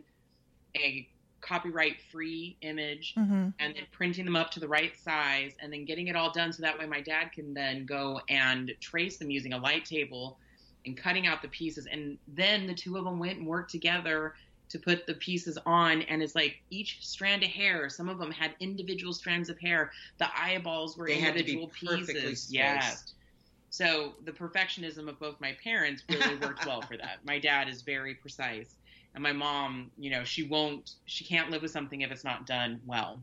a 0.77 1.05
copyright 1.41 1.97
free 2.11 2.57
image 2.61 3.13
hmm 3.15 3.49
and 3.59 3.75
then 3.75 3.83
printing 3.91 4.23
them 4.23 4.35
up 4.37 4.51
to 4.51 4.59
the 4.59 4.67
right 4.67 4.97
size 4.97 5.51
and 5.59 5.71
then 5.71 5.83
getting 5.83 6.07
it 6.07 6.15
all 6.15 6.31
done 6.31 6.53
so 6.53 6.61
that 6.61 6.77
way 6.79 6.85
my 6.85 7.01
dad 7.01 7.29
can 7.33 7.53
then 7.53 7.85
go 7.85 8.21
and 8.29 8.73
trace 8.79 9.17
them 9.17 9.29
using 9.29 9.51
a 9.51 9.57
light 9.57 9.83
table 9.83 10.37
and 10.85 10.97
cutting 10.97 11.27
out 11.27 11.41
the 11.41 11.47
pieces. 11.49 11.87
And 11.91 12.17
then 12.27 12.67
the 12.67 12.73
two 12.73 12.97
of 12.97 13.05
them 13.05 13.19
went 13.19 13.37
and 13.37 13.47
worked 13.47 13.71
together 13.71 14.33
to 14.69 14.79
put 14.79 15.05
the 15.07 15.15
pieces 15.15 15.57
on 15.65 16.01
and 16.03 16.21
it's 16.21 16.35
like 16.35 16.57
each 16.69 17.05
strand 17.05 17.43
of 17.43 17.49
hair 17.49 17.89
some 17.89 18.07
of 18.07 18.17
them 18.19 18.31
had 18.31 18.53
individual 18.59 19.13
strands 19.13 19.49
of 19.49 19.59
hair 19.59 19.91
the 20.19 20.27
eyeballs 20.39 20.97
were 20.97 21.07
they 21.07 21.15
had 21.15 21.35
to 21.35 21.43
be 21.43 21.53
individual 21.53 21.67
perfectly 21.97 22.13
pieces 22.13 22.41
spaced. 22.43 22.53
yes 22.53 23.13
so 23.69 24.13
the 24.25 24.31
perfectionism 24.31 25.07
of 25.07 25.19
both 25.19 25.39
my 25.39 25.55
parents 25.63 26.03
really 26.09 26.35
worked 26.35 26.65
well 26.65 26.81
for 26.81 26.97
that. 26.97 27.19
My 27.23 27.39
dad 27.39 27.69
is 27.69 27.81
very 27.81 28.15
precise, 28.15 28.75
and 29.13 29.23
my 29.23 29.31
mom, 29.31 29.91
you 29.97 30.09
know, 30.09 30.23
she 30.23 30.43
won't, 30.43 30.95
she 31.05 31.23
can't 31.23 31.51
live 31.51 31.61
with 31.61 31.71
something 31.71 32.01
if 32.01 32.11
it's 32.11 32.23
not 32.23 32.45
done 32.45 32.81
well. 32.85 33.21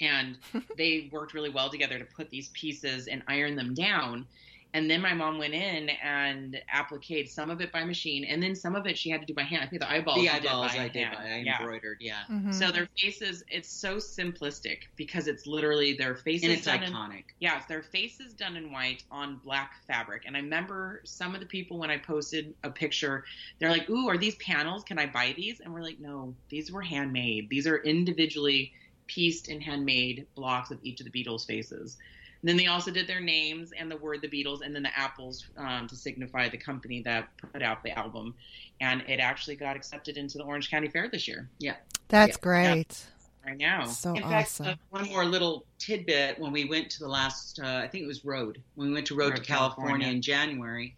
And 0.00 0.38
they 0.76 1.10
worked 1.12 1.34
really 1.34 1.50
well 1.50 1.70
together 1.70 1.98
to 1.98 2.04
put 2.04 2.30
these 2.30 2.48
pieces 2.50 3.08
and 3.08 3.22
iron 3.28 3.56
them 3.56 3.74
down. 3.74 4.26
And 4.74 4.90
then 4.90 5.00
my 5.00 5.14
mom 5.14 5.38
went 5.38 5.54
in 5.54 5.88
and 5.88 6.60
appliqued 6.74 7.30
some 7.30 7.50
of 7.50 7.60
it 7.62 7.72
by 7.72 7.84
machine, 7.84 8.24
and 8.24 8.42
then 8.42 8.54
some 8.54 8.76
of 8.76 8.86
it 8.86 8.98
she 8.98 9.08
had 9.08 9.20
to 9.22 9.26
do 9.26 9.32
by 9.34 9.42
hand. 9.42 9.62
I 9.64 9.66
think 9.66 9.80
the 9.80 9.90
eyeballs, 9.90 10.20
the 10.20 10.28
she 10.28 10.40
did 10.40 10.46
eyeballs 10.46 10.72
by 10.72 10.82
I 10.84 10.88
did. 10.88 11.04
hand. 11.04 11.16
I 11.18 11.38
yeah. 11.38 11.58
embroidered. 11.60 11.96
Yeah, 12.00 12.24
hmm 12.26 12.52
So 12.52 12.70
their 12.70 12.86
faces, 12.98 13.42
it's 13.48 13.70
so 13.70 13.96
simplistic 13.96 14.78
because 14.96 15.26
it's 15.26 15.46
literally 15.46 15.94
their 15.94 16.16
faces 16.16 16.44
and 16.44 16.52
it's 16.52 16.66
done 16.66 16.82
in 16.82 16.92
iconic. 16.92 17.24
yeah, 17.40 17.62
their 17.68 17.82
faces 17.82 18.34
done 18.34 18.56
in 18.56 18.70
white 18.70 19.04
on 19.10 19.40
black 19.42 19.72
fabric. 19.86 20.24
And 20.26 20.36
I 20.36 20.40
remember 20.40 21.00
some 21.04 21.34
of 21.34 21.40
the 21.40 21.46
people 21.46 21.78
when 21.78 21.90
I 21.90 21.96
posted 21.96 22.54
a 22.62 22.70
picture, 22.70 23.24
they're 23.58 23.70
like, 23.70 23.88
"Ooh, 23.88 24.08
are 24.08 24.18
these 24.18 24.36
panels? 24.36 24.84
Can 24.84 24.98
I 24.98 25.06
buy 25.06 25.32
these?" 25.34 25.60
And 25.60 25.72
we're 25.72 25.82
like, 25.82 25.98
"No, 25.98 26.34
these 26.50 26.70
were 26.70 26.82
handmade. 26.82 27.48
These 27.48 27.66
are 27.66 27.78
individually 27.78 28.72
pieced 29.06 29.48
and 29.48 29.62
handmade 29.62 30.26
blocks 30.34 30.70
of 30.70 30.78
each 30.82 31.00
of 31.00 31.10
the 31.10 31.24
Beatles' 31.24 31.46
faces." 31.46 31.96
And 32.42 32.48
then 32.48 32.56
they 32.56 32.66
also 32.66 32.90
did 32.90 33.06
their 33.06 33.20
names 33.20 33.72
and 33.76 33.90
the 33.90 33.96
word 33.96 34.22
the 34.22 34.28
Beatles, 34.28 34.60
and 34.62 34.74
then 34.74 34.84
the 34.84 34.96
apples 34.96 35.46
um, 35.56 35.88
to 35.88 35.96
signify 35.96 36.48
the 36.48 36.56
company 36.56 37.02
that 37.02 37.28
put 37.52 37.62
out 37.62 37.82
the 37.82 37.90
album. 37.98 38.34
And 38.80 39.02
it 39.08 39.18
actually 39.18 39.56
got 39.56 39.74
accepted 39.74 40.16
into 40.16 40.38
the 40.38 40.44
Orange 40.44 40.70
County 40.70 40.88
Fair 40.88 41.08
this 41.08 41.26
year. 41.26 41.48
Yeah. 41.58 41.76
That's 42.08 42.36
Yeah. 42.36 42.40
great 42.40 43.04
Right 43.46 43.56
now, 43.56 43.86
so 43.86 44.14
In 44.14 44.22
fact, 44.24 44.48
awesome 44.50 44.66
uh, 44.66 44.74
one 44.90 45.08
more 45.08 45.24
little 45.24 45.64
tidbit. 45.78 46.38
When 46.38 46.52
we 46.52 46.66
went 46.66 46.90
to 46.90 46.98
the 46.98 47.08
last, 47.08 47.58
uh, 47.58 47.80
I 47.82 47.88
think 47.88 48.04
it 48.04 48.06
was 48.06 48.22
Road. 48.22 48.62
When 48.74 48.88
we 48.88 48.94
went 48.94 49.06
to 49.06 49.14
Road, 49.14 49.30
Road 49.30 49.36
to 49.36 49.42
to 49.42 49.48
California, 49.48 49.84
California. 49.84 50.08
in 50.08 50.20
January, 50.20 50.96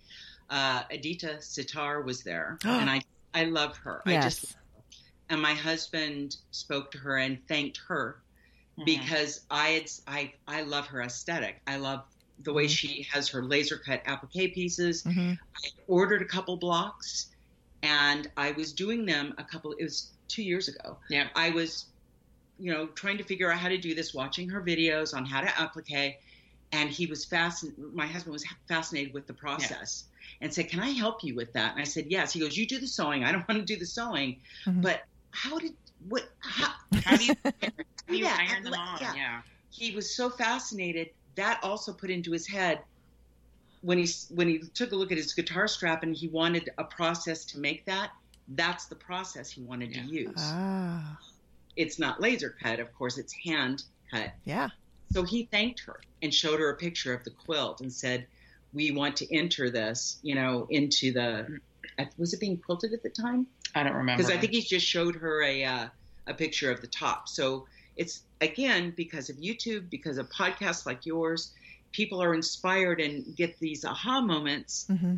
uh, 0.49 0.83
Edyta 0.91 1.41
Sitar 1.41 2.03
was 2.03 2.25
there, 2.25 2.59
and 2.65 2.91
I 2.91 3.03
I 3.35 3.45
love 3.45 3.77
her. 3.79 4.03
I 4.05 4.13
yes 4.13 4.41
just 4.41 4.57
and 5.31 5.41
my 5.41 5.55
husband 5.55 6.37
spoke 6.51 6.91
to 6.91 6.99
her 6.99 7.17
and 7.17 7.39
thanked 7.47 7.81
her 7.87 8.21
Mhm. 8.81 8.85
because 8.85 9.41
I 9.51 9.69
had 9.71 9.87
I 10.07 10.33
I 10.47 10.63
love 10.63 10.87
her 10.89 11.03
aesthetic. 11.03 11.61
I 11.67 11.77
love 11.77 12.01
the 12.39 12.53
way 12.53 12.67
Mhm. 12.67 12.71
she 12.71 13.07
has 13.13 13.29
her 13.31 13.45
laser 13.45 13.79
cut 13.79 14.03
applique 14.07 14.55
pieces. 14.55 15.03
hmm 15.03 15.33
I 15.65 15.69
ordered 15.87 16.23
a 16.23 16.27
couple 16.27 16.57
blocks, 16.59 17.29
and 17.83 18.31
I 18.37 18.53
was 18.53 18.73
doing 18.73 19.05
them 19.07 19.35
a 19.39 19.45
couple. 19.45 19.73
It 19.79 19.85
was 19.85 20.13
two 20.29 20.43
years 20.43 20.69
ago. 20.69 20.99
Yeah. 21.11 21.29
I 21.35 21.51
was, 21.51 21.87
you 22.59 22.73
know, 22.73 22.87
trying 22.89 23.19
to 23.19 23.25
figure 23.25 23.51
out 23.53 23.59
how 23.59 23.69
to 23.69 23.79
do 23.79 23.95
this, 23.95 24.15
watching 24.15 24.49
her 24.51 24.63
videos 24.63 25.15
on 25.15 25.27
how 25.27 25.41
to 25.43 25.49
applique, 25.61 26.15
and 26.73 26.91
he 26.91 27.07
was 27.07 27.27
fascinated. 27.27 27.79
My 27.95 28.07
husband 28.07 28.33
was 28.33 28.45
fascinated 28.69 29.13
with 29.13 29.27
the 29.27 29.35
process. 29.35 30.05
And 30.41 30.55
said, 30.55 30.69
"Can 30.71 30.81
I 30.81 30.91
help 30.91 31.25
you 31.25 31.35
with 31.35 31.53
that?" 31.55 31.73
And 31.73 31.81
I 31.81 31.85
said, 31.85 32.07
"Yes." 32.09 32.33
He 32.33 32.41
goes, 32.41 32.57
"You 32.57 32.67
do 32.67 32.79
the 32.79 32.87
sewing. 32.87 33.25
I 33.25 33.33
don't 33.33 33.45
want 33.49 33.61
to 33.61 33.65
do 33.67 33.79
the 33.79 33.87
sewing, 33.87 34.41
Mhm. 34.67 34.83
but 34.83 35.03
how 35.33 35.59
did 35.59 35.73
what? 35.99 36.23
How, 36.43 36.73
How 37.05 37.17
do 37.17 37.25
you, 37.27 37.35
how 38.11 38.17
do 38.17 38.19
you 38.19 38.25
Yeah, 38.27 38.37
iron 38.51 38.63
them 38.65 38.75
on? 38.75 38.99
yeah. 39.01 39.15
Yeah. 39.15 39.43
he 39.71 39.95
was 39.95 40.15
so 40.17 40.31
fascinated 40.31 41.11
that 41.37 41.61
also 41.63 41.93
put 41.93 42.11
into 42.11 42.33
his 42.33 42.47
head 42.49 42.81
when 43.83 43.99
he 43.99 44.09
when 44.31 44.49
he 44.49 44.61
took 44.75 44.93
a 44.93 44.97
look 44.97 45.13
at 45.13 45.19
his 45.19 45.33
guitar 45.33 45.69
strap 45.69 46.03
and 46.03 46.15
he 46.15 46.29
wanted 46.29 46.69
a 46.79 46.85
process 46.85 47.45
to 47.47 47.59
make 47.59 47.85
that 47.87 48.11
that's 48.49 48.87
the 48.87 48.97
process 48.97 49.51
he 49.51 49.63
wanted 49.63 49.95
Yeah. 49.95 50.03
to 50.03 50.09
use 50.09 50.35
Ah, 50.39 51.19
it's 51.77 51.99
not 51.99 52.21
laser 52.21 52.55
cut 52.63 52.81
of 52.81 52.93
course 52.95 53.17
it's 53.17 53.33
hand 53.45 53.85
cut 54.13 54.33
yeah. 54.45 54.69
so 55.13 55.23
he 55.23 55.47
thanked 55.47 55.81
her 55.87 56.01
and 56.21 56.35
showed 56.35 56.59
her 56.61 56.71
a 56.71 56.77
picture 56.77 57.15
of 57.15 57.23
the 57.25 57.31
quilt 57.31 57.81
and 57.81 57.93
said 57.93 58.27
we 58.73 58.91
want 58.91 59.17
to 59.17 59.35
enter 59.35 59.71
this 59.71 60.19
you 60.23 60.35
know 60.35 60.67
into 60.71 61.13
the 61.13 61.59
was 62.19 62.35
it 62.35 62.41
being 62.41 62.59
quilted 62.59 62.93
at 62.93 63.03
the 63.03 63.11
time 63.11 63.47
I 63.75 63.85
don't 63.85 63.95
remember. 63.95 64.21
because 64.23 64.35
I 64.37 64.39
think 64.41 64.53
he 64.53 64.63
just 64.63 64.85
showed 64.87 65.15
her 65.15 65.43
a 65.45 65.65
uh, 65.65 65.89
a 66.27 66.35
picture 66.35 66.71
of 66.73 66.81
the 66.81 66.87
top. 66.89 67.29
So 67.29 67.67
it's 68.03 68.15
again 68.41 68.95
because 68.97 69.27
of 69.31 69.37
YouTube, 69.37 69.85
because 69.91 70.19
of 70.19 70.27
podcasts 70.31 70.85
like 70.87 71.05
yours, 71.05 71.53
people 71.93 72.23
are 72.23 72.35
inspired 72.35 72.99
and 73.01 73.15
get 73.37 73.53
these 73.61 73.85
aha 73.85 74.21
moments 74.21 74.87
hmm 74.89 75.17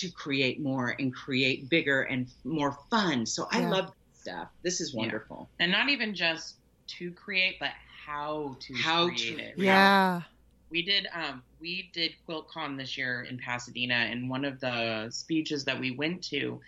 to 0.00 0.10
create 0.24 0.56
more 0.60 0.88
and 0.98 1.14
create 1.14 1.70
bigger 1.70 2.02
and 2.12 2.28
more 2.44 2.72
fun. 2.90 3.24
So 3.24 3.46
I 3.52 3.60
Yeah. 3.60 3.70
love 3.70 3.86
this 3.86 4.20
stuff. 4.22 4.48
This 4.66 4.80
is 4.80 4.92
wonderful. 4.92 5.40
and 5.60 5.70
not 5.70 5.88
even 5.88 6.16
just 6.16 6.46
to 6.98 7.12
create, 7.12 7.54
but 7.60 7.70
how 8.06 8.56
to 8.64 8.74
How 8.74 9.04
create 9.06 9.38
to- 9.38 9.44
it. 9.44 9.54
Yeah. 9.56 10.22
We 10.72 10.82
did 10.82 11.06
um 11.20 11.44
we 11.60 11.90
did 11.94 12.10
QuiltCon 12.28 12.76
this 12.76 12.98
year 12.98 13.22
in 13.30 13.38
Pasadena 13.38 13.94
and 14.10 14.28
one 14.28 14.44
of 14.44 14.58
the 14.58 15.08
speeches 15.10 15.64
that 15.66 15.78
we 15.78 15.92
went 16.02 16.24
to 16.32 16.60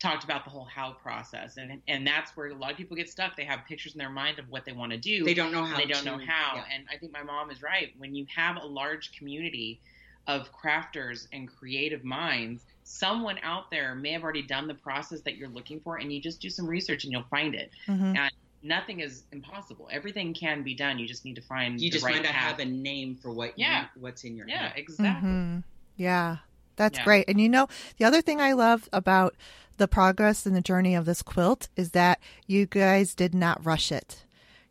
talked 0.00 0.22
about 0.24 0.44
the 0.44 0.50
whole 0.50 0.64
how 0.64 0.92
process 0.92 1.56
and 1.56 1.82
and 1.88 2.06
that's 2.06 2.36
where 2.36 2.46
a 2.48 2.54
lot 2.54 2.70
of 2.70 2.76
people 2.76 2.96
get 2.96 3.08
stuck. 3.08 3.36
They 3.36 3.44
have 3.44 3.60
pictures 3.68 3.94
in 3.94 3.98
their 3.98 4.10
mind 4.10 4.38
of 4.38 4.48
what 4.48 4.64
they 4.64 4.72
want 4.72 4.92
to 4.92 4.98
do. 4.98 5.24
They 5.24 5.34
don't 5.34 5.50
know 5.52 5.64
how. 5.64 5.74
and 5.74 5.82
they 5.82 5.86
don't 5.92 6.04
to- 6.04 6.10
know 6.16 6.24
how. 6.24 6.56
yeah. 6.56 6.64
And 6.72 6.84
I 6.92 6.96
think 6.96 7.12
my 7.12 7.22
mom 7.22 7.50
is 7.50 7.62
right. 7.62 7.92
When 7.98 8.14
you 8.14 8.24
have 8.34 8.56
a 8.56 8.64
large 8.66 9.10
community 9.16 9.80
of 10.28 10.50
crafters 10.52 11.26
and 11.32 11.48
creative 11.48 12.04
minds, 12.04 12.64
someone 12.84 13.38
out 13.42 13.70
there 13.70 13.94
may 13.94 14.12
have 14.12 14.22
already 14.22 14.42
done 14.42 14.68
the 14.68 14.74
process 14.74 15.20
that 15.22 15.36
you're 15.36 15.48
looking 15.48 15.80
for, 15.80 15.96
and 15.96 16.12
you 16.12 16.20
just 16.20 16.40
do 16.40 16.50
some 16.50 16.66
research 16.66 17.04
and 17.04 17.12
you'll 17.12 17.24
find 17.30 17.54
it. 17.54 17.70
hmm 17.86 18.14
Nothing 18.60 18.98
is 18.98 19.22
impossible. 19.30 19.88
Everything 19.92 20.34
can 20.34 20.64
be 20.64 20.74
done. 20.74 20.98
You 20.98 21.06
just 21.06 21.24
need 21.24 21.36
to 21.36 21.40
find 21.42 21.80
You 21.80 21.90
the 21.90 21.94
just 21.94 22.04
right 22.04 22.16
might 22.16 22.24
not 22.24 22.32
path. 22.32 22.50
have 22.50 22.58
a 22.58 22.64
name 22.64 23.14
for 23.14 23.32
what 23.32 23.56
Yeah. 23.56 23.82
you, 23.94 24.02
what's 24.02 24.24
in 24.24 24.34
your 24.36 24.48
yeah, 24.48 24.70
head. 24.70 24.72
exactly. 24.76 25.30
hmm 25.30 25.58
Yeah, 25.96 26.38
that's 26.78 26.98
Yeah. 26.98 27.04
great. 27.04 27.28
And 27.28 27.38
you 27.38 27.50
know, 27.50 27.68
the 27.98 28.06
other 28.06 28.22
thing 28.22 28.40
I 28.40 28.54
love 28.54 28.88
about 28.94 29.36
the 29.76 29.86
progress 29.86 30.46
and 30.46 30.56
the 30.56 30.62
journey 30.62 30.94
of 30.94 31.04
this 31.04 31.20
quilt 31.22 31.68
is 31.76 31.90
that 31.90 32.18
you 32.46 32.64
guys 32.64 33.14
did 33.14 33.34
not 33.34 33.64
rush 33.64 33.92
it. 33.92 34.24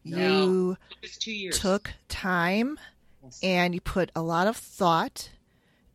No. 0.03 0.18
You 0.18 0.78
It 0.89 0.97
was 1.03 1.18
two 1.18 1.32
years. 1.32 1.60
took 1.60 1.93
time 2.10 2.80
Yes. 3.24 3.39
and 3.43 3.74
you 3.76 3.82
put 3.82 4.12
a 4.16 4.22
lot 4.22 4.47
of 4.47 4.58
thought 4.58 5.30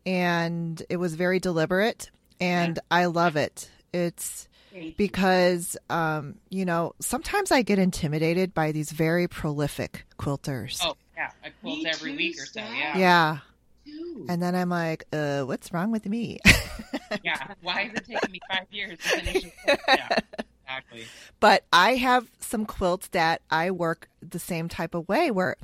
and 0.07 0.83
it 0.89 0.97
was 0.97 1.15
very 1.15 1.41
deliberate 1.41 2.11
and 2.41 2.79
I 2.91 3.07
love 3.07 3.37
it. 3.37 3.71
It's 3.93 4.49
because 4.97 5.77
um, 5.91 6.37
you 6.49 6.65
know, 6.65 6.95
sometimes 7.01 7.53
I 7.53 7.63
get 7.63 7.79
intimidated 7.79 8.55
by 8.55 8.73
these 8.73 8.91
very 8.91 9.29
prolific 9.29 10.07
quilters. 10.19 10.81
Oh 10.85 10.97
yeah, 11.17 11.31
I 11.45 11.51
quilt 11.51 11.79
Me 11.83 11.87
every 11.87 12.17
week 12.17 12.41
or 12.41 12.47
so. 12.47 12.61
Yeah. 12.61 12.99
yeah. 12.99 13.39
Too. 13.85 14.27
And 14.29 14.43
then 14.43 14.55
I'm 14.55 14.69
like, 14.69 15.05
uh, 15.13 15.43
what's 15.43 15.73
wrong 15.73 15.91
with 15.91 16.07
me? 16.07 16.39
yeah. 17.25 17.55
Why 17.63 17.83
is 17.83 17.93
it 17.95 18.07
taking 18.07 18.31
me 18.33 18.41
five 18.51 18.67
years 18.71 18.99
to 18.99 19.09
finish? 19.21 19.45
a 19.45 19.51
quilt? 19.65 19.81
Yeah, 19.89 20.19
exactly. 20.65 21.05
but 21.41 21.65
I 21.73 21.97
have 21.97 22.29
some 22.41 22.65
quilts 22.67 23.09
that 23.09 23.43
I 23.51 23.71
work 23.71 24.09
the 24.21 24.39
same 24.39 24.69
type 24.69 24.95
of 24.95 25.09
way 25.09 25.31
where 25.31 25.57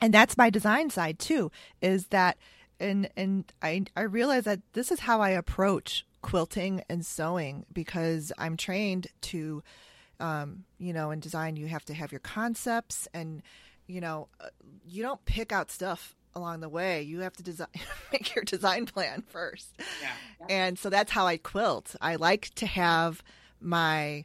and 0.00 0.12
that's 0.12 0.36
my 0.36 0.50
design 0.50 0.90
side 0.90 1.18
too 1.18 1.50
is 1.80 2.08
that 2.08 2.36
and 2.80 3.08
and 3.16 3.52
I 3.62 3.84
I 3.96 4.02
realize 4.02 4.44
that 4.44 4.60
this 4.72 4.90
is 4.90 5.00
how 5.00 5.20
I 5.20 5.30
approach 5.30 6.04
quilting 6.22 6.82
and 6.88 7.04
sewing 7.06 7.66
because 7.72 8.32
I'm 8.38 8.56
trained 8.56 9.06
to 9.22 9.62
um 10.18 10.64
you 10.78 10.92
know 10.92 11.10
in 11.12 11.20
design 11.20 11.56
you 11.56 11.66
have 11.68 11.84
to 11.84 11.94
have 11.94 12.10
your 12.10 12.20
concepts 12.20 13.06
and 13.14 13.42
you 13.86 14.00
know 14.00 14.28
uh, 14.40 14.48
you 14.84 15.02
don't 15.02 15.24
pick 15.24 15.52
out 15.52 15.70
stuff 15.70 16.16
along 16.34 16.60
the 16.60 16.68
way 16.68 17.02
you 17.02 17.20
have 17.20 17.34
to 17.34 17.42
design 17.42 17.68
make 18.12 18.34
your 18.34 18.44
design 18.44 18.86
plan 18.86 19.22
first 19.28 19.68
Yeah. 20.00 20.46
and 20.48 20.78
so 20.78 20.90
that's 20.90 21.10
how 21.12 21.26
I 21.26 21.36
quilt. 21.36 21.94
I 22.00 22.16
like 22.16 22.50
to 22.56 22.66
have 22.66 23.22
my 23.60 24.24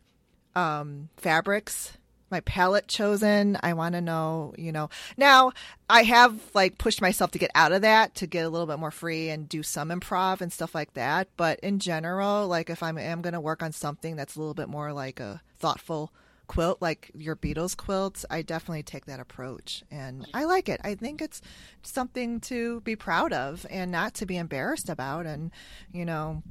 um, 0.55 1.09
fabrics, 1.17 1.97
my 2.31 2.39
palette 2.41 2.87
chosen. 2.87 3.57
I 3.61 3.73
want 3.73 3.93
to 3.93 4.01
know, 4.01 4.53
you 4.57 4.71
know. 4.71 4.89
Now 5.15 5.51
I 5.89 6.03
have 6.03 6.39
like 6.53 6.77
pushed 6.77 7.01
myself 7.01 7.31
to 7.31 7.39
get 7.39 7.51
out 7.55 7.71
of 7.71 7.83
that 7.83 8.15
to 8.15 8.27
get 8.27 8.45
a 8.45 8.49
little 8.49 8.67
bit 8.67 8.79
more 8.79 8.91
free 8.91 9.29
and 9.29 9.47
do 9.47 9.61
some 9.63 9.89
improv 9.89 10.41
and 10.41 10.51
stuff 10.51 10.73
like 10.73 10.93
that. 10.95 11.27
But 11.37 11.59
in 11.61 11.79
general, 11.79 12.47
like 12.47 12.69
if 12.69 12.81
I'm 12.83 12.97
am 12.97 13.21
going 13.21 13.33
to 13.33 13.39
work 13.39 13.61
on 13.61 13.71
something 13.71 14.15
that's 14.15 14.35
a 14.35 14.39
little 14.39 14.53
bit 14.55 14.67
more 14.69 14.91
like 14.93 15.19
a 15.19 15.41
thoughtful 15.59 16.11
quilt 16.47 16.81
like 16.81 17.11
your 17.13 17.35
Beatles 17.35 17.75
quilts, 17.77 18.25
I 18.29 18.41
definitely 18.41 18.83
take 18.83 19.05
that 19.05 19.19
approach 19.19 19.83
and 19.91 20.25
I 20.33 20.45
like 20.45 20.69
it. 20.69 20.79
I 20.83 20.95
think 20.95 21.21
it's 21.21 21.41
something 21.83 22.39
to 22.41 22.81
be 22.81 22.95
proud 22.95 23.33
of 23.33 23.65
and 23.69 23.91
not 23.91 24.13
to 24.15 24.25
be 24.25 24.37
embarrassed 24.37 24.89
about 24.89 25.25
and 25.25 25.51
you 25.91 26.05
know 26.05 26.43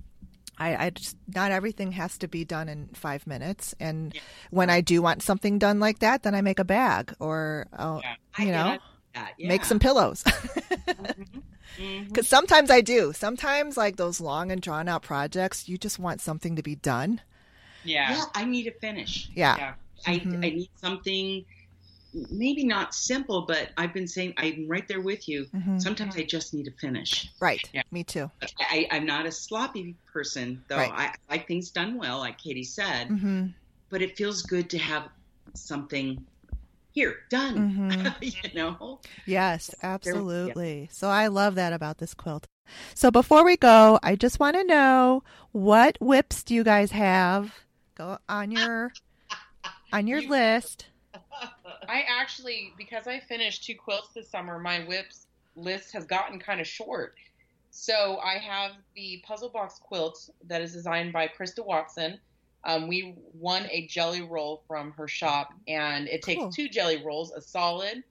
I, 0.59 0.87
I 0.87 0.91
just 0.91 1.17
not 1.35 1.51
everything 1.53 1.93
has 1.93 2.17
to 2.19 2.29
be 2.29 2.45
done 2.45 2.69
in 2.69 2.89
five 2.95 3.27
minutes 3.27 3.75
and 3.79 4.15
Yeah. 4.15 4.21
when 4.51 4.71
I 4.71 4.81
do 4.81 5.03
want 5.03 5.23
something 5.23 5.59
done 5.59 5.81
like 5.81 5.99
that 6.01 6.23
then 6.23 6.35
I 6.35 6.41
make 6.43 6.59
a 6.59 6.65
bag 6.65 7.15
or 7.19 7.67
I'll, 7.73 8.03
Yeah. 8.03 8.45
You 8.45 8.53
know 8.53 8.73
it. 8.73 8.81
That, 9.15 9.33
make 9.39 9.65
some 9.65 9.79
pillows 9.79 10.23
Mhm. 11.79 12.09
because 12.09 12.29
sometimes 12.29 12.71
I 12.71 12.81
do 12.81 13.13
sometimes 13.13 13.77
like 13.77 13.97
those 13.97 14.21
long 14.21 14.51
and 14.51 14.61
drawn 14.63 14.89
out 14.89 15.03
projects 15.03 15.69
you 15.69 15.77
just 15.79 15.99
want 15.99 16.21
something 16.21 16.57
to 16.57 16.63
be 16.63 16.75
done 16.77 17.21
Yeah. 17.85 18.13
Yeah, 18.13 18.25
I 18.35 18.45
need 18.45 18.67
a 18.67 18.73
finish. 18.73 19.29
yeah, 19.35 19.57
Yeah. 19.57 19.75
I, 20.07 20.19
Mhm. 20.19 20.45
I 20.45 20.51
need 20.51 20.71
something 20.77 21.45
maybe 22.31 22.65
not 22.65 22.95
simple, 22.95 23.45
but 23.47 23.71
I've 23.77 23.93
been 23.93 24.07
saying 24.09 24.35
I'm 24.39 24.67
right 24.69 24.87
there 24.89 25.01
with 25.01 25.29
you. 25.29 25.47
Mhm. 25.55 25.81
Sometimes 25.81 26.17
I 26.17 26.23
just 26.23 26.55
need 26.55 26.65
to 26.65 26.73
finish. 26.81 27.29
right 27.41 27.69
Yeah. 27.73 27.83
me 27.91 28.05
too 28.05 28.31
I, 28.61 28.87
I'm 28.91 29.07
not 29.07 29.27
a 29.27 29.33
sloppy 29.33 29.97
person, 30.13 30.63
though. 30.69 30.77
Right. 30.77 30.91
I, 30.93 31.05
I 31.05 31.15
like 31.31 31.49
things 31.49 31.71
done 31.71 31.99
well, 31.99 32.19
like 32.19 32.39
Katie 32.39 32.65
said, 32.65 33.09
hmm 33.09 33.47
but 33.91 34.03
it 34.03 34.17
feels 34.17 34.43
good 34.43 34.69
to 34.71 34.79
have 34.79 35.09
something 35.55 36.25
here 36.93 37.17
done. 37.31 37.57
Mhm. 37.77 38.15
you 38.23 38.55
know? 38.55 39.01
Yes, 39.27 39.71
yeah. 39.83 39.95
absolutely. 39.95 40.89
So 40.93 41.09
I 41.09 41.29
love 41.29 41.55
that 41.55 41.73
about 41.73 41.99
this 41.99 42.15
quilt. 42.15 42.47
So 42.95 43.11
before 43.11 43.45
we 43.45 43.57
go, 43.57 43.99
I 44.03 44.17
just 44.17 44.41
want 44.41 44.57
to 44.57 44.65
know 44.65 45.23
what 45.53 45.99
WIPs 46.01 46.43
do 46.43 46.55
you 46.55 46.65
guys 46.65 46.91
have? 46.91 47.55
Go 47.97 48.19
on 48.29 48.51
your 48.51 48.93
on 49.93 50.07
your 50.07 50.21
You- 50.21 50.29
list. 50.31 50.87
I 51.89 52.05
actually, 52.09 52.73
because 52.77 53.07
I 53.07 53.21
finished 53.21 53.65
two 53.65 53.75
quilts 53.75 54.09
this 54.15 54.29
summer, 54.29 54.59
my 54.59 54.81
WIPs 54.81 55.27
list 55.55 55.93
has 55.93 56.05
gotten 56.05 56.39
kind 56.39 56.61
of 56.61 56.67
short. 56.67 57.15
So 57.71 58.19
I 58.19 58.39
have 58.39 58.73
the 58.95 59.23
puzzle 59.27 59.49
box 59.51 59.79
quilt 59.79 60.31
that 60.47 60.61
is 60.61 60.73
designed 60.73 61.13
by 61.13 61.29
Krista 61.29 61.65
Watson. 61.65 62.19
Um, 62.65 62.89
we 62.89 63.15
won 63.35 63.67
a 63.71 63.87
jelly 63.87 64.23
roll 64.23 64.63
from 64.67 64.93
her 64.93 65.07
shop, 65.09 65.53
and 65.69 66.09
it 66.09 66.23
takes 66.23 66.41
Cool. 66.41 66.51
two 66.53 66.69
jelly 66.69 67.03
rolls, 67.05 67.33
a 67.33 67.41
solid, 67.41 68.03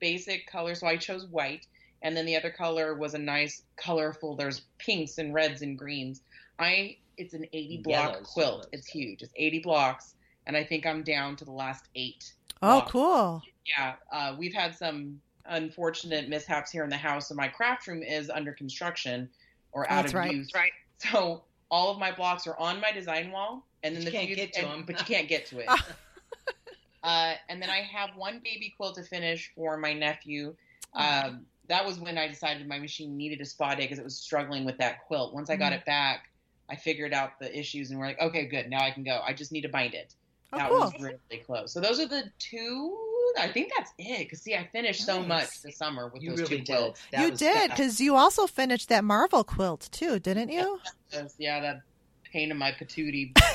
basic 0.00 0.46
color. 0.50 0.74
So 0.74 0.86
I 0.86 0.96
chose 0.96 1.26
white, 1.26 1.66
and 2.02 2.16
then 2.16 2.26
the 2.26 2.36
other 2.36 2.50
color 2.50 2.94
was 2.94 3.14
a 3.14 3.18
nice, 3.18 3.62
colorful. 3.76 4.34
There's 4.36 4.62
pinks 4.78 5.18
and 5.18 5.32
reds 5.32 5.62
and 5.62 5.78
greens. 5.78 6.22
I 6.58 6.96
it's 7.16 7.32
an 7.32 7.46
80 7.52 7.78
block 7.82 8.12
Yellows, 8.12 8.26
quilt. 8.26 8.50
yellows. 8.50 8.68
It's 8.72 8.86
huge. 8.86 9.22
It's 9.22 9.32
80 9.36 9.60
blocks, 9.60 10.14
and 10.46 10.56
I 10.56 10.64
think 10.64 10.86
I'm 10.86 11.02
down 11.02 11.36
to 11.36 11.44
the 11.44 11.52
last 11.52 11.86
eight. 11.94 12.32
Oh, 12.62 12.78
blocks. 12.80 12.92
cool. 12.92 13.42
Yeah, 13.66 13.94
uh, 14.12 14.34
we've 14.38 14.54
had 14.54 14.74
some 14.74 15.20
unfortunate 15.46 16.28
mishaps 16.28 16.70
here 16.70 16.84
in 16.84 16.90
the 16.90 16.96
house, 16.96 17.30
and 17.30 17.36
my 17.36 17.48
craft 17.48 17.86
room 17.86 18.02
is 18.02 18.30
under 18.30 18.52
construction 18.52 19.28
or 19.72 19.90
out 19.90 20.02
That's 20.02 20.12
of 20.12 20.18
right. 20.20 20.32
use. 20.34 20.50
Right. 20.54 20.72
So 20.98 21.42
all 21.70 21.90
of 21.90 21.98
my 21.98 22.12
blocks 22.12 22.46
are 22.46 22.58
on 22.58 22.80
my 22.80 22.92
design 22.92 23.30
wall, 23.30 23.66
and 23.82 23.94
then 23.94 24.02
You 24.02 24.06
the 24.10 24.12
can't 24.16 24.26
few- 24.28 24.36
get 24.36 24.52
to 24.54 24.60
and- 24.62 24.70
'em. 24.80 24.82
but 24.86 24.98
you 24.98 25.04
can't 25.04 25.28
get 25.28 25.46
to 25.46 25.58
it. 25.58 25.68
uh, 27.02 27.34
and 27.48 27.60
then 27.60 27.70
I 27.70 27.78
have 27.82 28.10
one 28.16 28.40
baby 28.42 28.72
quilt 28.76 28.94
to 28.96 29.02
finish 29.02 29.52
for 29.54 29.76
my 29.76 29.92
nephew. 29.92 30.54
Um, 30.94 31.44
that 31.68 31.84
was 31.84 31.98
when 31.98 32.16
I 32.16 32.28
decided 32.28 32.66
my 32.68 32.78
machine 32.78 33.16
needed 33.16 33.40
a 33.40 33.44
spa 33.44 33.74
day 33.74 33.82
because 33.84 33.98
it 33.98 34.04
was 34.04 34.16
struggling 34.16 34.64
with 34.64 34.78
that 34.78 35.04
quilt. 35.06 35.34
Once 35.34 35.50
I 35.50 35.56
got 35.56 35.72
Mhm. 35.72 35.76
it 35.78 35.84
back, 35.84 36.30
I 36.68 36.76
figured 36.76 37.12
out 37.12 37.38
the 37.38 37.56
issues, 37.56 37.90
and 37.90 37.98
we're 38.00 38.06
like, 38.06 38.20
okay, 38.20 38.46
good, 38.46 38.70
now 38.70 38.82
I 38.82 38.90
can 38.92 39.02
go. 39.04 39.20
I 39.24 39.32
just 39.32 39.52
need 39.52 39.62
to 39.62 39.68
bind 39.68 39.94
it 39.94 40.14
Oh, 40.56 40.58
that 40.58 40.70
cool. 40.70 40.78
was 40.78 40.94
really 41.00 41.42
close. 41.44 41.72
So 41.72 41.80
those 41.80 42.00
are 42.00 42.06
the 42.06 42.24
two. 42.38 42.96
I 43.38 43.48
think 43.48 43.70
that's 43.76 43.92
it. 43.98 44.20
Because 44.20 44.40
see, 44.40 44.54
I 44.54 44.68
finished 44.72 45.04
so 45.04 45.22
much 45.22 45.62
this 45.62 45.76
summer 45.76 46.08
with 46.08 46.22
You 46.22 46.30
those 46.30 46.40
really 46.50 46.62
two 46.62 46.72
quilts. 46.72 47.00
That 47.12 47.20
you 47.20 47.36
did 47.36 47.70
because 47.70 48.00
you 48.00 48.16
also 48.16 48.46
finished 48.46 48.88
that 48.88 49.04
Marvel 49.04 49.44
quilt 49.44 49.88
too, 49.92 50.18
didn't 50.18 50.50
you? 50.50 50.80
Those- 51.12 51.34
yeah, 51.38 51.60
that 51.60 51.82
pain 52.24 52.50
in 52.50 52.56
my 52.56 52.72
patootie. 52.72 53.32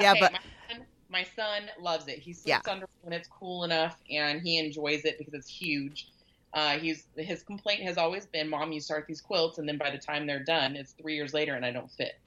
yeah, 0.00 0.12
Okay, 0.12 0.20
but 0.20 0.32
my 0.32 0.38
son, 0.68 0.86
my 1.08 1.26
son 1.36 1.62
loves 1.80 2.08
it. 2.08 2.18
He 2.18 2.32
sleeps 2.32 2.68
under 2.68 2.86
when 3.02 3.12
it's 3.12 3.28
cool 3.28 3.64
enough, 3.64 3.98
and 4.10 4.40
he 4.42 4.58
enjoys 4.58 5.04
it 5.04 5.18
because 5.18 5.34
it's 5.34 5.48
huge. 5.48 6.08
Uh, 6.52 6.78
he's 6.78 7.06
his 7.16 7.42
complaint 7.42 7.82
has 7.82 7.98
always 7.98 8.26
been, 8.26 8.48
"Mom, 8.48 8.72
you 8.72 8.80
start 8.80 9.06
these 9.08 9.20
quilts, 9.20 9.58
and 9.58 9.68
then 9.68 9.76
by 9.76 9.90
the 9.90 9.98
time 9.98 10.26
they're 10.26 10.44
done, 10.44 10.76
it's 10.76 10.92
three 10.92 11.16
years 11.16 11.34
later, 11.34 11.54
and 11.54 11.64
I 11.64 11.72
don't 11.72 11.90
fit." 11.90 12.18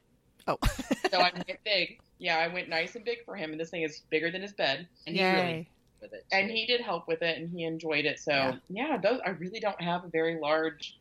Oh, 0.47 0.57
so 1.11 1.19
I 1.19 1.31
went 1.33 1.63
big. 1.63 1.99
Yeah, 2.19 2.37
I 2.37 2.47
went 2.47 2.69
nice 2.69 2.95
and 2.95 3.05
big 3.05 3.23
for 3.25 3.35
him, 3.35 3.51
and 3.51 3.59
this 3.59 3.69
thing 3.69 3.83
is 3.83 4.01
bigger 4.09 4.31
than 4.31 4.41
his 4.41 4.53
bed. 4.53 4.87
And 5.05 5.15
he 5.15 5.23
really 5.23 5.67
with 6.01 6.13
it. 6.13 6.25
and 6.31 6.49
he 6.49 6.65
did 6.65 6.81
help 6.81 7.07
with 7.07 7.21
it 7.21 7.37
and 7.39 7.49
he 7.49 7.63
enjoyed 7.63 8.05
it 8.05 8.19
so 8.19 8.31
Yeah. 8.31 8.55
yeah, 8.69 8.97
those 8.97 9.19
i 9.25 9.29
really 9.29 9.59
don't 9.59 9.81
have 9.81 10.03
a 10.03 10.07
very 10.09 10.39
large 10.39 10.97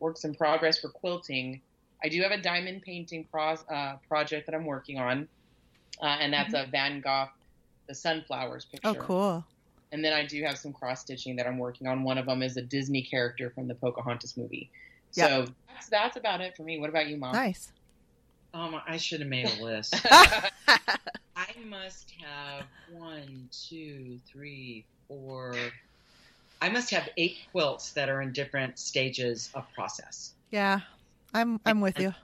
works 0.00 0.24
in 0.24 0.34
progress 0.34 0.78
for 0.80 0.88
quilting 0.88 1.60
i 2.02 2.08
do 2.08 2.22
have 2.22 2.32
a 2.32 2.40
diamond 2.40 2.82
painting 2.82 3.26
pro- 3.30 3.58
uh, 3.70 3.96
project 4.08 4.46
that 4.46 4.54
i'm 4.54 4.64
working 4.64 4.98
on 4.98 5.28
uh, 6.02 6.06
and 6.06 6.32
that's 6.32 6.54
a 6.54 6.66
van 6.70 7.00
gogh 7.02 7.28
the 7.88 7.94
sunflowers 7.94 8.64
picture 8.64 8.88
oh, 8.88 8.94
cool. 8.94 9.44
and 9.92 10.02
then 10.04 10.12
i 10.12 10.24
do 10.24 10.42
have 10.42 10.56
some 10.56 10.72
cross 10.72 11.02
stitching 11.02 11.36
that 11.36 11.46
i'm 11.46 11.58
working 11.58 11.86
on 11.86 12.02
one 12.02 12.16
of 12.16 12.24
them 12.26 12.42
is 12.42 12.56
a 12.56 12.62
disney 12.62 13.02
character 13.02 13.50
from 13.50 13.68
the 13.68 13.74
pocahontas 13.74 14.36
movie 14.38 14.70
so 15.10 15.44
that's, 15.68 15.88
that's 15.90 16.16
about 16.16 16.40
it 16.40 16.56
for 16.56 16.62
me 16.62 16.78
what 16.78 16.88
about 16.88 17.06
you 17.06 17.16
mom 17.18 17.34
Nice. 17.34 17.72
Um, 18.54 18.80
I 18.86 18.96
should 18.96 19.20
have 19.20 19.28
made 19.28 19.46
a 19.46 19.62
list. 19.62 19.94
I 20.06 21.46
must 21.66 22.12
have 22.22 22.64
one, 22.90 23.48
two, 23.52 24.18
three, 24.26 24.84
four. 25.06 25.54
I 26.60 26.68
must 26.70 26.90
have 26.90 27.08
eight 27.16 27.36
quilts 27.52 27.92
that 27.92 28.08
are 28.08 28.20
in 28.22 28.32
different 28.32 28.78
stages 28.78 29.50
of 29.54 29.64
process. 29.74 30.32
yeah, 30.50 30.80
I'm 31.34 31.60
I'm 31.64 31.80
with 31.80 32.00
you. 32.00 32.14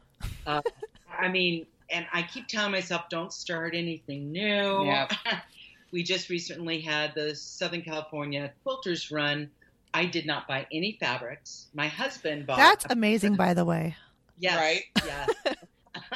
I 0.46 1.28
mean, 1.28 1.66
and 1.90 2.06
I 2.12 2.22
keep 2.22 2.48
telling 2.48 2.72
myself, 2.72 3.08
don't 3.10 3.32
start 3.32 3.74
anything 3.74 4.32
new. 4.32 4.84
Yep. 4.86 5.12
we 5.92 6.02
just 6.02 6.28
recently 6.30 6.80
had 6.80 7.14
the 7.14 7.34
Southern 7.36 7.82
California 7.82 8.50
Quilters 8.66 9.12
Run. 9.14 9.50
I 9.92 10.06
did 10.06 10.26
not 10.26 10.48
buy 10.48 10.66
any 10.72 10.96
fabrics. 10.98 11.66
My 11.74 11.86
husband 11.86 12.46
bought. 12.46 12.56
That's 12.56 12.84
a- 12.86 12.88
amazing, 12.92 13.34
by 13.36 13.54
the 13.54 13.64
way. 13.64 13.94
Yes, 14.38 14.58
Right? 14.58 14.82
Yes. 15.06 15.56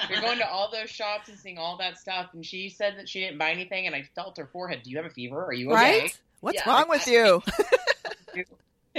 You're 0.09 0.20
going 0.20 0.39
to 0.39 0.49
all 0.51 0.70
those 0.70 0.91
shops 0.91 1.29
and 1.29 1.39
seeing 1.39 1.59
all 1.59 1.77
that 1.79 1.99
stuff, 1.99 2.31
and 2.35 2.45
she 2.45 2.69
said 2.69 2.97
that 2.99 3.09
she 3.09 3.20
didn't 3.20 3.39
buy 3.39 3.51
anything, 3.51 3.87
and 3.87 3.95
I 3.95 4.03
felt 4.15 4.37
her 4.39 4.47
forehead. 4.53 4.83
Do 4.85 4.91
you 4.91 4.97
have 4.97 5.07
a 5.07 5.11
fever? 5.11 5.45
Are 5.45 5.53
you 5.53 5.73
okay? 5.73 6.01
Right? 6.03 6.19
What's 6.41 6.57
Yeah, 6.57 6.70
wrong 6.70 6.89
with 6.89 7.07
I- 7.07 7.11
you? 7.11 7.43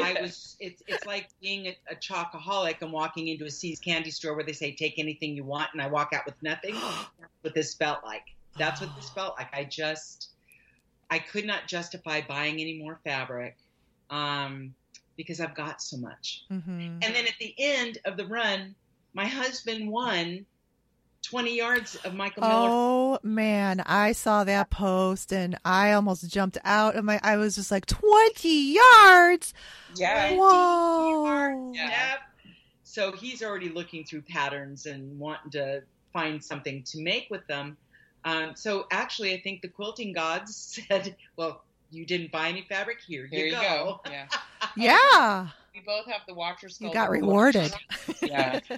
I 0.02 0.22
was. 0.22 0.56
It's 0.60 0.82
it's 0.88 1.06
like 1.06 1.28
being 1.42 1.68
a, 1.68 1.78
a 1.92 1.96
chocoholic 1.96 2.82
and 2.82 2.92
walking 2.92 3.28
into 3.28 3.46
a 3.46 3.50
See's 3.52 3.80
candy 3.80 4.12
store 4.12 4.34
where 4.34 4.46
they 4.46 4.54
say 4.54 4.72
take 4.74 4.98
anything 4.98 5.36
you 5.36 5.44
want, 5.44 5.70
and 5.74 5.82
I 5.82 5.88
walk 5.88 6.14
out 6.14 6.26
with 6.26 6.42
nothing. 6.42 6.74
That's 7.20 7.32
what 7.42 7.54
this 7.54 7.74
felt 7.74 8.04
like. 8.06 8.24
That's 8.58 8.80
what 8.82 8.96
this 8.96 9.10
felt 9.10 9.36
like. 9.38 9.48
I 9.54 9.66
just, 9.66 10.30
I 11.10 11.20
could 11.20 11.46
not 11.46 11.68
justify 11.68 12.22
buying 12.28 12.56
any 12.62 12.80
more 12.82 13.00
fabric, 13.04 13.58
um, 14.10 14.74
because 15.18 15.42
I've 15.42 15.56
got 15.56 15.82
so 15.82 15.98
much. 15.98 16.44
hmm 16.50 16.60
And 17.02 17.02
then 17.02 17.26
at 17.26 17.36
the 17.40 17.54
end 17.58 17.98
of 18.06 18.16
the 18.16 18.26
run, 18.26 18.76
my 19.14 19.26
husband 19.26 19.90
won 19.90 20.46
twenty 21.22 21.58
yards 21.58 21.96
of 21.98 22.14
Michael 22.14 22.41
Miller. 22.41 22.70
Oh 22.72 23.20
man, 23.24 23.82
I 23.86 24.12
saw 24.12 24.44
that 24.44 24.70
post 24.70 25.32
and 25.34 25.58
I 25.66 25.94
almost 25.94 26.28
jumped 26.30 26.58
out 26.64 26.96
of 26.96 27.06
my. 27.06 27.20
I 27.24 27.38
was 27.38 27.56
just 27.56 27.72
like, 27.72 27.86
twenty 27.86 28.74
yards. 28.74 29.54
Yeah. 29.96 30.36
Whoa. 30.36 31.72
Yeah. 31.74 31.90
Yep. 31.90 32.20
So 32.84 33.12
he's 33.12 33.44
already 33.44 33.70
looking 33.70 34.04
through 34.04 34.24
patterns 34.24 34.86
and 34.86 35.20
wanting 35.20 35.52
to 35.52 35.84
find 36.12 36.44
something 36.44 36.84
to 36.84 37.02
make 37.02 37.28
with 37.30 37.46
them. 37.48 37.78
Um, 38.26 38.56
so 38.56 38.88
actually, 38.91 39.34
I 39.34 39.41
think 39.41 39.62
the 39.62 39.68
quilting 39.68 40.14
gods 40.14 40.56
said, 40.90 41.16
"Well, 41.36 41.62
you 41.91 42.06
didn't 42.06 42.32
buy 42.32 42.50
any 42.50 42.64
fabric. 42.68 42.98
Here, 43.06 43.28
Here 43.28 43.46
you 43.48 43.52
go. 43.54 44.02
Yeah. 44.10 44.28
Yeah, 44.76 45.48
We 45.74 45.82
both 45.82 46.06
have 46.08 46.22
the 46.28 46.34
Watcher 46.34 46.70
skulls. 46.70 46.90
you 46.90 46.94
got 46.94 47.10
rewarded. 47.10 47.74
Yeah. 48.22 48.60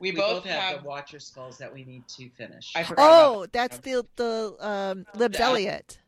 We, 0.00 0.10
We, 0.10 0.16
both, 0.16 0.42
both, 0.42 0.44
have, 0.46 0.60
have. 0.62 0.82
the 0.82 0.88
watcher 0.88 1.20
skulls 1.20 1.56
that 1.58 1.72
we 1.72 1.84
need 1.84 2.06
to 2.08 2.28
finish. 2.30 2.72
I 2.76 2.82
forgot. 2.82 3.02
about 3.04 3.36
Oh, 3.36 3.46
that's 3.52 3.78
the 3.78 4.04
the 4.16 4.54
um, 4.60 5.06
Libs 5.14 5.38
Yeah. 5.38 5.46
Elliott. 5.46 5.98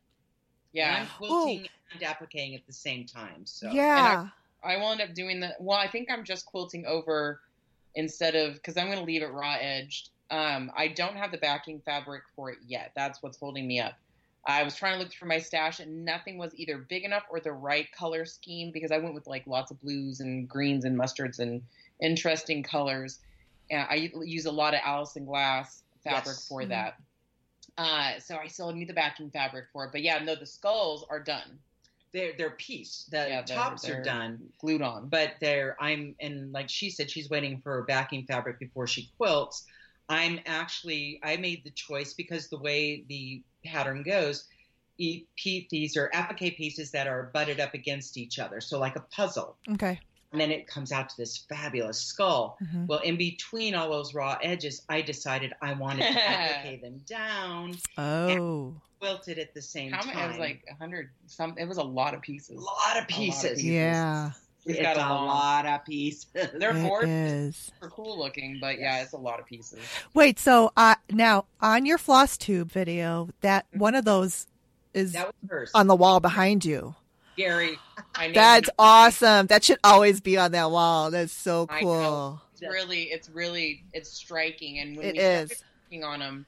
Yeah. 0.72 0.96
I'm 1.00 1.06
quilting 1.16 1.68
and 1.92 2.02
appliquing 2.02 2.54
at 2.56 2.66
the 2.66 2.72
same 2.72 3.06
time. 3.06 3.46
So 3.46 3.70
Yeah. 3.70 4.28
I 4.62 4.76
will 4.76 4.90
end 4.90 5.00
up 5.00 5.14
doing 5.14 5.40
the. 5.40 5.54
Well, 5.60 5.78
I 5.78 5.88
think 5.88 6.10
I'm 6.10 6.24
just 6.24 6.44
quilting 6.46 6.84
over 6.84 7.40
instead 7.94 8.34
of 8.34 8.54
because 8.54 8.76
I'm 8.76 8.86
going 8.86 8.98
to 8.98 9.04
leave 9.04 9.22
it 9.22 9.30
raw 9.32 9.56
edged. 9.60 10.10
Um, 10.30 10.70
I 10.76 10.88
don't 10.88 11.16
have 11.16 11.30
the 11.30 11.38
backing 11.38 11.80
fabric 11.80 12.24
for 12.34 12.50
it 12.50 12.58
yet. 12.66 12.90
That's 12.96 13.22
what's 13.22 13.38
holding 13.38 13.66
me 13.66 13.78
up. 13.80 13.94
I 14.47 14.62
was 14.62 14.77
trying 14.77 14.94
to 14.98 15.02
look 15.02 15.12
for 15.12 15.27
my 15.27 15.39
stash 15.39 15.81
and 15.81 16.05
nothing 16.05 16.39
was 16.39 16.55
either 16.55 16.78
big 16.78 17.05
enough 17.05 17.24
or 17.31 17.40
the 17.40 17.52
right 17.52 17.90
color 17.93 18.24
scheme 18.24 18.70
because 18.73 18.93
I 18.93 18.98
went 18.98 19.14
with 19.14 19.27
like 19.27 19.47
lots 19.47 19.70
of 19.73 19.81
blues 19.81 20.20
and 20.20 20.48
greens 20.48 20.85
and 20.85 20.97
mustards 20.98 21.40
and 21.40 21.62
interesting 22.01 22.62
colors. 22.62 23.18
And 23.70 23.86
I 23.90 24.10
use 24.23 24.47
a 24.47 24.52
lot 24.52 24.74
of 24.74 24.81
Alison 24.85 25.24
Glass 25.24 25.82
fabric 26.05 26.24
Yes. 26.27 26.47
for 26.48 26.62
Mhm. 26.62 26.68
that. 26.68 27.01
Uh, 27.77 28.20
so 28.20 28.36
I 28.36 28.47
still 28.47 28.73
need 28.73 28.89
the 28.89 28.94
backing 28.94 29.31
fabric 29.31 29.66
for 29.73 29.85
it. 29.86 29.93
But 29.93 30.02
yeah, 30.02 30.18
no, 30.18 30.35
the 30.36 30.47
skulls 30.47 31.05
are 31.10 31.20
done, 31.20 31.59
they're 32.12 32.32
they're 32.39 32.51
pieced. 32.51 33.10
The 33.10 33.16
Yeah, 33.28 33.43
they're- 33.43 33.56
tops 33.56 33.82
they're- 33.82 34.01
are 34.01 34.05
done. 34.05 34.52
glued 34.59 34.81
on. 34.81 35.09
but 35.09 35.35
there 35.40 35.77
i'm 35.81 36.14
and 36.20 36.52
like 36.52 36.70
she 36.70 36.89
said 36.89 37.10
she's 37.10 37.28
waiting 37.28 37.60
for 37.60 37.82
backing 37.82 38.24
fabric 38.24 38.59
before 38.59 38.86
she 38.86 39.10
quilts 39.18 39.66
i'm 40.08 40.38
actually 40.46 41.18
i 41.22 41.36
made 41.36 41.62
the 41.64 41.70
choice 41.70 42.12
because 42.14 42.48
the 42.48 42.58
way 42.58 43.04
the 43.08 43.42
pattern 43.64 44.02
goes 44.02 44.44
e- 44.98 45.24
pe- 45.36 45.66
these 45.70 45.96
are 45.96 46.10
applique 46.14 46.56
pieces 46.56 46.90
that 46.92 47.06
are 47.06 47.30
butted 47.34 47.60
up 47.60 47.74
against 47.74 48.16
each 48.16 48.38
other 48.38 48.60
so 48.60 48.78
like 48.78 48.96
a 48.96 49.00
puzzle 49.12 49.56
Okay. 49.72 49.98
and 50.32 50.40
then 50.40 50.50
it 50.50 50.66
comes 50.66 50.92
out 50.92 51.08
to 51.08 51.16
this 51.16 51.38
fabulous 51.48 52.00
skull 52.00 52.56
Mhm. 52.62 52.86
well 52.86 53.00
in 53.00 53.16
between 53.16 53.74
all 53.74 53.90
those 53.90 54.14
raw 54.14 54.38
edges 54.42 54.82
i 54.88 55.02
decided 55.02 55.52
i 55.60 55.72
wanted 55.72 56.02
to 56.12 56.18
applique 56.28 56.82
them 56.82 56.98
down 57.06 57.74
Oh. 57.98 58.74
quilt 59.00 59.28
it 59.28 59.38
at 59.38 59.52
the 59.54 59.60
same 59.62 59.92
How 59.92 60.00
time 60.02 60.14
many? 60.14 60.24
It 60.24 60.28
was 60.28 60.38
like 60.38 60.64
a 60.70 60.74
hundred. 60.74 61.10
Some. 61.26 61.58
It 61.58 61.66
was 61.68 61.76
a 61.76 61.82
lot 61.82 62.14
of 62.14 62.22
pieces. 62.22 62.56
a 62.56 62.60
lot 62.60 62.96
of 62.96 63.02
of 63.02 63.08
pieces 63.08 63.50
pieces. 63.50 63.64
Yeah. 63.64 64.30
It's 64.66 64.80
got 64.82 64.97
a 64.97 65.14
lot 65.14 65.66
of 65.66 65.84
pieces 65.84 66.26
They're 66.34 66.76
It 66.76 66.82
gorgeous. 66.82 67.10
is. 67.10 67.72
Super 67.80 67.90
cool 67.90 68.18
looking, 68.18 68.59
but 68.60 68.78
yeah, 68.78 69.02
it's 69.02 69.12
a 69.12 69.16
lot 69.18 69.38
of 69.40 69.47
pieces. 69.47 69.78
Wait, 70.14 70.38
so 70.38 70.72
uh, 70.76 70.97
now 71.10 71.47
on 71.60 71.86
your 71.86 71.98
floss 71.98 72.36
tube 72.36 72.70
video, 72.70 73.28
that 73.43 73.66
Mm-hmm. 73.70 73.78
one 73.80 73.94
of 73.94 74.05
those 74.05 74.47
is 74.94 75.12
that 75.12 75.26
was 75.26 75.34
hers 75.51 75.70
on 75.74 75.86
the 75.86 75.97
wall 75.97 76.20
behind 76.20 76.64
you. 76.64 76.94
gary 77.36 77.78
That's 78.32 78.70
awesome. 78.78 79.47
That 79.47 79.62
should 79.64 79.78
always 79.84 80.20
be 80.20 80.38
on 80.38 80.52
that 80.52 80.70
wall. 80.70 81.10
That's 81.10 81.32
so 81.32 81.66
cool. 81.66 82.40
it's 82.52 82.62
really, 82.62 83.02
it's 83.05 83.28
really, 83.28 83.84
it's 83.93 84.10
striking. 84.10 84.78
And 84.78 84.97
when 84.97 85.06
It 85.06 85.12
we 85.14 85.18
is. 85.20 85.62
working 85.90 86.05
on 86.05 86.20
them, 86.20 86.47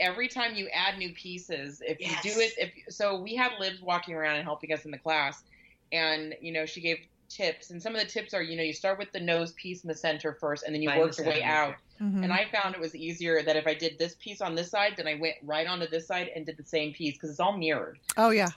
every 0.00 0.28
time 0.28 0.54
you 0.54 0.68
add 0.74 0.98
new 0.98 1.12
pieces, 1.14 1.80
if 1.86 1.98
Yes. 2.00 2.24
you 2.24 2.32
do 2.34 2.40
it, 2.40 2.52
if 2.58 2.94
so, 2.94 3.20
we 3.20 3.36
had 3.36 3.52
Libs 3.60 3.80
walking 3.80 4.14
around 4.14 4.36
and 4.36 4.44
helping 4.44 4.72
us 4.72 4.84
in 4.84 4.90
the 4.90 4.98
class, 4.98 5.40
and 5.92 6.34
you 6.40 6.52
know, 6.52 6.66
she 6.66 6.80
gave 6.80 6.98
tips, 7.34 7.70
and 7.70 7.82
some 7.82 7.94
of 7.94 8.00
the 8.00 8.06
tips 8.06 8.34
are, 8.34 8.42
you 8.42 8.56
know, 8.56 8.62
you 8.62 8.72
start 8.72 8.98
with 8.98 9.10
the 9.12 9.20
nose 9.20 9.52
piece 9.52 9.82
in 9.84 9.88
the 9.88 9.94
center 9.94 10.32
first, 10.40 10.64
and 10.64 10.74
then 10.74 10.82
you 10.82 10.88
Find 10.90 11.00
work 11.00 11.14
the 11.16 11.22
your 11.22 11.32
way 11.32 11.40
center. 11.40 11.52
out. 11.52 11.74
Mhm. 12.00 12.24
And 12.24 12.32
I 12.32 12.46
found 12.50 12.74
it 12.74 12.80
was 12.80 12.94
easier 12.94 13.42
that 13.42 13.56
if 13.56 13.66
I 13.66 13.74
did 13.74 13.98
this 13.98 14.16
piece 14.20 14.40
on 14.40 14.54
this 14.54 14.70
side, 14.70 14.94
then 14.96 15.06
I 15.06 15.14
went 15.14 15.36
right 15.42 15.66
onto 15.66 15.86
this 15.88 16.06
side 16.06 16.30
and 16.34 16.44
did 16.44 16.56
the 16.56 16.64
same 16.64 16.92
piece 16.92 17.14
because 17.14 17.30
it's 17.30 17.40
all 17.40 17.56
mirrored. 17.56 17.98
oh 18.16 18.30
yeah. 18.30 18.48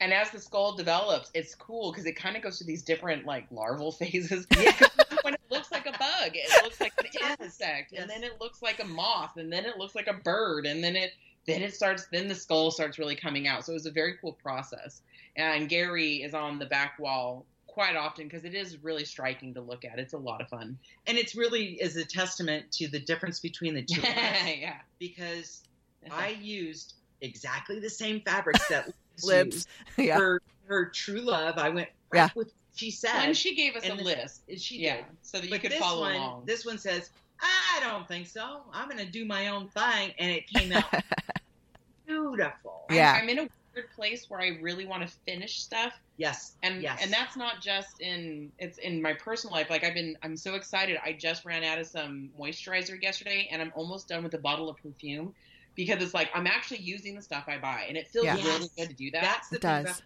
And 0.00 0.12
as 0.12 0.30
the 0.30 0.40
skull 0.40 0.74
develops, 0.76 1.30
it's 1.34 1.54
cool 1.54 1.92
because 1.92 2.04
it 2.04 2.12
kind 2.14 2.36
of 2.36 2.42
goes 2.42 2.58
through 2.58 2.66
these 2.66 2.82
different 2.82 3.24
like 3.26 3.46
larval 3.50 3.92
phases. 4.00 4.46
Yeah. 4.58 4.72
when 5.22 5.34
it 5.34 5.40
looks 5.50 5.70
like 5.72 5.86
a 5.86 5.92
bug, 5.92 6.32
it 6.34 6.62
looks 6.64 6.80
like 6.80 6.92
an 6.98 7.06
Yes. 7.18 7.36
insect, 7.40 7.92
Yes. 7.92 8.02
and 8.02 8.10
then 8.10 8.22
it 8.24 8.38
looks 8.40 8.60
like 8.60 8.80
a 8.80 8.84
moth, 8.84 9.36
and 9.38 9.50
then 9.52 9.64
it 9.64 9.78
looks 9.78 9.94
like 9.94 10.06
a 10.08 10.12
bird, 10.12 10.66
and 10.66 10.82
then 10.84 10.96
it 10.96 11.12
then 11.46 11.62
it 11.62 11.74
starts 11.74 12.06
then 12.10 12.26
the 12.28 12.34
skull 12.34 12.70
starts 12.70 12.98
really 12.98 13.16
coming 13.16 13.46
out. 13.46 13.64
So 13.64 13.72
it 13.72 13.74
was 13.74 13.86
a 13.86 13.90
very 13.90 14.14
cool 14.20 14.32
process. 14.32 15.00
And 15.36 15.68
Gary 15.68 16.22
is 16.22 16.32
on 16.34 16.58
the 16.58 16.66
back 16.66 16.98
wall 16.98 17.44
quite 17.74 17.96
often 17.96 18.24
because 18.28 18.44
it 18.44 18.54
is 18.54 18.82
really 18.84 19.04
striking 19.04 19.52
to 19.54 19.60
look 19.60 19.84
at. 19.84 19.98
It's 19.98 20.12
a 20.12 20.18
lot 20.18 20.40
of 20.40 20.48
fun. 20.48 20.78
and 21.08 21.18
it's 21.18 21.34
really 21.34 21.72
is 21.74 21.96
a 21.96 22.04
testament 22.04 22.70
to 22.72 22.86
the 22.88 23.00
difference 23.00 23.40
between 23.40 23.74
the 23.74 23.82
two 23.82 24.00
of 24.00 24.06
us, 24.08 24.14
yeah. 24.56 24.76
because 25.00 25.62
I 26.10 26.38
used 26.40 26.94
exactly 27.20 27.80
the 27.80 27.90
same 27.90 28.20
fabrics 28.20 28.66
that 28.68 28.92
Libs. 29.24 29.66
Yeah. 29.96 30.16
Her 30.18 30.40
her 30.66 30.86
true 30.86 31.20
love. 31.20 31.58
I 31.58 31.68
went 31.68 31.88
right 32.10 32.18
Yeah. 32.20 32.28
with 32.36 32.46
what 32.48 32.54
she 32.76 32.90
said. 32.90 33.10
And 33.26 33.36
she 33.36 33.54
gave 33.56 33.74
us 33.76 33.84
a 33.88 33.94
this- 33.96 34.04
list. 34.04 34.42
she 34.58 34.78
Yeah, 34.78 34.96
did. 34.98 35.04
so 35.22 35.38
that 35.38 35.44
you 35.44 35.50
But 35.50 35.60
could 35.62 35.72
follow 35.74 36.00
one, 36.02 36.14
along. 36.14 36.42
this 36.46 36.64
one 36.64 36.78
says, 36.78 37.10
"I 37.40 37.80
don't 37.80 38.06
think 38.08 38.26
so. 38.28 38.62
I'm 38.72 38.88
going 38.88 38.98
to 39.04 39.10
do 39.10 39.24
my 39.24 39.48
own 39.48 39.68
thing," 39.68 40.14
and 40.18 40.30
it 40.30 40.46
came 40.48 40.72
out 40.72 40.84
beautiful. 42.06 42.84
I'm- 42.88 42.96
Yeah. 42.96 43.18
I'm, 43.20 43.28
in 43.28 43.38
a 43.40 43.48
weird 43.74 43.90
place 43.94 44.26
where 44.28 44.40
I 44.40 44.58
really 44.60 44.86
want 44.86 45.06
to 45.08 45.14
finish 45.26 45.60
stuff, 45.60 45.92
Yes, 46.16 46.54
and 46.62 46.80
yes, 46.82 47.00
and 47.02 47.12
that's 47.12 47.36
not 47.36 47.60
just 47.60 48.00
in 48.00 48.52
it's 48.58 48.78
in 48.78 49.02
my 49.02 49.14
personal 49.14 49.54
life. 49.54 49.68
Like 49.70 49.82
I've 49.84 49.94
been, 49.94 50.16
I'm 50.22 50.36
so 50.36 50.54
excited. 50.54 50.96
I 51.04 51.12
just 51.12 51.44
ran 51.44 51.64
out 51.64 51.78
of 51.78 51.86
some 51.86 52.30
moisturizer 52.40 53.00
yesterday, 53.02 53.48
and 53.50 53.60
I'm 53.60 53.72
almost 53.74 54.08
done 54.08 54.22
with 54.22 54.34
a 54.34 54.38
bottle 54.38 54.68
of 54.68 54.76
perfume. 54.76 55.34
because 55.76 56.00
it's 56.00 56.14
like 56.14 56.30
I'm 56.34 56.46
actually 56.46 56.78
using 56.82 57.16
the 57.16 57.22
stuff 57.22 57.44
I 57.48 57.58
buy, 57.58 57.86
and 57.88 57.96
it 57.96 58.06
feels 58.08 58.26
Yeah. 58.26 58.36
really 58.36 58.70
good 58.76 58.88
to 58.90 58.94
do 58.94 59.10
that. 59.10 59.22
That's 59.22 59.48
the 59.48 59.56
It 59.56 59.62
does. 59.62 59.84
about 59.84 60.02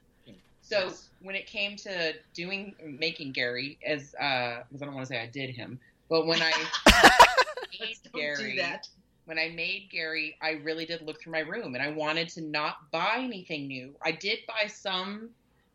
So 0.62 0.78
Yes. 0.86 1.10
when 1.20 1.34
it 1.34 1.46
came 1.46 1.76
to 1.76 2.14
doing 2.34 2.74
making 2.98 3.32
Gary, 3.32 3.78
as 3.86 4.14
uh, 4.18 4.62
because 4.68 4.80
I 4.82 4.86
don't 4.86 4.94
want 4.94 5.06
to 5.06 5.12
say 5.14 5.20
I 5.20 5.26
did 5.26 5.50
him, 5.54 5.78
but 6.08 6.26
when 6.26 6.40
I 6.40 6.52
made 7.80 7.96
don't 8.12 8.14
Gary, 8.14 8.52
do 8.56 8.62
that. 8.62 8.86
When 9.28 9.38
I 9.38 9.50
made 9.50 9.88
Gary, 9.90 10.36
I 10.40 10.52
really 10.52 10.86
did 10.86 11.02
look 11.02 11.20
through 11.20 11.32
my 11.32 11.40
room, 11.40 11.74
and 11.74 11.82
I 11.84 11.90
wanted 11.90 12.30
to 12.30 12.40
not 12.40 12.90
buy 12.90 13.16
anything 13.18 13.66
new. 13.68 13.94
I 14.02 14.10
did 14.12 14.38
buy 14.48 14.66
some 14.68 15.28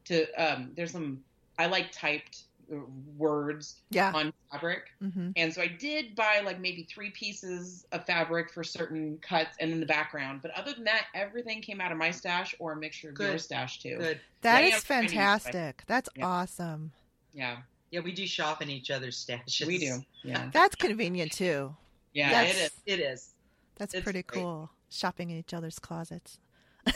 to. 0.06 0.26
Um, 0.34 0.72
there's 0.76 0.92
some 0.92 1.24
I 1.60 1.68
like 1.68 1.92
typed 1.92 2.46
uh, 2.74 2.78
words 3.16 3.76
Yeah. 3.92 4.12
on 4.16 4.34
fabric, 4.52 4.86
hmm 5.00 5.30
and 5.36 5.54
so 5.54 5.62
I 5.62 5.68
did 5.68 6.16
buy 6.16 6.42
like 6.44 6.60
maybe 6.60 6.82
three 6.92 7.12
pieces 7.12 7.86
of 7.92 8.08
fabric 8.08 8.52
for 8.52 8.64
certain 8.64 9.20
cuts 9.22 9.56
and 9.60 9.72
in 9.72 9.80
the 9.80 9.86
background. 9.86 10.40
But 10.42 10.50
other 10.58 10.74
than 10.74 10.86
that, 10.86 11.06
everything 11.14 11.62
came 11.62 11.80
out 11.80 11.92
of 11.92 12.00
my 12.00 12.10
stash 12.10 12.56
or 12.58 12.72
a 12.72 12.76
mixture 12.76 13.10
of 13.10 13.16
Good. 13.16 13.30
your 13.30 13.38
stash 13.38 13.80
too. 13.84 13.98
Good. 14.00 14.20
That 14.42 14.62
Yeah, 14.62 14.66
is 14.70 14.74
yeah, 14.74 14.80
Chinese, 14.80 15.12
fantastic. 15.12 15.84
That's 15.86 16.10
Yeah. 16.16 16.26
awesome. 16.26 16.92
Yeah, 17.36 17.58
Yeah, 17.92 18.00
we 18.00 18.14
do 18.14 18.26
shop 18.26 18.64
in 18.64 18.72
each 18.72 18.90
other's 18.90 19.24
stashes. 19.24 19.68
we 19.68 19.78
do. 19.78 20.04
Yeah, 20.24 20.50
That's 20.52 20.74
convenient 20.76 21.32
too. 21.34 21.76
yeah, 22.14 22.32
That's- 22.32 22.56
it 22.56 22.62
is. 22.98 23.00
It 23.00 23.00
is. 23.04 23.33
That's 23.78 23.94
It's 23.94 24.04
pretty 24.04 24.24
great. 24.24 24.42
cool. 24.42 24.70
Shopping 24.90 25.30
in 25.32 25.38
each 25.38 25.54
other's 25.54 25.80
closets. 25.80 26.40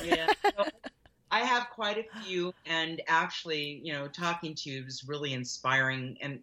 Yeah. 0.04 0.28
So, 0.58 0.66
I 1.30 1.42
have 1.42 1.68
quite 1.72 1.98
a 1.98 2.06
few, 2.22 2.54
and 2.66 3.02
actually, 3.08 3.82
you 3.84 3.92
know, 3.94 4.08
talking 4.08 4.56
to 4.56 4.70
you 4.70 4.86
was 4.86 5.04
really 5.08 5.34
inspiring. 5.34 6.18
And 6.22 6.40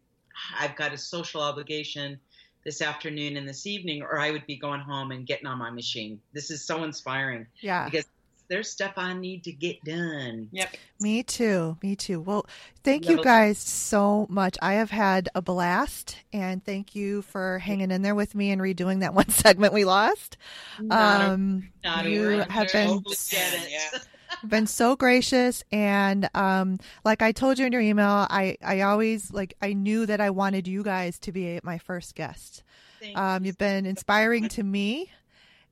I've 0.59 0.77
got 0.77 0.93
a 0.93 0.99
social 0.99 1.41
obligation 1.41 2.21
this 2.65 2.83
afternoon 2.83 3.37
and 3.39 3.49
this 3.49 3.67
evening, 3.67 4.03
or 4.03 4.19
I 4.19 4.31
would 4.31 4.47
be 4.47 4.57
going 4.57 4.81
home 4.81 5.11
and 5.11 5.27
getting 5.27 5.47
on 5.47 5.59
my 5.59 5.71
machine. 5.71 6.21
This 6.35 6.51
is 6.51 6.65
so 6.65 6.85
inspiring 6.85 7.47
Yeah. 7.61 7.87
because 7.87 8.05
there's 8.49 8.71
stuff 8.71 8.93
I 8.97 9.15
need 9.15 9.45
to 9.45 9.53
get 9.53 9.83
done. 9.85 10.49
Yep. 10.53 10.77
Me 11.01 11.23
too. 11.23 11.77
Me 11.83 11.97
too. 11.97 12.21
Well, 12.21 12.47
thank 12.83 13.05
you 13.05 13.11
Level- 13.17 13.25
guys 13.25 13.59
so 13.59 14.27
much. 14.29 14.57
I 14.63 14.75
have 14.75 14.91
had 14.91 15.29
a 15.35 15.43
blast, 15.43 16.17
and 16.33 16.65
thank 16.65 16.95
you 16.95 17.23
for 17.23 17.59
hanging 17.59 17.91
in 17.91 18.03
there 18.03 18.15
with 18.15 18.35
me 18.35 18.51
and 18.51 18.61
redoing 18.61 19.01
that 19.01 19.15
one 19.21 19.29
segment 19.31 19.73
we 19.73 19.85
lost. 19.85 20.37
Not 20.81 21.21
a- 21.23 21.31
Um, 21.33 21.69
not 21.85 22.07
a 22.07 22.11
you 22.11 22.21
worry. 22.21 22.45
have 22.51 22.73
been 22.73 22.89
Totally 22.89 23.17
get 23.31 23.55
it. 23.55 23.71
Yeah. 23.71 23.99
been 24.49 24.67
so 24.67 24.97
gracious 24.97 25.63
and 25.71 26.29
um 26.35 26.77
like 27.05 27.23
i 27.23 27.31
told 27.31 27.57
you 27.59 27.65
in 27.67 27.73
your 27.73 27.81
email 27.81 28.27
i 28.31 28.57
i 28.65 28.81
always 28.81 29.33
like 29.33 29.55
i 29.63 29.73
knew 29.73 30.05
that 30.07 30.21
i 30.21 30.29
wanted 30.29 30.67
you 30.67 30.83
guys 30.83 31.19
to 31.21 31.31
be 31.31 31.61
my 31.63 31.79
first 31.79 32.15
guest 32.17 32.63
Thank 33.01 33.17
um 33.17 33.45
you 33.45 33.49
you've 33.49 33.59
been 33.59 33.87
inspiring 33.87 34.49
to 34.51 34.63
me 34.65 35.11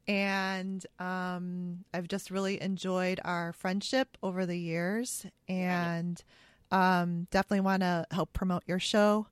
and 0.09 0.85
um 0.99 1.85
i've 1.95 2.09
just 2.09 2.31
really 2.31 2.61
enjoyed 2.61 3.21
our 3.25 3.53
friendship 3.53 4.17
over 4.23 4.45
the 4.45 4.59
years 4.59 5.27
and 5.49 6.25
um 6.73 7.27
definitely 7.31 7.61
want 7.61 7.83
to 7.83 8.05
help 8.11 8.33
promote 8.33 8.63
your 8.67 8.81
show 8.81 9.27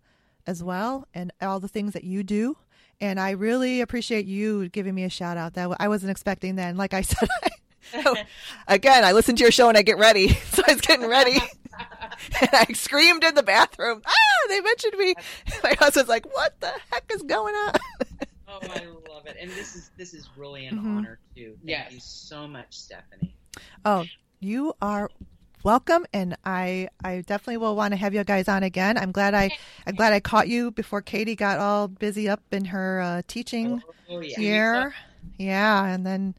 as 0.47 0.63
well 0.63 1.07
and 1.13 1.33
all 1.41 1.59
the 1.59 1.69
things 1.69 1.93
that 1.93 2.05
you 2.05 2.23
do 2.23 2.57
and 3.01 3.19
i 3.19 3.31
really 3.31 3.81
appreciate 3.81 4.27
you 4.27 4.69
giving 4.69 4.95
me 4.95 5.03
a 5.05 5.11
shout 5.11 5.37
out 5.37 5.55
that 5.55 5.69
i 5.81 5.89
wasn't 5.89 6.11
expecting 6.11 6.55
that 6.57 6.69
and 6.69 6.79
like 6.79 6.95
i 6.95 7.01
said 7.03 7.29
again, 8.69 9.05
I 9.05 9.13
listen 9.13 9.37
to 9.37 9.43
your 9.43 9.51
show 9.51 9.69
and 9.69 9.77
I 9.77 9.83
get 9.83 9.99
ready. 9.99 10.37
So 10.51 10.63
I 10.67 10.73
was 10.73 10.81
getting 10.81 11.09
ready 11.09 11.39
and 12.41 12.51
I 12.53 12.73
screamed 12.75 13.25
in 13.25 13.35
the 13.35 13.43
bathroom. 13.43 14.03
Ah, 14.05 14.49
they 14.49 14.61
mentioned 14.61 14.95
me. 14.99 15.15
My 15.63 15.75
husband's 15.79 16.09
like, 16.09 16.27
what 16.35 16.59
the 16.61 16.73
heck 16.91 17.11
is 17.15 17.23
going 17.23 17.55
on? 17.55 17.73
Oh, 18.51 18.59
I 18.62 18.86
love 19.09 19.27
it, 19.27 19.36
and 19.40 19.51
this 19.52 19.77
is 19.77 19.90
this 19.97 20.12
is 20.14 20.28
really 20.36 20.66
an 20.66 20.77
Mhm. 20.78 20.97
honor 20.98 21.20
too. 21.36 21.56
Thank 21.59 21.68
Yes. 21.68 21.93
you 21.93 22.01
so 22.01 22.48
much, 22.48 22.77
Stephanie. 22.77 23.36
Oh, 23.85 24.05
you 24.40 24.74
are 24.82 25.09
welcome 25.62 26.06
and 26.14 26.36
I 26.44 26.89
I 27.05 27.20
definitely 27.20 27.59
will 27.59 27.77
want 27.77 27.93
to 27.93 27.97
have 27.98 28.14
you 28.14 28.24
guys 28.24 28.48
on 28.48 28.62
again. 28.62 28.97
I'm 28.97 29.12
glad 29.12 29.35
I 29.35 29.51
I'm 29.86 29.94
glad 29.94 30.12
I 30.12 30.20
caught 30.20 30.48
you 30.48 30.70
before 30.70 31.02
Katie 31.02 31.36
got 31.36 31.59
all 31.59 31.86
busy 31.86 32.28
up 32.28 32.43
in 32.51 32.64
her 32.66 33.01
uh, 33.01 33.22
teaching 33.28 33.82
Oh 34.09 34.20
yeah. 34.20 34.40
year. 34.40 34.94
Yeah, 35.39 35.85
and 35.85 36.06
then 36.06 36.35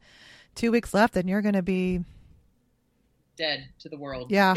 2 0.56 0.70
weeks 0.72 0.92
left 0.92 1.16
and 1.16 1.28
you're 1.28 1.40
going 1.42 1.54
to 1.54 1.62
be 1.62 2.04
Dead 3.36 3.68
to 3.78 3.88
the 3.88 3.96
world. 3.96 4.30
yeah. 4.30 4.54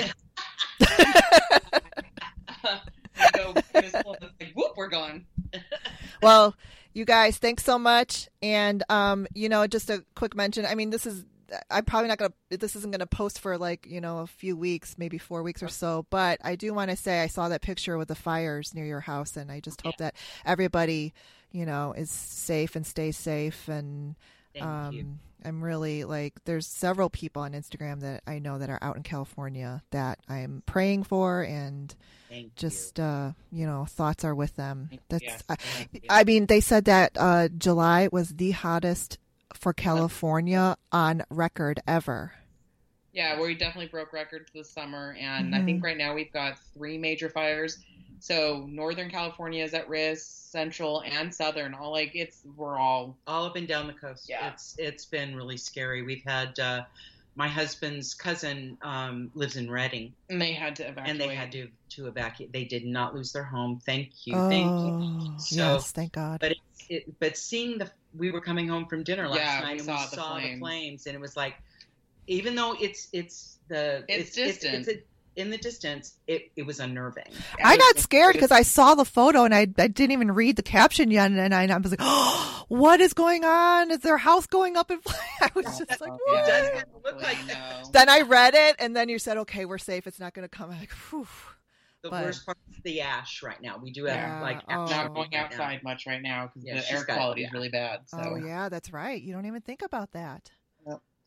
Go 3.34 3.54
this 3.74 3.94
whole- 4.04 4.18
it's 4.22 4.34
like, 4.42 4.52
whoop, 4.56 4.74
we're 4.76 4.90
gone. 4.90 5.26
well, 6.22 6.56
you 6.96 7.04
guys, 7.06 7.38
thanks 7.38 7.64
so 7.64 7.78
much. 7.78 8.30
And 8.42 8.82
um, 8.90 9.28
you 9.36 9.50
know, 9.50 9.68
just 9.68 9.90
a 9.92 10.04
quick 10.16 10.36
mention. 10.36 10.66
I 10.66 10.74
mean, 10.74 10.90
this 10.90 11.06
is 11.06 11.26
I'm 11.70 11.86
probably 11.86 12.08
not 12.08 12.18
gonna. 12.18 12.34
This 12.50 12.76
isn't 12.76 12.92
gonna 12.92 13.06
post 13.06 13.40
for 13.40 13.58
like 13.58 13.86
you 13.86 14.02
know 14.02 14.20
a 14.20 14.28
few 14.28 14.58
weeks, 14.58 14.98
maybe 14.98 15.18
four 15.18 15.44
weeks 15.44 15.62
or 15.62 15.68
so. 15.68 16.08
But 16.10 16.40
I 16.44 16.56
do 16.56 16.74
want 16.74 16.92
to 16.92 16.98
say 16.98 17.22
I 17.22 17.28
saw 17.28 17.50
that 17.50 17.62
picture 17.62 17.98
with 17.98 18.08
the 18.08 18.16
fires 18.16 18.74
near 18.74 18.86
your 18.86 19.02
house, 19.02 19.36
and 19.36 19.52
I 19.52 19.60
just 19.60 19.82
hope 19.82 19.98
that 19.98 20.16
everybody, 20.46 21.14
you 21.52 21.66
know, 21.66 21.94
is 21.94 22.10
safe 22.10 22.76
and 22.76 22.88
stays 22.88 23.18
safe. 23.18 23.68
And 23.68 24.16
Thank 24.56 24.66
um, 24.66 24.94
you. 24.94 25.06
I'm 25.44 25.64
really 25.64 26.06
like, 26.06 26.34
there's 26.46 26.66
several 26.66 27.10
people 27.10 27.44
on 27.44 27.54
Instagram 27.54 28.00
that 28.02 28.24
I 28.26 28.40
know 28.40 28.58
that 28.58 28.70
are 28.70 28.80
out 28.82 28.96
in 28.96 29.04
California 29.04 29.84
that 29.92 30.20
I'm 30.28 30.64
praying 30.66 31.04
for, 31.04 31.44
and 31.44 31.94
Thank 32.30 32.56
just 32.56 33.00
uh, 33.00 33.34
you 33.52 33.68
know, 33.68 33.86
thoughts 33.86 34.24
are 34.26 34.34
with 34.34 34.56
them. 34.56 34.90
That's 35.10 35.24
Yes. 35.24 35.44
I, 35.48 35.54
you. 35.54 35.58
Thank 35.60 35.90
you. 35.94 36.00
I 36.10 36.24
mean, 36.24 36.46
they 36.48 36.62
said 36.62 36.86
that 36.86 37.12
uh, 37.20 37.50
July 37.50 38.10
was 38.12 38.30
the 38.30 38.52
hottest 38.52 39.20
for 39.54 39.72
California 39.72 40.78
on 40.92 41.24
record 41.30 41.80
ever. 41.88 42.34
Yeah, 43.14 43.40
we 43.40 43.54
definitely 43.54 43.88
broke 43.88 44.12
records 44.12 44.52
this 44.54 44.70
summer, 44.70 45.16
and 45.18 45.56
I 45.56 45.64
think 45.64 45.82
right 45.82 45.98
now 45.98 46.14
we've 46.14 46.34
got 46.34 46.60
three 46.74 46.98
major 46.98 47.30
fires. 47.30 47.78
So 48.26 48.66
Northern 48.68 49.12
California 49.12 49.64
is 49.64 49.76
at 49.76 49.88
risk, 49.88 50.26
Central 50.52 51.04
and 51.06 51.32
Southern. 51.32 51.76
All 51.76 51.92
like 51.92 52.16
it's 52.16 52.40
we're 52.56 52.76
all 52.80 53.16
all 53.28 53.46
up 53.46 53.56
and 53.56 53.68
down 53.68 53.86
the 53.86 53.94
coast. 53.94 54.28
Yeah. 54.28 54.50
It's 54.52 54.74
it's 54.80 55.06
been 55.06 55.36
really 55.36 55.58
scary. 55.58 56.02
We've 56.02 56.24
had 56.26 56.58
uh, 56.58 56.86
my 57.36 57.48
husband's 57.48 58.16
cousin 58.16 58.80
um, 58.82 59.30
lives 59.36 59.58
in 59.58 59.70
Redding, 59.70 60.12
and 60.32 60.42
they 60.42 60.54
had 60.54 60.76
to 60.78 60.88
evacuate. 60.88 61.10
and 61.12 61.20
they 61.22 61.36
had 61.36 61.52
to 61.52 61.68
to 61.90 62.08
evacuate. 62.08 62.52
They 62.52 62.64
did 62.66 62.84
not 62.84 63.14
lose 63.14 63.32
their 63.32 63.44
home. 63.44 63.80
Thank 63.86 64.10
you, 64.26 64.34
oh, 64.36 64.50
thank 64.50 64.72
you. 64.72 65.40
So, 65.40 65.56
yes, 65.74 65.92
thank 65.92 66.14
God. 66.14 66.40
But 66.40 66.54
it's, 66.54 66.86
it, 66.90 67.20
but 67.20 67.38
seeing 67.38 67.78
the 67.78 67.92
we 68.18 68.32
were 68.32 68.42
coming 68.42 68.68
home 68.68 68.88
from 68.88 69.04
dinner 69.04 69.28
last 69.28 69.38
Yeah, 69.38 69.60
we 69.60 69.66
night 69.68 69.78
and 69.82 69.86
saw 69.86 69.98
we 70.00 70.10
the 70.10 70.16
saw 70.16 70.32
flames. 70.34 70.54
the 70.56 70.60
flames, 70.62 71.06
and 71.06 71.16
it 71.16 71.22
was 71.22 71.38
like, 71.38 71.58
even 72.26 72.56
though 72.56 72.76
it's 72.82 73.08
it's 73.14 73.60
the 73.68 74.04
It's 74.08 74.32
distant. 74.34 74.88
it's, 74.88 74.88
a, 74.88 75.04
in 75.36 75.50
the 75.50 75.58
distance, 75.58 76.16
it 76.28 76.52
it 76.56 76.64
was 76.66 76.80
unnerving. 76.80 77.26
I 77.64 77.78
got 77.78 78.00
scared 78.00 78.34
because 78.34 78.52
I 78.52 78.62
saw 78.62 78.96
the 78.96 79.06
photo 79.06 79.44
and 79.44 79.54
I, 79.54 79.62
I 79.78 79.88
didn't 79.88 80.12
even 80.12 80.32
read 80.32 80.56
the 80.56 80.64
caption 80.64 81.12
yet, 81.12 81.32
and 81.32 81.54
I, 81.54 81.66
I 81.68 81.78
was 81.78 81.92
like, 81.92 82.00
"Oh, 82.02 82.66
what 82.70 83.02
is 83.02 83.14
going 83.14 83.44
on? 83.44 83.92
Is 83.92 84.00
their 84.00 84.18
house 84.18 84.48
going 84.48 84.78
up 84.78 84.92
in 84.92 85.00
flames?" 85.02 85.20
I 85.42 85.50
was 85.56 85.66
just 85.78 86.00
like, 86.02 86.12
Oh, 86.12 86.20
"What?" 86.26 86.44
It 86.44 86.48
does 86.48 86.70
kinda 86.70 86.86
look 87.04 87.22
like 87.22 87.92
Then 87.92 88.10
I 88.10 88.22
read 88.22 88.54
it, 88.56 88.76
and 88.80 88.96
then 88.96 89.10
you 89.10 89.20
said, 89.20 89.38
"Okay, 89.38 89.66
we're 89.66 89.78
safe. 89.78 90.08
It's 90.08 90.20
not 90.20 90.34
going 90.34 90.48
to 90.48 90.50
come." 90.50 90.72
I'm 90.72 90.80
like, 90.80 90.92
Phew. 90.92 91.28
The 92.02 92.12
But- 92.12 92.24
worst 92.26 92.46
part 92.46 92.58
is 92.70 92.78
the 92.84 93.02
ash 93.02 93.42
right 93.42 93.60
now. 93.62 93.80
We 93.82 93.92
do 93.92 94.06
have 94.06 94.16
Yeah, 94.16 94.42
like 94.42 94.62
oh. 94.70 94.84
ash 94.84 94.90
not 94.92 95.08
going 95.16 95.22
right 95.22 95.32
now. 95.32 95.46
outside 95.46 95.84
much 95.84 96.06
right 96.06 96.22
now 96.22 96.46
because 96.54 96.64
Yeah, 96.64 96.80
the 96.80 96.92
air 96.92 97.04
quality 97.04 97.44
is 97.46 97.52
really 97.52 97.70
bad. 97.70 98.02
Oh, 98.14 98.22
so 98.24 98.30
Oh 98.30 98.36
yeah, 98.36 98.70
that's 98.70 98.94
right. 98.94 99.20
You 99.20 99.34
don't 99.34 99.48
even 99.48 99.62
think 99.62 99.82
about 99.82 100.12
that. 100.12 100.52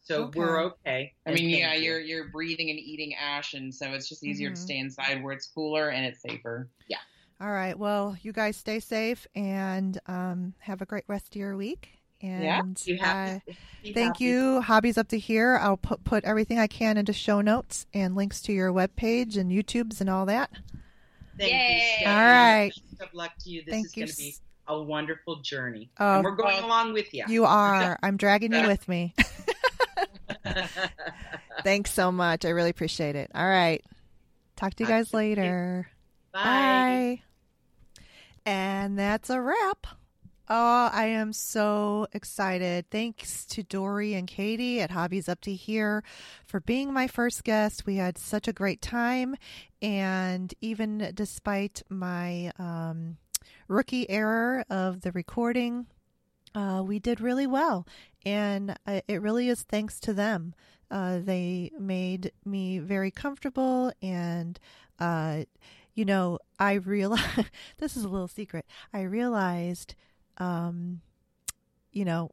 So 0.08 0.24
Okay. 0.24 0.38
we're 0.40 0.64
okay. 0.64 1.12
I 1.26 1.32
mean, 1.32 1.50
yeah, 1.50 1.74
you. 1.74 1.82
you're 1.84 2.00
you're 2.00 2.28
breathing 2.28 2.70
and 2.70 2.78
eating 2.78 3.14
ash, 3.14 3.52
and 3.54 3.74
so 3.74 3.92
it's 3.92 4.08
just 4.08 4.24
easier 4.24 4.50
Mhm. 4.50 4.54
to 4.54 4.60
stay 4.60 4.78
inside 4.78 5.22
where 5.22 5.34
it's 5.34 5.46
cooler 5.46 5.90
and 5.90 6.06
it's 6.06 6.22
safer. 6.22 6.70
Yeah. 6.88 6.96
All 7.40 7.50
right. 7.52 7.78
Well, 7.78 8.16
you 8.22 8.32
guys 8.32 8.56
stay 8.56 8.80
safe 8.80 9.26
and 9.34 10.00
um, 10.06 10.54
have 10.60 10.80
a 10.82 10.86
great 10.86 11.04
rest 11.08 11.34
of 11.34 11.36
your 11.40 11.56
week. 11.56 11.90
Yeah, 12.20 12.62
You 12.84 12.96
uh, 12.96 13.04
have 13.04 13.44
to 13.44 13.54
thank 13.94 14.16
happy. 14.16 14.24
you. 14.24 14.60
Hobbies 14.62 14.98
up 14.98 15.06
to 15.08 15.18
here. 15.18 15.56
I'll 15.62 15.76
put 15.76 16.02
put 16.02 16.24
everything 16.24 16.58
I 16.58 16.66
can 16.66 16.96
into 16.96 17.12
show 17.12 17.40
notes 17.42 17.86
and 17.94 18.16
links 18.16 18.40
to 18.42 18.52
your 18.52 18.72
webpage 18.72 19.36
and 19.36 19.52
YouTubes 19.52 20.00
and 20.00 20.10
all 20.10 20.26
that. 20.26 20.50
Thank 21.38 21.52
Yay. 21.52 21.74
you. 21.76 21.96
Stephanie. 21.98 22.16
All 22.16 22.24
right. 22.24 22.72
Best 22.98 23.02
of 23.02 23.14
luck 23.14 23.32
to 23.44 23.50
you. 23.50 23.62
This 23.64 23.72
Thank 23.72 23.86
is 23.86 23.92
going 23.92 24.08
to 24.08 24.16
be 24.16 24.34
a 24.66 24.82
wonderful 24.82 25.36
journey. 25.42 25.90
Oh. 26.00 26.16
and 26.16 26.24
we're 26.24 26.34
going 26.34 26.56
Well, 26.56 26.66
along 26.66 26.92
with 26.94 27.14
you. 27.14 27.24
You 27.28 27.44
are. 27.44 27.98
I'm 28.02 28.16
dragging 28.16 28.52
you 28.52 28.66
with 28.66 28.88
me. 28.88 29.14
Bye. 30.44 30.68
Thanks 31.64 31.92
so 31.92 32.12
much. 32.12 32.44
I 32.44 32.50
really 32.50 32.70
appreciate 32.70 33.16
it. 33.16 33.30
All 33.34 33.46
right. 33.46 33.84
Talk 34.56 34.74
to 34.74 34.84
you 34.84 34.88
guys 34.88 35.14
later. 35.14 35.88
Bye. 36.32 37.22
And 38.44 38.98
that's 38.98 39.30
a 39.30 39.40
wrap. 39.40 39.86
Oh, 40.50 40.88
I 40.90 41.06
am 41.06 41.34
so 41.34 42.06
excited. 42.14 42.88
Thanks 42.90 43.44
to 43.46 43.62
Dory 43.62 44.14
and 44.14 44.26
Katie 44.26 44.80
at 44.80 44.90
Hobbies 44.90 45.28
Up 45.28 45.42
to 45.42 45.52
Here 45.54 46.02
for 46.46 46.58
being 46.60 46.90
my 46.90 47.06
first 47.06 47.44
guest. 47.44 47.84
We 47.84 47.96
had 47.96 48.16
such 48.16 48.48
a 48.48 48.52
great 48.54 48.80
time. 48.80 49.36
And 49.82 50.54
even 50.62 51.10
despite 51.14 51.82
my 51.90 52.50
um, 52.58 53.18
rookie 53.68 54.08
error 54.08 54.64
of 54.70 55.02
the 55.02 55.12
recording, 55.12 55.86
uh, 56.54 56.82
we 56.82 56.98
did 56.98 57.20
really 57.20 57.46
well. 57.46 57.86
And 58.28 58.76
it 58.84 59.22
really 59.22 59.48
is 59.48 59.62
thanks 59.62 59.98
to 60.00 60.12
them. 60.12 60.54
Uh, 60.90 61.18
they 61.18 61.70
made 61.78 62.30
me 62.44 62.78
very 62.78 63.10
comfortable, 63.10 63.90
and 64.02 64.58
uh, 65.00 65.44
you 65.94 66.04
know, 66.04 66.38
I 66.58 66.74
realized 66.74 67.46
this 67.78 67.96
is 67.96 68.04
a 68.04 68.08
little 68.08 68.28
secret. 68.28 68.66
I 68.92 69.02
realized, 69.02 69.94
um, 70.36 71.00
you 71.90 72.04
know, 72.04 72.30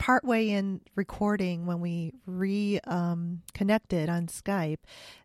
partway 0.00 0.48
in 0.48 0.80
recording 0.94 1.66
when 1.66 1.78
we 1.78 2.14
re 2.24 2.80
um, 2.84 3.42
on 3.60 4.26
Skype 4.26 4.78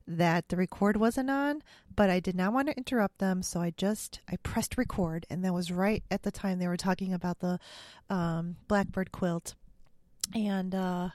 that 0.05 0.49
the 0.49 0.57
record 0.57 0.97
wasn't 0.97 1.29
on, 1.29 1.63
but 1.95 2.09
I 2.09 2.19
did 2.19 2.35
not 2.35 2.51
want 2.51 2.67
to 2.67 2.75
interrupt 2.75 3.19
them, 3.19 3.41
so 3.41 3.61
I 3.61 3.71
just 3.77 4.19
I 4.29 4.35
pressed 4.43 4.77
record, 4.77 5.25
and 5.29 5.45
that 5.45 5.53
was 5.53 5.71
right 5.71 6.03
at 6.11 6.23
the 6.23 6.31
time 6.31 6.59
they 6.59 6.67
were 6.67 6.75
talking 6.75 7.13
about 7.13 7.39
the 7.39 7.57
um, 8.09 8.57
Blackbird 8.67 9.13
quilt 9.13 9.55
and 10.35 10.75
uh, 10.75 11.09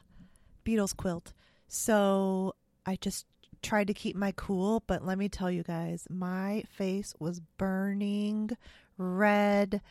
Beatles 0.65 0.97
quilt. 0.97 1.35
So 1.69 2.55
I 2.87 2.97
just 2.97 3.27
tried 3.63 3.89
to 3.89 3.95
keep 3.95 4.17
my 4.17 4.33
cool, 4.37 4.83
but 4.87 5.05
let 5.05 5.19
me 5.19 5.29
tell 5.29 5.51
you 5.51 5.65
guys, 5.65 6.07
my 6.09 6.65
face 6.71 7.15
was 7.19 7.41
burning 7.59 8.57
red. 8.97 9.83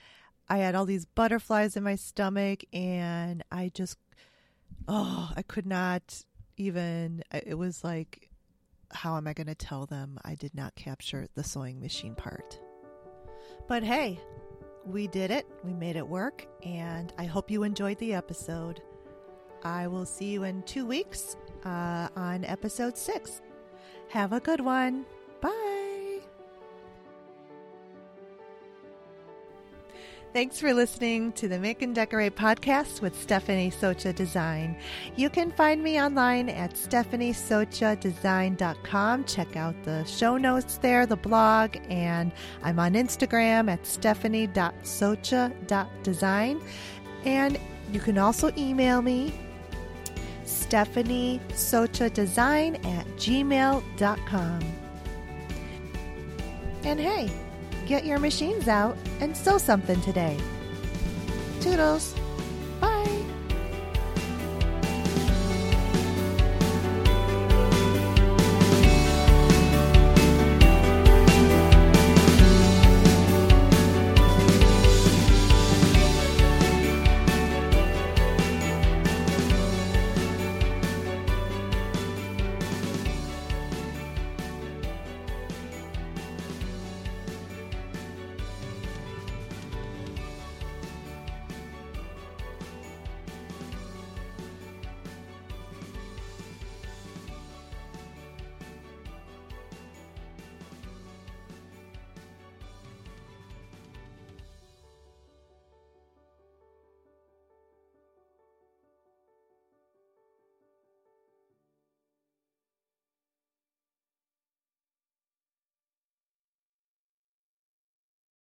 I 0.49 0.57
had 0.57 0.75
all 0.75 0.85
these 0.85 1.05
butterflies 1.05 1.77
in 1.77 1.83
my 1.83 1.95
stomach 1.95 2.63
and 2.73 3.43
I 3.51 3.71
just 3.73 3.97
oh, 4.87 5.31
I 5.35 5.41
could 5.43 5.65
not 5.65 6.23
even 6.57 7.23
it 7.31 7.57
was 7.57 7.83
like 7.83 8.29
how 8.91 9.17
am 9.17 9.27
I 9.27 9.33
going 9.33 9.47
to 9.47 9.55
tell 9.55 9.85
them 9.85 10.17
I 10.25 10.33
did 10.33 10.55
not 10.55 10.73
capture 10.75 11.27
the 11.35 11.43
sewing 11.43 11.79
machine 11.79 12.15
part? 12.15 12.59
But 13.67 13.83
hey, 13.83 14.19
we 14.83 15.07
did 15.07 15.29
it. 15.29 15.45
We 15.63 15.73
made 15.73 15.95
it 15.95 16.07
work 16.07 16.47
and 16.63 17.13
I 17.19 17.25
hope 17.25 17.51
you 17.51 17.61
enjoyed 17.63 17.99
the 17.99 18.13
episode. 18.13 18.81
I 19.63 19.87
will 19.87 20.05
see 20.05 20.31
you 20.31 20.43
in 20.43 20.63
2 20.63 20.85
weeks 20.85 21.35
uh, 21.65 22.07
on 22.15 22.45
episode 22.45 22.97
6. 22.97 23.41
Have 24.09 24.33
a 24.33 24.39
good 24.39 24.61
one. 24.61 25.05
Bye. 25.41 25.88
Thanks 30.31 30.59
for 30.59 30.75
listening 30.75 31.31
to 31.33 31.47
the 31.47 31.57
Make 31.57 31.81
and 31.81 31.95
Decorate 31.95 32.35
podcast 32.35 33.01
with 33.01 33.19
Stephanie 33.19 33.71
Socha 33.71 34.13
Design. 34.13 34.77
You 35.15 35.27
can 35.27 35.51
find 35.51 35.81
me 35.81 35.99
online 35.99 36.49
at 36.49 36.75
stephaniesochadesign.com. 36.75 39.23
Check 39.23 39.55
out 39.55 39.83
the 39.83 40.03
show 40.03 40.37
notes 40.37 40.77
there, 40.77 41.07
the 41.07 41.15
blog, 41.15 41.77
and 41.89 42.31
I'm 42.61 42.77
on 42.77 42.93
Instagram 42.93 43.71
at 43.71 43.87
stephanie.socha.design. 43.87 46.61
And 47.25 47.59
you 47.91 47.99
can 47.99 48.19
also 48.19 48.51
email 48.55 49.01
me 49.01 49.33
Stephanie 50.45 51.41
Socha 51.49 52.13
Design 52.13 52.75
at 52.75 53.07
gmail.com. 53.17 54.59
And 56.83 56.99
hey, 56.99 57.31
Get 57.89 58.05
your 58.05 58.19
machines 58.19 58.67
out 58.67 58.95
and 59.19 59.35
sew 59.35 59.57
something 59.57 59.99
today. 60.01 60.37
Toodles. 61.59 62.13
Bye. 62.79 63.18